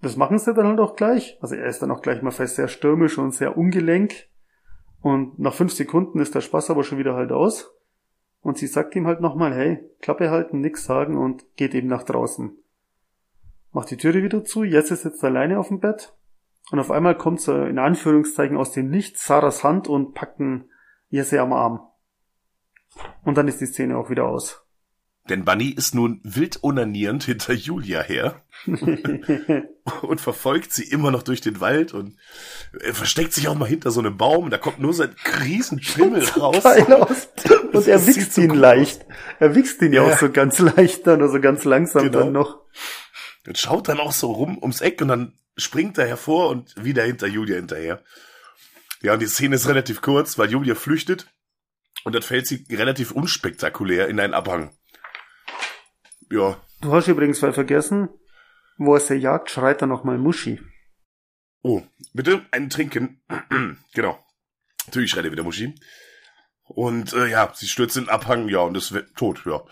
Das 0.00 0.16
machen 0.16 0.38
sie 0.38 0.54
dann 0.54 0.66
halt 0.66 0.80
auch 0.80 0.96
gleich. 0.96 1.38
Also 1.40 1.54
er 1.54 1.66
ist 1.66 1.80
dann 1.80 1.90
auch 1.90 2.02
gleich 2.02 2.22
mal 2.22 2.30
fest 2.30 2.56
sehr 2.56 2.68
stürmisch 2.68 3.18
und 3.18 3.32
sehr 3.32 3.56
ungelenk. 3.56 4.28
Und 5.00 5.38
nach 5.38 5.54
fünf 5.54 5.72
Sekunden 5.72 6.20
ist 6.20 6.34
der 6.34 6.40
Spaß 6.40 6.70
aber 6.70 6.84
schon 6.84 6.98
wieder 6.98 7.14
halt 7.14 7.32
aus. 7.32 7.72
Und 8.40 8.58
sie 8.58 8.66
sagt 8.66 8.94
ihm 8.96 9.06
halt 9.06 9.20
nochmal, 9.20 9.54
hey, 9.54 9.88
Klappe 10.00 10.30
halten, 10.30 10.60
nix 10.60 10.84
sagen 10.84 11.16
und 11.16 11.44
geht 11.56 11.74
eben 11.74 11.88
nach 11.88 12.02
draußen. 12.02 12.56
Macht 13.72 13.90
die 13.90 13.96
Türe 13.96 14.22
wieder 14.22 14.44
zu, 14.44 14.64
jetzt 14.64 14.90
ist 14.90 15.04
jetzt 15.04 15.22
alleine 15.24 15.58
auf 15.58 15.68
dem 15.68 15.80
Bett. 15.80 16.14
Und 16.70 16.78
auf 16.78 16.90
einmal 16.90 17.16
kommt 17.16 17.40
so 17.40 17.64
in 17.64 17.78
Anführungszeichen 17.78 18.56
aus 18.56 18.72
dem 18.72 18.88
Nichts 18.88 19.26
Sarahs 19.26 19.64
Hand 19.64 19.88
und 19.88 20.14
packt 20.14 20.40
einen 20.40 20.70
Jesse 21.08 21.40
am 21.40 21.52
Arm. 21.52 21.80
Und 23.24 23.36
dann 23.36 23.48
ist 23.48 23.60
die 23.60 23.66
Szene 23.66 23.96
auch 23.96 24.10
wieder 24.10 24.26
aus. 24.26 24.62
Denn 25.28 25.44
Bunny 25.44 25.68
ist 25.68 25.94
nun 25.94 26.20
wild 26.24 26.64
onanierend 26.64 27.22
hinter 27.22 27.52
Julia 27.52 28.02
her 28.02 28.42
und 30.02 30.20
verfolgt 30.20 30.72
sie 30.72 30.82
immer 30.82 31.12
noch 31.12 31.22
durch 31.22 31.40
den 31.40 31.60
Wald 31.60 31.94
und 31.94 32.16
versteckt 32.92 33.32
sich 33.32 33.46
auch 33.46 33.54
mal 33.54 33.68
hinter 33.68 33.92
so 33.92 34.00
einem 34.00 34.16
Baum. 34.16 34.50
Da 34.50 34.58
kommt 34.58 34.80
nur 34.80 34.92
sein 34.92 35.14
Riesenpimmel 35.44 36.24
raus. 36.36 36.64
Aus. 36.64 37.28
Und 37.72 37.86
er 37.86 38.04
wichst 38.06 38.36
ihn 38.36 38.50
so 38.50 38.56
leicht. 38.56 39.06
Er 39.38 39.54
wichst 39.54 39.80
ihn 39.80 39.92
ja, 39.92 40.06
ja, 40.06 40.12
auch 40.12 40.18
so 40.18 40.30
ganz 40.30 40.58
leicht 40.58 41.06
dann, 41.06 41.22
also 41.22 41.40
ganz 41.40 41.64
langsam 41.64 42.04
genau. 42.04 42.18
dann 42.18 42.32
noch. 42.32 42.60
Und 43.46 43.56
schaut 43.56 43.88
dann 43.88 43.98
auch 43.98 44.12
so 44.12 44.30
rum 44.30 44.58
ums 44.58 44.82
Eck 44.82 45.00
und 45.00 45.08
dann 45.08 45.38
springt 45.56 45.98
er 45.98 46.06
hervor 46.06 46.48
und 46.48 46.74
wieder 46.82 47.04
hinter 47.04 47.26
Julia 47.26 47.56
hinterher. 47.56 48.02
Ja, 49.02 49.14
und 49.14 49.20
die 49.20 49.26
Szene 49.26 49.56
ist 49.56 49.68
relativ 49.68 50.00
kurz, 50.00 50.38
weil 50.38 50.50
Julia 50.50 50.74
flüchtet 50.74 51.26
und 52.04 52.14
dann 52.14 52.22
fällt 52.22 52.46
sie 52.46 52.64
relativ 52.70 53.10
unspektakulär 53.10 54.08
in 54.08 54.20
einen 54.20 54.34
Abhang. 54.34 54.76
Ja. 56.30 56.60
Du 56.80 56.92
hast 56.92 57.08
übrigens 57.08 57.38
vergessen, 57.38 58.08
wo 58.76 58.96
es 58.96 59.06
der 59.06 59.18
Jagd 59.18 59.50
schreit 59.50 59.82
er 59.82 59.86
nochmal 59.86 60.18
Muschi. 60.18 60.60
Oh, 61.62 61.82
bitte 62.12 62.44
einen 62.50 62.70
Trinken. 62.70 63.22
genau. 63.94 64.24
Natürlich 64.86 65.10
schreit 65.10 65.24
er 65.24 65.32
wieder 65.32 65.44
Muschi. 65.44 65.74
Und 66.64 67.12
äh, 67.12 67.26
ja, 67.26 67.52
sie 67.54 67.68
stürzt 67.68 67.96
in 67.96 68.04
den 68.04 68.10
Abhang, 68.10 68.48
ja, 68.48 68.60
und 68.60 68.76
ist 68.76 68.94
tot, 69.16 69.42
ja. 69.46 69.62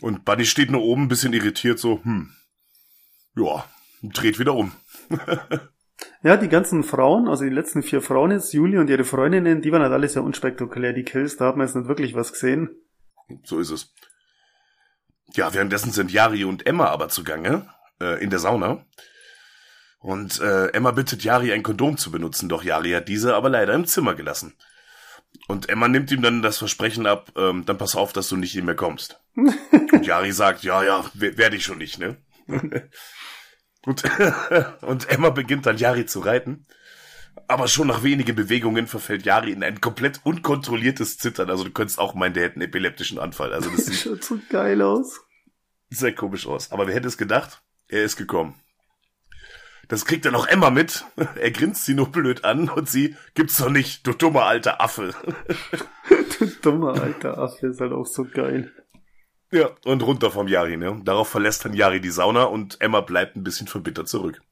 Und 0.00 0.24
Buddy 0.24 0.46
steht 0.46 0.70
nur 0.70 0.82
oben, 0.82 1.04
ein 1.04 1.08
bisschen 1.08 1.32
irritiert, 1.32 1.78
so, 1.78 2.02
hm, 2.04 2.34
ja, 3.34 3.64
dreht 4.02 4.38
wieder 4.38 4.54
um. 4.54 4.72
ja, 6.22 6.36
die 6.36 6.48
ganzen 6.48 6.82
Frauen, 6.82 7.28
also 7.28 7.44
die 7.44 7.50
letzten 7.50 7.82
vier 7.82 8.00
Frauen 8.00 8.30
jetzt, 8.30 8.52
Julie 8.52 8.80
und 8.80 8.90
ihre 8.90 9.04
Freundinnen, 9.04 9.62
die 9.62 9.72
waren 9.72 9.82
halt 9.82 9.92
alle 9.92 10.08
sehr 10.08 10.22
unspektakulär, 10.22 10.92
die 10.92 11.04
Kills, 11.04 11.36
da 11.36 11.46
hat 11.46 11.56
man 11.56 11.66
jetzt 11.66 11.76
nicht 11.76 11.88
wirklich 11.88 12.14
was 12.14 12.32
gesehen. 12.32 12.70
So 13.44 13.58
ist 13.58 13.70
es. 13.70 13.92
Ja, 15.34 15.52
währenddessen 15.52 15.92
sind 15.92 16.10
Yari 16.10 16.44
und 16.44 16.66
Emma 16.66 16.86
aber 16.86 17.08
zugange, 17.08 17.68
äh, 18.00 18.22
in 18.22 18.30
der 18.30 18.38
Sauna. 18.38 18.84
Und 20.00 20.40
äh, 20.40 20.68
Emma 20.68 20.92
bittet 20.92 21.24
Yari 21.24 21.52
ein 21.52 21.62
Kondom 21.62 21.98
zu 21.98 22.10
benutzen, 22.10 22.48
doch 22.48 22.62
Yari 22.62 22.92
hat 22.92 23.08
diese 23.08 23.34
aber 23.34 23.50
leider 23.50 23.74
im 23.74 23.86
Zimmer 23.86 24.14
gelassen. 24.14 24.54
Und 25.48 25.68
Emma 25.68 25.88
nimmt 25.88 26.10
ihm 26.10 26.22
dann 26.22 26.40
das 26.40 26.58
Versprechen 26.58 27.06
ab, 27.06 27.32
ähm, 27.36 27.64
dann 27.66 27.78
pass 27.78 27.96
auf, 27.96 28.12
dass 28.12 28.28
du 28.28 28.36
nicht 28.36 28.54
mehr 28.62 28.76
kommst. 28.76 29.20
und 29.34 30.06
Yari 30.06 30.32
sagt, 30.32 30.62
ja, 30.62 30.82
ja, 30.82 31.04
werde 31.14 31.56
ich 31.56 31.64
schon 31.64 31.78
nicht, 31.78 31.98
ne? 31.98 32.16
und, 33.88 34.04
und 34.82 35.08
Emma 35.08 35.30
beginnt 35.30 35.66
dann 35.66 35.78
Yari 35.78 36.04
zu 36.06 36.20
reiten. 36.20 36.66
Aber 37.46 37.68
schon 37.68 37.88
nach 37.88 38.02
wenigen 38.02 38.36
Bewegungen 38.36 38.86
verfällt 38.86 39.24
Yari 39.24 39.52
in 39.52 39.62
ein 39.62 39.80
komplett 39.80 40.20
unkontrolliertes 40.24 41.16
Zittern. 41.16 41.48
Also 41.48 41.64
du 41.64 41.70
könntest 41.70 41.98
auch 41.98 42.14
meinen, 42.14 42.34
der 42.34 42.44
hätte 42.44 42.56
einen 42.56 42.68
epileptischen 42.68 43.18
Anfall. 43.18 43.54
Also 43.54 43.70
das 43.70 43.86
sieht 43.86 43.96
schaut 43.96 44.24
so 44.24 44.38
geil 44.50 44.82
aus. 44.82 45.20
Sehr 45.88 46.14
komisch 46.14 46.46
aus. 46.46 46.70
Aber 46.70 46.86
wer 46.86 46.94
hätte 46.94 47.08
es 47.08 47.16
gedacht? 47.16 47.62
Er 47.88 48.02
ist 48.02 48.16
gekommen. 48.16 48.54
Das 49.88 50.04
kriegt 50.04 50.26
dann 50.26 50.34
auch 50.34 50.46
Emma 50.46 50.68
mit. 50.68 51.06
Er 51.36 51.50
grinst 51.50 51.86
sie 51.86 51.94
nur 51.94 52.12
blöd 52.12 52.44
an 52.44 52.68
und 52.68 52.90
sie 52.90 53.16
gibt's 53.34 53.56
doch 53.56 53.70
nicht, 53.70 54.06
du 54.06 54.12
dummer 54.12 54.44
alter 54.44 54.82
Affe. 54.82 55.14
du 56.38 56.46
dummer 56.60 57.00
alter 57.00 57.38
Affe 57.38 57.68
ist 57.68 57.80
halt 57.80 57.92
auch 57.92 58.06
so 58.06 58.24
geil. 58.24 58.70
Ja, 59.50 59.70
und 59.84 60.02
runter 60.02 60.30
vom 60.30 60.46
Yari, 60.46 60.76
ne? 60.76 61.00
Darauf 61.04 61.28
verlässt 61.28 61.64
dann 61.64 61.74
Yari 61.74 62.00
die 62.00 62.10
Sauna 62.10 62.44
und 62.44 62.80
Emma 62.80 63.00
bleibt 63.00 63.36
ein 63.36 63.44
bisschen 63.44 63.66
verbittert 63.66 64.08
zurück 64.08 64.42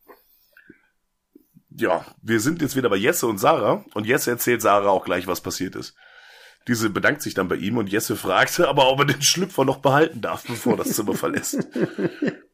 ja, 1.78 2.04
wir 2.22 2.40
sind 2.40 2.62
jetzt 2.62 2.76
wieder 2.76 2.88
bei 2.88 2.96
Jesse 2.96 3.26
und 3.26 3.38
Sarah 3.38 3.84
und 3.94 4.06
Jesse 4.06 4.30
erzählt 4.30 4.62
Sarah 4.62 4.88
auch 4.88 5.04
gleich, 5.04 5.26
was 5.26 5.40
passiert 5.40 5.76
ist. 5.76 5.94
Diese 6.68 6.90
bedankt 6.90 7.22
sich 7.22 7.34
dann 7.34 7.48
bei 7.48 7.56
ihm 7.56 7.76
und 7.76 7.88
Jesse 7.88 8.16
fragte 8.16 8.68
aber, 8.68 8.90
ob 8.90 9.00
er 9.00 9.04
den 9.06 9.22
Schlüpfer 9.22 9.64
noch 9.64 9.78
behalten 9.78 10.20
darf, 10.20 10.44
bevor 10.44 10.74
er 10.74 10.78
das 10.78 10.94
Zimmer 10.94 11.14
verlässt. 11.14 11.66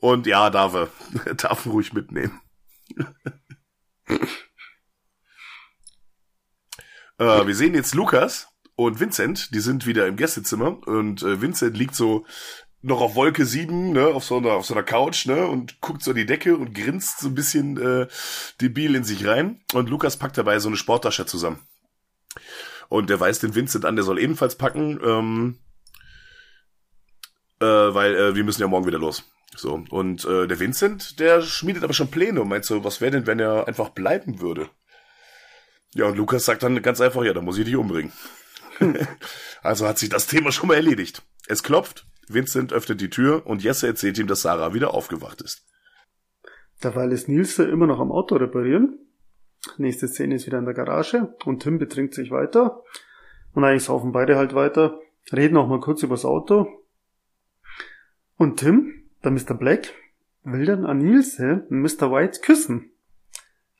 Und 0.01 0.27
ja, 0.27 0.51
darf 0.51 0.74
er. 0.74 0.89
Er 1.24 1.35
darf 1.35 1.66
ihn 1.66 1.73
ruhig 1.73 1.93
mitnehmen. 1.93 2.40
äh, 7.19 7.47
wir 7.47 7.55
sehen 7.55 7.74
jetzt 7.74 7.94
Lukas 7.94 8.48
und 8.86 9.00
Vincent, 9.00 9.54
die 9.54 9.60
sind 9.60 9.86
wieder 9.86 10.06
im 10.06 10.16
Gästezimmer 10.16 10.86
und 10.86 11.22
äh, 11.22 11.40
Vincent 11.40 11.76
liegt 11.76 11.94
so 11.94 12.24
noch 12.82 13.00
auf 13.00 13.14
Wolke 13.14 13.46
7, 13.46 13.92
ne, 13.92 14.09
auf 14.09 14.24
so 14.24 14.38
einer, 14.38 14.52
auf 14.52 14.66
so 14.66 14.74
einer 14.74 14.82
Couch, 14.82 15.26
ne, 15.26 15.46
und 15.46 15.80
guckt 15.80 16.02
so 16.02 16.10
an 16.10 16.16
die 16.16 16.26
Decke 16.26 16.56
und 16.56 16.74
grinst 16.74 17.20
so 17.20 17.28
ein 17.28 17.34
bisschen 17.34 17.80
äh, 17.80 18.09
debil 18.60 18.94
in 18.96 19.04
sich 19.04 19.26
rein. 19.26 19.60
Und 19.72 19.88
Lukas 19.88 20.16
packt 20.16 20.36
dabei 20.36 20.59
so 20.59 20.68
eine 20.68 20.76
Sporttasche 20.76 21.24
zusammen. 21.24 21.60
Und 22.88 23.09
der 23.09 23.20
weist 23.20 23.42
den 23.42 23.54
Vincent 23.54 23.84
an, 23.84 23.96
der 23.96 24.04
soll 24.04 24.18
ebenfalls 24.18 24.56
packen, 24.56 25.00
ähm, 25.02 25.59
äh, 27.60 27.64
weil 27.64 28.16
äh, 28.16 28.34
wir 28.34 28.44
müssen 28.44 28.60
ja 28.60 28.68
morgen 28.68 28.86
wieder 28.86 28.98
los. 28.98 29.24
So, 29.54 29.84
und 29.90 30.24
äh, 30.24 30.48
der 30.48 30.59
Vincent, 30.59 31.20
der 31.20 31.42
schmiedet 31.42 31.84
aber 31.84 31.92
schon 31.92 32.10
Pläne 32.10 32.40
und 32.40 32.48
meint 32.48 32.64
so, 32.64 32.84
was 32.84 33.00
wäre 33.00 33.12
denn, 33.12 33.26
wenn 33.26 33.38
er 33.38 33.68
einfach 33.68 33.90
bleiben 33.90 34.40
würde? 34.40 34.70
Ja, 35.94 36.06
und 36.06 36.16
Lukas 36.16 36.46
sagt 36.46 36.62
dann 36.62 36.80
ganz 36.82 37.00
einfach, 37.00 37.22
ja, 37.22 37.34
dann 37.34 37.44
muss 37.44 37.59
ich 37.59 37.66
dich 37.66 37.76
umbringen. 37.76 38.12
Also 39.62 39.86
hat 39.86 39.99
sich 39.99 40.09
das 40.09 40.27
Thema 40.27 40.53
schon 40.53 40.69
mal 40.69 40.74
erledigt. 40.74 41.23
Es 41.47 41.62
klopft, 41.62 42.07
Vincent 42.28 42.73
öffnet 42.73 43.01
die 43.01 43.11
Tür 43.11 43.47
und 43.47 43.62
Jesse 43.62 43.86
erzählt 43.86 44.19
ihm, 44.19 44.27
dass 44.27 44.43
Sarah 44.43 44.74
wieder 44.74 44.94
aufgewacht 44.94 45.43
ist. 45.43 45.66
Derweil 46.82 47.12
ist 47.12 47.28
Nils 47.28 47.59
immer 47.59 47.86
noch 47.86 48.01
am 48.01 48.11
Auto 48.11 48.36
reparieren. 48.36 48.99
Nächste 49.77 50.09
Szene 50.09 50.35
ist 50.35 50.47
wieder 50.47 50.59
in 50.59 50.65
der 50.65 50.74
Garage 50.74 51.35
und 51.44 51.62
Tim 51.62 51.78
betrinkt 51.78 52.15
sich 52.15 52.31
weiter. 52.31 52.82
Und 53.53 53.65
eigentlich 53.65 53.85
saufen 53.85 54.12
beide 54.12 54.36
halt 54.36 54.55
weiter, 54.55 54.99
reden 55.32 55.57
auch 55.57 55.69
mal 55.69 55.81
kurz 55.81 56.03
übers 56.03 56.24
Auto. 56.24 56.66
Und 58.36 58.59
Tim, 58.59 59.05
der 59.23 59.31
Mr. 59.31 59.55
Black, 59.55 59.93
will 60.43 60.65
dann 60.65 60.85
an 60.85 60.99
Nilse 60.99 61.66
Mr. 61.69 62.11
White 62.11 62.40
küssen. 62.40 62.90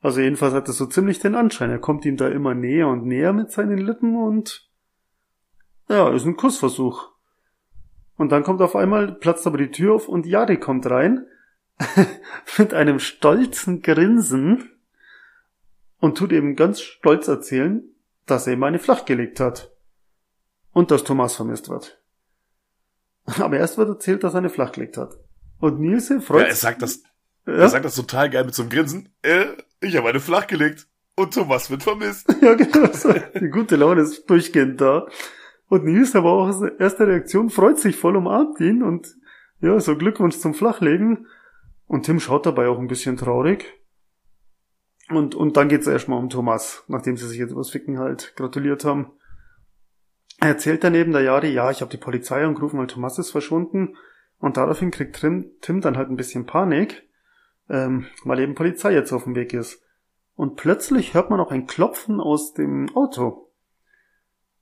Also 0.01 0.21
jedenfalls 0.21 0.55
hat 0.55 0.69
er 0.69 0.75
so 0.75 0.87
ziemlich 0.87 1.21
den 1.21 1.35
Anschein. 1.35 1.71
Er 1.71 1.79
kommt 1.79 2.05
ihm 2.05 2.17
da 2.17 2.29
immer 2.29 2.55
näher 2.55 2.89
und 2.89 3.07
näher 3.07 3.33
mit 3.33 3.51
seinen 3.51 3.79
Lippen 3.79 4.17
und 4.17 4.69
ja, 5.93 6.11
ist 6.11 6.25
ein 6.25 6.37
Kussversuch. 6.37 7.11
Und 8.17 8.31
dann 8.31 8.45
kommt 8.45 8.61
auf 8.61 8.77
einmal, 8.77 9.13
platzt 9.13 9.47
aber 9.47 9.59
die 9.59 9.71
Tür 9.71 9.95
auf 9.95 10.09
und 10.09 10.27
Yari 10.27 10.59
kommt 10.59 10.87
rein 10.87 11.27
mit 12.59 12.75
einem 12.75 12.99
stolzen 12.99 13.83
Grinsen 13.83 14.71
und 15.99 16.19
tut 16.19 16.33
eben 16.33 16.57
ganz 16.57 16.81
stolz 16.81 17.29
erzählen, 17.29 17.83
dass 18.27 18.47
er 18.47 18.55
ihm 18.55 18.63
eine 18.63 18.79
flachgelegt 18.79 19.41
hat. 19.41 19.71
Und 20.73 20.91
dass 20.91 21.05
Thomas 21.05 21.37
vermisst 21.37 21.69
wird. 21.69 22.01
Aber 23.39 23.57
erst 23.57 23.79
wird 23.79 23.89
erzählt, 23.89 24.25
dass 24.25 24.35
er 24.35 24.39
eine 24.39 24.51
flachgelegt 24.51 24.97
hat. 24.97 25.19
Und 25.61 25.81
Nielsen 25.81 26.21
freut 26.23 26.43
Ja, 26.43 26.49
er 26.49 26.57
sagt 26.57 26.83
das, 26.83 27.03
ja? 27.47 27.53
er 27.53 27.69
sagt 27.69 27.85
das 27.85 27.95
total 27.95 28.31
geil 28.31 28.45
mit 28.45 28.55
so 28.55 28.63
einem 28.63 28.71
Grinsen. 28.71 29.15
Äh, 29.23 29.47
ich 29.81 29.97
habe 29.97 30.09
eine 30.09 30.21
flachgelegt 30.21 30.87
und 31.15 31.35
Thomas 31.35 31.71
wird 31.71 31.83
vermisst. 31.83 32.27
ja, 32.41 32.55
genau. 32.55 32.89
Die 33.41 33.49
gute 33.49 33.77
Laune 33.77 34.03
ist 34.03 34.29
durchgehend 34.29 34.81
da. 34.81 35.07
Und 35.73 35.87
Nils 35.87 36.15
aber 36.15 36.33
auch 36.33 36.49
als 36.49 36.61
erste 36.79 37.07
Reaktion 37.07 37.49
freut 37.49 37.79
sich 37.79 37.97
voll, 37.97 38.15
umarmt 38.15 38.61
ihn 38.61 38.83
und 38.83 39.17
ja, 39.61 39.81
so 39.81 39.97
Glückwunsch 39.97 40.37
zum 40.37 40.53
Flachlegen. 40.53 41.29
Und 41.87 42.05
Tim 42.05 42.21
schaut 42.21 42.45
dabei 42.45 42.69
auch 42.69 42.79
ein 42.79 42.89
bisschen 42.89 43.17
traurig. 43.17 43.73
Und, 45.09 45.35
und 45.35 45.57
dann 45.57 45.71
geht's 45.71 45.87
erstmal 45.87 46.19
um 46.19 46.29
Thomas, 46.29 46.85
nachdem 46.89 47.17
sie 47.17 47.27
sich 47.27 47.39
jetzt 47.39 47.53
übers 47.53 47.71
Ficken 47.71 47.99
halt 47.99 48.35
gratuliert 48.37 48.85
haben. 48.85 49.13
Er 50.41 50.49
erzählt 50.49 50.85
daneben 50.85 51.13
der 51.13 51.23
Jari, 51.23 51.49
ja, 51.55 51.71
ich 51.71 51.81
habe 51.81 51.91
die 51.91 51.97
Polizei 51.97 52.45
angerufen, 52.45 52.79
weil 52.79 52.87
Thomas 52.87 53.19
ist 53.19 53.31
verschwunden. 53.31 53.97
Und 54.37 54.59
daraufhin 54.59 54.91
kriegt 54.91 55.19
Tim, 55.21 55.53
Tim 55.63 55.81
dann 55.81 55.97
halt 55.97 56.11
ein 56.11 56.17
bisschen 56.17 56.45
Panik, 56.45 57.09
ähm, 57.71 58.05
weil 58.25 58.41
eben 58.41 58.55
Polizei 58.55 58.93
jetzt 58.93 59.13
auf 59.13 59.25
dem 59.25 59.37
Weg 59.37 59.55
ist. 59.55 59.83
Und 60.35 60.57
plötzlich 60.57 61.15
hört 61.15 61.31
man 61.31 61.41
auch 61.41 61.51
ein 61.51 61.67
Klopfen 61.67 62.21
aus 62.21 62.53
dem 62.53 62.95
Auto. 62.95 63.42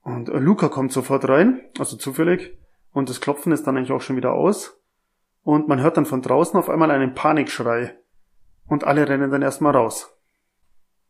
Und 0.02 0.28
äh, 0.28 0.38
Luca 0.38 0.68
kommt 0.68 0.92
sofort 0.92 1.28
rein, 1.28 1.60
also 1.78 1.96
zufällig. 1.96 2.56
Und 2.92 3.08
das 3.08 3.20
Klopfen 3.20 3.52
ist 3.52 3.66
dann 3.66 3.76
eigentlich 3.76 3.92
auch 3.92 4.00
schon 4.00 4.16
wieder 4.16 4.32
aus. 4.32 4.80
Und 5.42 5.68
man 5.68 5.80
hört 5.80 5.96
dann 5.96 6.06
von 6.06 6.22
draußen 6.22 6.58
auf 6.58 6.68
einmal 6.68 6.90
einen 6.90 7.14
Panikschrei. 7.14 7.96
Und 8.66 8.84
alle 8.84 9.08
rennen 9.08 9.30
dann 9.30 9.42
erstmal 9.42 9.74
raus. 9.74 10.16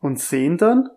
Und 0.01 0.19
sehen 0.19 0.57
dann, 0.57 0.89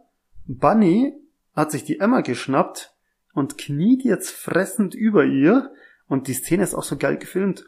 Bunny 0.46 1.14
hat 1.56 1.72
sich 1.72 1.84
die 1.84 2.00
Emma 2.00 2.22
geschnappt 2.22 2.96
und 3.34 3.58
kniet 3.58 4.04
jetzt 4.04 4.32
fressend 4.32 4.96
über 4.96 5.26
ihr. 5.26 5.72
Und 6.08 6.28
die 6.28 6.34
Szene 6.34 6.64
ist 6.64 6.76
auch 6.76 6.84
so 6.84 6.98
geil 6.98 7.18
gefilmt. 7.18 7.66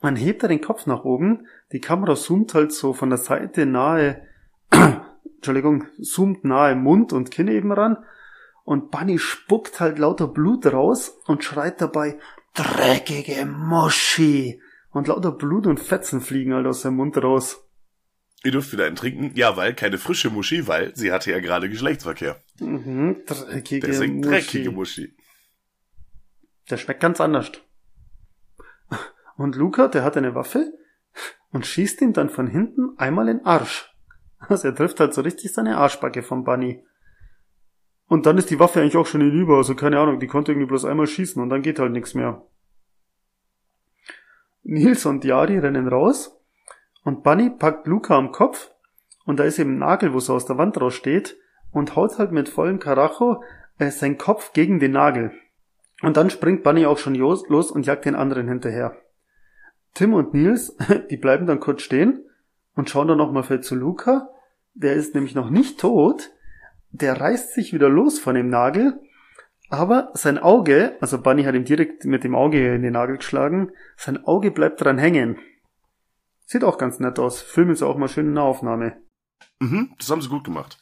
Man 0.00 0.16
hebt 0.16 0.42
da 0.42 0.48
den 0.48 0.60
Kopf 0.60 0.86
nach 0.86 1.04
oben, 1.04 1.46
die 1.72 1.80
Kamera 1.80 2.14
zoomt 2.14 2.52
halt 2.54 2.72
so 2.72 2.92
von 2.92 3.08
der 3.08 3.18
Seite 3.18 3.64
nahe, 3.64 4.22
Entschuldigung, 5.36 5.84
zoomt 6.00 6.44
nahe 6.44 6.76
Mund 6.76 7.12
und 7.12 7.30
Kinn 7.30 7.48
eben 7.48 7.72
ran 7.72 8.04
und 8.66 8.90
Bunny 8.90 9.18
spuckt 9.18 9.78
halt 9.78 9.98
lauter 9.98 10.26
Blut 10.26 10.66
raus 10.66 11.16
und 11.26 11.44
schreit 11.44 11.80
dabei, 11.80 12.18
dreckige 12.52 13.46
Muschi. 13.46 14.60
Und 14.90 15.06
lauter 15.06 15.30
Blut 15.30 15.68
und 15.68 15.78
Fetzen 15.78 16.20
fliegen 16.20 16.52
halt 16.52 16.66
aus 16.66 16.82
seinem 16.82 16.96
Mund 16.96 17.16
raus. 17.16 17.64
Ihr 18.42 18.50
dürft 18.50 18.72
wieder 18.72 18.86
einen 18.86 18.96
trinken. 18.96 19.30
Ja, 19.36 19.56
weil 19.56 19.72
keine 19.72 19.98
frische 19.98 20.30
Muschi, 20.30 20.66
weil 20.66 20.94
sie 20.96 21.12
hatte 21.12 21.30
ja 21.30 21.38
gerade 21.38 21.68
Geschlechtsverkehr. 21.68 22.42
Mhm, 22.58 23.22
dreckige 23.24 23.86
Deswegen 23.86 24.16
Muschi. 24.16 24.28
dreckige 24.30 24.70
Muschi. 24.72 25.16
Der 26.68 26.76
schmeckt 26.76 27.00
ganz 27.00 27.20
anders. 27.20 27.52
Und 29.36 29.54
Luca, 29.54 29.86
der 29.86 30.02
hat 30.02 30.16
eine 30.16 30.34
Waffe 30.34 30.72
und 31.52 31.66
schießt 31.66 32.00
ihm 32.02 32.12
dann 32.14 32.30
von 32.30 32.48
hinten 32.48 32.98
einmal 32.98 33.28
in 33.28 33.44
Arsch. 33.44 33.94
Also 34.40 34.68
er 34.68 34.74
trifft 34.74 34.98
halt 34.98 35.14
so 35.14 35.20
richtig 35.20 35.52
seine 35.52 35.76
Arschbacke 35.76 36.24
vom 36.24 36.42
Bunny. 36.42 36.84
Und 38.08 38.26
dann 38.26 38.38
ist 38.38 38.50
die 38.50 38.60
Waffe 38.60 38.80
eigentlich 38.80 38.96
auch 38.96 39.06
schon 39.06 39.20
hinüber, 39.20 39.56
also 39.56 39.74
keine 39.74 39.98
Ahnung, 39.98 40.20
die 40.20 40.28
konnte 40.28 40.52
irgendwie 40.52 40.68
bloß 40.68 40.84
einmal 40.84 41.06
schießen 41.06 41.42
und 41.42 41.48
dann 41.48 41.62
geht 41.62 41.78
halt 41.78 41.92
nichts 41.92 42.14
mehr. 42.14 42.42
Nils 44.62 45.06
und 45.06 45.24
Yari 45.24 45.58
rennen 45.58 45.88
raus 45.88 46.38
und 47.04 47.22
Bunny 47.22 47.50
packt 47.50 47.86
Luca 47.86 48.16
am 48.16 48.32
Kopf 48.32 48.70
und 49.24 49.38
da 49.38 49.44
ist 49.44 49.58
eben 49.58 49.74
ein 49.74 49.78
Nagel, 49.78 50.12
wo 50.12 50.20
so 50.20 50.34
aus 50.34 50.46
der 50.46 50.58
Wand 50.58 50.80
raussteht 50.80 51.36
und 51.72 51.96
haut 51.96 52.18
halt 52.18 52.32
mit 52.32 52.48
vollem 52.48 52.78
Karacho 52.78 53.42
äh, 53.78 53.90
seinen 53.90 54.18
Kopf 54.18 54.52
gegen 54.52 54.78
den 54.78 54.92
Nagel. 54.92 55.32
Und 56.02 56.16
dann 56.16 56.30
springt 56.30 56.62
Bunny 56.62 56.86
auch 56.86 56.98
schon 56.98 57.14
los 57.14 57.70
und 57.70 57.86
jagt 57.86 58.04
den 58.04 58.14
anderen 58.14 58.48
hinterher. 58.48 58.96
Tim 59.94 60.14
und 60.14 60.34
Nils, 60.34 60.76
die 61.10 61.16
bleiben 61.16 61.46
dann 61.46 61.60
kurz 61.60 61.82
stehen 61.82 62.24
und 62.74 62.90
schauen 62.90 63.08
dann 63.08 63.18
nochmal 63.18 63.60
zu 63.62 63.74
Luca. 63.74 64.28
Der 64.74 64.94
ist 64.94 65.14
nämlich 65.14 65.34
noch 65.34 65.50
nicht 65.50 65.80
tot, 65.80 66.30
der 66.98 67.20
reißt 67.20 67.54
sich 67.54 67.72
wieder 67.72 67.88
los 67.88 68.18
von 68.18 68.34
dem 68.34 68.48
Nagel, 68.48 69.00
aber 69.68 70.10
sein 70.14 70.38
Auge, 70.38 70.96
also 71.00 71.20
Bunny 71.20 71.44
hat 71.44 71.54
ihm 71.54 71.64
direkt 71.64 72.04
mit 72.04 72.24
dem 72.24 72.34
Auge 72.34 72.74
in 72.74 72.82
den 72.82 72.92
Nagel 72.92 73.16
geschlagen, 73.18 73.72
sein 73.96 74.24
Auge 74.24 74.50
bleibt 74.50 74.80
dran 74.80 74.98
hängen. 74.98 75.38
Sieht 76.44 76.62
auch 76.62 76.78
ganz 76.78 77.00
nett 77.00 77.18
aus. 77.18 77.42
Film 77.42 77.70
ist 77.70 77.82
auch 77.82 77.96
mal 77.96 78.08
schön 78.08 78.28
in 78.28 78.34
der 78.36 78.44
Aufnahme. 78.44 79.02
Mhm, 79.58 79.94
das 79.98 80.10
haben 80.10 80.22
sie 80.22 80.28
gut 80.28 80.44
gemacht. 80.44 80.78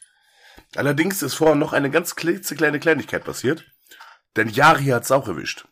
Allerdings 0.75 1.23
ist 1.23 1.33
vorher 1.33 1.55
noch 1.55 1.73
eine 1.73 1.89
ganz 1.89 2.15
klitzekleine 2.15 2.79
Kleinigkeit 2.79 3.23
passiert. 3.23 3.65
Denn 4.35 4.49
Yari 4.49 4.85
hat's 4.85 5.11
auch 5.11 5.27
erwischt. 5.27 5.67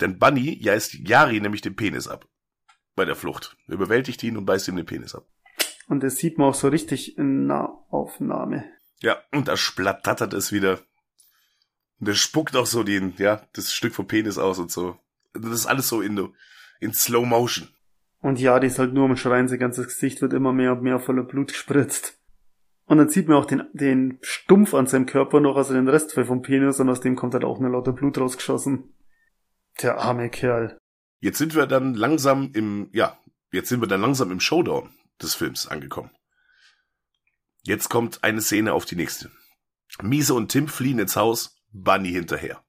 Denn 0.00 0.18
Bunny 0.18 0.62
reißt 0.64 0.94
Yari 0.94 1.40
nämlich 1.40 1.60
den 1.60 1.76
Penis 1.76 2.08
ab. 2.08 2.26
Bei 2.94 3.04
der 3.04 3.16
Flucht. 3.16 3.56
Überwältigt 3.66 4.22
ihn 4.22 4.38
und 4.38 4.46
beißt 4.46 4.68
ihm 4.68 4.76
den 4.76 4.86
Penis 4.86 5.14
ab. 5.14 5.26
Und 5.88 6.02
das 6.02 6.16
sieht 6.16 6.38
man 6.38 6.48
auch 6.48 6.54
so 6.54 6.68
richtig 6.68 7.16
in 7.16 7.46
Nahaufnahme. 7.46 8.64
Ja, 9.00 9.18
und 9.32 9.48
da 9.48 9.56
splattert 9.56 10.32
es 10.32 10.52
wieder. 10.52 10.80
Und 11.98 12.08
der 12.08 12.14
spuckt 12.14 12.56
auch 12.56 12.66
so 12.66 12.82
den, 12.82 13.14
ja, 13.18 13.42
das 13.52 13.72
Stück 13.72 13.94
vom 13.94 14.06
Penis 14.06 14.38
aus 14.38 14.58
und 14.58 14.70
so. 14.70 14.98
Das 15.32 15.52
ist 15.52 15.66
alles 15.66 15.88
so 15.88 16.00
in, 16.00 16.32
in 16.80 16.92
Slow 16.92 17.26
Motion. 17.26 17.68
Und 18.20 18.40
ja, 18.40 18.58
die 18.58 18.66
ist 18.66 18.78
halt 18.78 18.92
nur 18.92 19.04
am 19.04 19.16
Schreien, 19.16 19.48
sein 19.48 19.58
ganzes 19.58 19.86
Gesicht 19.86 20.22
wird 20.22 20.32
immer 20.32 20.52
mehr 20.52 20.72
und 20.72 20.82
mehr 20.82 20.98
voller 20.98 21.22
Blut 21.22 21.48
gespritzt. 21.48 22.18
Und 22.86 22.98
dann 22.98 23.08
sieht 23.08 23.28
man 23.28 23.36
auch 23.36 23.46
den, 23.46 23.64
den 23.72 24.18
Stumpf 24.22 24.74
an 24.74 24.86
seinem 24.86 25.06
Körper 25.06 25.40
noch, 25.40 25.56
also 25.56 25.74
den 25.74 25.88
Rest 25.88 26.12
vom 26.12 26.42
Penis, 26.42 26.80
und 26.80 26.88
aus 26.88 27.00
dem 27.00 27.16
kommt 27.16 27.34
halt 27.34 27.44
auch 27.44 27.58
nur 27.58 27.70
lauter 27.70 27.92
Blut 27.92 28.18
rausgeschossen. 28.18 28.94
Der 29.82 29.98
arme 29.98 30.30
Kerl. 30.30 30.78
Jetzt 31.20 31.38
sind 31.38 31.54
wir 31.54 31.66
dann 31.66 31.94
langsam 31.94 32.50
im, 32.54 32.88
ja, 32.92 33.18
jetzt 33.52 33.68
sind 33.68 33.80
wir 33.80 33.88
dann 33.88 34.00
langsam 34.00 34.30
im 34.30 34.40
Showdown 34.40 34.90
des 35.22 35.34
Films 35.34 35.66
angekommen. 35.66 36.10
Jetzt 37.62 37.88
kommt 37.90 38.22
eine 38.22 38.40
Szene 38.40 38.72
auf 38.72 38.84
die 38.84 38.96
nächste. 38.96 39.30
Miese 40.02 40.34
und 40.34 40.48
Tim 40.48 40.68
fliehen 40.68 40.98
ins 40.98 41.16
Haus, 41.16 41.56
Bunny 41.72 42.12
hinterher. 42.12 42.62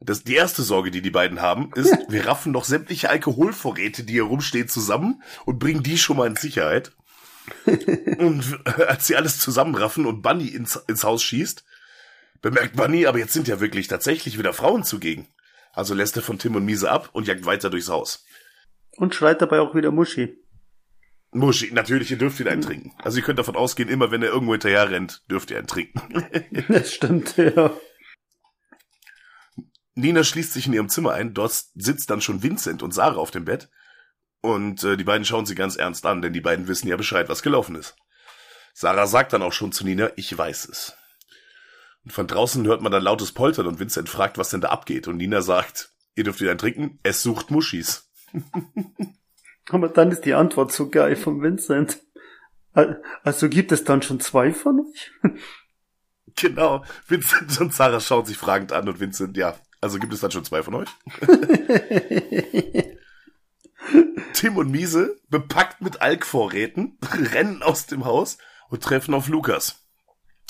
Das, 0.00 0.24
die 0.24 0.34
erste 0.34 0.62
Sorge, 0.62 0.90
die 0.90 1.02
die 1.02 1.10
beiden 1.10 1.40
haben, 1.40 1.72
ist, 1.74 1.96
wir 2.08 2.26
raffen 2.26 2.52
noch 2.52 2.64
sämtliche 2.64 3.10
Alkoholvorräte, 3.10 4.04
die 4.04 4.14
hier 4.14 4.24
rumstehen, 4.24 4.68
zusammen 4.68 5.22
und 5.44 5.58
bringen 5.58 5.82
die 5.82 5.98
schon 5.98 6.16
mal 6.16 6.26
in 6.26 6.36
Sicherheit. 6.36 6.92
und 8.18 8.60
als 8.88 9.06
sie 9.06 9.16
alles 9.16 9.38
zusammenraffen 9.38 10.06
und 10.06 10.22
Bunny 10.22 10.48
ins, 10.48 10.76
ins 10.76 11.04
Haus 11.04 11.22
schießt, 11.22 11.64
Bemerkt 12.42 12.74
Bunny, 12.74 13.06
aber 13.06 13.20
jetzt 13.20 13.32
sind 13.32 13.46
ja 13.46 13.60
wirklich 13.60 13.86
tatsächlich 13.86 14.36
wieder 14.36 14.52
Frauen 14.52 14.82
zugegen. 14.82 15.28
Also 15.72 15.94
lässt 15.94 16.16
er 16.16 16.22
von 16.22 16.40
Tim 16.40 16.56
und 16.56 16.64
Miese 16.64 16.90
ab 16.90 17.10
und 17.12 17.28
jagt 17.28 17.46
weiter 17.46 17.70
durchs 17.70 17.88
Haus. 17.88 18.26
Und 18.96 19.14
schreit 19.14 19.40
dabei 19.40 19.60
auch 19.60 19.76
wieder 19.76 19.92
Muschi. 19.92 20.41
Muschi, 21.34 21.72
natürlich, 21.72 22.10
ihr 22.10 22.18
dürft 22.18 22.38
ihn 22.40 22.48
einen 22.48 22.60
trinken. 22.60 22.92
Also 22.98 23.18
ihr 23.18 23.24
könnt 23.24 23.38
davon 23.38 23.56
ausgehen, 23.56 23.88
immer 23.88 24.10
wenn 24.10 24.22
er 24.22 24.28
irgendwo 24.28 24.52
hinterher 24.52 24.90
rennt, 24.90 25.22
dürft 25.30 25.50
ihr 25.50 25.58
einen 25.58 25.66
trinken. 25.66 26.00
Das 26.68 26.92
stimmt, 26.92 27.36
ja. 27.38 27.72
Nina 29.94 30.24
schließt 30.24 30.52
sich 30.52 30.66
in 30.66 30.74
ihrem 30.74 30.88
Zimmer 30.88 31.12
ein, 31.12 31.34
dort 31.34 31.52
sitzt 31.74 32.10
dann 32.10 32.20
schon 32.20 32.42
Vincent 32.42 32.82
und 32.82 32.92
Sarah 32.92 33.16
auf 33.16 33.30
dem 33.30 33.46
Bett. 33.46 33.70
Und 34.42 34.84
äh, 34.84 34.96
die 34.96 35.04
beiden 35.04 35.24
schauen 35.24 35.46
sie 35.46 35.54
ganz 35.54 35.76
ernst 35.76 36.04
an, 36.04 36.20
denn 36.20 36.32
die 36.32 36.40
beiden 36.40 36.68
wissen 36.68 36.88
ja 36.88 36.96
Bescheid, 36.96 37.28
was 37.28 37.42
gelaufen 37.42 37.76
ist. 37.76 37.96
Sarah 38.74 39.06
sagt 39.06 39.32
dann 39.32 39.42
auch 39.42 39.52
schon 39.52 39.72
zu 39.72 39.84
Nina, 39.84 40.10
ich 40.16 40.36
weiß 40.36 40.66
es. 40.66 40.96
Und 42.04 42.12
von 42.12 42.26
draußen 42.26 42.66
hört 42.66 42.82
man 42.82 42.92
dann 42.92 43.02
lautes 43.02 43.32
Poltern 43.32 43.66
und 43.66 43.78
Vincent 43.78 44.08
fragt, 44.08 44.36
was 44.36 44.50
denn 44.50 44.60
da 44.60 44.68
abgeht. 44.68 45.08
Und 45.08 45.16
Nina 45.16 45.40
sagt, 45.40 45.92
ihr 46.14 46.24
dürft 46.24 46.40
wieder 46.40 46.56
trinken, 46.56 46.98
es 47.02 47.22
sucht 47.22 47.50
Muschis. 47.50 48.10
Aber 49.70 49.88
dann 49.88 50.10
ist 50.10 50.24
die 50.24 50.34
Antwort 50.34 50.72
so 50.72 50.88
geil 50.90 51.16
von 51.16 51.42
Vincent. 51.42 52.00
Al- 52.72 53.02
Also 53.22 53.48
gibt 53.48 53.72
es 53.72 53.84
dann 53.84 54.02
schon 54.02 54.20
zwei 54.20 54.52
von 54.52 54.80
euch? 54.80 55.10
Genau, 56.34 56.82
Vincent 57.08 57.60
und 57.60 57.74
Sarah 57.74 58.00
schauen 58.00 58.24
sich 58.24 58.38
fragend 58.38 58.72
an 58.72 58.88
und 58.88 59.00
Vincent, 59.00 59.36
ja, 59.36 59.54
also 59.82 59.98
gibt 59.98 60.14
es 60.14 60.20
dann 60.20 60.30
schon 60.30 60.46
zwei 60.46 60.62
von 60.62 60.72
euch? 60.76 60.88
Tim 64.32 64.56
und 64.56 64.70
Miese, 64.70 65.20
bepackt 65.28 65.82
mit 65.82 66.00
Alkvorräten, 66.00 66.96
rennen 67.34 67.62
aus 67.62 67.84
dem 67.86 68.04
Haus 68.04 68.38
und 68.70 68.82
treffen 68.82 69.12
auf 69.14 69.28
Lukas. 69.28 69.84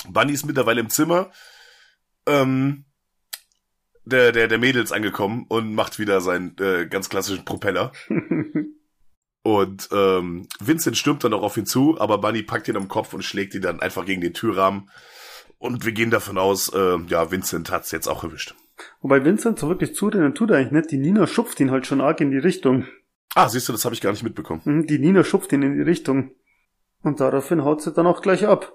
Bunny 0.07 0.31
ist 0.33 0.45
mittlerweile 0.45 0.79
im 0.81 0.89
Zimmer 0.89 1.31
ähm, 2.27 2.85
der, 4.05 4.31
der, 4.31 4.47
der 4.47 4.57
Mädels 4.59 4.91
angekommen 4.91 5.45
und 5.49 5.73
macht 5.75 5.99
wieder 5.99 6.21
seinen 6.21 6.55
äh, 6.59 6.87
ganz 6.87 7.09
klassischen 7.09 7.45
Propeller. 7.45 7.91
Und 9.43 9.89
ähm, 9.91 10.47
Vincent 10.59 10.97
stürmt 10.97 11.23
dann 11.23 11.33
auch 11.33 11.43
auf 11.43 11.57
ihn 11.57 11.65
zu, 11.65 11.99
aber 11.99 12.17
Bunny 12.17 12.43
packt 12.43 12.69
ihn 12.69 12.77
am 12.77 12.87
Kopf 12.87 13.13
und 13.13 13.23
schlägt 13.23 13.53
ihn 13.53 13.61
dann 13.61 13.81
einfach 13.81 14.05
gegen 14.05 14.21
den 14.21 14.33
Türrahmen. 14.33 14.89
Und 15.59 15.85
wir 15.85 15.91
gehen 15.91 16.11
davon 16.11 16.37
aus, 16.37 16.69
äh, 16.73 16.97
ja, 17.07 17.29
Vincent 17.29 17.69
hat's 17.69 17.91
jetzt 17.91 18.07
auch 18.07 18.23
erwischt. 18.23 18.55
Wobei 19.01 19.23
Vincent 19.23 19.59
so 19.59 19.67
wirklich 19.69 19.95
zurennen 19.95 20.33
tut 20.33 20.49
er 20.49 20.57
eigentlich 20.57 20.71
nicht. 20.71 20.91
Die 20.91 20.97
Nina 20.97 21.27
schupft 21.27 21.59
ihn 21.59 21.71
halt 21.71 21.85
schon 21.85 22.01
arg 22.01 22.21
in 22.21 22.31
die 22.31 22.37
Richtung. 22.37 22.85
Ah, 23.35 23.49
siehst 23.49 23.67
du, 23.67 23.73
das 23.73 23.85
habe 23.85 23.95
ich 23.95 24.01
gar 24.01 24.11
nicht 24.11 24.23
mitbekommen. 24.23 24.61
Mhm, 24.63 24.87
Die 24.87 24.99
Nina 24.99 25.23
schupft 25.23 25.51
ihn 25.51 25.61
in 25.61 25.75
die 25.75 25.83
Richtung. 25.83 26.31
Und 27.01 27.19
daraufhin 27.19 27.63
haut 27.63 27.81
sie 27.81 27.91
dann 27.91 28.07
auch 28.07 28.21
gleich 28.21 28.47
ab. 28.47 28.73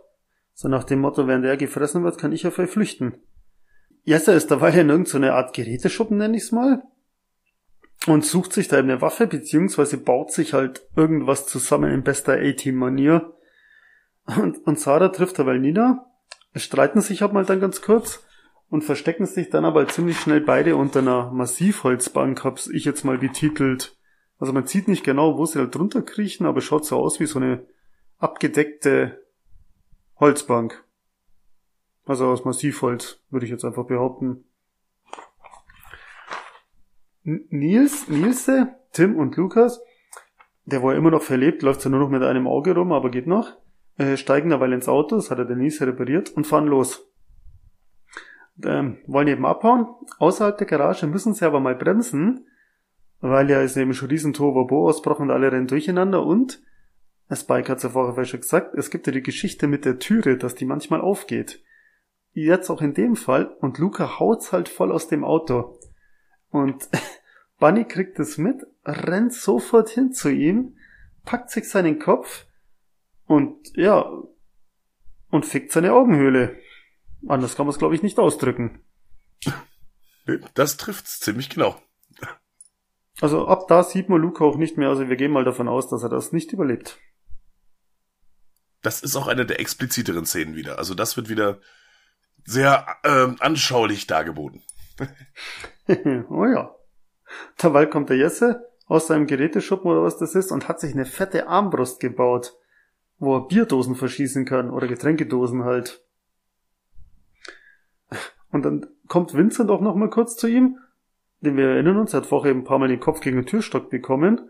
So 0.54 0.68
nach 0.68 0.84
dem 0.84 1.00
Motto, 1.00 1.26
während 1.26 1.44
er 1.44 1.56
gefressen 1.56 2.04
wird, 2.04 2.18
kann 2.18 2.32
ich 2.32 2.46
auf 2.46 2.58
euch 2.58 2.68
flüchten. 2.68 3.14
Jesse 4.04 4.32
ist 4.32 4.50
dabei 4.50 4.70
in 4.72 4.90
irgendeine 4.90 5.34
Art 5.34 5.54
Geräteschuppen, 5.54 6.18
nenn 6.18 6.34
ich's 6.34 6.52
mal. 6.52 6.82
Und 8.06 8.24
sucht 8.24 8.52
sich 8.52 8.68
da 8.68 8.78
eben 8.78 8.90
eine 8.90 9.02
Waffe, 9.02 9.26
beziehungsweise 9.26 9.98
baut 9.98 10.30
sich 10.32 10.54
halt 10.54 10.86
irgendwas 10.96 11.46
zusammen 11.46 11.92
in 11.92 12.04
bester 12.04 12.34
A-Team-Manier. 12.34 13.34
Und, 14.24 14.58
und 14.66 14.78
Sarah 14.78 15.08
trifft 15.08 15.38
dabei 15.38 15.58
Nina, 15.58 16.06
streiten 16.54 17.00
sich 17.00 17.22
halt 17.22 17.32
mal 17.32 17.44
dann 17.44 17.60
ganz 17.60 17.82
kurz 17.82 18.24
und 18.70 18.84
verstecken 18.84 19.26
sich 19.26 19.50
dann 19.50 19.64
aber 19.64 19.88
ziemlich 19.88 20.18
schnell 20.20 20.40
beide 20.40 20.76
unter 20.76 21.00
einer 21.00 21.30
Massivholzbank, 21.32 22.44
hab's 22.44 22.68
ich 22.68 22.84
jetzt 22.84 23.04
mal 23.04 23.18
betitelt. 23.18 23.96
Also 24.38 24.52
man 24.52 24.66
sieht 24.66 24.88
nicht 24.88 25.04
genau, 25.04 25.36
wo 25.38 25.46
sie 25.46 25.58
halt 25.58 25.74
drunter 25.74 26.02
kriechen, 26.02 26.46
aber 26.46 26.60
schaut 26.60 26.84
so 26.84 26.96
aus 26.96 27.18
wie 27.20 27.26
so 27.26 27.38
eine 27.38 27.66
abgedeckte 28.18 29.24
Holzbank. 30.20 30.84
Also 32.04 32.26
aus 32.26 32.44
Massivholz, 32.44 33.20
würde 33.30 33.46
ich 33.46 33.52
jetzt 33.52 33.64
einfach 33.64 33.86
behaupten. 33.86 34.44
Nils, 37.50 38.08
Nilse, 38.08 38.74
Tim 38.92 39.16
und 39.16 39.36
Lukas, 39.36 39.82
der 40.64 40.82
wo 40.82 40.90
er 40.90 40.96
immer 40.96 41.10
noch 41.10 41.22
verlebt, 41.22 41.62
läuft 41.62 41.82
zwar 41.82 41.90
nur 41.90 42.00
noch 42.00 42.10
mit 42.10 42.22
einem 42.22 42.46
Auge 42.46 42.74
rum, 42.74 42.92
aber 42.92 43.10
geht 43.10 43.26
noch, 43.26 43.56
äh, 43.98 44.16
steigen 44.16 44.50
dabei 44.50 44.66
ins 44.66 44.88
Auto, 44.88 45.16
das 45.16 45.30
hat 45.30 45.38
er 45.38 45.44
der 45.44 45.56
Nils 45.56 45.80
repariert, 45.80 46.30
und 46.30 46.46
fahren 46.46 46.66
los. 46.66 47.06
Ähm, 48.64 48.98
wollen 49.06 49.28
eben 49.28 49.46
abhauen. 49.46 49.86
Außerhalb 50.18 50.58
der 50.58 50.66
Garage 50.66 51.06
müssen 51.06 51.34
sie 51.34 51.44
aber 51.44 51.60
mal 51.60 51.76
bremsen, 51.76 52.46
weil 53.20 53.50
ja 53.50 53.60
ist 53.60 53.76
eben 53.76 53.94
schon 53.94 54.08
riesen 54.08 54.32
Tohuwabohu 54.32 54.88
ausbrochen 54.88 55.24
und 55.24 55.30
alle 55.30 55.52
rennen 55.52 55.66
durcheinander 55.66 56.24
und 56.24 56.60
Spike 57.30 57.70
hat 57.70 57.78
es 57.78 57.82
ja 57.82 57.90
vorher 57.90 58.24
schon 58.24 58.40
gesagt, 58.40 58.74
es 58.74 58.90
gibt 58.90 59.06
ja 59.06 59.12
die 59.12 59.22
Geschichte 59.22 59.66
mit 59.66 59.84
der 59.84 59.98
Türe, 59.98 60.38
dass 60.38 60.54
die 60.54 60.64
manchmal 60.64 61.00
aufgeht. 61.00 61.62
Jetzt 62.32 62.70
auch 62.70 62.80
in 62.80 62.94
dem 62.94 63.16
Fall 63.16 63.54
und 63.60 63.78
Luca 63.78 64.18
haut's 64.18 64.52
halt 64.52 64.68
voll 64.68 64.92
aus 64.92 65.08
dem 65.08 65.24
Auto. 65.24 65.78
Und 66.50 66.88
Bunny 67.58 67.84
kriegt 67.84 68.18
es 68.18 68.38
mit, 68.38 68.64
rennt 68.84 69.32
sofort 69.32 69.88
hin 69.88 70.12
zu 70.12 70.28
ihm, 70.28 70.76
packt 71.24 71.50
sich 71.50 71.68
seinen 71.68 71.98
Kopf 71.98 72.46
und 73.26 73.76
ja, 73.76 74.10
und 75.30 75.44
fickt 75.44 75.72
seine 75.72 75.92
Augenhöhle. 75.92 76.58
Anders 77.26 77.56
kann 77.56 77.66
man 77.66 77.72
es, 77.72 77.78
glaube 77.78 77.94
ich, 77.94 78.02
nicht 78.02 78.18
ausdrücken. 78.18 78.80
Das 80.54 80.76
trifft's 80.76 81.20
ziemlich 81.20 81.50
genau. 81.50 81.80
Also 83.20 83.48
ab 83.48 83.66
da 83.68 83.82
sieht 83.82 84.08
man 84.08 84.20
Luca 84.20 84.44
auch 84.44 84.56
nicht 84.56 84.76
mehr, 84.76 84.88
also 84.88 85.08
wir 85.08 85.16
gehen 85.16 85.32
mal 85.32 85.44
davon 85.44 85.68
aus, 85.68 85.88
dass 85.88 86.02
er 86.02 86.08
das 86.08 86.32
nicht 86.32 86.52
überlebt. 86.52 86.98
Das 88.82 89.02
ist 89.02 89.16
auch 89.16 89.26
eine 89.26 89.44
der 89.44 89.58
expliziteren 89.58 90.24
Szenen 90.24 90.54
wieder. 90.54 90.78
Also 90.78 90.94
das 90.94 91.16
wird 91.16 91.28
wieder 91.28 91.58
sehr 92.44 92.86
ähm, 93.02 93.36
anschaulich 93.40 94.06
dargeboten. 94.06 94.62
oh 96.30 96.46
ja. 96.46 96.77
Dabei 97.58 97.86
kommt 97.86 98.10
der 98.10 98.16
Jesse 98.16 98.66
aus 98.86 99.06
seinem 99.06 99.26
Geräteschuppen 99.26 99.90
oder 99.90 100.02
was 100.02 100.18
das 100.18 100.34
ist 100.34 100.50
und 100.50 100.68
hat 100.68 100.80
sich 100.80 100.94
eine 100.94 101.04
fette 101.04 101.46
Armbrust 101.46 102.00
gebaut, 102.00 102.54
wo 103.18 103.36
er 103.36 103.46
Bierdosen 103.46 103.94
verschießen 103.94 104.44
kann 104.44 104.70
oder 104.70 104.86
Getränkedosen 104.86 105.64
halt. 105.64 106.04
Und 108.50 108.64
dann 108.64 108.86
kommt 109.08 109.34
Vincent 109.34 109.70
auch 109.70 109.82
noch 109.82 109.94
mal 109.94 110.08
kurz 110.08 110.36
zu 110.36 110.46
ihm, 110.46 110.78
denn 111.40 111.56
wir 111.56 111.68
erinnern 111.68 111.98
uns, 111.98 112.14
er 112.14 112.20
hat 112.20 112.26
vorher 112.26 112.54
ein 112.54 112.64
paar 112.64 112.78
Mal 112.78 112.88
den 112.88 113.00
Kopf 113.00 113.20
gegen 113.20 113.36
den 113.36 113.46
Türstock 113.46 113.90
bekommen, 113.90 114.48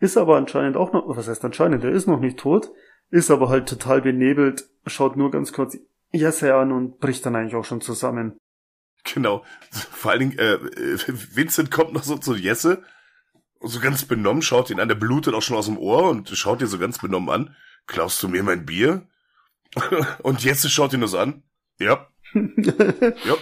ist 0.00 0.16
aber 0.16 0.36
anscheinend 0.36 0.76
auch 0.76 0.92
noch, 0.92 1.04
was 1.16 1.28
heißt 1.28 1.44
anscheinend, 1.44 1.84
er 1.84 1.92
ist 1.92 2.08
noch 2.08 2.20
nicht 2.20 2.38
tot, 2.38 2.72
ist 3.10 3.30
aber 3.30 3.48
halt 3.48 3.68
total 3.68 4.02
benebelt, 4.02 4.68
schaut 4.86 5.16
nur 5.16 5.30
ganz 5.30 5.52
kurz 5.52 5.78
Jesse 6.12 6.54
an 6.54 6.72
und 6.72 6.98
bricht 6.98 7.24
dann 7.24 7.36
eigentlich 7.36 7.54
auch 7.54 7.64
schon 7.64 7.80
zusammen. 7.80 8.36
Genau. 9.14 9.44
Vor 9.70 10.10
allen 10.10 10.20
Dingen, 10.20 10.38
äh, 10.38 10.58
Vincent 11.34 11.70
kommt 11.70 11.92
noch 11.92 12.02
so 12.02 12.16
zu 12.16 12.34
Jesse, 12.34 12.82
so 13.60 13.80
ganz 13.80 14.04
benommen, 14.04 14.42
schaut 14.42 14.70
ihn 14.70 14.80
an, 14.80 14.88
der 14.88 14.94
blutet 14.94 15.34
auch 15.34 15.42
schon 15.42 15.56
aus 15.56 15.66
dem 15.66 15.78
Ohr 15.78 16.10
und 16.10 16.28
schaut 16.30 16.60
ihn 16.60 16.66
so 16.66 16.78
ganz 16.78 16.98
benommen 16.98 17.30
an. 17.30 17.56
Klaust 17.86 18.22
du 18.22 18.28
mir 18.28 18.42
mein 18.42 18.66
Bier? 18.66 19.06
und 20.22 20.42
Jesse 20.42 20.68
schaut 20.68 20.92
ihn 20.92 21.00
nur 21.00 21.08
so 21.08 21.18
an. 21.18 21.42
Ja. 21.78 22.08
ja. 22.34 23.36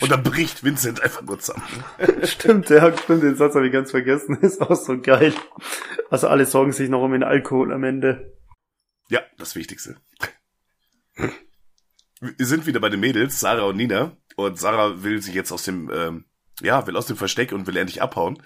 Und 0.00 0.10
dann 0.10 0.22
bricht 0.22 0.62
Vincent 0.62 1.02
einfach 1.02 1.22
nur 1.22 1.38
zusammen. 1.40 1.84
Stimmt, 2.24 2.70
ja, 2.70 2.96
stimmt, 2.96 3.22
den 3.22 3.36
Satz 3.36 3.54
habe 3.54 3.66
ich 3.66 3.72
ganz 3.72 3.90
vergessen. 3.90 4.36
Ist 4.40 4.60
auch 4.60 4.76
so 4.76 5.00
geil. 5.00 5.34
Also 6.10 6.28
alle 6.28 6.46
sorgen 6.46 6.72
sich 6.72 6.88
noch 6.88 7.02
um 7.02 7.12
den 7.12 7.24
Alkohol 7.24 7.72
am 7.72 7.84
Ende. 7.84 8.36
Ja, 9.08 9.20
das 9.38 9.56
Wichtigste. 9.56 9.96
Wir 12.22 12.46
sind 12.46 12.66
wieder 12.66 12.78
bei 12.78 12.88
den 12.88 13.00
Mädels, 13.00 13.40
Sarah 13.40 13.64
und 13.64 13.76
Nina. 13.76 14.16
Und 14.36 14.58
Sarah 14.58 15.02
will 15.02 15.20
sich 15.20 15.34
jetzt 15.34 15.50
aus 15.50 15.64
dem, 15.64 15.90
ähm, 15.92 16.24
ja, 16.60 16.86
will 16.86 16.96
aus 16.96 17.06
dem 17.06 17.16
Versteck 17.16 17.50
und 17.50 17.66
will 17.66 17.76
endlich 17.76 18.00
abhauen. 18.00 18.40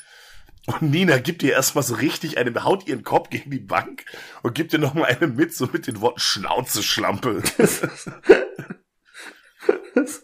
Und 0.66 0.82
Nina 0.82 1.19
gibt 1.19 1.43
ihr 1.43 1.53
erstmal 1.53 1.85
so 1.85 1.94
richtig 1.94 2.39
eine, 2.39 2.65
haut 2.65 2.89
ihren 2.89 3.05
Kopf 3.05 3.28
gegen 3.28 3.51
die 3.51 3.61
Bank 3.61 4.05
und 4.43 4.55
gibt 4.55 4.73
ihr 4.73 4.78
nochmal 4.78 5.15
eine 5.15 5.27
mit, 5.28 5.55
so 5.55 5.69
mit 5.70 5.86
den 5.86 6.01
Worten 6.01 6.20
Schnauze, 6.20 6.82
Schlampe. 6.82 7.43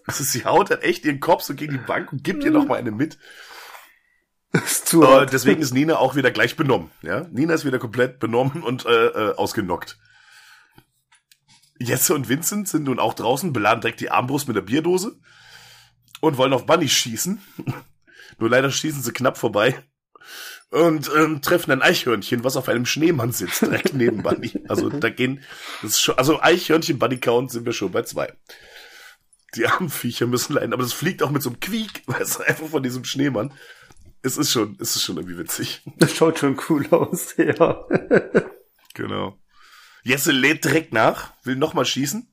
Also 0.07 0.25
sie 0.25 0.45
haut 0.45 0.71
dann 0.71 0.83
echt 0.83 1.05
ihren 1.05 1.21
Kopf 1.21 1.43
so 1.43 1.55
gegen 1.55 1.73
die 1.73 1.79
Bank 1.79 2.13
und 2.13 2.23
gibt 2.23 2.45
ihr 2.45 2.51
nochmal 2.51 2.79
eine 2.79 2.91
mit. 2.91 3.19
Ist 4.53 4.87
zu 4.87 5.03
Äh, 5.03 5.27
deswegen 5.27 5.63
ist 5.63 5.73
Nina 5.73 5.97
auch 5.97 6.15
wieder 6.15 6.31
gleich 6.31 6.57
benommen. 6.57 6.91
Ja? 7.01 7.27
Nina 7.31 7.55
ist 7.55 7.65
wieder 7.65 7.79
komplett 7.79 8.19
benommen 8.19 8.63
und 8.63 8.85
äh, 8.85 9.07
äh, 9.07 9.35
ausgenockt. 9.35 9.99
Jesse 11.85 12.15
und 12.15 12.29
Vincent 12.29 12.69
sind 12.69 12.85
nun 12.85 12.99
auch 12.99 13.15
draußen, 13.15 13.53
beladen 13.53 13.81
direkt 13.81 14.01
die 14.01 14.11
Armbrust 14.11 14.49
mit 14.49 14.57
der 14.57 14.63
Bierdose 14.63 15.19
und 16.21 16.37
wollen 16.37 16.53
auf 16.53 16.67
Bunny 16.67 16.89
schießen. 16.89 17.41
Nur 18.39 18.51
leider 18.51 18.71
schießen 18.71 19.03
sie 19.03 19.13
knapp 19.13 19.37
vorbei 19.37 19.83
und 20.71 21.11
ähm, 21.15 21.43
treffen 21.43 21.71
ein 21.71 21.83
Eichhörnchen, 21.83 22.45
was 22.45 22.57
auf 22.57 22.69
einem 22.69 22.87
Schneemann 22.87 23.33
sitzt, 23.33 23.63
direkt 23.63 23.93
neben 23.95 24.23
Bunny. 24.23 24.53
Also 24.69 24.89
da 24.89 25.11
gehen, 25.11 25.43
das 25.83 25.93
ist 25.93 26.01
schon, 26.01 26.17
also 26.17 26.41
Eichhörnchen 26.41 26.99
Bunny 26.99 27.19
Count 27.19 27.51
sind 27.51 27.67
wir 27.67 27.73
schon 27.73 27.93
bei 27.93 28.03
zwei. 28.03 28.33
Die 29.55 29.67
armen 29.67 29.91
Viecher 29.91 30.27
müssen 30.27 30.55
leiden, 30.55 30.73
aber 30.73 30.83
das 30.83 30.95
fliegt 30.95 31.23
auch 31.23 31.31
mit 31.31 31.43
so 31.43 31.51
einem 31.51 31.61
Quiek, 31.61 32.03
weißt 32.07 32.39
du, 32.39 32.43
einfach 32.45 32.69
von 32.69 32.83
diesem 32.83 33.05
Schneemann. 33.05 33.53
Es 34.23 34.37
ist 34.37 34.51
schon, 34.53 34.79
es 34.81 34.97
ist 34.97 35.03
schon 35.03 35.17
irgendwie 35.17 35.39
witzig. 35.39 35.83
Das 35.99 36.15
schaut 36.15 36.39
schon 36.39 36.59
cool 36.69 36.87
aus, 36.91 37.35
ja. 37.37 37.85
Genau. 38.95 39.42
Jesse 40.03 40.33
lädt 40.33 40.65
direkt 40.65 40.93
nach, 40.93 41.33
will 41.45 41.57
nochmal 41.57 41.85
schießen. 41.85 42.29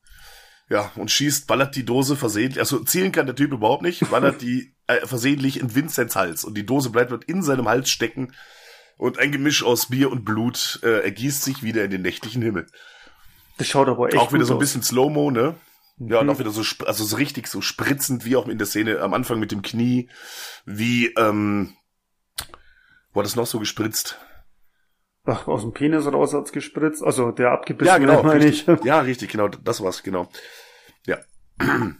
Ja, 0.68 0.92
und 0.94 1.10
schießt, 1.10 1.48
ballert 1.48 1.74
die 1.74 1.84
Dose 1.84 2.14
versehentlich, 2.14 2.60
also 2.60 2.78
zielen 2.84 3.10
kann 3.10 3.26
der 3.26 3.34
Typ 3.34 3.52
überhaupt 3.52 3.82
nicht, 3.82 4.08
ballert 4.08 4.40
die 4.40 4.72
äh, 4.86 5.04
versehentlich 5.04 5.58
in 5.58 5.74
Vincents 5.74 6.14
Hals 6.14 6.44
und 6.44 6.54
die 6.54 6.64
Dose 6.64 6.90
bleibt 6.90 7.10
dort 7.10 7.24
in 7.24 7.42
seinem 7.42 7.68
Hals 7.68 7.90
stecken 7.90 8.32
und 8.96 9.18
ein 9.18 9.32
Gemisch 9.32 9.64
aus 9.64 9.86
Bier 9.86 10.12
und 10.12 10.24
Blut 10.24 10.78
äh, 10.84 11.00
ergießt 11.00 11.42
sich 11.42 11.64
wieder 11.64 11.84
in 11.84 11.90
den 11.90 12.02
nächtlichen 12.02 12.40
Himmel. 12.40 12.66
Das 13.58 13.66
schaut 13.66 13.88
aber 13.88 14.08
echt 14.08 14.18
auch 14.18 14.32
wieder 14.32 14.44
so 14.44 14.52
ein 14.52 14.60
bisschen 14.60 14.82
Slow-Mo, 14.82 15.32
ne? 15.32 15.56
Ja, 15.98 16.20
und 16.20 16.30
auch 16.30 16.38
wieder 16.38 16.50
so, 16.50 16.62
also 16.86 17.04
so 17.04 17.16
richtig 17.16 17.48
so 17.48 17.60
spritzend, 17.60 18.24
wie 18.24 18.36
auch 18.36 18.46
in 18.46 18.56
der 18.56 18.66
Szene 18.66 19.00
am 19.00 19.12
Anfang 19.12 19.40
mit 19.40 19.50
dem 19.50 19.62
Knie, 19.62 20.08
wie, 20.64 21.06
ähm, 21.18 21.74
hat 23.14 23.24
das 23.24 23.36
noch 23.36 23.46
so 23.46 23.58
gespritzt? 23.58 24.18
Ach, 25.24 25.46
aus 25.48 25.62
dem 25.62 25.72
Penis 25.72 26.06
raus 26.06 26.32
hat's 26.32 26.52
gespritzt. 26.52 27.02
Also 27.02 27.30
der 27.30 27.50
abgebissen, 27.50 27.88
Ja, 27.88 27.98
genau. 27.98 28.22
meine 28.22 28.46
ich. 28.46 28.66
Richtig. 28.66 28.86
Ja, 28.86 29.00
richtig, 29.00 29.30
genau, 29.30 29.48
das 29.48 29.82
war's, 29.82 30.02
genau. 30.02 30.28
Ja. 31.06 31.18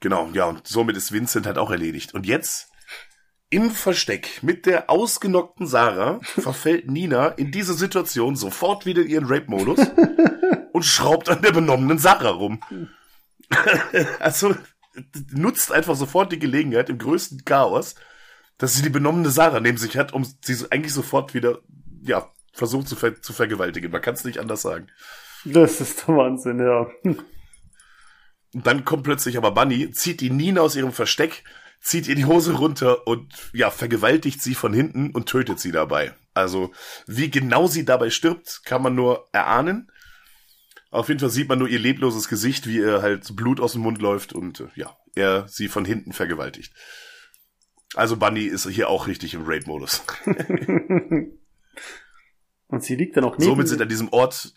Genau, 0.00 0.28
ja, 0.34 0.44
und 0.44 0.68
somit 0.68 0.94
ist 0.94 1.10
Vincent 1.10 1.46
halt 1.46 1.56
auch 1.56 1.70
erledigt. 1.70 2.12
Und 2.12 2.26
jetzt, 2.26 2.70
im 3.48 3.70
Versteck 3.70 4.42
mit 4.42 4.66
der 4.66 4.90
ausgenockten 4.90 5.66
Sarah, 5.66 6.20
verfällt 6.22 6.90
Nina 6.90 7.28
in 7.28 7.50
diese 7.50 7.74
Situation 7.74 8.36
sofort 8.36 8.84
wieder 8.86 9.02
in 9.02 9.08
ihren 9.08 9.26
Rape-Modus 9.26 9.80
und 10.72 10.84
schraubt 10.84 11.28
an 11.28 11.40
der 11.42 11.52
benommenen 11.52 11.98
Sarah 11.98 12.30
rum. 12.30 12.60
also, 14.18 14.54
nutzt 15.32 15.72
einfach 15.72 15.94
sofort 15.94 16.32
die 16.32 16.38
Gelegenheit 16.38 16.90
im 16.90 16.98
größten 16.98 17.44
Chaos, 17.44 17.94
dass 18.58 18.74
sie 18.74 18.82
die 18.82 18.90
benommene 18.90 19.30
Sarah 19.30 19.60
neben 19.60 19.78
sich 19.78 19.96
hat, 19.96 20.12
um 20.12 20.24
sie 20.40 20.56
eigentlich 20.70 20.94
sofort 20.94 21.34
wieder, 21.34 21.60
ja, 22.02 22.30
versucht 22.52 22.88
zu, 22.88 22.96
ver 22.96 23.20
zu 23.20 23.32
vergewaltigen. 23.32 23.90
Man 23.90 24.00
kann 24.00 24.14
es 24.14 24.24
nicht 24.24 24.38
anders 24.38 24.62
sagen. 24.62 24.88
Das 25.44 25.80
ist 25.80 26.06
der 26.08 26.16
Wahnsinn, 26.16 26.58
ja. 26.58 26.88
Und 28.54 28.66
dann 28.66 28.84
kommt 28.84 29.04
plötzlich 29.04 29.36
aber 29.36 29.50
Bunny, 29.50 29.90
zieht 29.90 30.20
die 30.20 30.30
Nina 30.30 30.62
aus 30.62 30.76
ihrem 30.76 30.92
Versteck, 30.92 31.44
zieht 31.80 32.08
ihr 32.08 32.14
die 32.14 32.24
Hose 32.24 32.54
runter 32.54 33.06
und 33.06 33.34
ja, 33.52 33.70
vergewaltigt 33.70 34.40
sie 34.40 34.54
von 34.54 34.72
hinten 34.72 35.10
und 35.10 35.28
tötet 35.28 35.60
sie 35.60 35.72
dabei. 35.72 36.14
Also, 36.32 36.72
wie 37.06 37.30
genau 37.30 37.66
sie 37.66 37.84
dabei 37.84 38.10
stirbt, 38.10 38.62
kann 38.64 38.82
man 38.82 38.94
nur 38.94 39.28
erahnen. 39.32 39.90
Auf 40.90 41.08
jeden 41.08 41.20
Fall 41.20 41.30
sieht 41.30 41.48
man 41.48 41.58
nur 41.58 41.68
ihr 41.68 41.78
lebloses 41.78 42.28
Gesicht, 42.28 42.66
wie 42.66 42.78
ihr 42.78 43.02
halt 43.02 43.36
Blut 43.36 43.60
aus 43.60 43.72
dem 43.72 43.82
Mund 43.82 44.00
läuft 44.00 44.32
und 44.32 44.60
äh, 44.60 44.68
ja, 44.74 44.96
er 45.14 45.46
sie 45.48 45.68
von 45.68 45.84
hinten 45.84 46.12
vergewaltigt. 46.12 46.72
Also 47.94 48.16
Bunny 48.16 48.44
ist 48.44 48.68
hier 48.68 48.88
auch 48.88 49.06
richtig 49.06 49.34
im 49.34 49.44
Raid-Modus. 49.46 50.04
Und 52.68 52.82
sie 52.82 52.96
liegt 52.96 53.16
dann 53.16 53.24
auch 53.24 53.38
neben... 53.38 53.50
Somit 53.50 53.68
sind 53.68 53.80
an 53.80 53.88
diesem 53.88 54.12
Ort. 54.12 54.52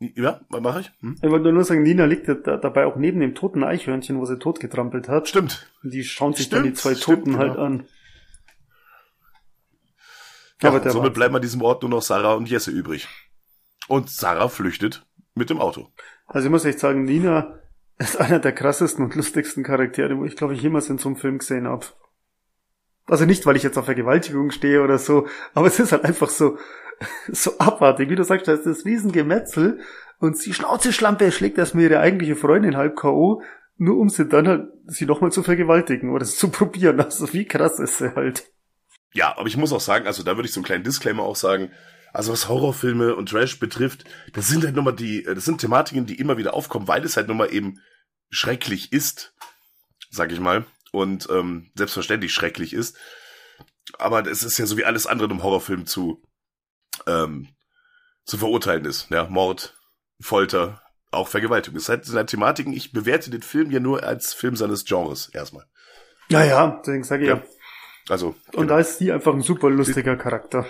Ja, 0.00 0.40
was 0.48 0.60
mache 0.60 0.80
ich? 0.80 0.90
Hm? 1.00 1.16
ich 1.22 1.30
wollte 1.30 1.52
nur 1.52 1.64
sagen, 1.64 1.82
Nina 1.82 2.04
liegt 2.04 2.26
da, 2.28 2.34
dabei 2.56 2.86
auch 2.86 2.96
neben 2.96 3.20
dem 3.20 3.34
toten 3.34 3.62
Eichhörnchen, 3.62 4.18
wo 4.18 4.24
sie 4.24 4.38
totgetrampelt 4.38 5.08
hat. 5.08 5.28
Stimmt. 5.28 5.70
Und 5.82 5.92
die 5.92 6.04
schauen 6.04 6.32
sich 6.34 6.48
dann 6.48 6.62
die 6.64 6.70
Stimmt, 6.70 6.78
zwei 6.78 6.94
stimmt, 6.94 7.24
Toten 7.26 7.38
halt 7.38 7.52
genau. 7.52 7.64
an. 7.64 7.86
Ja, 10.62 10.70
Aber 10.70 10.80
somit 10.90 11.08
war- 11.08 11.10
bleiben 11.14 11.36
an 11.36 11.42
diesem 11.42 11.62
Ort 11.62 11.82
nur 11.82 11.90
noch 11.90 12.02
Sarah 12.02 12.34
und 12.34 12.48
Jesse 12.48 12.70
übrig. 12.70 13.08
Und 13.88 14.08
Sarah 14.10 14.48
flüchtet 14.48 15.06
mit 15.34 15.50
dem 15.50 15.60
Auto. 15.60 15.88
Also 16.26 16.46
ich 16.46 16.50
muss 16.50 16.64
echt 16.64 16.78
sagen, 16.78 17.04
Nina 17.04 17.58
ist 17.98 18.16
einer 18.18 18.38
der 18.38 18.52
krassesten 18.52 19.04
und 19.04 19.14
lustigsten 19.14 19.62
Charaktere, 19.62 20.16
wo 20.16 20.24
ich 20.24 20.36
glaube 20.36 20.54
ich 20.54 20.62
jemals 20.62 20.88
in 20.88 20.98
so 20.98 21.08
einem 21.08 21.16
Film 21.16 21.38
gesehen 21.38 21.68
habe. 21.68 21.86
Also 23.06 23.26
nicht, 23.26 23.44
weil 23.44 23.56
ich 23.56 23.62
jetzt 23.62 23.76
auf 23.76 23.84
Vergewaltigung 23.84 24.50
stehe 24.50 24.82
oder 24.82 24.98
so, 24.98 25.26
aber 25.52 25.66
es 25.66 25.78
ist 25.78 25.92
halt 25.92 26.04
einfach 26.04 26.30
so, 26.30 26.58
so 27.28 27.58
abartig. 27.58 28.08
Wie 28.08 28.16
du 28.16 28.24
sagst, 28.24 28.48
da 28.48 28.52
ist 28.52 28.66
das 28.66 28.84
Riesengemetzel 28.84 29.80
und 30.18 30.38
sie 30.38 30.54
Schnauzeschlampe 30.54 31.30
schlägt 31.32 31.58
erstmal 31.58 31.84
ihre 31.84 32.00
eigentliche 32.00 32.36
Freundin 32.36 32.76
halb 32.76 32.96
K.O., 32.96 33.42
nur 33.76 33.98
um 33.98 34.08
sie 34.08 34.26
dann 34.26 34.46
halt, 34.46 34.68
sie 34.86 35.04
nochmal 35.04 35.32
zu 35.32 35.42
vergewaltigen 35.42 36.10
oder 36.10 36.24
zu 36.24 36.48
probieren. 36.48 37.00
Also 37.00 37.32
wie 37.32 37.44
krass 37.44 37.78
ist 37.78 37.98
sie 37.98 38.14
halt. 38.14 38.44
Ja, 39.12 39.36
aber 39.36 39.46
ich 39.46 39.56
muss 39.56 39.72
auch 39.72 39.80
sagen, 39.80 40.06
also 40.06 40.22
da 40.22 40.36
würde 40.36 40.46
ich 40.46 40.52
so 40.52 40.60
einen 40.60 40.64
kleinen 40.64 40.84
Disclaimer 40.84 41.22
auch 41.22 41.36
sagen. 41.36 41.70
Also 42.12 42.32
was 42.32 42.48
Horrorfilme 42.48 43.16
und 43.16 43.28
Trash 43.28 43.58
betrifft, 43.58 44.04
das 44.32 44.48
sind 44.48 44.64
halt 44.64 44.76
nochmal 44.76 44.94
die, 44.94 45.24
das 45.24 45.44
sind 45.44 45.60
Thematiken, 45.60 46.06
die 46.06 46.18
immer 46.18 46.38
wieder 46.38 46.54
aufkommen, 46.54 46.86
weil 46.86 47.04
es 47.04 47.16
halt 47.16 47.26
nochmal 47.26 47.52
eben 47.52 47.80
schrecklich 48.30 48.92
ist, 48.92 49.34
sag 50.10 50.30
ich 50.30 50.38
mal, 50.38 50.64
und 50.94 51.28
ähm, 51.30 51.70
selbstverständlich 51.74 52.32
schrecklich 52.32 52.72
ist. 52.72 52.96
Aber 53.98 54.26
es 54.26 54.42
ist 54.42 54.58
ja 54.58 54.66
so 54.66 54.76
wie 54.76 54.84
alles 54.84 55.06
andere 55.06 55.30
im 55.30 55.42
Horrorfilm 55.42 55.86
zu 55.86 56.22
ähm, 57.06 57.48
zu 58.24 58.38
verurteilen 58.38 58.86
ist, 58.86 59.10
ja, 59.10 59.26
Mord, 59.28 59.76
Folter, 60.20 60.82
auch 61.10 61.28
Vergewaltigung. 61.28 61.76
Es 61.76 61.86
sind 61.86 62.14
halt 62.14 62.30
Thematiken. 62.30 62.72
Ich 62.72 62.92
bewerte 62.92 63.30
den 63.30 63.42
Film 63.42 63.70
ja 63.70 63.80
nur 63.80 64.02
als 64.02 64.32
Film 64.32 64.56
seines 64.56 64.84
Genres 64.84 65.28
erstmal. 65.28 65.66
Ja, 66.30 66.42
ja, 66.42 66.80
deswegen 66.80 67.04
sage 67.04 67.24
ich 67.24 67.28
ja. 67.28 67.36
Ja. 67.36 67.42
Also 68.08 68.28
Und 68.28 68.52
genau. 68.52 68.66
da 68.66 68.80
ist 68.80 68.98
sie 68.98 69.12
einfach 69.12 69.34
ein 69.34 69.42
super 69.42 69.70
lustiger 69.70 70.16
Charakter. 70.16 70.66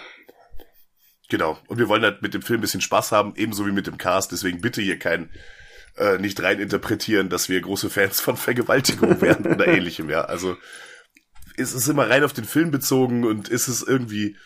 Genau. 1.28 1.58
Und 1.68 1.78
wir 1.78 1.88
wollen 1.88 2.02
halt 2.02 2.22
mit 2.22 2.34
dem 2.34 2.42
Film 2.42 2.58
ein 2.58 2.62
bisschen 2.62 2.80
Spaß 2.80 3.12
haben, 3.12 3.34
ebenso 3.36 3.66
wie 3.66 3.72
mit 3.72 3.86
dem 3.86 3.98
Cast. 3.98 4.32
Deswegen 4.32 4.60
bitte 4.60 4.82
hier 4.82 4.98
kein 4.98 5.30
äh, 5.96 6.18
nicht 6.18 6.42
rein 6.42 6.60
interpretieren, 6.60 7.28
dass 7.28 7.48
wir 7.48 7.60
große 7.60 7.90
Fans 7.90 8.20
von 8.20 8.36
Vergewaltigung 8.36 9.20
wären 9.20 9.46
oder 9.52 9.66
ähnlichem, 9.66 10.10
ja. 10.10 10.22
Also 10.22 10.56
ist 11.56 11.74
es 11.74 11.86
immer 11.88 12.10
rein 12.10 12.24
auf 12.24 12.32
den 12.32 12.44
Film 12.44 12.70
bezogen 12.70 13.24
und 13.24 13.48
ist 13.48 13.68
es 13.68 13.82
irgendwie. 13.82 14.36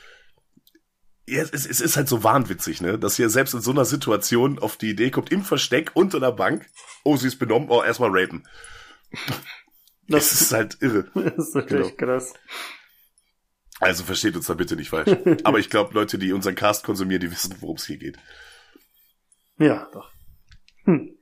Ja, 1.26 1.42
es, 1.42 1.66
es 1.66 1.80
ist 1.80 1.96
halt 1.96 2.08
so 2.08 2.24
wahnwitzig, 2.24 2.80
ne? 2.80 2.98
Dass 2.98 3.18
ihr 3.18 3.28
selbst 3.28 3.52
in 3.52 3.60
so 3.60 3.70
einer 3.70 3.84
Situation 3.84 4.58
auf 4.58 4.76
die 4.78 4.90
Idee 4.90 5.10
kommt, 5.10 5.30
im 5.30 5.42
Versteck 5.44 5.90
unter 5.94 6.20
der 6.20 6.32
Bank, 6.32 6.66
oh, 7.04 7.16
sie 7.16 7.26
ist 7.28 7.38
benommen, 7.38 7.68
oh, 7.70 7.82
erstmal 7.82 8.10
rapen. 8.12 8.46
Das 10.10 10.32
ist 10.32 10.52
halt 10.52 10.78
irre. 10.80 11.10
Das 11.14 11.48
ist 11.48 11.54
natürlich 11.54 11.94
Genau. 11.98 12.12
krass. 12.14 12.32
Also 13.78 14.04
versteht 14.04 14.36
uns 14.36 14.46
da 14.46 14.54
bitte 14.54 14.74
nicht 14.74 14.88
falsch. 14.88 15.14
Aber 15.44 15.58
ich 15.58 15.68
glaube, 15.68 15.92
Leute, 15.92 16.18
die 16.18 16.32
unseren 16.32 16.54
Cast 16.54 16.82
konsumieren, 16.82 17.20
die 17.20 17.30
wissen, 17.30 17.54
worum 17.60 17.76
es 17.76 17.84
hier 17.84 17.98
geht. 17.98 18.16
Ja, 19.58 19.86
doch. 19.92 20.10
Hm. 20.84 21.17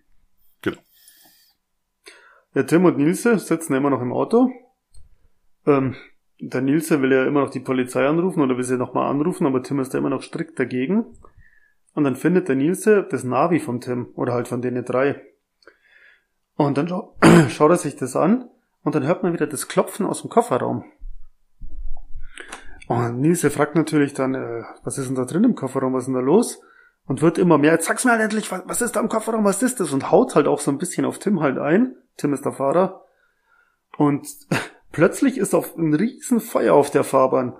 Ja, 2.56 2.62
Tim 2.62 2.86
und 2.86 2.96
Nilse 2.96 3.38
sitzen 3.38 3.74
immer 3.74 3.90
noch 3.90 4.00
im 4.00 4.14
Auto. 4.14 4.50
Ähm, 5.66 5.94
der 6.40 6.62
Nilse 6.62 7.02
will 7.02 7.12
ja 7.12 7.26
immer 7.26 7.42
noch 7.42 7.50
die 7.50 7.60
Polizei 7.60 8.06
anrufen 8.06 8.40
oder 8.40 8.56
will 8.56 8.64
sie 8.64 8.78
nochmal 8.78 9.10
anrufen, 9.10 9.46
aber 9.46 9.62
Tim 9.62 9.78
ist 9.78 9.92
da 9.92 9.98
immer 9.98 10.08
noch 10.08 10.22
strikt 10.22 10.58
dagegen. 10.58 11.04
Und 11.92 12.04
dann 12.04 12.16
findet 12.16 12.48
der 12.48 12.56
Nilse 12.56 13.06
das 13.10 13.24
Navi 13.24 13.60
von 13.60 13.82
Tim 13.82 14.08
oder 14.14 14.32
halt 14.32 14.48
von 14.48 14.62
denen 14.62 14.86
drei. 14.86 15.20
Und 16.54 16.78
dann 16.78 16.88
schau 16.88 17.14
schaut 17.50 17.72
er 17.72 17.76
sich 17.76 17.94
das 17.94 18.16
an 18.16 18.48
und 18.82 18.94
dann 18.94 19.06
hört 19.06 19.22
man 19.22 19.34
wieder 19.34 19.46
das 19.46 19.68
Klopfen 19.68 20.06
aus 20.06 20.22
dem 20.22 20.30
Kofferraum. 20.30 20.86
Und 22.88 23.20
Nilse 23.20 23.50
fragt 23.50 23.74
natürlich 23.74 24.14
dann, 24.14 24.34
äh, 24.34 24.62
was 24.82 24.96
ist 24.96 25.08
denn 25.08 25.14
da 25.14 25.26
drin 25.26 25.44
im 25.44 25.56
Kofferraum, 25.56 25.92
was 25.92 26.04
ist 26.04 26.06
denn 26.06 26.14
da 26.14 26.20
los? 26.20 26.62
Und 27.04 27.20
wird 27.20 27.36
immer 27.36 27.58
mehr, 27.58 27.72
jetzt 27.72 27.84
sag's 27.86 28.06
mir 28.06 28.12
halt 28.12 28.22
endlich, 28.22 28.50
was, 28.50 28.62
was 28.64 28.80
ist 28.80 28.96
da 28.96 29.00
im 29.00 29.10
Kofferraum, 29.10 29.44
was 29.44 29.62
ist 29.62 29.78
das? 29.78 29.92
Und 29.92 30.10
haut 30.10 30.34
halt 30.34 30.46
auch 30.46 30.60
so 30.60 30.70
ein 30.70 30.78
bisschen 30.78 31.04
auf 31.04 31.18
Tim 31.18 31.40
halt 31.40 31.58
ein. 31.58 31.96
Tim 32.16 32.32
ist 32.32 32.44
der 32.44 32.52
Fahrer. 32.52 33.04
Und 33.96 34.26
plötzlich 34.92 35.38
ist 35.38 35.54
auf 35.54 35.76
ein 35.76 35.94
riesen 35.94 36.40
Feuer 36.40 36.74
auf 36.74 36.90
der 36.90 37.04
Fahrbahn. 37.04 37.56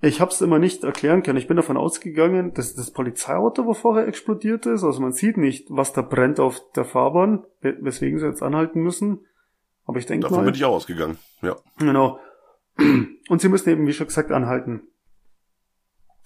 Ich 0.00 0.20
hab's 0.20 0.40
immer 0.40 0.60
nicht 0.60 0.84
erklären 0.84 1.24
können. 1.24 1.38
Ich 1.38 1.48
bin 1.48 1.56
davon 1.56 1.76
ausgegangen, 1.76 2.54
dass 2.54 2.74
das 2.76 2.92
Polizeiauto, 2.92 3.66
wo 3.66 3.74
vorher 3.74 4.06
explodiert 4.06 4.64
ist. 4.66 4.84
Also 4.84 5.00
man 5.00 5.10
sieht 5.12 5.36
nicht, 5.36 5.66
was 5.70 5.92
da 5.92 6.02
brennt 6.02 6.38
auf 6.38 6.60
der 6.76 6.84
Fahrbahn, 6.84 7.44
we- 7.62 7.76
weswegen 7.80 8.18
sie 8.20 8.26
jetzt 8.26 8.42
anhalten 8.42 8.80
müssen. 8.80 9.26
Aber 9.86 9.98
ich 9.98 10.06
denke 10.06 10.24
Davon 10.24 10.38
mal. 10.38 10.44
bin 10.44 10.54
ich 10.54 10.64
auch 10.64 10.74
ausgegangen. 10.74 11.18
Ja. 11.42 11.56
Genau. 11.78 12.20
Und 13.28 13.40
sie 13.40 13.48
müssen 13.48 13.70
eben, 13.70 13.86
wie 13.88 13.92
schon 13.92 14.06
gesagt, 14.06 14.30
anhalten. 14.30 14.82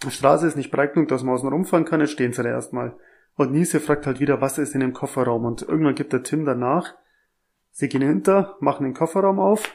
Die 0.05 0.11
Straße 0.11 0.47
ist 0.47 0.57
nicht 0.57 0.71
breit 0.73 0.93
genug, 0.95 1.09
dass 1.09 1.23
man 1.23 1.35
außen 1.35 1.49
rumfahren 1.49 1.85
kann, 1.87 2.01
jetzt 2.01 2.11
stehen 2.11 2.33
sie 2.33 2.43
da 2.43 2.49
erstmal. 2.51 2.97
Und 3.37 3.53
Nise 3.53 3.81
fragt 3.81 4.07
halt 4.07 4.21
wieder, 4.21 4.41
was 4.43 4.59
ist 4.59 4.75
in 4.75 4.81
dem 4.81 4.93
Kofferraum? 4.93 5.47
Und 5.47 5.63
irgendwann 5.63 5.95
gibt 5.95 6.13
der 6.13 6.23
Tim 6.25 6.45
danach. 6.45 6.95
Sie 7.73 7.89
gehen 7.89 8.03
hinter, 8.03 8.57
machen 8.61 8.85
den 8.85 8.95
Kofferraum 8.95 9.41
auf 9.41 9.75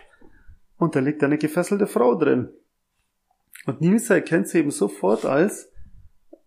und 0.78 0.95
da 0.95 0.99
liegt 0.99 1.24
eine 1.24 1.38
gefesselte 1.38 1.88
Frau 1.88 2.15
drin. 2.15 2.49
Und 3.65 3.82
Nilse 3.82 4.14
erkennt 4.14 4.48
sie 4.48 4.60
eben 4.60 4.72
sofort 4.72 5.26
als 5.26 5.72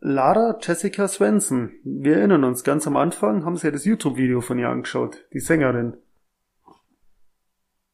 Lara 0.01 0.59
Jessica 0.63 1.07
Svensson. 1.09 1.73
Wir 1.85 2.17
erinnern 2.17 2.45
uns, 2.45 2.65
ganz 2.65 2.87
am 2.87 2.97
Anfang 2.97 3.45
haben 3.45 3.57
sie 3.57 3.67
ja 3.67 3.73
das 3.73 3.85
YouTube-Video 3.85 4.41
von 4.41 4.59
ihr 4.59 4.69
angeschaut, 4.69 5.27
die 5.35 5.41
Sängerin. 5.41 5.97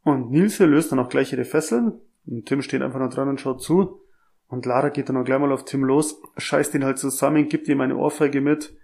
Und 0.04 0.30
Nilse 0.30 0.66
löst 0.66 0.92
dann 0.92 1.00
auch 1.00 1.08
gleich 1.08 1.32
ihre 1.32 1.44
Fesseln. 1.44 2.00
Und 2.26 2.46
Tim 2.46 2.62
steht 2.62 2.82
einfach 2.82 3.00
noch 3.00 3.12
dran 3.12 3.28
und 3.28 3.40
schaut 3.40 3.62
zu. 3.62 4.02
Und 4.46 4.66
Lara 4.66 4.90
geht 4.90 5.08
dann 5.08 5.16
auch 5.16 5.24
gleich 5.24 5.40
mal 5.40 5.50
auf 5.50 5.64
Tim 5.64 5.82
los, 5.82 6.22
scheißt 6.36 6.74
ihn 6.74 6.84
halt 6.84 6.98
zusammen, 6.98 7.48
gibt 7.48 7.66
ihm 7.66 7.80
eine 7.80 7.96
Ohrfeige 7.96 8.40
mit. 8.40 8.76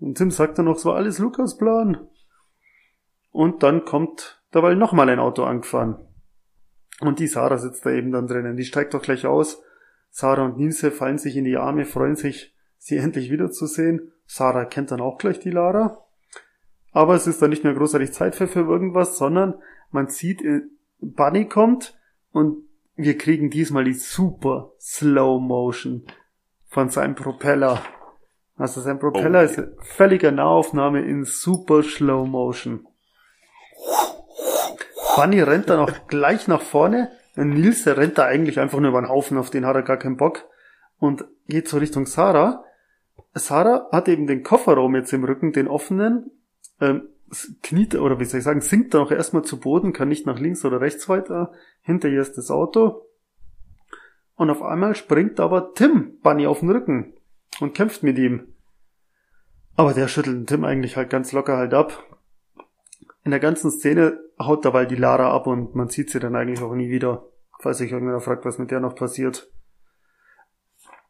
Und 0.00 0.16
Tim 0.16 0.30
sagt 0.30 0.58
dann 0.58 0.64
noch, 0.64 0.76
es 0.76 0.86
war 0.86 0.96
alles 0.96 1.18
Lukas 1.18 1.58
Plan. 1.58 2.08
Und 3.32 3.62
dann 3.62 3.84
kommt 3.84 4.40
dabei 4.50 4.74
nochmal 4.74 5.08
ein 5.08 5.18
Auto 5.18 5.42
angefahren. 5.42 5.98
Und 7.00 7.18
die 7.18 7.26
Sarah 7.26 7.58
sitzt 7.58 7.84
da 7.84 7.90
eben 7.90 8.12
dann 8.12 8.28
drinnen. 8.28 8.56
Die 8.56 8.64
steigt 8.64 8.94
doch 8.94 9.02
gleich 9.02 9.26
aus. 9.26 9.60
Sarah 10.10 10.44
und 10.44 10.58
Nilse 10.58 10.90
fallen 10.90 11.18
sich 11.18 11.36
in 11.36 11.44
die 11.44 11.56
Arme, 11.56 11.84
freuen 11.84 12.16
sich, 12.16 12.54
sie 12.78 12.96
endlich 12.98 13.30
wiederzusehen. 13.30 14.12
Sarah 14.26 14.66
kennt 14.66 14.90
dann 14.90 15.00
auch 15.00 15.18
gleich 15.18 15.40
die 15.40 15.50
Lara. 15.50 16.04
Aber 16.92 17.14
es 17.14 17.26
ist 17.26 17.40
dann 17.40 17.50
nicht 17.50 17.64
mehr 17.64 17.74
großartig 17.74 18.12
Zeit 18.12 18.34
für, 18.34 18.46
für 18.46 18.60
irgendwas, 18.60 19.16
sondern 19.16 19.54
man 19.90 20.08
sieht, 20.08 20.42
äh, 20.42 20.60
Bunny 21.00 21.48
kommt 21.48 21.98
und 22.30 22.64
wir 22.94 23.16
kriegen 23.16 23.50
diesmal 23.50 23.84
die 23.84 23.94
super 23.94 24.72
Slow 24.78 25.40
Motion 25.40 26.04
von 26.68 26.90
seinem 26.90 27.14
Propeller. 27.14 27.82
Also 28.56 28.82
sein 28.82 28.98
Propeller 28.98 29.40
Oh, 29.40 29.44
ist 29.44 29.58
eine 29.58 29.74
völlige 29.80 30.30
Nahaufnahme 30.30 31.02
in 31.02 31.24
super 31.24 31.82
Slow 31.82 32.28
Motion. 32.28 32.86
Bunny 35.16 35.40
rennt 35.40 35.68
dann 35.70 35.80
auch 35.80 36.06
gleich 36.08 36.48
nach 36.48 36.62
vorne. 36.62 37.10
Nils, 37.34 37.84
der 37.84 37.96
rennt 37.96 38.18
da 38.18 38.24
eigentlich 38.24 38.58
einfach 38.60 38.78
nur 38.78 38.90
über 38.90 39.00
den 39.00 39.08
Haufen, 39.08 39.38
auf 39.38 39.50
den 39.50 39.66
hat 39.66 39.76
er 39.76 39.82
gar 39.82 39.96
keinen 39.96 40.16
Bock. 40.16 40.44
Und 40.98 41.24
geht 41.48 41.68
so 41.68 41.78
Richtung 41.78 42.06
Sarah. 42.06 42.64
Sarah 43.34 43.88
hat 43.90 44.08
eben 44.08 44.26
den 44.26 44.42
Kofferraum 44.42 44.94
jetzt 44.94 45.12
im 45.12 45.24
Rücken, 45.24 45.52
den 45.52 45.68
offenen, 45.68 46.30
ähm, 46.80 47.08
kniet, 47.62 47.94
oder 47.94 48.20
wie 48.20 48.24
soll 48.24 48.38
ich 48.38 48.44
sagen, 48.44 48.60
sinkt 48.60 48.94
dann 48.94 49.02
auch 49.02 49.10
erstmal 49.10 49.42
zu 49.42 49.58
Boden, 49.58 49.92
kann 49.92 50.08
nicht 50.08 50.26
nach 50.26 50.38
links 50.38 50.64
oder 50.64 50.80
rechts 50.80 51.08
weiter. 51.08 51.52
Hinter 51.80 52.08
ihr 52.08 52.20
ist 52.20 52.36
das 52.36 52.50
Auto. 52.50 53.06
Und 54.34 54.50
auf 54.50 54.62
einmal 54.62 54.94
springt 54.94 55.40
aber 55.40 55.72
Tim 55.74 56.18
Bunny 56.22 56.46
auf 56.46 56.60
den 56.60 56.70
Rücken 56.70 57.14
und 57.60 57.74
kämpft 57.74 58.02
mit 58.02 58.18
ihm. 58.18 58.48
Aber 59.76 59.94
der 59.94 60.08
schüttelt 60.08 60.36
den 60.36 60.46
Tim 60.46 60.64
eigentlich 60.64 60.96
halt 60.96 61.10
ganz 61.10 61.32
locker 61.32 61.56
halt 61.56 61.74
ab. 61.74 62.04
In 63.24 63.30
der 63.30 63.40
ganzen 63.40 63.70
Szene 63.70 64.18
haut 64.38 64.64
dabei 64.64 64.84
die 64.84 64.96
Lara 64.96 65.32
ab 65.32 65.46
und 65.46 65.74
man 65.74 65.88
sieht 65.88 66.10
sie 66.10 66.18
dann 66.18 66.34
eigentlich 66.34 66.62
auch 66.62 66.74
nie 66.74 66.90
wieder. 66.90 67.24
Falls 67.60 67.78
sich 67.78 67.92
irgendwer 67.92 68.20
fragt, 68.20 68.44
was 68.44 68.58
mit 68.58 68.70
der 68.70 68.80
noch 68.80 68.96
passiert. 68.96 69.50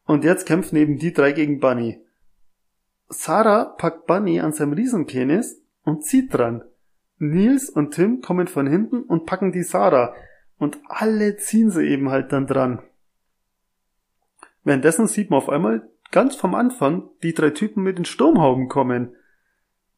Und 0.05 0.23
jetzt 0.23 0.45
kämpfen 0.45 0.75
eben 0.75 0.97
die 0.97 1.13
drei 1.13 1.31
gegen 1.31 1.59
Bunny. 1.59 1.99
Sarah 3.09 3.65
packt 3.65 4.05
Bunny 4.05 4.39
an 4.39 4.53
seinem 4.53 4.73
Riesenpenis 4.73 5.61
und 5.83 6.03
zieht 6.03 6.33
dran. 6.33 6.63
Nils 7.17 7.69
und 7.69 7.93
Tim 7.93 8.21
kommen 8.21 8.47
von 8.47 8.67
hinten 8.67 9.03
und 9.03 9.25
packen 9.25 9.51
die 9.51 9.63
Sarah. 9.63 10.13
Und 10.57 10.79
alle 10.87 11.37
ziehen 11.37 11.71
sie 11.71 11.87
eben 11.87 12.09
halt 12.09 12.31
dann 12.31 12.47
dran. 12.47 12.81
Währenddessen 14.63 15.07
sieht 15.07 15.29
man 15.29 15.37
auf 15.37 15.49
einmal 15.49 15.89
ganz 16.11 16.35
vom 16.35 16.53
Anfang 16.55 17.09
die 17.23 17.33
drei 17.33 17.49
Typen 17.49 17.83
mit 17.83 17.97
den 17.97 18.05
Sturmhauben 18.05 18.69
kommen. 18.69 19.15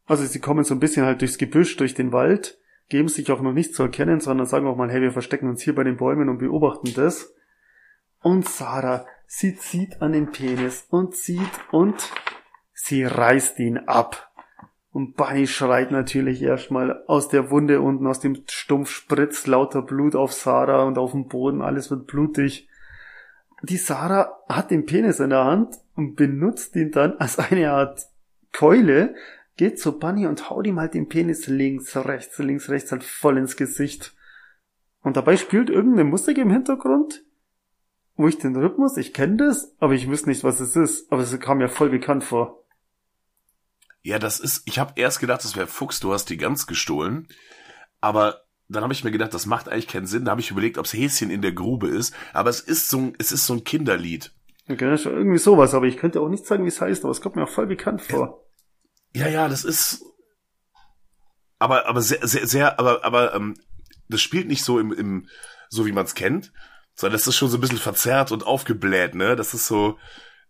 Also 0.06 0.26
sie 0.26 0.40
kommen 0.40 0.64
so 0.64 0.76
ein 0.76 0.80
bisschen 0.80 1.06
halt 1.06 1.22
durchs 1.22 1.38
Gebüsch, 1.38 1.78
durch 1.78 1.94
den 1.94 2.12
Wald, 2.12 2.60
geben 2.90 3.08
sich 3.08 3.32
auch 3.32 3.42
noch 3.42 3.54
nicht 3.54 3.74
zu 3.74 3.84
erkennen, 3.84 4.20
sondern 4.20 4.46
sagen 4.46 4.68
auch 4.68 4.78
mal, 4.78 4.92
hey, 4.92 5.02
wir 5.02 5.12
verstecken 5.12 5.50
uns 5.50 5.62
hier 5.62 5.74
bei 5.74 5.84
den 5.84 5.98
Bäumen 5.98 6.30
und 6.30 6.38
beobachten 6.38 6.94
das. 6.94 7.34
Und 8.22 8.48
Sarah, 8.48 9.06
sie 9.28 9.56
zieht 9.56 10.02
an 10.02 10.14
den 10.14 10.32
Penis 10.32 10.86
und 10.90 11.16
zieht 11.16 11.52
und 11.72 11.96
sie 12.74 13.04
reißt 13.04 13.60
ihn 13.60 13.78
ab. 13.80 14.32
Und 14.92 15.16
Bunny 15.16 15.46
schreit 15.46 15.92
natürlich 15.92 16.42
erstmal 16.42 17.04
aus 17.08 17.28
der 17.28 17.50
Wunde 17.50 17.82
unten, 17.82 18.08
aus 18.08 18.22
dem 18.22 18.44
Stumpf 18.48 18.92
spritzt 18.92 19.46
lauter 19.46 19.82
Blut 19.82 20.16
auf 20.16 20.32
Sarah 20.32 20.84
und 20.84 20.98
auf 20.98 21.12
dem 21.12 21.28
Boden, 21.28 21.62
alles 21.62 21.92
wird 21.92 22.08
blutig. 22.08 22.70
Die 23.64 23.78
Sarah 23.78 24.38
hat 24.48 24.72
den 24.72 24.86
Penis 24.86 25.20
in 25.20 25.32
der 25.32 25.44
Hand 25.44 25.76
und 25.96 26.16
benutzt 26.16 26.76
ihn 26.76 26.92
dann 26.92 27.18
als 27.18 27.40
eine 27.40 27.72
Art 27.72 28.06
Keule, 28.54 29.16
geht 29.58 29.80
zu 29.80 29.98
Bunny 29.98 30.28
und 30.28 30.50
haut 30.50 30.68
ihm 30.68 30.80
halt 30.80 30.94
den 30.94 31.08
Penis 31.08 31.48
links, 31.48 31.96
rechts, 31.96 32.38
links, 32.40 32.70
rechts 32.70 32.92
halt 32.92 33.04
voll 33.04 33.38
ins 33.38 33.56
Gesicht. 33.56 34.14
Und 35.02 35.18
dabei 35.18 35.38
spielt 35.38 35.70
irgendeine 35.70 36.10
Musik 36.10 36.38
im 36.38 36.50
Hintergrund, 36.50 37.24
wo 38.16 38.28
ich 38.28 38.38
den 38.38 38.56
Rhythmus, 38.56 38.98
ich 38.98 39.14
kenne 39.14 39.38
das, 39.38 39.76
aber 39.80 39.94
ich 39.94 40.10
wüsste 40.10 40.30
nicht, 40.30 40.44
was 40.44 40.60
es 40.60 40.76
ist. 40.76 41.12
Aber 41.12 41.22
es 41.22 41.40
kam 41.40 41.60
mir 41.60 41.70
voll 41.70 41.90
bekannt 41.90 42.24
vor. 42.24 42.64
Ja, 44.02 44.20
das 44.20 44.40
ist, 44.40 44.64
ich 44.66 44.80
habe 44.80 44.94
erst 44.96 45.20
gedacht, 45.20 45.44
das 45.44 45.56
wäre 45.56 45.68
Fuchs, 45.68 46.00
du 46.00 46.14
hast 46.14 46.30
die 46.30 46.38
Gans 46.38 46.68
gestohlen. 46.68 47.28
Aber 48.02 48.42
dann 48.68 48.84
habe 48.84 48.94
ich 48.94 49.04
mir 49.04 49.12
gedacht, 49.12 49.34
das 49.34 49.46
macht 49.46 49.70
eigentlich 49.70 49.88
keinen 49.88 50.06
Sinn. 50.06 50.26
Da 50.26 50.32
habe 50.32 50.42
ich 50.42 50.52
überlegt, 50.52 50.78
ob's 50.78 50.94
Häschen 50.94 51.30
in 51.30 51.42
der 51.42 51.54
Grube 51.54 51.88
ist. 51.88 52.14
Aber 52.34 52.50
es 52.50 52.60
ist 52.60 52.90
so 52.90 52.98
ein, 52.98 53.14
es 53.20 53.32
ist 53.32 53.46
so 53.46 53.54
ein 53.54 53.64
Kinderlied. 53.64 54.32
Okay, 54.68 54.98
schon 54.98 55.14
irgendwie 55.14 55.38
sowas, 55.38 55.76
aber 55.76 55.86
ich 55.86 55.98
könnte 55.98 56.22
auch 56.22 56.30
nicht 56.30 56.46
sagen, 56.46 56.64
wie 56.64 56.70
es 56.70 56.82
heißt, 56.82 57.04
aber 57.04 57.12
es 57.12 57.22
kommt 57.22 57.36
mir 57.36 57.44
auch 57.44 57.50
voll 57.50 57.68
bekannt 57.68 58.02
vor. 58.02 58.45
Ja, 59.16 59.28
ja, 59.28 59.48
das 59.48 59.64
ist. 59.64 60.04
Aber, 61.58 61.88
aber 61.88 62.02
sehr, 62.02 62.26
sehr, 62.28 62.48
sehr, 62.48 62.80
aber, 62.80 63.04
aber 63.06 63.34
ähm, 63.34 63.56
das 64.10 64.22
spielt 64.22 64.48
nicht 64.48 64.64
so 64.64 64.78
im, 64.80 64.92
im, 64.92 65.28
so 65.70 65.86
wie 65.86 65.94
man 65.94 66.06
es 66.06 66.16
kennt, 66.16 66.52
sondern 66.96 67.18
das 67.18 67.28
ist 67.28 67.36
schon 67.36 67.50
so 67.50 67.58
ein 67.58 67.62
bisschen 67.62 67.78
verzerrt 67.78 68.32
und 68.32 68.46
aufgebläht, 68.46 69.16
ne? 69.16 69.36
Das 69.36 69.54
ist 69.54 69.68
so 69.68 69.98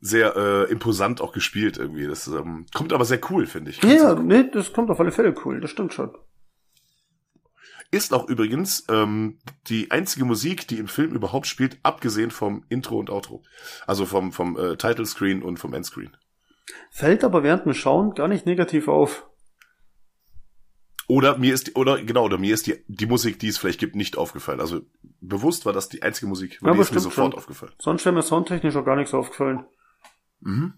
sehr 0.02 0.36
äh, 0.36 0.72
imposant 0.72 1.22
auch 1.22 1.32
gespielt 1.32 1.78
irgendwie. 1.78 2.08
Das 2.08 2.28
ähm, 2.28 2.66
kommt 2.74 2.92
aber 2.92 3.06
sehr 3.06 3.20
cool, 3.30 3.46
finde 3.46 3.72
ich. 3.72 3.82
Ja, 3.84 3.94
ja, 3.94 4.16
nee, 4.16 4.50
das 4.52 4.74
kommt 4.74 4.90
auf 4.90 5.00
alle 5.00 5.12
Fälle 5.12 5.36
cool, 5.46 5.62
das 5.62 5.72
stimmt 5.72 5.94
schon. 5.94 6.16
Ist 7.92 8.14
auch 8.14 8.28
übrigens 8.28 8.86
ähm, 8.90 9.40
die 9.68 9.92
einzige 9.92 10.26
Musik, 10.26 10.68
die 10.68 10.80
im 10.80 10.88
Film 10.88 11.14
überhaupt 11.14 11.48
spielt, 11.48 11.78
abgesehen 11.84 12.32
vom 12.32 12.66
Intro 12.68 12.98
und 12.98 13.10
Outro. 13.10 13.44
Also 13.86 14.06
vom, 14.06 14.32
vom 14.32 14.58
äh, 14.58 14.76
Title 14.76 15.06
Screen 15.06 15.44
und 15.44 15.58
vom 15.58 15.74
Endscreen. 15.74 16.18
Fällt 16.92 17.24
aber 17.24 17.44
während 17.44 17.66
dem 17.66 17.74
Schauen 17.74 18.14
gar 18.14 18.28
nicht 18.28 18.46
negativ 18.46 18.88
auf. 18.88 19.28
Oder 21.08 21.38
mir 21.38 21.54
ist, 21.54 21.68
die, 21.68 21.74
oder 21.74 22.02
genau, 22.02 22.26
oder 22.26 22.40
mir 22.40 22.54
ist 22.54 22.66
die, 22.66 22.84
die 22.88 23.06
Musik, 23.06 23.38
die 23.38 23.48
es 23.50 23.60
vielleicht 23.60 23.80
gibt, 23.80 23.96
nicht 23.96 24.18
aufgefallen. 24.18 24.60
Also 24.60 24.82
bewusst 25.22 25.66
war 25.68 25.74
das 25.74 25.88
die 25.88 26.02
einzige 26.02 26.26
Musik, 26.26 26.60
Ja, 26.64 26.74
die 26.74 26.80
ist 26.80 26.94
mir 26.94 27.00
sofort 27.00 27.34
schon. 27.34 27.38
aufgefallen. 27.38 27.74
Sonst 27.80 28.06
wäre 28.06 28.16
mir 28.16 28.24
soundtechnisch 28.24 28.76
auch 28.76 28.86
gar 28.86 28.96
nichts 28.96 29.14
aufgefallen. 29.14 29.66
Mhm. 30.40 30.74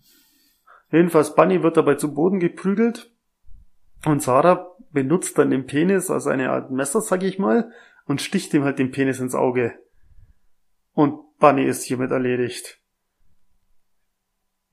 Jedenfalls, 0.92 1.34
Bunny 1.36 1.64
wird 1.64 1.78
dabei 1.78 1.96
zu 1.96 2.14
Boden 2.14 2.40
geprügelt 2.40 3.14
und 4.06 4.22
Sarah 4.22 4.68
benutzt 4.92 5.38
dann 5.38 5.50
den 5.50 5.66
Penis 5.66 6.10
als 6.10 6.28
eine 6.28 6.50
Art 6.52 6.72
Messer, 6.72 7.02
sag 7.02 7.24
ich 7.24 7.40
mal, 7.40 7.72
und 8.06 8.22
sticht 8.22 8.54
ihm 8.54 8.64
halt 8.64 8.80
den 8.80 8.92
Penis 8.92 9.20
ins 9.20 9.36
Auge. 9.36 9.80
Und 10.94 11.20
Bunny 11.40 11.64
ist 11.64 11.84
hiermit 11.84 12.12
erledigt. 12.12 12.82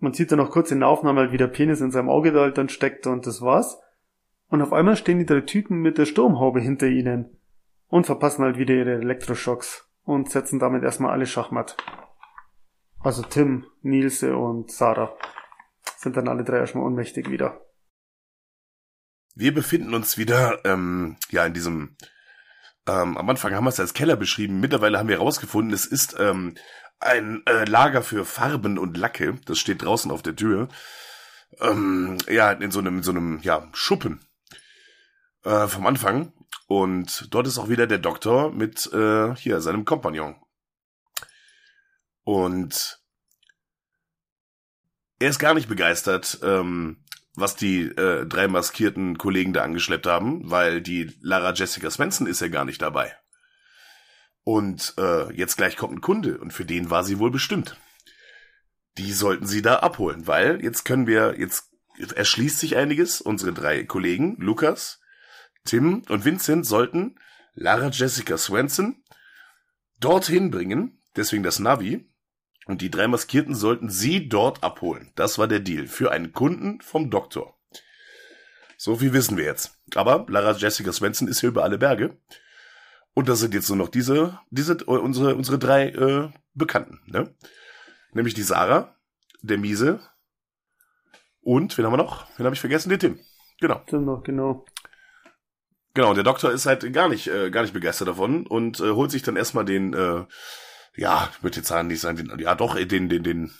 Man 0.04 0.12
sieht 0.12 0.30
dann 0.30 0.38
noch 0.38 0.50
kurz 0.50 0.70
in 0.70 0.80
der 0.80 0.90
Aufnahme 0.90 1.22
halt, 1.22 1.32
wie 1.32 1.38
der 1.38 1.46
Penis 1.46 1.80
in 1.80 1.90
seinem 1.90 2.10
Auge 2.10 2.30
da 2.30 2.42
halt 2.42 2.58
dann 2.58 2.68
steckt 2.68 3.06
und 3.06 3.26
das 3.26 3.40
war's. 3.40 3.80
Und 4.48 4.60
auf 4.60 4.74
einmal 4.74 4.96
stehen 4.96 5.18
die 5.18 5.24
drei 5.24 5.40
Typen 5.40 5.80
mit 5.80 5.96
der 5.96 6.04
Sturmhaube 6.04 6.60
hinter 6.60 6.86
ihnen 6.88 7.38
und 7.86 8.04
verpassen 8.04 8.44
halt 8.44 8.58
wieder 8.58 8.74
ihre 8.74 8.96
Elektroschocks 8.96 9.90
und 10.02 10.30
setzen 10.30 10.58
damit 10.58 10.82
erstmal 10.82 11.12
alle 11.12 11.24
Schachmatt. 11.24 11.78
Also 13.00 13.22
Tim, 13.22 13.64
Nielse 13.80 14.36
und 14.36 14.70
Sarah 14.70 15.16
sind 15.96 16.18
dann 16.18 16.28
alle 16.28 16.44
drei 16.44 16.58
erstmal 16.58 16.84
ohnmächtig 16.84 17.30
wieder. 17.30 17.62
Wir 19.34 19.54
befinden 19.54 19.94
uns 19.94 20.18
wieder, 20.18 20.66
ähm, 20.66 21.16
ja, 21.30 21.46
in 21.46 21.54
diesem, 21.54 21.96
ähm, 22.86 23.16
am 23.16 23.30
Anfang 23.30 23.54
haben 23.54 23.64
wir 23.64 23.70
es 23.70 23.80
als 23.80 23.94
Keller 23.94 24.16
beschrieben, 24.16 24.60
mittlerweile 24.60 24.98
haben 24.98 25.08
wir 25.08 25.16
herausgefunden, 25.16 25.72
es 25.72 25.86
ist 25.86 26.14
ähm, 26.20 26.56
ein 27.00 27.42
äh, 27.46 27.64
Lager 27.64 28.02
für 28.02 28.24
Farben 28.24 28.78
und 28.78 28.96
Lacke, 28.96 29.38
das 29.46 29.58
steht 29.58 29.82
draußen 29.82 30.10
auf 30.10 30.22
der 30.22 30.36
Tür, 30.36 30.68
ähm, 31.60 32.18
ja, 32.28 32.52
in 32.52 32.70
so 32.70 32.80
einem, 32.80 33.02
so 33.02 33.10
einem, 33.10 33.40
ja, 33.42 33.68
Schuppen 33.72 34.20
äh, 35.44 35.68
vom 35.68 35.86
Anfang 35.86 36.32
und 36.66 37.28
dort 37.32 37.46
ist 37.46 37.58
auch 37.58 37.68
wieder 37.68 37.86
der 37.86 37.98
Doktor 37.98 38.52
mit, 38.52 38.90
äh, 38.92 39.34
hier, 39.36 39.60
seinem 39.60 39.84
Kompagnon. 39.84 40.36
Und 42.22 43.00
er 45.18 45.28
ist 45.28 45.38
gar 45.38 45.54
nicht 45.54 45.68
begeistert, 45.68 46.38
ähm, 46.42 47.04
was 47.36 47.56
die 47.56 47.82
äh, 47.82 48.26
drei 48.26 48.48
maskierten 48.48 49.18
Kollegen 49.18 49.52
da 49.52 49.62
angeschleppt 49.62 50.06
haben, 50.06 50.50
weil 50.50 50.80
die 50.80 51.12
Lara 51.20 51.52
Jessica 51.52 51.90
Svensson 51.90 52.26
ist 52.26 52.40
ja 52.40 52.48
gar 52.48 52.64
nicht 52.64 52.80
dabei. 52.80 53.16
Und 54.44 54.94
äh, 54.98 55.32
jetzt 55.32 55.56
gleich 55.56 55.76
kommt 55.76 55.94
ein 55.94 56.00
Kunde 56.02 56.38
und 56.38 56.52
für 56.52 56.66
den 56.66 56.90
war 56.90 57.02
sie 57.02 57.18
wohl 57.18 57.30
bestimmt. 57.30 57.76
Die 58.98 59.12
sollten 59.12 59.46
sie 59.46 59.62
da 59.62 59.76
abholen, 59.76 60.26
weil 60.26 60.62
jetzt 60.62 60.84
können 60.84 61.06
wir, 61.06 61.38
jetzt 61.38 61.70
erschließt 61.96 62.60
sich 62.60 62.76
einiges. 62.76 63.20
Unsere 63.20 63.52
drei 63.52 63.84
Kollegen, 63.84 64.36
Lukas, 64.38 65.00
Tim 65.64 66.02
und 66.08 66.24
Vincent, 66.24 66.66
sollten 66.66 67.18
Lara 67.54 67.88
Jessica 67.88 68.36
Swenson 68.36 69.02
dorthin 69.98 70.50
bringen, 70.50 71.00
deswegen 71.16 71.42
das 71.42 71.58
Navi, 71.58 72.10
und 72.66 72.80
die 72.80 72.90
drei 72.90 73.08
Maskierten 73.08 73.54
sollten 73.54 73.90
sie 73.90 74.28
dort 74.28 74.62
abholen. 74.62 75.12
Das 75.16 75.38
war 75.38 75.48
der 75.48 75.60
Deal 75.60 75.86
für 75.86 76.10
einen 76.10 76.32
Kunden 76.32 76.80
vom 76.80 77.10
Doktor. 77.10 77.58
So 78.76 78.96
viel 78.96 79.12
wissen 79.12 79.36
wir 79.36 79.44
jetzt. 79.44 79.78
Aber 79.94 80.26
Lara 80.28 80.52
Jessica 80.52 80.92
Svensson 80.92 81.28
ist 81.28 81.40
hier 81.40 81.50
über 81.50 81.64
alle 81.64 81.78
Berge. 81.78 82.18
Und 83.14 83.28
das 83.28 83.40
sind 83.40 83.54
jetzt 83.54 83.68
nur 83.68 83.78
noch 83.78 83.88
diese, 83.88 84.38
diese, 84.50 84.74
äh, 84.74 84.84
unsere, 84.84 85.36
unsere 85.36 85.58
drei 85.58 85.88
äh, 85.88 86.30
Bekannten, 86.54 87.00
ne? 87.06 87.34
Nämlich 88.12 88.34
die 88.34 88.42
Sarah, 88.42 88.94
der 89.42 89.58
Miese 89.58 90.00
und, 91.40 91.76
wen 91.76 91.84
haben 91.84 91.92
wir 91.92 91.98
noch? 91.98 92.26
Wen 92.36 92.46
habe 92.46 92.54
ich 92.54 92.60
vergessen? 92.60 92.88
Den 92.88 92.98
Tim. 92.98 93.20
Genau. 93.60 93.82
Tim 93.86 94.04
noch, 94.04 94.22
genau. 94.22 94.64
Genau, 95.92 96.14
der 96.14 96.24
Doktor 96.24 96.50
ist 96.50 96.66
halt 96.66 96.90
gar 96.92 97.08
nicht, 97.08 97.28
äh, 97.28 97.50
gar 97.50 97.62
nicht 97.62 97.74
begeistert 97.74 98.08
davon 98.08 98.46
und 98.46 98.80
äh, 98.80 98.90
holt 98.90 99.12
sich 99.12 99.22
dann 99.22 99.36
erstmal 99.36 99.64
den, 99.64 99.94
äh, 99.94 100.24
ja, 100.96 101.30
ich 101.30 101.42
würde 101.42 101.58
jetzt 101.58 101.68
sagen, 101.68 101.88
nicht 101.88 102.00
sagen, 102.00 102.16
den, 102.16 102.38
ja 102.40 102.54
doch, 102.54 102.76
den, 102.76 103.08
den, 103.08 103.22
den, 103.22 103.52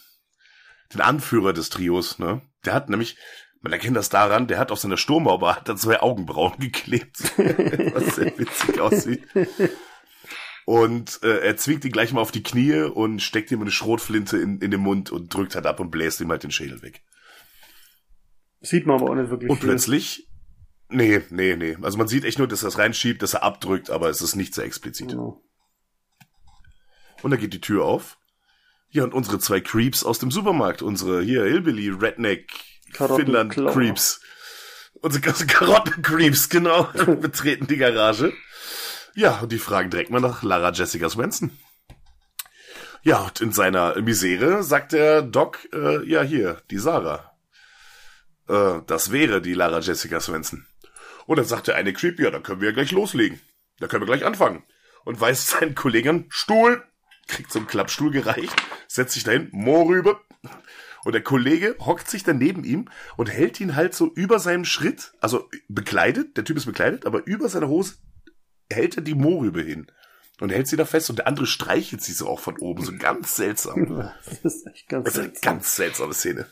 den 0.93 1.01
Anführer 1.01 1.52
des 1.52 1.68
Trios, 1.68 2.18
ne? 2.18 2.43
Der 2.64 2.74
hat 2.74 2.89
nämlich, 2.89 3.18
Man 3.64 3.72
erkennt 3.72 3.96
das 3.96 4.10
daran, 4.10 4.46
der 4.46 4.58
hat 4.58 4.70
auf 4.70 4.78
seiner 4.78 4.98
Sturmhaube 4.98 5.56
hat 5.56 5.70
er 5.70 5.76
zwei 5.76 5.98
Augenbrauen 6.02 6.52
geklebt, 6.58 7.18
was 7.94 8.16
sehr 8.16 8.38
witzig 8.38 8.78
aussieht. 8.78 9.26
Und 10.66 11.22
äh, 11.22 11.38
er 11.38 11.56
zwingt 11.56 11.82
ihn 11.86 11.90
gleich 11.90 12.12
mal 12.12 12.20
auf 12.20 12.30
die 12.30 12.42
Knie 12.42 12.82
und 12.82 13.22
steckt 13.22 13.50
ihm 13.50 13.62
eine 13.62 13.70
Schrotflinte 13.70 14.36
in, 14.36 14.58
in 14.60 14.70
den 14.70 14.82
Mund 14.82 15.10
und 15.10 15.32
drückt 15.32 15.54
halt 15.54 15.64
ab 15.64 15.80
und 15.80 15.90
bläst 15.90 16.20
ihm 16.20 16.28
halt 16.30 16.42
den 16.42 16.50
Schädel 16.50 16.82
weg. 16.82 17.02
Sieht 18.60 18.84
man 18.84 19.00
aber 19.00 19.10
auch 19.10 19.14
nicht 19.14 19.30
wirklich 19.30 19.50
Und 19.50 19.60
viel. 19.60 19.70
plötzlich, 19.70 20.28
nee, 20.90 21.22
nee, 21.30 21.56
nee. 21.56 21.78
Also 21.80 21.96
man 21.96 22.06
sieht 22.06 22.24
echt 22.24 22.38
nur, 22.38 22.48
dass 22.48 22.64
er 22.64 22.68
es 22.68 22.76
reinschiebt, 22.76 23.22
dass 23.22 23.32
er 23.32 23.44
abdrückt, 23.44 23.88
aber 23.88 24.10
es 24.10 24.20
ist 24.20 24.36
nicht 24.36 24.54
sehr 24.54 24.64
explizit. 24.66 25.08
Genau. 25.08 25.42
Und 27.22 27.30
da 27.30 27.38
geht 27.38 27.54
die 27.54 27.62
Tür 27.62 27.86
auf. 27.86 28.18
Ja, 28.90 29.04
und 29.04 29.14
unsere 29.14 29.38
zwei 29.38 29.62
Creeps 29.62 30.04
aus 30.04 30.18
dem 30.18 30.30
Supermarkt, 30.30 30.82
unsere 30.82 31.22
hier 31.22 31.44
Hillbilly, 31.44 31.88
Redneck, 31.88 32.50
Karotten- 32.93 33.24
Finnland 33.24 33.52
Klar. 33.52 33.73
Creeps. 33.73 34.20
Unsere 35.01 35.23
ganzen 35.23 35.47
Karotten 35.47 36.02
Creeps, 36.02 36.48
genau, 36.48 36.85
betreten 37.20 37.66
die 37.66 37.77
Garage. 37.77 38.32
Ja, 39.15 39.40
und 39.40 39.52
die 39.52 39.59
fragen 39.59 39.90
direkt 39.90 40.11
mal 40.11 40.20
nach 40.20 40.43
Lara 40.43 40.70
Jessica 40.73 41.09
Swenson. 41.11 41.56
Ja, 43.02 43.19
und 43.19 43.40
in 43.40 43.52
seiner 43.52 44.01
Misere 44.01 44.62
sagt 44.62 44.93
der 44.93 45.20
Doc, 45.23 45.59
äh, 45.74 46.02
ja 46.09 46.23
hier, 46.23 46.62
die 46.70 46.78
Sarah. 46.78 47.32
Äh, 48.48 48.81
das 48.86 49.12
wäre 49.12 49.43
die 49.43 49.52
Lara 49.55 49.81
Jessica 49.81 50.20
Swenson. 50.20 50.66
Und 51.27 51.36
dann 51.36 51.47
sagt 51.47 51.66
der 51.69 51.77
eine 51.77 51.93
Creep, 51.93 52.19
ja, 52.19 52.31
dann 52.31 52.43
können 52.43 52.61
wir 52.61 52.69
ja 52.69 52.74
gleich 52.74 52.93
loslegen. 52.93 53.40
Da 53.78 53.89
können 53.89 54.02
wir 54.02 54.06
gleich 54.06 54.24
anfangen. 54.24 54.62
Und 55.05 55.20
weist 55.20 55.48
seinen 55.48 55.74
Kollegen 55.74 56.27
Stuhl, 56.31 56.82
kriegt 57.28 57.52
so 57.52 57.59
einen 57.59 57.69
Klappstuhl 57.69 58.11
gereicht, 58.11 58.55
setzt 58.89 59.15
sich 59.15 59.24
dahin, 59.24 59.48
Mohrrübe. 59.52 60.19
Und 61.05 61.12
der 61.12 61.22
Kollege 61.22 61.76
hockt 61.81 62.09
sich 62.09 62.24
dann 62.24 62.39
neben 62.39 62.64
ihm 62.64 62.89
und 63.16 63.31
hält 63.31 63.60
ihn 63.60 63.76
halt 63.76 63.94
so 63.94 64.10
über 64.14 64.39
seinem 64.39 64.64
Schritt, 64.64 65.12
also 65.20 65.48
bekleidet, 65.68 66.36
der 66.36 66.44
Typ 66.44 66.56
ist 66.56 66.66
bekleidet, 66.66 67.05
aber 67.06 67.26
über 67.26 67.48
seine 67.48 67.68
Hose 67.68 67.97
hält 68.70 68.97
er 68.97 69.02
die 69.02 69.14
Mohrrübe 69.14 69.62
hin. 69.62 69.90
Und 70.40 70.51
hält 70.51 70.66
sie 70.66 70.76
da 70.76 70.85
fest 70.85 71.10
und 71.10 71.20
der 71.20 71.28
andere 71.28 71.47
streichelt 71.47 72.02
sie 72.02 72.12
so 72.12 72.26
auch 72.28 72.40
von 72.40 72.59
oben, 72.59 72.85
so 72.85 72.93
ganz 72.97 73.36
seltsam. 73.36 74.10
Das 74.43 74.55
ist 74.55 74.66
echt 74.66 74.89
ganz 74.89 75.05
Das 75.05 75.14
ist 75.14 75.18
eine 75.20 75.28
seltsam. 75.28 75.52
ganz 75.52 75.76
seltsame 75.76 76.14
Szene. 76.14 76.47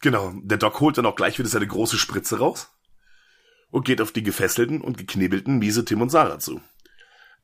Genau, 0.00 0.32
der 0.42 0.58
Doc 0.58 0.78
holt 0.80 0.96
dann 0.98 1.06
auch 1.06 1.16
gleich 1.16 1.38
wieder 1.38 1.48
seine 1.48 1.66
große 1.66 1.98
Spritze 1.98 2.38
raus 2.38 2.70
und 3.70 3.84
geht 3.84 4.00
auf 4.00 4.12
die 4.12 4.22
gefesselten 4.22 4.80
und 4.80 4.98
geknebelten 4.98 5.58
Miese 5.58 5.84
Tim 5.84 6.02
und 6.02 6.10
Sarah 6.10 6.38
zu. 6.38 6.60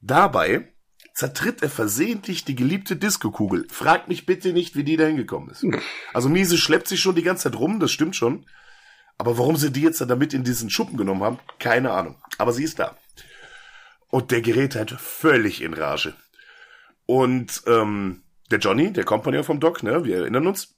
Dabei 0.01 0.73
zertritt 1.15 1.63
er 1.63 1.71
versehentlich 1.71 2.45
die 2.45 2.55
geliebte 2.55 2.97
Diskokugel. 2.97 3.67
Fragt 3.71 4.09
mich 4.09 4.27
bitte 4.27 4.53
nicht, 4.53 4.77
wie 4.77 4.85
die 4.85 4.97
da 4.97 5.05
hingekommen 5.05 5.51
ist. 5.51 5.65
Also 6.13 6.29
Miese 6.29 6.57
schleppt 6.59 6.89
sich 6.89 7.01
schon 7.01 7.15
die 7.15 7.23
ganze 7.23 7.45
Zeit 7.45 7.59
rum, 7.59 7.81
das 7.81 7.93
stimmt 7.93 8.17
schon. 8.17 8.47
Aber 9.19 9.39
warum 9.39 9.57
sie 9.57 9.71
die 9.71 9.83
jetzt 9.83 10.01
dann 10.01 10.09
damit 10.09 10.35
in 10.35 10.45
diesen 10.45 10.71
Schuppen 10.71 10.97
genommen 10.97 11.23
haben, 11.23 11.39
keine 11.59 11.93
Ahnung. 11.93 12.17
Aber 12.39 12.53
sie 12.53 12.65
ist 12.65 12.79
da. 12.79 12.97
Und 14.09 14.31
der 14.31 14.43
gerät 14.43 14.75
halt 14.75 14.91
völlig 14.93 15.63
in 15.63 15.75
Rage. 15.75 16.15
Und 17.07 17.63
ähm, 17.67 18.23
der 18.51 18.59
Johnny, 18.59 18.93
der 18.93 19.05
Kompagnon 19.05 19.45
vom 19.45 19.61
Doc, 19.61 19.83
ne, 19.83 20.05
wir 20.05 20.17
erinnern 20.17 20.47
uns, 20.47 20.75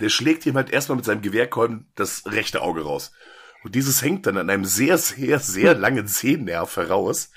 der 0.00 0.08
schlägt 0.08 0.46
ihm 0.46 0.56
halt 0.56 0.70
erstmal 0.70 0.96
mit 0.96 1.04
seinem 1.04 1.22
Gewehrkolben 1.22 1.90
das 1.94 2.24
rechte 2.26 2.62
Auge 2.62 2.82
raus. 2.82 3.12
Und 3.62 3.74
dieses 3.74 4.02
hängt 4.02 4.26
dann 4.26 4.36
an 4.36 4.50
einem 4.50 4.64
sehr, 4.64 4.98
sehr, 4.98 5.38
sehr 5.38 5.74
langen 5.74 6.06
Sehnerv 6.06 6.76
heraus. 6.76 7.30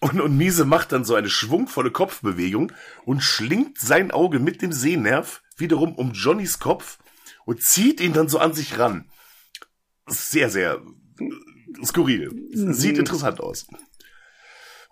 Und, 0.00 0.20
und 0.20 0.36
Miese 0.36 0.64
macht 0.64 0.92
dann 0.92 1.04
so 1.04 1.14
eine 1.14 1.28
schwungvolle 1.28 1.90
Kopfbewegung 1.90 2.72
und 3.04 3.22
schlingt 3.22 3.78
sein 3.78 4.10
Auge 4.10 4.38
mit 4.38 4.62
dem 4.62 4.72
Sehnerv 4.72 5.42
wiederum 5.56 5.94
um 5.94 6.12
Johnnys 6.12 6.58
Kopf 6.58 6.98
und 7.44 7.62
zieht 7.62 8.00
ihn 8.00 8.12
dann 8.12 8.28
so 8.28 8.38
an 8.38 8.54
sich 8.54 8.78
ran. 8.78 9.10
Sehr, 10.06 10.50
sehr 10.50 10.82
äh, 11.20 11.84
skurril. 11.84 12.30
Sieht 12.52 12.98
interessant 12.98 13.40
aus. 13.40 13.66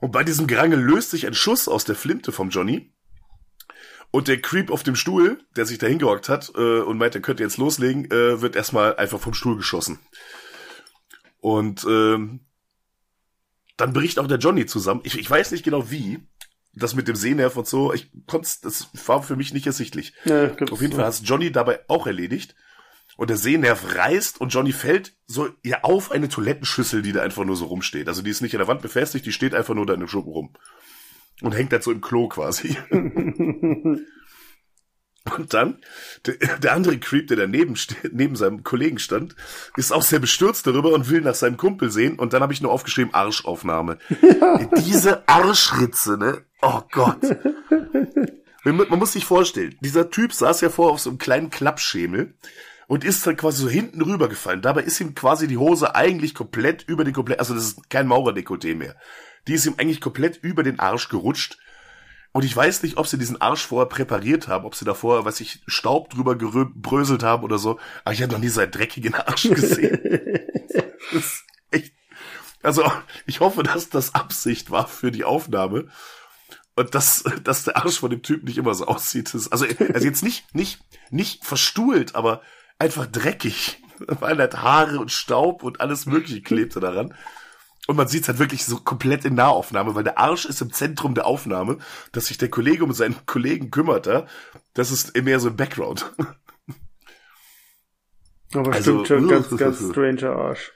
Und 0.00 0.10
bei 0.10 0.24
diesem 0.24 0.46
Gerangel 0.46 0.80
löst 0.80 1.10
sich 1.10 1.26
ein 1.26 1.34
Schuss 1.34 1.68
aus 1.68 1.84
der 1.84 1.94
Flinte 1.94 2.32
vom 2.32 2.50
Johnny. 2.50 2.92
Und 4.10 4.28
der 4.28 4.42
Creep 4.42 4.70
auf 4.70 4.82
dem 4.82 4.94
Stuhl, 4.94 5.42
der 5.56 5.64
sich 5.64 5.78
da 5.78 5.86
hingehockt 5.86 6.28
hat 6.28 6.52
äh, 6.54 6.80
und 6.80 6.98
meint, 6.98 7.14
er 7.14 7.22
könnte 7.22 7.42
jetzt 7.42 7.56
loslegen, 7.56 8.10
äh, 8.10 8.42
wird 8.42 8.56
erstmal 8.56 8.96
einfach 8.96 9.20
vom 9.20 9.32
Stuhl 9.32 9.56
geschossen. 9.56 10.00
Und 11.40 11.84
ähm, 11.88 12.40
dann 13.82 13.92
bricht 13.92 14.20
auch 14.20 14.28
der 14.28 14.38
Johnny 14.38 14.64
zusammen. 14.64 15.00
Ich, 15.02 15.18
ich 15.18 15.28
weiß 15.28 15.50
nicht 15.50 15.64
genau 15.64 15.90
wie. 15.90 16.20
Das 16.72 16.94
mit 16.94 17.08
dem 17.08 17.16
Sehnerv 17.16 17.56
und 17.56 17.66
so, 17.66 17.92
ich 17.92 18.10
konnte 18.26 18.48
das 18.62 18.88
war 19.06 19.22
für 19.22 19.36
mich 19.36 19.52
nicht 19.52 19.66
ersichtlich. 19.66 20.14
Ja, 20.24 20.52
Auf 20.70 20.80
jeden 20.80 20.92
so. 20.92 20.98
Fall 20.98 21.06
hat 21.06 21.20
Johnny 21.22 21.50
dabei 21.50 21.80
auch 21.88 22.06
erledigt. 22.06 22.54
Und 23.16 23.28
der 23.28 23.36
Sehnerv 23.36 23.94
reißt 23.96 24.40
und 24.40 24.54
Johnny 24.54 24.72
fällt 24.72 25.14
so 25.26 25.50
ja 25.64 25.80
auf 25.82 26.12
eine 26.12 26.28
Toilettenschüssel, 26.28 27.02
die 27.02 27.12
da 27.12 27.22
einfach 27.22 27.44
nur 27.44 27.56
so 27.56 27.66
rumsteht. 27.66 28.06
Also 28.08 28.22
die 28.22 28.30
ist 28.30 28.40
nicht 28.40 28.54
an 28.54 28.60
der 28.60 28.68
Wand 28.68 28.82
befestigt, 28.82 29.26
die 29.26 29.32
steht 29.32 29.52
einfach 29.52 29.74
nur 29.74 29.84
da 29.84 29.94
in 29.94 30.00
dem 30.00 30.08
Schuppen 30.08 30.32
rum. 30.32 30.50
Und 31.42 31.52
hängt 31.52 31.72
halt 31.72 31.82
so 31.82 31.90
im 31.90 32.00
Klo 32.00 32.28
quasi. 32.28 32.76
Und 35.36 35.54
dann, 35.54 35.78
der, 36.26 36.34
der 36.58 36.72
andere 36.72 36.98
Creep, 36.98 37.28
der 37.28 37.36
daneben 37.36 37.76
steht, 37.76 38.12
neben 38.12 38.34
seinem 38.34 38.64
Kollegen 38.64 38.98
stand, 38.98 39.36
ist 39.76 39.92
auch 39.92 40.02
sehr 40.02 40.18
bestürzt 40.18 40.66
darüber 40.66 40.92
und 40.92 41.10
will 41.10 41.20
nach 41.20 41.34
seinem 41.34 41.56
Kumpel 41.56 41.90
sehen. 41.90 42.18
Und 42.18 42.32
dann 42.32 42.42
habe 42.42 42.52
ich 42.52 42.60
nur 42.60 42.72
aufgeschrieben, 42.72 43.14
Arschaufnahme. 43.14 43.98
Diese 44.84 45.28
Arschritze, 45.28 46.18
ne? 46.18 46.44
Oh 46.60 46.80
Gott. 46.90 47.20
Man 48.64 48.76
man 48.76 48.98
muss 48.98 49.12
sich 49.12 49.24
vorstellen, 49.24 49.76
dieser 49.80 50.10
Typ 50.10 50.32
saß 50.32 50.60
ja 50.60 50.70
vor 50.70 50.92
auf 50.92 51.00
so 51.00 51.10
einem 51.10 51.18
kleinen 51.18 51.50
Klappschemel 51.50 52.34
und 52.86 53.04
ist 53.04 53.26
dann 53.26 53.36
quasi 53.36 53.62
so 53.62 53.68
hinten 53.68 54.02
rübergefallen. 54.02 54.62
Dabei 54.62 54.82
ist 54.82 55.00
ihm 55.00 55.14
quasi 55.14 55.48
die 55.48 55.56
Hose 55.56 55.94
eigentlich 55.94 56.34
komplett 56.34 56.84
über 56.86 57.04
den 57.04 57.12
komplett, 57.12 57.40
also 57.40 57.54
das 57.54 57.64
ist 57.64 57.90
kein 57.90 58.06
Maurerdekolleté 58.06 58.76
mehr. 58.76 58.96
Die 59.48 59.54
ist 59.54 59.66
ihm 59.66 59.74
eigentlich 59.78 60.00
komplett 60.00 60.38
über 60.42 60.62
den 60.62 60.78
Arsch 60.78 61.08
gerutscht. 61.08 61.58
Und 62.32 62.44
ich 62.44 62.56
weiß 62.56 62.82
nicht, 62.82 62.96
ob 62.96 63.06
sie 63.06 63.18
diesen 63.18 63.40
Arsch 63.40 63.66
vorher 63.66 63.88
präpariert 63.88 64.48
haben, 64.48 64.64
ob 64.64 64.74
sie 64.74 64.86
davor, 64.86 65.24
weiß 65.26 65.40
ich, 65.40 65.62
Staub 65.66 66.08
drüber 66.10 66.34
geröselt 66.34 67.22
haben 67.22 67.44
oder 67.44 67.58
so. 67.58 67.78
Aber 68.04 68.14
ich 68.14 68.22
habe 68.22 68.32
noch 68.32 68.40
nie 68.40 68.48
so 68.48 68.60
einen 68.60 68.70
dreckigen 68.70 69.14
Arsch 69.14 69.50
gesehen. 69.50 70.00
das 71.12 71.24
ist 71.24 71.44
echt. 71.70 71.92
Also, 72.62 72.90
ich 73.26 73.40
hoffe, 73.40 73.62
dass 73.62 73.90
das 73.90 74.14
Absicht 74.14 74.70
war 74.70 74.88
für 74.88 75.10
die 75.10 75.24
Aufnahme. 75.24 75.88
Und 76.74 76.94
dass, 76.94 77.22
dass 77.44 77.64
der 77.64 77.76
Arsch 77.76 77.98
von 77.98 78.10
dem 78.10 78.22
Typ 78.22 78.44
nicht 78.44 78.56
immer 78.56 78.74
so 78.74 78.86
aussieht. 78.86 79.30
Also, 79.34 79.50
also 79.50 80.06
jetzt 80.06 80.22
nicht, 80.22 80.54
nicht, 80.54 80.80
nicht 81.10 81.44
verstuhlt, 81.44 82.14
aber 82.14 82.40
einfach 82.78 83.06
dreckig. 83.06 83.82
Weil 83.98 84.38
halt 84.38 84.56
Haare 84.56 84.98
und 84.98 85.12
Staub 85.12 85.62
und 85.62 85.82
alles 85.82 86.06
mögliche 86.06 86.40
klebte 86.40 86.80
daran. 86.80 87.14
Und 87.88 87.96
man 87.96 88.06
sieht 88.06 88.22
es 88.22 88.28
halt 88.28 88.38
wirklich 88.38 88.64
so 88.64 88.76
komplett 88.76 89.24
in 89.24 89.34
Nahaufnahme, 89.34 89.94
weil 89.94 90.04
der 90.04 90.18
Arsch 90.18 90.44
ist 90.44 90.60
im 90.60 90.72
Zentrum 90.72 91.14
der 91.14 91.26
Aufnahme, 91.26 91.78
dass 92.12 92.26
sich 92.26 92.38
der 92.38 92.48
Kollege 92.48 92.84
um 92.84 92.92
seinen 92.92 93.26
Kollegen 93.26 93.70
kümmert, 93.70 94.06
da. 94.06 94.26
Das 94.72 94.92
ist 94.92 95.16
mehr 95.16 95.40
so 95.40 95.48
im 95.48 95.56
Background. 95.56 96.12
Aber 98.54 98.72
Also, 98.72 99.04
stimmt 99.04 99.08
schon, 99.08 99.28
ganz, 99.28 99.56
ganz 99.56 99.78
stranger 99.90 100.36
Arsch. 100.36 100.72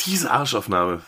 Diese 0.00 0.30
Arschaufnahme. 0.30 1.02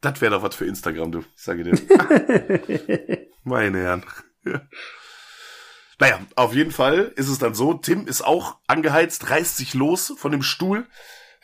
Das 0.00 0.20
wäre 0.20 0.32
doch 0.32 0.42
was 0.42 0.54
für 0.54 0.64
Instagram, 0.64 1.12
du. 1.12 1.18
Ich 1.20 1.42
sage 1.42 1.64
dir. 1.64 1.72
Meine 3.44 3.78
Herren. 3.78 4.04
Naja, 5.98 6.20
auf 6.36 6.54
jeden 6.54 6.70
Fall 6.70 7.12
ist 7.16 7.28
es 7.28 7.38
dann 7.38 7.54
so, 7.54 7.74
Tim 7.74 8.06
ist 8.06 8.22
auch 8.22 8.58
angeheizt, 8.68 9.30
reißt 9.30 9.56
sich 9.56 9.74
los 9.74 10.14
von 10.16 10.30
dem 10.30 10.42
Stuhl, 10.42 10.86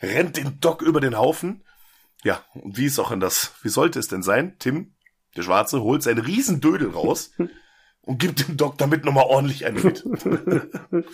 rennt 0.01 0.37
den 0.37 0.61
Doc 0.61 0.81
über 0.81 1.01
den 1.01 1.17
Haufen. 1.17 1.64
Ja, 2.25 2.43
und 2.55 2.75
wie 2.75 2.85
ist 2.85 2.97
auch 2.97 3.11
anders? 3.11 3.51
Wie 3.61 3.69
sollte 3.69 3.99
es 3.99 4.07
denn 4.07 4.23
sein? 4.23 4.55
Tim, 4.57 4.95
der 5.37 5.43
Schwarze, 5.43 5.81
holt 5.81 6.01
seinen 6.01 6.25
riesen 6.25 6.59
Dödel 6.59 6.89
raus 6.89 7.31
und 8.01 8.17
gibt 8.17 8.47
dem 8.47 8.57
Doc 8.57 8.79
damit 8.79 9.05
nochmal 9.05 9.25
ordentlich 9.25 9.63
einen 9.67 9.83
mit. 9.83 10.03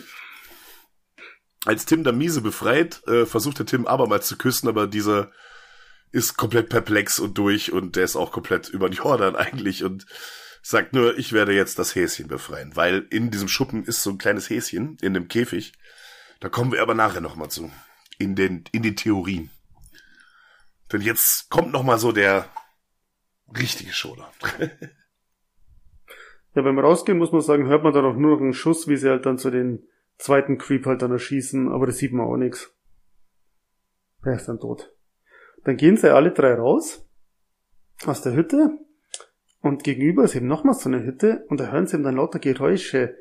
Als 1.65 1.85
Tim 1.85 2.05
dann 2.05 2.17
Miese 2.17 2.39
befreit, 2.39 3.05
äh, 3.07 3.25
versucht 3.25 3.59
der 3.59 3.65
Tim 3.65 3.87
abermals 3.87 4.25
zu 4.25 4.37
küssen, 4.37 4.69
aber 4.69 4.87
dieser 4.87 5.31
ist 6.13 6.37
komplett 6.37 6.69
perplex 6.69 7.19
und 7.19 7.37
durch 7.37 7.73
und 7.73 7.97
der 7.97 8.05
ist 8.05 8.15
auch 8.15 8.31
komplett 8.31 8.69
über 8.69 8.89
den 8.89 8.95
Jordan 8.95 9.35
eigentlich 9.35 9.83
und 9.83 10.05
sagt 10.61 10.93
nur, 10.93 11.17
ich 11.17 11.33
werde 11.33 11.53
jetzt 11.53 11.77
das 11.77 11.93
Häschen 11.93 12.29
befreien, 12.29 12.77
weil 12.77 13.05
in 13.09 13.31
diesem 13.31 13.49
Schuppen 13.49 13.83
ist 13.83 14.01
so 14.01 14.11
ein 14.11 14.17
kleines 14.17 14.49
Häschen 14.49 14.97
in 15.01 15.13
dem 15.13 15.27
Käfig. 15.27 15.73
Da 16.39 16.47
kommen 16.47 16.71
wir 16.71 16.81
aber 16.81 16.93
nachher 16.93 17.21
nochmal 17.21 17.51
zu. 17.51 17.69
In 18.17 18.35
den, 18.35 18.63
in 18.71 18.81
den 18.81 18.95
Theorien. 18.95 19.49
Denn 20.91 21.01
jetzt 21.01 21.49
kommt 21.49 21.71
nochmal 21.71 21.97
so 21.97 22.11
der 22.11 22.45
richtige 23.57 23.91
Showdown. 23.91 24.27
Ja, 26.53 26.63
beim 26.63 26.79
Rausgehen 26.79 27.17
muss 27.17 27.31
man 27.31 27.39
sagen, 27.39 27.67
hört 27.67 27.83
man 27.83 27.93
dann 27.93 28.03
auch 28.03 28.15
nur 28.15 28.31
noch 28.31 28.41
einen 28.41 28.53
Schuss, 28.53 28.87
wie 28.89 28.97
sie 28.97 29.09
halt 29.09 29.25
dann 29.25 29.37
zu 29.37 29.49
den 29.51 29.87
zweiten 30.17 30.57
Creep 30.57 30.85
halt 30.85 31.01
dann 31.01 31.11
erschießen, 31.11 31.71
aber 31.71 31.85
das 31.85 31.97
sieht 31.97 32.11
man 32.11 32.27
auch 32.27 32.35
nix. 32.35 32.75
Der 34.25 34.33
ist 34.35 34.47
dann 34.47 34.59
tot. 34.59 34.93
Dann 35.63 35.77
gehen 35.77 35.95
sie 35.95 36.13
alle 36.13 36.31
drei 36.31 36.53
raus 36.53 37.07
aus 38.05 38.21
der 38.21 38.33
Hütte 38.33 38.77
und 39.61 39.83
gegenüber 39.83 40.23
ist 40.23 40.35
eben 40.35 40.47
nochmals 40.47 40.81
so 40.81 40.89
eine 40.89 41.03
Hütte 41.03 41.45
und 41.47 41.59
da 41.59 41.71
hören 41.71 41.87
sie 41.87 41.95
eben 41.95 42.03
dann 42.03 42.17
lauter 42.17 42.39
Geräusche. 42.39 43.15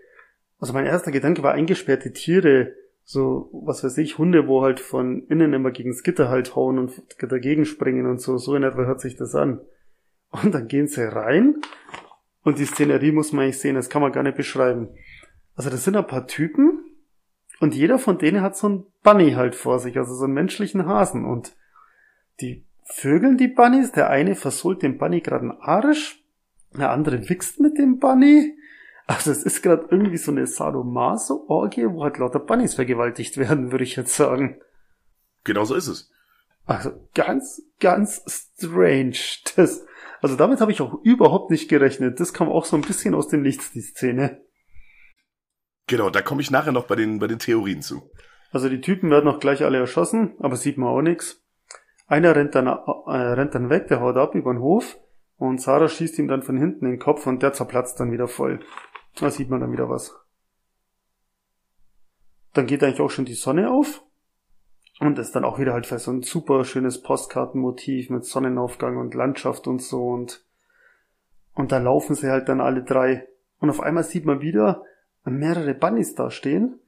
Also 0.59 0.73
mein 0.73 0.87
erster 0.87 1.13
Gedanke 1.13 1.43
war 1.43 1.53
eingesperrte 1.53 2.13
Tiere, 2.13 2.75
so, 3.13 3.51
was 3.53 3.83
weiß 3.83 3.99
ich, 3.99 4.19
Hunde, 4.19 4.47
wo 4.47 4.63
halt 4.63 4.79
von 4.79 5.27
innen 5.27 5.53
immer 5.53 5.73
gegen 5.73 5.91
das 5.91 6.05
Gitter 6.05 6.29
halt 6.29 6.55
hauen 6.55 6.79
und 6.79 6.93
dagegen 7.21 7.65
springen 7.65 8.07
und 8.07 8.21
so, 8.21 8.39
so 8.39 8.55
in 8.55 8.63
etwa 8.63 8.85
hört 8.85 9.01
sich 9.01 9.17
das 9.17 9.35
an. 9.35 9.61
Und 10.31 10.55
dann 10.55 10.69
gehen 10.69 10.87
sie 10.87 11.13
rein 11.13 11.57
und 12.45 12.61
die 12.61 12.67
Szenerie 12.67 13.11
muss 13.11 13.33
man 13.33 13.47
eigentlich 13.47 13.59
sehen, 13.59 13.75
das 13.75 13.91
kann 13.91 14.01
man 14.01 14.13
gar 14.13 14.23
nicht 14.23 14.37
beschreiben. 14.37 14.91
Also 15.57 15.71
das 15.71 15.83
sind 15.83 15.97
ein 15.97 16.07
paar 16.07 16.29
Typen 16.29 16.85
und 17.59 17.75
jeder 17.75 17.99
von 17.99 18.17
denen 18.17 18.43
hat 18.43 18.57
so 18.57 18.69
einen 18.69 18.87
Bunny 19.03 19.33
halt 19.33 19.57
vor 19.57 19.81
sich, 19.81 19.99
also 19.99 20.15
so 20.15 20.27
einen 20.27 20.35
menschlichen 20.35 20.87
Hasen 20.87 21.25
und 21.25 21.57
die 22.41 22.65
vögeln 22.85 23.37
die 23.37 23.49
Bunnies, 23.49 23.91
der 23.91 24.09
eine 24.09 24.37
versohlt 24.37 24.85
dem 24.85 24.99
Bunny 24.99 25.21
gerade 25.21 25.51
einen 25.51 25.61
Arsch, 25.61 26.23
der 26.79 26.93
andere 26.93 27.29
wichst 27.29 27.59
mit 27.59 27.77
dem 27.77 27.99
Bunny. 27.99 28.57
Also 29.11 29.33
es 29.33 29.43
ist 29.43 29.63
gerade 29.63 29.89
irgendwie 29.91 30.19
so 30.19 30.31
eine 30.31 30.47
Sadomaso-Orgie, 30.47 31.85
wo 31.91 32.05
halt 32.05 32.19
lauter 32.19 32.39
Bunnies 32.39 32.75
vergewaltigt 32.75 33.39
werden, 33.39 33.73
würde 33.73 33.83
ich 33.83 33.97
jetzt 33.97 34.15
sagen. 34.15 34.61
Genau 35.43 35.65
so 35.65 35.75
ist 35.75 35.89
es. 35.89 36.13
Also 36.65 36.93
ganz, 37.13 37.61
ganz 37.81 38.23
strange. 38.57 39.17
Das, 39.57 39.85
also 40.21 40.37
damit 40.37 40.61
habe 40.61 40.71
ich 40.71 40.81
auch 40.81 40.95
überhaupt 41.03 41.51
nicht 41.51 41.69
gerechnet. 41.69 42.21
Das 42.21 42.33
kam 42.33 42.49
auch 42.49 42.65
so 42.65 42.77
ein 42.77 42.83
bisschen 42.83 43.17
aus 43.17 43.27
dem 43.27 43.43
Nichts, 43.43 43.73
die 43.73 43.81
Szene. 43.81 44.43
Genau, 45.89 46.11
da 46.11 46.23
komme 46.23 46.41
ich 46.41 46.53
nachher 46.53 46.71
noch 46.71 46.87
bei 46.87 46.95
den, 46.95 47.19
bei 47.19 47.27
den 47.27 47.41
Theorien 47.41 47.83
zu. 47.83 48.13
Also 48.53 48.69
die 48.69 48.81
Typen 48.81 49.11
werden 49.11 49.29
auch 49.29 49.41
gleich 49.41 49.65
alle 49.65 49.79
erschossen, 49.79 50.37
aber 50.39 50.55
sieht 50.55 50.79
man 50.79 50.89
auch 50.89 51.03
nix. 51.03 51.43
Einer 52.07 52.37
rennt 52.37 52.55
dann, 52.55 52.69
äh, 52.69 53.11
rennt 53.11 53.57
dann 53.57 53.71
weg, 53.71 53.89
der 53.89 54.01
haut 54.01 54.17
ab 54.17 54.37
über 54.37 54.53
den 54.53 54.63
Hof 54.63 55.01
und 55.37 55.61
Sarah 55.61 55.89
schießt 55.89 56.17
ihm 56.21 56.29
dann 56.29 56.43
von 56.43 56.57
hinten 56.57 56.85
in 56.85 56.93
den 56.93 57.01
Kopf 57.01 57.27
und 57.27 57.43
der 57.43 57.53
zerplatzt 57.55 57.99
dann 57.99 58.13
wieder 58.13 58.29
voll. 58.29 58.61
Da 59.17 59.31
sieht 59.31 59.51
man 59.51 59.61
dann 59.61 59.73
wieder 59.73 59.89
was. 59.89 60.15
Dann 62.53 62.67
geht 62.67 62.83
eigentlich 62.83 63.01
auch 63.01 63.11
schon 63.11 63.25
die 63.25 63.35
Sonne 63.35 63.71
auf 63.71 64.03
und 64.99 65.19
ist 65.19 65.33
dann 65.33 65.45
auch 65.45 65.59
wieder 65.59 65.73
halt 65.73 65.87
für 65.87 65.99
so 65.99 66.11
ein 66.11 66.23
super 66.23 66.65
schönes 66.65 67.01
Postkartenmotiv 67.03 68.11
mit 68.11 68.25
Sonnenaufgang 68.25 68.97
und 68.97 69.15
Landschaft 69.15 69.67
und 69.67 69.83
so 69.83 70.09
und 70.09 70.45
und 71.55 71.73
da 71.73 71.79
laufen 71.79 72.15
sie 72.15 72.31
halt 72.31 72.49
dann 72.49 72.61
alle 72.61 72.83
drei 72.83 73.27
und 73.59 73.71
auf 73.71 73.81
einmal 73.81 74.05
sieht 74.05 74.25
man 74.25 74.41
wieder 74.41 74.85
mehrere 75.25 75.75
Bunnies 75.75 76.15
da 76.15 76.31
stehen 76.31 76.79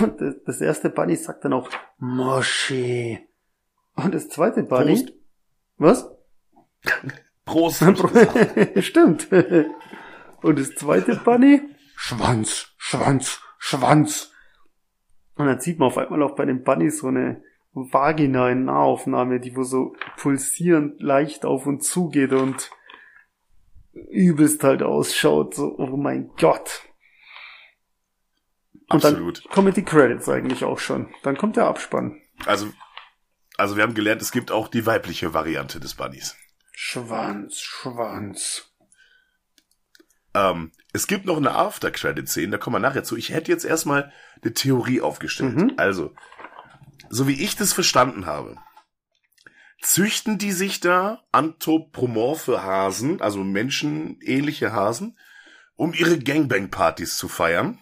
und 0.00 0.20
das- 0.20 0.36
das 0.46 0.60
erste 0.60 0.88
Bunny 0.90 1.16
sagt 1.16 1.44
dann 1.44 1.52
auch 1.52 1.68
Moschee 1.98 3.20
und 3.96 4.14
das 4.14 4.28
zweite 4.28 4.62
Bunny 4.62 4.94
Prost. 4.94 5.12
was? 5.78 6.10
Prost. 7.44 7.84
Stimmt. 8.84 9.28
Und 10.44 10.58
das 10.58 10.74
zweite 10.74 11.16
Bunny? 11.16 11.62
Schwanz, 11.96 12.74
Schwanz, 12.76 13.40
Schwanz. 13.58 14.30
Und 15.36 15.46
dann 15.46 15.58
sieht 15.58 15.78
man 15.78 15.86
auf 15.86 15.96
einmal 15.96 16.22
auch 16.22 16.36
bei 16.36 16.44
dem 16.44 16.62
Bunny 16.62 16.90
so 16.90 17.06
eine 17.06 17.42
Vagina 17.72 18.50
in 18.50 18.66
Nahaufnahme, 18.66 19.40
die 19.40 19.56
wo 19.56 19.62
so 19.62 19.96
pulsierend 20.18 21.00
leicht 21.00 21.46
auf 21.46 21.64
und 21.64 21.82
zu 21.82 22.10
geht 22.10 22.32
und 22.32 22.70
übelst 24.10 24.62
halt 24.62 24.82
ausschaut. 24.82 25.54
So, 25.54 25.76
oh 25.78 25.96
mein 25.96 26.30
Gott. 26.36 26.82
Und 28.90 29.02
Absolut. 29.02 29.46
dann 29.46 29.50
kommen 29.50 29.72
die 29.72 29.82
Credits 29.82 30.28
eigentlich 30.28 30.62
auch 30.62 30.78
schon. 30.78 31.08
Dann 31.22 31.38
kommt 31.38 31.56
der 31.56 31.68
Abspann. 31.68 32.20
Also, 32.44 32.66
also 33.56 33.76
wir 33.76 33.82
haben 33.82 33.94
gelernt, 33.94 34.20
es 34.20 34.30
gibt 34.30 34.50
auch 34.50 34.68
die 34.68 34.84
weibliche 34.84 35.32
Variante 35.32 35.80
des 35.80 35.94
Bunnies. 35.94 36.36
Schwanz, 36.72 37.60
Schwanz. 37.60 38.73
Ähm, 40.34 40.72
es 40.92 41.06
gibt 41.06 41.26
noch 41.26 41.36
eine 41.36 41.52
After-Credit-Szene, 41.52 42.52
da 42.52 42.58
kommen 42.58 42.74
wir 42.74 42.80
nachher 42.80 43.04
zu. 43.04 43.16
Ich 43.16 43.30
hätte 43.30 43.50
jetzt 43.50 43.64
erstmal 43.64 44.12
eine 44.42 44.52
Theorie 44.52 45.00
aufgestellt. 45.00 45.56
Mhm. 45.56 45.74
Also, 45.76 46.14
so 47.08 47.26
wie 47.28 47.42
ich 47.42 47.56
das 47.56 47.72
verstanden 47.72 48.26
habe, 48.26 48.56
züchten 49.80 50.38
die 50.38 50.52
sich 50.52 50.80
da 50.80 51.22
anthropomorphe 51.30 52.62
Hasen, 52.62 53.20
also 53.20 53.44
menschenähnliche 53.44 54.72
Hasen, 54.72 55.18
um 55.76 55.92
ihre 55.92 56.18
Gangbang-Partys 56.18 57.16
zu 57.16 57.28
feiern. 57.28 57.78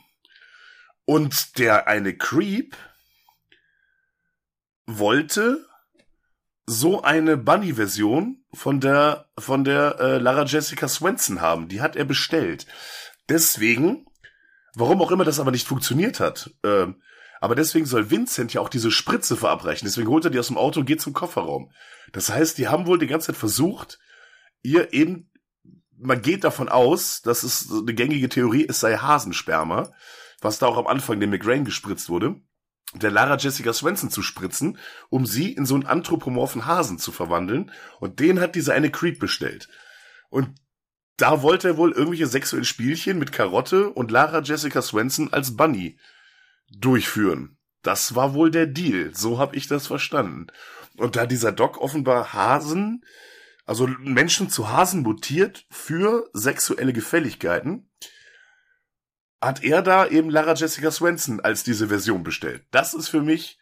Und 1.04 1.58
der 1.58 1.88
eine 1.88 2.16
Creep 2.16 2.76
wollte 4.86 5.66
so 6.66 7.02
eine 7.02 7.36
Bunny-Version 7.36 8.44
von 8.52 8.80
der 8.80 9.28
von 9.38 9.64
der 9.64 9.98
äh, 9.98 10.18
Lara 10.18 10.44
Jessica 10.44 10.88
Swenson 10.88 11.40
haben. 11.40 11.68
Die 11.68 11.80
hat 11.80 11.96
er 11.96 12.04
bestellt. 12.04 12.66
Deswegen, 13.28 14.06
warum 14.74 15.02
auch 15.02 15.10
immer 15.10 15.24
das 15.24 15.40
aber 15.40 15.50
nicht 15.50 15.66
funktioniert 15.66 16.20
hat, 16.20 16.50
ähm, 16.64 17.02
aber 17.40 17.56
deswegen 17.56 17.86
soll 17.86 18.10
Vincent 18.10 18.52
ja 18.54 18.60
auch 18.60 18.68
diese 18.68 18.92
Spritze 18.92 19.36
verabreichen. 19.36 19.86
Deswegen 19.86 20.08
holt 20.08 20.24
er 20.24 20.30
die 20.30 20.38
aus 20.38 20.46
dem 20.46 20.58
Auto 20.58 20.78
und 20.78 20.86
geht 20.86 21.00
zum 21.00 21.12
Kofferraum. 21.12 21.72
Das 22.12 22.30
heißt, 22.30 22.56
die 22.56 22.68
haben 22.68 22.86
wohl 22.86 23.00
die 23.00 23.08
ganze 23.08 23.28
Zeit 23.28 23.36
versucht, 23.36 23.98
ihr 24.62 24.92
eben, 24.92 25.28
man 25.98 26.22
geht 26.22 26.44
davon 26.44 26.68
aus, 26.68 27.20
dass 27.22 27.42
es 27.42 27.60
so 27.60 27.80
eine 27.80 27.94
gängige 27.94 28.28
Theorie, 28.28 28.66
es 28.68 28.78
sei 28.78 28.96
Hasensperma, 28.96 29.92
was 30.40 30.60
da 30.60 30.66
auch 30.66 30.76
am 30.76 30.86
Anfang 30.86 31.18
dem 31.18 31.30
McRae 31.30 31.64
gespritzt 31.64 32.08
wurde, 32.08 32.40
der 32.94 33.10
Lara 33.10 33.36
Jessica 33.36 33.72
Swenson 33.72 34.10
zu 34.10 34.22
spritzen, 34.22 34.78
um 35.08 35.26
sie 35.26 35.52
in 35.52 35.66
so 35.66 35.74
einen 35.74 35.86
anthropomorphen 35.86 36.66
Hasen 36.66 36.98
zu 36.98 37.12
verwandeln. 37.12 37.70
Und 38.00 38.20
den 38.20 38.40
hat 38.40 38.54
diese 38.54 38.74
eine 38.74 38.90
Creep 38.90 39.18
bestellt. 39.18 39.68
Und 40.28 40.54
da 41.16 41.42
wollte 41.42 41.68
er 41.68 41.76
wohl 41.76 41.92
irgendwelche 41.92 42.26
sexuellen 42.26 42.64
Spielchen 42.64 43.18
mit 43.18 43.32
Karotte 43.32 43.90
und 43.90 44.10
Lara 44.10 44.40
Jessica 44.40 44.82
Swenson 44.82 45.32
als 45.32 45.56
Bunny 45.56 45.98
durchführen. 46.70 47.58
Das 47.82 48.14
war 48.14 48.34
wohl 48.34 48.50
der 48.50 48.66
Deal. 48.66 49.14
So 49.14 49.38
habe 49.38 49.56
ich 49.56 49.68
das 49.68 49.86
verstanden. 49.86 50.46
Und 50.96 51.16
da 51.16 51.26
dieser 51.26 51.52
Doc 51.52 51.80
offenbar 51.80 52.32
Hasen, 52.32 53.04
also 53.66 53.86
Menschen 53.86 54.50
zu 54.50 54.70
Hasen 54.70 55.02
mutiert 55.02 55.66
für 55.70 56.28
sexuelle 56.32 56.92
Gefälligkeiten, 56.92 57.90
hat 59.42 59.64
er 59.64 59.82
da 59.82 60.06
eben 60.06 60.30
Lara 60.30 60.54
Jessica 60.54 60.90
Swenson 60.90 61.40
als 61.40 61.64
diese 61.64 61.88
Version 61.88 62.22
bestellt. 62.22 62.64
Das 62.70 62.94
ist 62.94 63.08
für 63.08 63.22
mich 63.22 63.58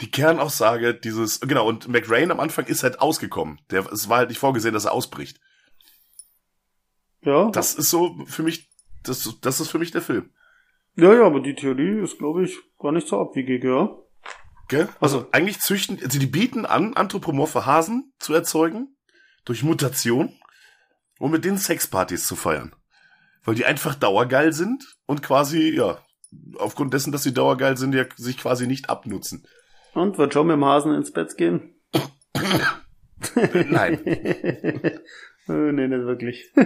die 0.00 0.10
Kernaussage 0.10 0.94
dieses, 0.94 1.40
genau, 1.40 1.66
und 1.66 1.88
McRae 1.88 2.30
am 2.30 2.38
Anfang 2.38 2.66
ist 2.66 2.84
halt 2.84 3.00
ausgekommen. 3.00 3.60
Der, 3.70 3.84
es 3.92 4.08
war 4.08 4.18
halt 4.18 4.28
nicht 4.28 4.38
vorgesehen, 4.38 4.74
dass 4.74 4.84
er 4.84 4.92
ausbricht. 4.92 5.40
Ja. 7.22 7.50
Das 7.50 7.74
ist 7.74 7.90
so 7.90 8.16
für 8.26 8.44
mich, 8.44 8.70
das, 9.02 9.38
das 9.40 9.60
ist 9.60 9.68
für 9.68 9.80
mich 9.80 9.90
der 9.90 10.02
Film. 10.02 10.30
Ja, 10.94 11.12
ja, 11.12 11.24
aber 11.24 11.40
die 11.40 11.54
Theorie 11.54 12.00
ist, 12.02 12.18
glaube 12.18 12.44
ich, 12.44 12.56
gar 12.78 12.92
nicht 12.92 13.08
so 13.08 13.20
abwegig, 13.20 13.64
ja. 13.64 13.90
Gell? 14.68 14.88
Also 15.00 15.26
eigentlich 15.32 15.60
züchten, 15.60 15.98
also 16.02 16.18
die 16.18 16.26
bieten 16.26 16.64
an, 16.64 16.94
anthropomorphe 16.94 17.66
Hasen 17.66 18.12
zu 18.18 18.34
erzeugen, 18.34 18.96
durch 19.44 19.62
Mutation, 19.64 20.32
um 21.18 21.30
mit 21.30 21.44
denen 21.44 21.58
Sexpartys 21.58 22.26
zu 22.26 22.36
feiern. 22.36 22.74
Weil 23.44 23.54
die 23.54 23.64
einfach 23.64 23.94
dauergeil 23.94 24.52
sind 24.52 24.84
und 25.06 25.22
quasi, 25.22 25.74
ja, 25.74 25.98
aufgrund 26.58 26.94
dessen, 26.94 27.12
dass 27.12 27.22
sie 27.22 27.34
dauergeil 27.34 27.76
sind, 27.76 27.94
ja 27.94 28.04
sich 28.16 28.38
quasi 28.38 28.66
nicht 28.66 28.90
abnutzen. 28.90 29.46
Und 29.94 30.18
wird 30.18 30.34
schon 30.34 30.46
mit 30.46 30.54
dem 30.54 30.64
Hasen 30.64 30.94
ins 30.94 31.12
Bett 31.12 31.36
gehen? 31.36 31.74
Nein. 33.68 34.06
äh, 34.06 35.02
nee, 35.48 35.88
nicht 35.88 36.06
wirklich. 36.06 36.52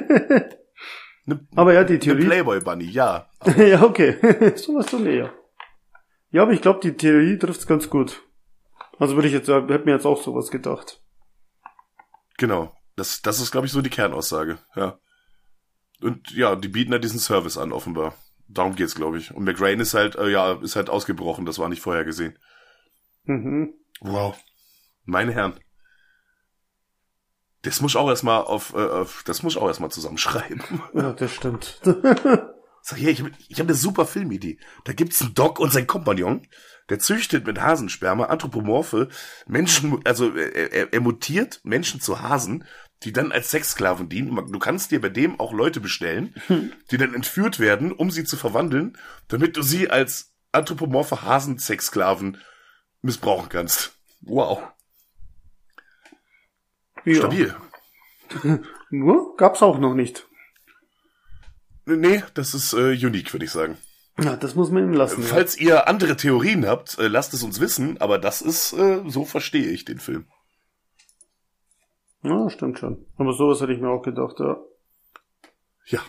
Ne, 1.24 1.46
aber 1.54 1.72
ja, 1.72 1.84
die 1.84 1.92
ne 1.92 1.98
Theorie. 2.00 2.24
Playboy 2.24 2.58
Bunny, 2.58 2.86
ja. 2.86 3.30
ja, 3.56 3.82
okay. 3.84 4.16
so 4.56 4.74
was 4.74 4.90
so 4.90 4.98
näher. 4.98 5.32
Ja, 6.30 6.42
aber 6.42 6.50
ich 6.50 6.60
glaube, 6.60 6.80
die 6.80 6.96
Theorie 6.96 7.38
trifft's 7.38 7.68
ganz 7.68 7.88
gut. 7.88 8.22
Also 8.98 9.14
würde 9.14 9.28
ich 9.28 9.34
jetzt 9.34 9.46
sagen, 9.46 9.68
hätte 9.68 9.84
mir 9.84 9.92
jetzt 9.92 10.04
auch 10.04 10.20
sowas 10.20 10.50
gedacht. 10.50 11.00
Genau. 12.38 12.72
Das, 12.96 13.22
das 13.22 13.40
ist, 13.40 13.52
glaube 13.52 13.66
ich, 13.66 13.72
so 13.72 13.82
die 13.82 13.90
Kernaussage, 13.90 14.58
ja. 14.74 14.98
Und 16.02 16.30
ja, 16.32 16.56
die 16.56 16.68
bieten 16.68 16.92
da 16.92 16.98
diesen 16.98 17.18
Service 17.18 17.58
an, 17.58 17.72
offenbar. 17.72 18.14
Darum 18.48 18.74
geht's, 18.74 18.94
glaube 18.94 19.18
ich. 19.18 19.34
Und 19.34 19.44
McRae 19.44 19.74
ist 19.74 19.94
halt, 19.94 20.16
äh, 20.16 20.28
ja, 20.28 20.60
ist 20.60 20.76
halt 20.76 20.90
ausgebrochen, 20.90 21.46
das 21.46 21.58
war 21.58 21.68
nicht 21.68 21.82
vorher 21.82 22.04
gesehen. 22.04 22.38
Mhm. 23.24 23.74
Wow. 24.00 24.36
Meine 25.04 25.32
Herren. 25.32 25.54
Das 27.62 27.80
muss 27.80 27.92
ich 27.92 27.96
auch 27.96 28.08
erstmal 28.08 28.42
auf, 28.42 28.74
äh, 28.74 28.78
auf, 28.78 29.22
das 29.24 29.42
muss 29.42 29.54
ich 29.54 29.60
auch 29.60 29.68
erstmal 29.68 29.90
zusammenschreiben. 29.90 30.62
Ja, 30.94 31.12
das 31.12 31.32
stimmt. 31.32 31.80
Sag 32.84 32.98
hier, 32.98 33.10
ich 33.10 33.20
habe 33.20 33.30
ich 33.48 33.60
hab 33.60 33.66
eine 33.66 33.76
super 33.76 34.06
Filmidee. 34.06 34.58
Da 34.84 34.92
gibt's 34.92 35.22
einen 35.22 35.34
Doc 35.34 35.60
und 35.60 35.72
sein 35.72 35.86
Kompagnon, 35.86 36.48
der 36.88 36.98
züchtet 36.98 37.46
mit 37.46 37.60
Hasensperma 37.60 38.24
anthropomorphe 38.24 39.08
Menschen, 39.46 40.00
also 40.04 40.34
er, 40.34 40.72
er, 40.72 40.92
er 40.92 41.00
mutiert 41.00 41.60
Menschen 41.62 42.00
zu 42.00 42.20
Hasen, 42.20 42.64
die 43.04 43.12
dann 43.12 43.32
als 43.32 43.50
Sexsklaven 43.50 44.08
dienen. 44.08 44.52
Du 44.52 44.58
kannst 44.58 44.90
dir 44.90 45.00
bei 45.00 45.08
dem 45.08 45.38
auch 45.40 45.52
Leute 45.52 45.80
bestellen, 45.80 46.34
die 46.90 46.96
dann 46.96 47.14
entführt 47.14 47.58
werden, 47.58 47.92
um 47.92 48.10
sie 48.10 48.24
zu 48.24 48.36
verwandeln, 48.36 48.96
damit 49.28 49.56
du 49.56 49.62
sie 49.62 49.90
als 49.90 50.32
anthropomorphe 50.52 51.22
Hasensexsklaven 51.22 52.38
missbrauchen 53.00 53.48
kannst. 53.48 53.92
Wow. 54.20 54.62
ja. 57.04 57.14
Stabil. 57.16 57.54
Nur 58.90 59.36
gab's 59.36 59.62
auch 59.62 59.78
noch 59.78 59.94
nicht. 59.94 60.26
Nee, 61.84 62.22
das 62.34 62.54
ist 62.54 62.72
äh, 62.74 62.92
unique, 62.92 63.32
würde 63.32 63.44
ich 63.44 63.50
sagen. 63.50 63.76
Ja, 64.20 64.36
das 64.36 64.54
muss 64.54 64.70
man 64.70 64.84
ihm 64.84 64.92
lassen. 64.92 65.22
ja. 65.22 65.28
Falls 65.28 65.56
ihr 65.56 65.88
andere 65.88 66.16
Theorien 66.16 66.66
habt, 66.66 66.98
äh, 66.98 67.08
lasst 67.08 67.34
es 67.34 67.42
uns 67.42 67.60
wissen, 67.60 68.00
aber 68.00 68.18
das 68.18 68.42
ist, 68.42 68.72
äh, 68.74 69.02
so 69.06 69.24
verstehe 69.24 69.68
ich 69.68 69.84
den 69.84 69.98
Film. 69.98 70.26
Ja, 72.22 72.48
stimmt 72.50 72.78
schon. 72.78 73.06
Aber 73.16 73.32
sowas 73.32 73.60
hätte 73.60 73.72
ich 73.72 73.80
mir 73.80 73.90
auch 73.90 74.02
gedacht, 74.02 74.38
ja. 74.38 74.56
Ja. 75.86 76.00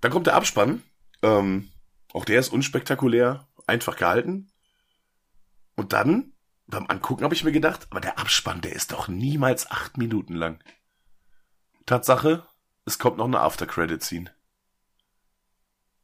Dann 0.00 0.12
kommt 0.12 0.26
der 0.26 0.36
Abspann. 0.36 0.82
Ähm, 1.22 1.70
auch 2.12 2.24
der 2.24 2.38
ist 2.38 2.52
unspektakulär, 2.52 3.48
einfach 3.66 3.96
gehalten. 3.96 4.52
Und 5.74 5.92
dann, 5.92 6.32
beim 6.66 6.86
Angucken 6.86 7.24
habe 7.24 7.34
ich 7.34 7.42
mir 7.44 7.52
gedacht, 7.52 7.86
aber 7.90 8.00
der 8.00 8.18
Abspann, 8.18 8.60
der 8.60 8.74
ist 8.74 8.92
doch 8.92 9.08
niemals 9.08 9.70
acht 9.70 9.98
Minuten 9.98 10.34
lang. 10.34 10.62
Tatsache, 11.86 12.46
es 12.84 12.98
kommt 12.98 13.16
noch 13.16 13.24
eine 13.24 13.40
After-Credit-Scene. 13.40 14.30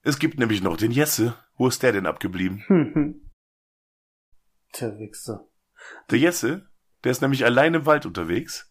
Es 0.03 0.19
gibt 0.19 0.39
nämlich 0.39 0.63
noch 0.63 0.77
den 0.77 0.91
Jesse. 0.91 1.37
Wo 1.57 1.69
ist 1.69 1.83
der 1.83 1.93
denn 1.93 2.07
abgeblieben? 2.07 2.65
Hm, 2.67 3.31
Der 4.81 4.99
Wichser. 4.99 5.47
Der 6.11 6.19
Jesse, 6.19 6.70
der 7.05 7.13
ist 7.13 7.23
nämlich 7.23 7.45
allein 7.45 7.75
im 7.75 7.87
Wald 7.87 8.07
unterwegs 8.07 8.71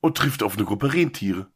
und 0.00 0.16
trifft 0.16 0.42
auf 0.42 0.54
eine 0.54 0.64
Gruppe 0.64 0.92
Rentiere. 0.92 1.50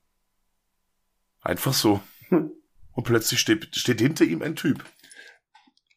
Einfach 1.40 1.74
so. 1.74 2.02
Und 2.30 3.04
plötzlich 3.04 3.40
steht, 3.40 3.74
steht 3.74 4.00
hinter 4.00 4.24
ihm 4.24 4.42
ein 4.42 4.56
Typ. 4.56 4.84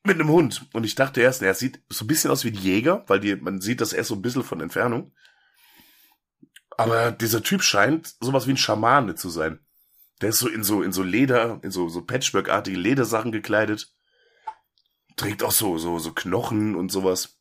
Mit 0.04 0.20
einem 0.20 0.30
Hund. 0.30 0.66
Und 0.74 0.84
ich 0.84 0.96
dachte 0.96 1.22
erst, 1.22 1.42
er 1.42 1.54
sieht 1.54 1.82
so 1.90 2.06
ein 2.06 2.08
bisschen 2.08 2.32
aus 2.32 2.44
wie 2.44 2.50
ein 2.50 2.56
Jäger, 2.56 3.04
weil 3.08 3.20
die, 3.20 3.36
man 3.36 3.62
sieht 3.62 3.82
das 3.82 3.94
erst 3.94 4.10
so 4.10 4.16
ein 4.16 4.22
bisschen 4.22 4.44
von 4.44 4.62
Entfernung. 4.62 5.14
Aber 6.78 7.12
dieser 7.12 7.44
Typ 7.44 7.62
scheint 7.62 8.16
sowas 8.20 8.48
wie 8.48 8.52
ein 8.52 8.58
Schamane 8.58 9.16
zu 9.16 9.30
sein. 9.30 9.60
Der 10.22 10.30
ist 10.30 10.40
so 10.40 10.48
in 10.48 10.64
so, 10.64 10.82
in 10.82 10.92
so 10.92 11.04
Leder, 11.04 11.60
in 11.62 11.72
so, 11.72 11.90
so 11.90 12.02
Patchwork-artige 12.02 12.78
Ledersachen 12.78 13.32
gekleidet. 13.32 13.94
Trägt 15.16 15.44
auch 15.44 15.52
so, 15.52 15.78
so, 15.78 16.00
so 16.00 16.14
Knochen 16.14 16.76
und 16.76 16.92
sowas. 16.92 17.37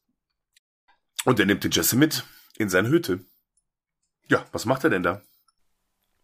Und 1.26 1.40
er 1.40 1.46
nimmt 1.46 1.64
den 1.64 1.72
Jesse 1.72 1.96
mit 1.96 2.24
in 2.56 2.68
seine 2.68 2.88
Hütte. 2.88 3.18
Ja, 4.28 4.44
was 4.52 4.64
macht 4.64 4.84
er 4.84 4.90
denn 4.90 5.02
da? 5.02 5.22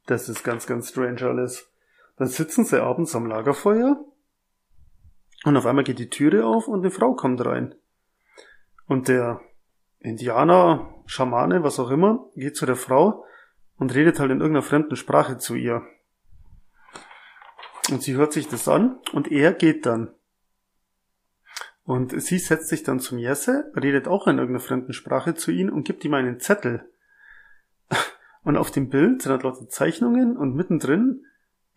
Das 0.06 0.28
ist 0.28 0.44
ganz, 0.44 0.66
ganz 0.66 0.90
strange 0.90 1.22
alles. 1.22 1.68
Dann 2.16 2.28
sitzen 2.28 2.64
sie 2.64 2.80
abends 2.80 3.14
am 3.16 3.26
Lagerfeuer 3.26 3.96
und 5.44 5.56
auf 5.56 5.66
einmal 5.66 5.82
geht 5.82 5.98
die 5.98 6.08
Türe 6.08 6.46
auf 6.46 6.68
und 6.68 6.80
eine 6.80 6.92
Frau 6.92 7.14
kommt 7.14 7.44
rein. 7.44 7.74
Und 8.86 9.08
der 9.08 9.40
Indianer, 9.98 10.94
Schamane, 11.06 11.64
was 11.64 11.80
auch 11.80 11.90
immer, 11.90 12.30
geht 12.36 12.56
zu 12.56 12.64
der 12.64 12.76
Frau 12.76 13.24
und 13.78 13.94
redet 13.94 14.20
halt 14.20 14.30
in 14.30 14.40
irgendeiner 14.40 14.62
fremden 14.62 14.94
Sprache 14.94 15.38
zu 15.38 15.56
ihr. 15.56 15.82
Und 17.90 18.04
sie 18.04 18.14
hört 18.14 18.32
sich 18.32 18.48
das 18.48 18.68
an 18.68 19.00
und 19.12 19.32
er 19.32 19.52
geht 19.52 19.84
dann. 19.84 20.14
Und 21.84 22.20
sie 22.20 22.38
setzt 22.38 22.68
sich 22.68 22.84
dann 22.84 23.00
zum 23.00 23.18
Jesse, 23.18 23.72
redet 23.74 24.06
auch 24.06 24.26
in 24.26 24.38
irgendeiner 24.38 24.64
fremden 24.64 24.92
Sprache 24.92 25.34
zu 25.34 25.50
ihm 25.50 25.68
und 25.72 25.84
gibt 25.84 26.04
ihm 26.04 26.14
einen 26.14 26.38
Zettel. 26.38 26.88
Und 28.44 28.56
auf 28.56 28.70
dem 28.70 28.88
Bild 28.88 29.22
sind 29.22 29.30
halt 29.30 29.44
lauter 29.44 29.68
Zeichnungen 29.68 30.36
und 30.36 30.56
mittendrin 30.56 31.24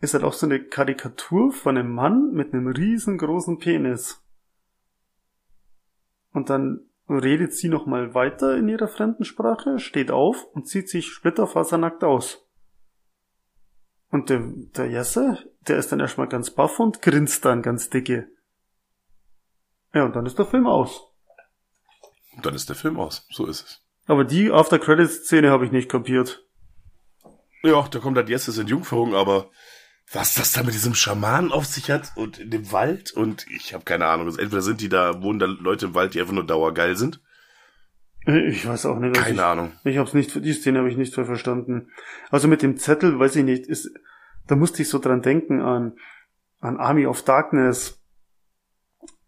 ist 0.00 0.14
halt 0.14 0.24
auch 0.24 0.32
so 0.32 0.46
eine 0.46 0.64
Karikatur 0.64 1.52
von 1.52 1.78
einem 1.78 1.92
Mann 1.92 2.32
mit 2.32 2.52
einem 2.52 2.66
riesengroßen 2.66 3.58
Penis. 3.58 4.20
Und 6.32 6.50
dann 6.50 6.90
redet 7.08 7.54
sie 7.54 7.68
nochmal 7.68 8.14
weiter 8.14 8.56
in 8.56 8.68
ihrer 8.68 8.88
fremden 8.88 9.24
Sprache, 9.24 9.78
steht 9.78 10.10
auf 10.10 10.44
und 10.52 10.66
zieht 10.66 10.88
sich 10.88 11.06
splitterfasernackt 11.06 12.02
aus. 12.02 12.44
Und 14.10 14.28
der, 14.30 14.42
der 14.76 14.90
Jesse, 14.90 15.38
der 15.68 15.78
ist 15.78 15.92
dann 15.92 16.00
erstmal 16.00 16.28
ganz 16.28 16.50
baff 16.50 16.80
und 16.80 17.00
grinst 17.00 17.44
dann 17.44 17.62
ganz 17.62 17.90
dicke. 17.90 18.28
Ja, 19.96 20.04
und 20.04 20.14
dann 20.14 20.26
ist 20.26 20.38
der 20.38 20.44
Film 20.44 20.66
aus. 20.66 21.00
Und 22.36 22.44
dann 22.44 22.54
ist 22.54 22.68
der 22.68 22.76
Film 22.76 23.00
aus. 23.00 23.26
So 23.30 23.46
ist 23.46 23.64
es. 23.64 23.82
Aber 24.04 24.24
die 24.24 24.52
After-Credits-Szene 24.52 25.50
habe 25.50 25.64
ich 25.64 25.72
nicht 25.72 25.88
kapiert. 25.88 26.44
Ja, 27.62 27.80
da 27.88 27.98
kommt 27.98 28.18
dann 28.18 28.26
Jesse 28.26 28.60
in 28.60 28.66
Jungferung, 28.66 29.14
aber 29.14 29.50
was 30.12 30.34
das 30.34 30.52
da 30.52 30.62
mit 30.62 30.74
diesem 30.74 30.94
Schamanen 30.94 31.50
auf 31.50 31.64
sich 31.64 31.90
hat 31.90 32.12
und 32.14 32.38
in 32.38 32.50
dem 32.50 32.70
Wald 32.72 33.10
und 33.10 33.46
ich 33.48 33.72
habe 33.72 33.84
keine 33.84 34.04
Ahnung. 34.04 34.26
Also 34.26 34.38
entweder 34.38 34.60
sind 34.60 34.82
die 34.82 34.90
da, 34.90 35.22
wohnen 35.22 35.38
da 35.38 35.46
Leute 35.46 35.86
im 35.86 35.94
Wald, 35.94 36.12
die 36.12 36.20
einfach 36.20 36.34
nur 36.34 36.46
dauergeil 36.46 36.94
sind. 36.94 37.22
Ich 38.26 38.68
weiß 38.68 38.84
auch 38.84 38.98
nicht. 38.98 39.16
Keine 39.16 39.34
ich, 39.34 39.40
Ahnung. 39.40 39.72
Ich 39.84 39.96
hab's 39.96 40.12
nicht, 40.12 40.44
die 40.44 40.52
Szene 40.52 40.80
habe 40.80 40.90
ich 40.90 40.98
nicht 40.98 41.14
voll 41.14 41.24
verstanden. 41.24 41.88
Also 42.28 42.48
mit 42.48 42.60
dem 42.60 42.76
Zettel, 42.76 43.18
weiß 43.18 43.36
ich 43.36 43.44
nicht, 43.44 43.66
ist, 43.66 43.88
da 44.46 44.56
musste 44.56 44.82
ich 44.82 44.90
so 44.90 44.98
dran 44.98 45.22
denken 45.22 45.62
an, 45.62 45.96
an 46.60 46.76
Army 46.76 47.06
of 47.06 47.22
Darkness, 47.22 48.02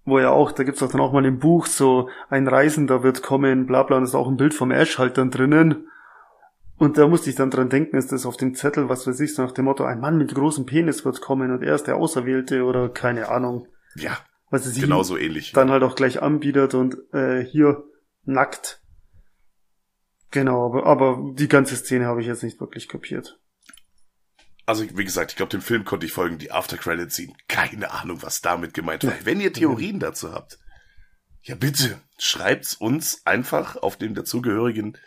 wo 0.09 0.18
ja 0.18 0.30
auch, 0.30 0.52
da 0.52 0.64
gibt's 0.64 0.82
auch 0.82 0.90
dann 0.90 1.01
auch 1.01 1.12
mal 1.12 1.24
im 1.24 1.39
Buch 1.39 1.66
so, 1.66 2.09
ein 2.28 2.48
Reisender 2.48 3.02
wird 3.02 3.22
kommen, 3.22 3.66
bla 3.66 3.82
bla, 3.82 3.97
und 3.97 4.05
ist 4.05 4.14
auch 4.14 4.28
ein 4.28 4.36
Bild 4.36 4.55
vom 4.55 4.70
Ash 4.70 4.98
halt 4.98 5.18
dann 5.18 5.30
drinnen. 5.30 5.89
Und 6.76 6.97
da 6.97 7.09
musste 7.09 7.28
ich 7.28 7.36
dann 7.36 7.51
dran 7.51 7.68
denken, 7.68 7.97
ist 7.97 8.12
das 8.12 8.24
auf 8.24 8.36
dem 8.36 8.55
Zettel, 8.55 8.89
was 8.89 9.06
weiß 9.06 9.18
ich, 9.20 9.35
so 9.35 9.43
nach 9.43 9.52
dem 9.52 9.64
Motto, 9.64 9.85
ein 9.85 10.01
Mann 10.01 10.16
mit 10.16 10.35
großem 10.35 10.64
Penis 10.64 11.05
wird 11.05 11.20
kommen 11.20 11.51
und 11.51 11.62
er 11.62 11.74
ist 11.74 11.89
der 11.89 11.97
Auserwählte 11.97 12.62
oder 12.62 12.89
keine 12.89 13.28
Ahnung. 13.28 13.66
Ja, 13.97 14.16
Was 14.51 14.64
es 14.64 14.80
genauso 14.80 15.16
ähnlich. 15.16 15.52
dann 15.52 15.70
halt 15.70 15.82
auch 15.82 15.97
gleich 15.97 16.22
anbietet 16.22 16.74
und 16.74 16.97
äh, 17.12 17.44
hier 17.44 17.82
nackt. 18.24 18.80
Genau, 20.30 20.66
aber, 20.66 20.86
aber 20.86 21.32
die 21.35 21.48
ganze 21.48 21.74
Szene 21.74 22.06
habe 22.06 22.20
ich 22.20 22.26
jetzt 22.28 22.44
nicht 22.44 22.60
wirklich 22.60 22.89
kapiert. 22.89 23.40
Also, 24.69 24.85
wie 24.99 25.05
gesagt, 25.07 25.31
ich 25.31 25.36
glaube, 25.39 25.49
dem 25.49 25.62
Film 25.62 25.86
konnte 25.86 26.05
ich 26.05 26.12
folgen, 26.12 26.36
die 26.36 26.53
After-Credit-Scene. 26.53 27.32
Keine 27.49 27.90
Ahnung, 27.90 28.20
was 28.20 28.43
damit 28.43 28.74
gemeint 28.74 29.03
war. 29.03 29.15
Wenn 29.24 29.40
ihr 29.40 29.51
Theorien 29.51 29.99
dazu 29.99 30.31
habt, 30.31 30.59
ja 31.40 31.55
bitte, 31.55 32.03
schreibt's 32.19 32.74
uns 32.74 33.24
einfach 33.24 33.77
auf 33.77 33.97
dem 33.97 34.15
dazugehörigen 34.15 34.99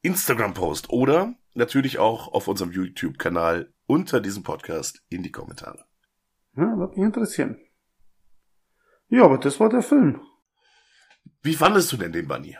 Instagram-Post 0.00 0.88
oder 0.88 1.34
natürlich 1.52 1.98
auch 1.98 2.28
auf 2.28 2.48
unserem 2.48 2.72
YouTube-Kanal 2.72 3.70
unter 3.84 4.18
diesem 4.18 4.44
Podcast 4.44 5.02
in 5.10 5.22
die 5.22 5.30
Kommentare. 5.30 5.84
Ja, 6.56 6.78
wird 6.78 6.96
mich 6.96 7.04
interessieren. 7.04 7.60
Ja, 9.08 9.24
aber 9.24 9.36
das 9.36 9.60
war 9.60 9.68
der 9.68 9.82
Film. 9.82 10.22
Wie 11.42 11.54
fandest 11.54 11.92
du 11.92 11.98
denn 11.98 12.12
den 12.12 12.28
Bunny? 12.28 12.56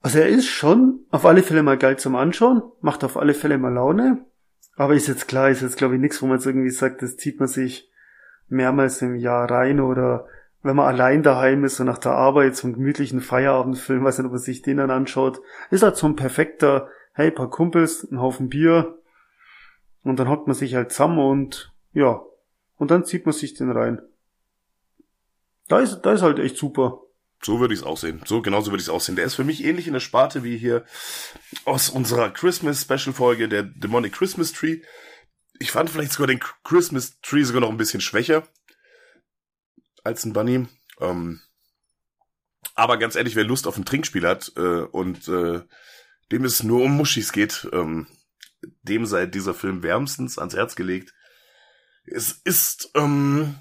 Also 0.00 0.18
er 0.18 0.28
ist 0.28 0.48
schon 0.48 1.06
auf 1.08 1.24
alle 1.24 1.42
Fälle 1.42 1.62
mal 1.62 1.78
geil 1.78 1.98
zum 1.98 2.14
Anschauen, 2.14 2.60
macht 2.82 3.04
auf 3.04 3.16
alle 3.16 3.32
Fälle 3.32 3.56
mal 3.56 3.72
Laune. 3.72 4.26
Aber 4.78 4.94
ist 4.94 5.08
jetzt 5.08 5.26
klar, 5.26 5.50
ist 5.50 5.60
jetzt 5.60 5.76
glaube 5.76 5.96
ich 5.96 6.00
nichts, 6.00 6.22
wo 6.22 6.26
man 6.26 6.36
jetzt 6.36 6.46
irgendwie 6.46 6.70
sagt, 6.70 7.02
das 7.02 7.16
zieht 7.16 7.40
man 7.40 7.48
sich 7.48 7.90
mehrmals 8.48 9.02
im 9.02 9.16
Jahr 9.16 9.50
rein 9.50 9.80
oder 9.80 10.28
wenn 10.62 10.76
man 10.76 10.86
allein 10.86 11.24
daheim 11.24 11.64
ist 11.64 11.80
und 11.80 11.86
nach 11.86 11.98
der 11.98 12.12
Arbeit 12.12 12.54
so 12.54 12.68
einen 12.68 12.74
gemütlichen 12.74 13.20
Feierabendfilm, 13.20 14.04
weiß 14.04 14.18
nicht, 14.18 14.26
ob 14.26 14.32
man 14.32 14.40
sich 14.40 14.62
den 14.62 14.76
dann 14.76 14.92
anschaut, 14.92 15.40
ist 15.70 15.82
halt 15.82 15.96
so 15.96 16.06
ein 16.06 16.14
perfekter, 16.14 16.88
hey, 17.12 17.32
paar 17.32 17.50
Kumpels, 17.50 18.08
ein 18.08 18.20
Haufen 18.20 18.48
Bier 18.48 18.98
und 20.04 20.20
dann 20.20 20.28
hockt 20.28 20.46
man 20.46 20.54
sich 20.54 20.76
halt 20.76 20.92
zusammen 20.92 21.18
und 21.18 21.74
ja, 21.92 22.22
und 22.76 22.92
dann 22.92 23.04
zieht 23.04 23.26
man 23.26 23.32
sich 23.32 23.54
den 23.54 23.72
rein. 23.72 24.00
Da 25.66 25.80
ist, 25.80 26.02
da 26.02 26.12
ist 26.12 26.22
halt 26.22 26.38
echt 26.38 26.56
super. 26.56 27.00
So 27.42 27.60
würde 27.60 27.72
ich 27.72 27.80
es 27.80 27.86
auch 27.86 27.96
sehen. 27.96 28.20
So 28.24 28.42
genauso 28.42 28.70
würde 28.70 28.80
ich 28.80 28.88
es 28.88 28.92
auch 28.92 29.00
sehen. 29.00 29.16
Der 29.16 29.24
ist 29.24 29.34
für 29.34 29.44
mich 29.44 29.64
ähnlich 29.64 29.86
in 29.86 29.92
der 29.92 30.00
Sparte 30.00 30.42
wie 30.42 30.58
hier 30.58 30.84
aus 31.64 31.88
unserer 31.88 32.30
Christmas 32.30 32.82
Special 32.82 33.14
Folge, 33.14 33.48
der 33.48 33.62
Demonic 33.62 34.12
Christmas 34.12 34.52
Tree. 34.52 34.80
Ich 35.60 35.70
fand 35.70 35.90
vielleicht 35.90 36.12
sogar 36.12 36.26
den 36.26 36.40
Christmas 36.64 37.20
Tree 37.20 37.44
sogar 37.44 37.60
noch 37.60 37.70
ein 37.70 37.76
bisschen 37.76 38.00
schwächer 38.00 38.46
als 40.04 40.24
ein 40.24 40.32
Bunny. 40.32 40.66
Ähm, 41.00 41.40
aber 42.74 42.96
ganz 42.96 43.14
ehrlich, 43.14 43.36
wer 43.36 43.44
Lust 43.44 43.66
auf 43.66 43.76
ein 43.76 43.84
Trinkspiel 43.84 44.26
hat 44.26 44.52
äh, 44.56 44.82
und 44.82 45.28
äh, 45.28 45.62
dem 46.30 46.44
es 46.44 46.62
nur 46.62 46.82
um 46.82 46.96
Muschis 46.96 47.32
geht, 47.32 47.68
ähm, 47.72 48.06
dem 48.82 49.06
sei 49.06 49.26
dieser 49.26 49.54
Film 49.54 49.82
wärmstens 49.82 50.38
ans 50.38 50.54
Herz 50.54 50.76
gelegt. 50.76 51.14
Es 52.04 52.32
ist 52.32 52.90
ähm, 52.94 53.56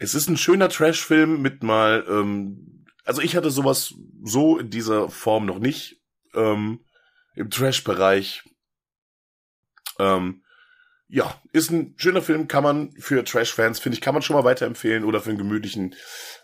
es 0.00 0.14
ist 0.14 0.28
ein 0.28 0.38
schöner 0.38 0.70
Trash-Film 0.70 1.42
mit 1.42 1.62
mal, 1.62 2.04
ähm, 2.08 2.86
also 3.04 3.20
ich 3.20 3.36
hatte 3.36 3.50
sowas 3.50 3.94
so 4.24 4.58
in 4.58 4.70
dieser 4.70 5.10
Form 5.10 5.44
noch 5.44 5.58
nicht 5.58 6.00
ähm, 6.34 6.84
im 7.34 7.50
Trash-Bereich. 7.50 8.42
Ähm, 9.98 10.42
ja, 11.06 11.38
ist 11.52 11.70
ein 11.70 11.94
schöner 11.98 12.22
Film, 12.22 12.48
kann 12.48 12.62
man 12.62 12.92
für 12.92 13.22
Trash-Fans, 13.22 13.78
finde 13.78 13.94
ich, 13.94 14.00
kann 14.00 14.14
man 14.14 14.22
schon 14.22 14.34
mal 14.36 14.44
weiterempfehlen 14.44 15.04
oder 15.04 15.20
für 15.20 15.30
einen 15.30 15.38
gemütlichen 15.38 15.94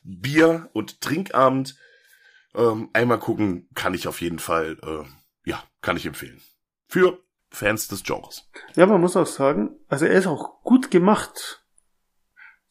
Bier- 0.03 0.69
und 0.75 1.01
Trinkabend. 1.01 1.77
Ähm, 2.55 2.91
einmal 2.93 3.19
gucken 3.19 3.71
kann 3.75 3.95
ich 3.95 4.07
auf 4.07 4.21
jeden 4.21 4.39
Fall, 4.39 4.77
äh, 4.83 5.49
ja, 5.49 5.65
kann 5.81 5.97
ich 5.97 6.05
empfehlen. 6.05 6.43
Für 6.89 7.23
Fans 7.51 7.89
des 7.89 8.03
Genres. 8.03 8.51
Ja, 8.75 8.85
man 8.85 9.01
muss 9.01 9.17
auch 9.17 9.27
sagen, 9.27 9.79
also 9.89 10.05
er 10.05 10.19
ist 10.19 10.27
auch 10.27 10.63
gut 10.63 10.91
gemacht. 10.91 11.66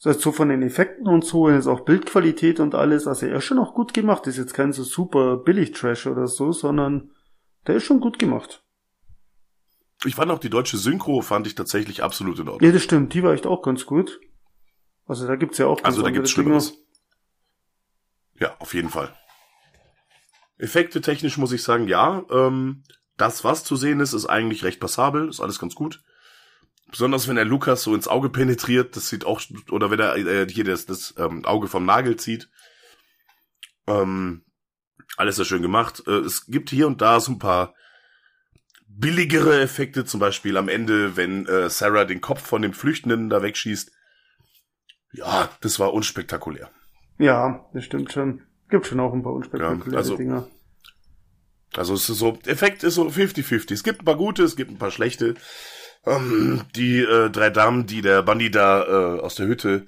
Also 0.03 0.19
so 0.19 0.31
von 0.31 0.49
den 0.49 0.61
Effekten 0.61 1.07
und 1.07 1.25
so, 1.25 1.47
ist 1.47 1.67
auch 1.67 1.81
Bildqualität 1.85 2.59
und 2.59 2.75
alles, 2.75 3.07
also 3.07 3.25
er 3.25 3.37
ist 3.37 3.45
schon 3.45 3.59
auch 3.59 3.73
gut 3.73 3.93
gemacht. 3.93 4.27
Ist 4.27 4.37
jetzt 4.37 4.53
kein 4.53 4.71
so 4.73 4.83
super 4.83 5.37
billig 5.37 5.71
Trash 5.71 6.05
oder 6.07 6.27
so, 6.27 6.51
sondern 6.51 7.11
der 7.65 7.75
ist 7.75 7.83
schon 7.85 7.99
gut 8.01 8.19
gemacht. 8.19 8.63
Ich 10.05 10.15
fand 10.15 10.29
auch 10.29 10.39
die 10.39 10.49
deutsche 10.51 10.77
Synchro, 10.77 11.21
fand 11.21 11.47
ich 11.47 11.55
tatsächlich 11.55 12.03
absolut 12.03 12.37
in 12.39 12.45
Ja, 12.45 12.51
Ordnung. 12.51 12.73
das 12.73 12.83
stimmt, 12.83 13.13
die 13.13 13.23
war 13.23 13.33
echt 13.33 13.47
auch 13.47 13.63
ganz 13.63 13.85
gut. 13.85 14.19
Also 15.07 15.25
da 15.25 15.35
gibt's 15.35 15.57
ja 15.57 15.65
auch 15.67 15.77
ganz 15.77 15.85
Also 15.87 16.01
da 16.03 16.11
gibt's 16.11 16.33
Dinge. 16.35 16.59
Schlimmeres. 16.59 16.77
Ja, 18.39 18.55
auf 18.59 18.73
jeden 18.73 18.89
Fall. 18.89 19.15
Effekte 20.57 21.01
technisch 21.01 21.37
muss 21.37 21.51
ich 21.51 21.63
sagen, 21.63 21.87
ja. 21.87 22.23
Ähm, 22.29 22.83
das, 23.17 23.43
was 23.43 23.63
zu 23.63 23.75
sehen 23.75 23.99
ist, 24.01 24.13
ist 24.13 24.25
eigentlich 24.25 24.63
recht 24.63 24.79
passabel, 24.79 25.29
ist 25.29 25.39
alles 25.39 25.57
ganz 25.59 25.73
gut. 25.73 26.03
Besonders 26.95 27.27
wenn 27.27 27.35
er 27.35 27.43
Lukas 27.43 27.83
so 27.83 27.93
ins 27.93 28.07
Auge 28.07 28.29
penetriert, 28.29 28.95
das 28.95 29.09
sieht 29.09 29.25
auch, 29.25 29.41
oder 29.69 29.91
wenn 29.91 29.99
er 29.99 30.15
äh, 30.15 30.47
hier 30.49 30.63
das, 30.63 30.85
das 30.85 31.13
ähm, 31.17 31.43
Auge 31.43 31.67
vom 31.67 31.85
Nagel 31.85 32.15
zieht. 32.15 32.49
Ähm, 33.85 34.45
alles 35.17 35.35
sehr 35.35 35.43
schön 35.43 35.61
gemacht. 35.61 36.03
Äh, 36.07 36.19
es 36.19 36.45
gibt 36.45 36.69
hier 36.69 36.87
und 36.87 37.01
da 37.01 37.19
so 37.19 37.33
ein 37.33 37.37
paar 37.37 37.75
billigere 38.87 39.59
Effekte, 39.59 40.05
zum 40.05 40.21
Beispiel 40.21 40.55
am 40.55 40.69
Ende, 40.69 41.17
wenn 41.17 41.45
äh, 41.47 41.69
Sarah 41.69 42.05
den 42.05 42.21
Kopf 42.21 42.41
von 42.47 42.61
dem 42.61 42.71
Flüchtenden 42.71 43.29
da 43.29 43.41
wegschießt. 43.41 43.91
Ja, 45.11 45.49
das 45.59 45.77
war 45.81 45.93
unspektakulär. 45.93 46.71
Ja, 47.17 47.69
das 47.73 47.83
stimmt 47.83 48.13
schon. 48.13 48.43
Gibt 48.69 48.87
schon 48.87 49.01
auch 49.01 49.11
ein 49.11 49.21
paar 49.21 49.33
unspektakuläre 49.33 49.91
Ja, 49.91 49.97
also- 49.97 50.15
Dinger. 50.15 50.47
Also 51.75 51.93
es 51.93 52.09
ist 52.09 52.19
so, 52.19 52.39
Effekt 52.45 52.83
ist 52.85 52.95
so 52.95 53.05
50-50. 53.05 53.73
Es 53.73 53.83
gibt 53.83 54.01
ein 54.01 54.05
paar 54.05 54.15
gute, 54.15 54.43
es 54.43 54.55
gibt 54.55 54.71
ein 54.71 54.77
paar 54.77 54.91
schlechte. 54.91 55.35
Ähm, 56.05 56.61
die 56.75 56.99
äh, 56.99 57.29
drei 57.29 57.49
Damen, 57.49 57.87
die 57.87 58.01
der 58.01 58.21
Bunny 58.21 58.51
da 58.51 58.83
äh, 58.83 59.19
aus 59.21 59.35
der 59.35 59.47
Hütte 59.47 59.87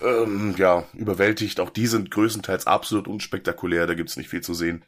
ähm, 0.00 0.54
ja, 0.58 0.84
überwältigt, 0.94 1.58
auch 1.60 1.70
die 1.70 1.86
sind 1.86 2.10
größtenteils 2.10 2.66
absolut 2.66 3.08
unspektakulär, 3.08 3.86
da 3.86 3.94
gibt's 3.94 4.16
nicht 4.16 4.28
viel 4.28 4.42
zu 4.42 4.54
sehen. 4.54 4.84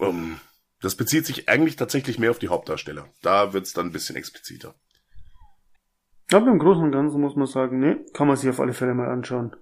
Ähm, 0.00 0.38
das 0.80 0.96
bezieht 0.96 1.26
sich 1.26 1.48
eigentlich 1.48 1.76
tatsächlich 1.76 2.18
mehr 2.18 2.30
auf 2.30 2.38
die 2.38 2.48
Hauptdarsteller. 2.48 3.08
Da 3.22 3.52
wird's 3.52 3.72
dann 3.72 3.86
ein 3.86 3.92
bisschen 3.92 4.16
expliziter. 4.16 4.74
Aber 6.32 6.46
im 6.50 6.58
Großen 6.58 6.82
und 6.82 6.92
Ganzen 6.92 7.20
muss 7.20 7.36
man 7.36 7.46
sagen, 7.46 7.78
nee, 7.80 7.96
kann 8.14 8.26
man 8.26 8.36
sich 8.36 8.48
auf 8.50 8.60
alle 8.60 8.72
Fälle 8.72 8.94
mal 8.94 9.08
anschauen. 9.08 9.54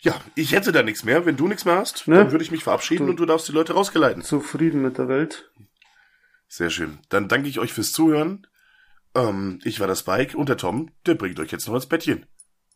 Ja, 0.00 0.20
ich 0.34 0.52
hätte 0.52 0.72
da 0.72 0.82
nichts 0.82 1.04
mehr. 1.04 1.24
Wenn 1.24 1.36
du 1.36 1.46
nichts 1.48 1.64
mehr 1.64 1.76
hast, 1.76 2.06
Ne? 2.08 2.16
dann 2.16 2.32
würde 2.32 2.44
ich 2.44 2.50
mich 2.50 2.64
verabschieden 2.64 3.06
Du- 3.06 3.10
und 3.12 3.20
du 3.20 3.26
darfst 3.26 3.48
die 3.48 3.52
Leute 3.52 3.72
rausgeleiten. 3.74 4.22
Zufrieden 4.22 4.82
mit 4.82 4.98
der 4.98 5.08
Welt. 5.08 5.50
Sehr 6.48 6.70
schön. 6.70 6.98
Dann 7.08 7.28
danke 7.28 7.48
ich 7.48 7.58
euch 7.58 7.72
fürs 7.72 7.92
Zuhören. 7.92 8.46
Ähm, 9.14 9.60
ich 9.64 9.80
war 9.80 9.86
der 9.86 9.94
Spike 9.94 10.36
und 10.36 10.48
der 10.48 10.56
Tom, 10.56 10.90
der 11.06 11.14
bringt 11.14 11.38
euch 11.40 11.52
jetzt 11.52 11.66
noch 11.68 11.74
ins 11.74 11.86
Bettchen. 11.86 12.26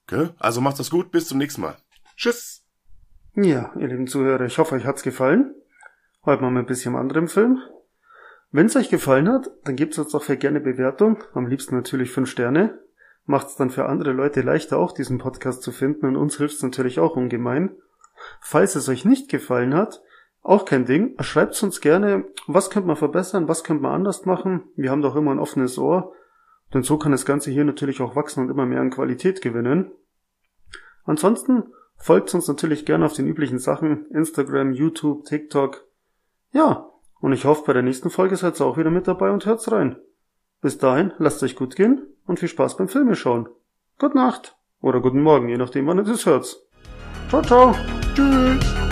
Okay? 0.06 0.30
Also 0.38 0.60
macht 0.60 0.78
das 0.78 0.90
gut, 0.90 1.10
bis 1.10 1.28
zum 1.28 1.38
nächsten 1.38 1.60
Mal. 1.60 1.76
Tschüss. 2.16 2.64
Ja, 3.34 3.72
ihr 3.78 3.88
lieben 3.88 4.06
Zuhörer, 4.06 4.46
ich 4.46 4.58
hoffe, 4.58 4.74
euch 4.74 4.84
hat's 4.84 5.02
gefallen. 5.02 5.54
Heute 6.24 6.42
mal 6.42 6.50
mit 6.50 6.64
ein 6.64 6.66
bisschen 6.66 6.96
anderem 6.96 7.28
Film. 7.28 7.60
Wenn's 8.50 8.76
euch 8.76 8.88
gefallen 8.88 9.28
hat, 9.28 9.50
dann 9.64 9.76
gebt's 9.76 9.98
uns 9.98 10.12
doch 10.12 10.22
für 10.22 10.36
gerne 10.36 10.60
Bewertung. 10.60 11.22
Am 11.34 11.46
liebsten 11.46 11.76
natürlich 11.76 12.10
fünf 12.10 12.30
Sterne. 12.30 12.78
Macht's 13.26 13.56
dann 13.56 13.70
für 13.70 13.86
andere 13.86 14.12
Leute 14.12 14.40
leichter, 14.40 14.78
auch 14.78 14.92
diesen 14.92 15.18
Podcast 15.18 15.62
zu 15.62 15.70
finden 15.70 16.06
und 16.06 16.16
uns 16.16 16.38
hilft's 16.38 16.62
natürlich 16.62 16.98
auch 16.98 17.14
ungemein. 17.14 17.76
Falls 18.40 18.74
es 18.74 18.88
euch 18.88 19.04
nicht 19.04 19.30
gefallen 19.30 19.74
hat, 19.74 20.02
auch 20.42 20.64
kein 20.64 20.86
Ding, 20.86 21.14
schreibt's 21.20 21.62
uns 21.62 21.82
gerne, 21.82 22.24
was 22.46 22.70
könnte 22.70 22.86
man 22.86 22.96
verbessern, 22.96 23.48
was 23.48 23.64
könnte 23.64 23.82
man 23.82 23.92
anders 23.92 24.24
machen. 24.24 24.62
Wir 24.76 24.90
haben 24.90 25.02
doch 25.02 25.14
immer 25.14 25.30
ein 25.32 25.38
offenes 25.38 25.76
Ohr. 25.76 26.14
Denn 26.74 26.82
so 26.82 26.98
kann 26.98 27.12
das 27.12 27.24
Ganze 27.24 27.50
hier 27.50 27.64
natürlich 27.64 28.00
auch 28.00 28.16
wachsen 28.16 28.44
und 28.44 28.50
immer 28.50 28.66
mehr 28.66 28.80
an 28.80 28.90
Qualität 28.90 29.40
gewinnen. 29.40 29.90
Ansonsten 31.04 31.64
folgt 31.96 32.34
uns 32.34 32.48
natürlich 32.48 32.84
gerne 32.84 33.06
auf 33.06 33.14
den 33.14 33.26
üblichen 33.26 33.58
Sachen, 33.58 34.06
Instagram, 34.10 34.72
YouTube, 34.72 35.24
TikTok. 35.24 35.86
Ja, 36.52 36.90
und 37.20 37.32
ich 37.32 37.44
hoffe, 37.44 37.62
bei 37.66 37.72
der 37.72 37.82
nächsten 37.82 38.10
Folge 38.10 38.36
seid 38.36 38.60
ihr 38.60 38.66
auch 38.66 38.76
wieder 38.76 38.90
mit 38.90 39.08
dabei 39.08 39.30
und 39.30 39.46
hört's 39.46 39.72
rein. 39.72 39.96
Bis 40.60 40.78
dahin, 40.78 41.12
lasst 41.18 41.42
euch 41.42 41.56
gut 41.56 41.76
gehen 41.76 42.06
und 42.26 42.38
viel 42.38 42.48
Spaß 42.48 42.76
beim 42.76 42.88
Filme 42.88 43.16
schauen. 43.16 43.48
Gute 43.98 44.16
Nacht 44.16 44.56
oder 44.80 45.00
guten 45.00 45.22
Morgen, 45.22 45.48
je 45.48 45.56
nachdem, 45.56 45.86
wann 45.86 45.98
ihr 45.98 46.04
das 46.04 46.26
hört. 46.26 46.56
Ciao, 47.28 47.42
ciao. 47.42 47.74
Tschüss. 48.14 48.87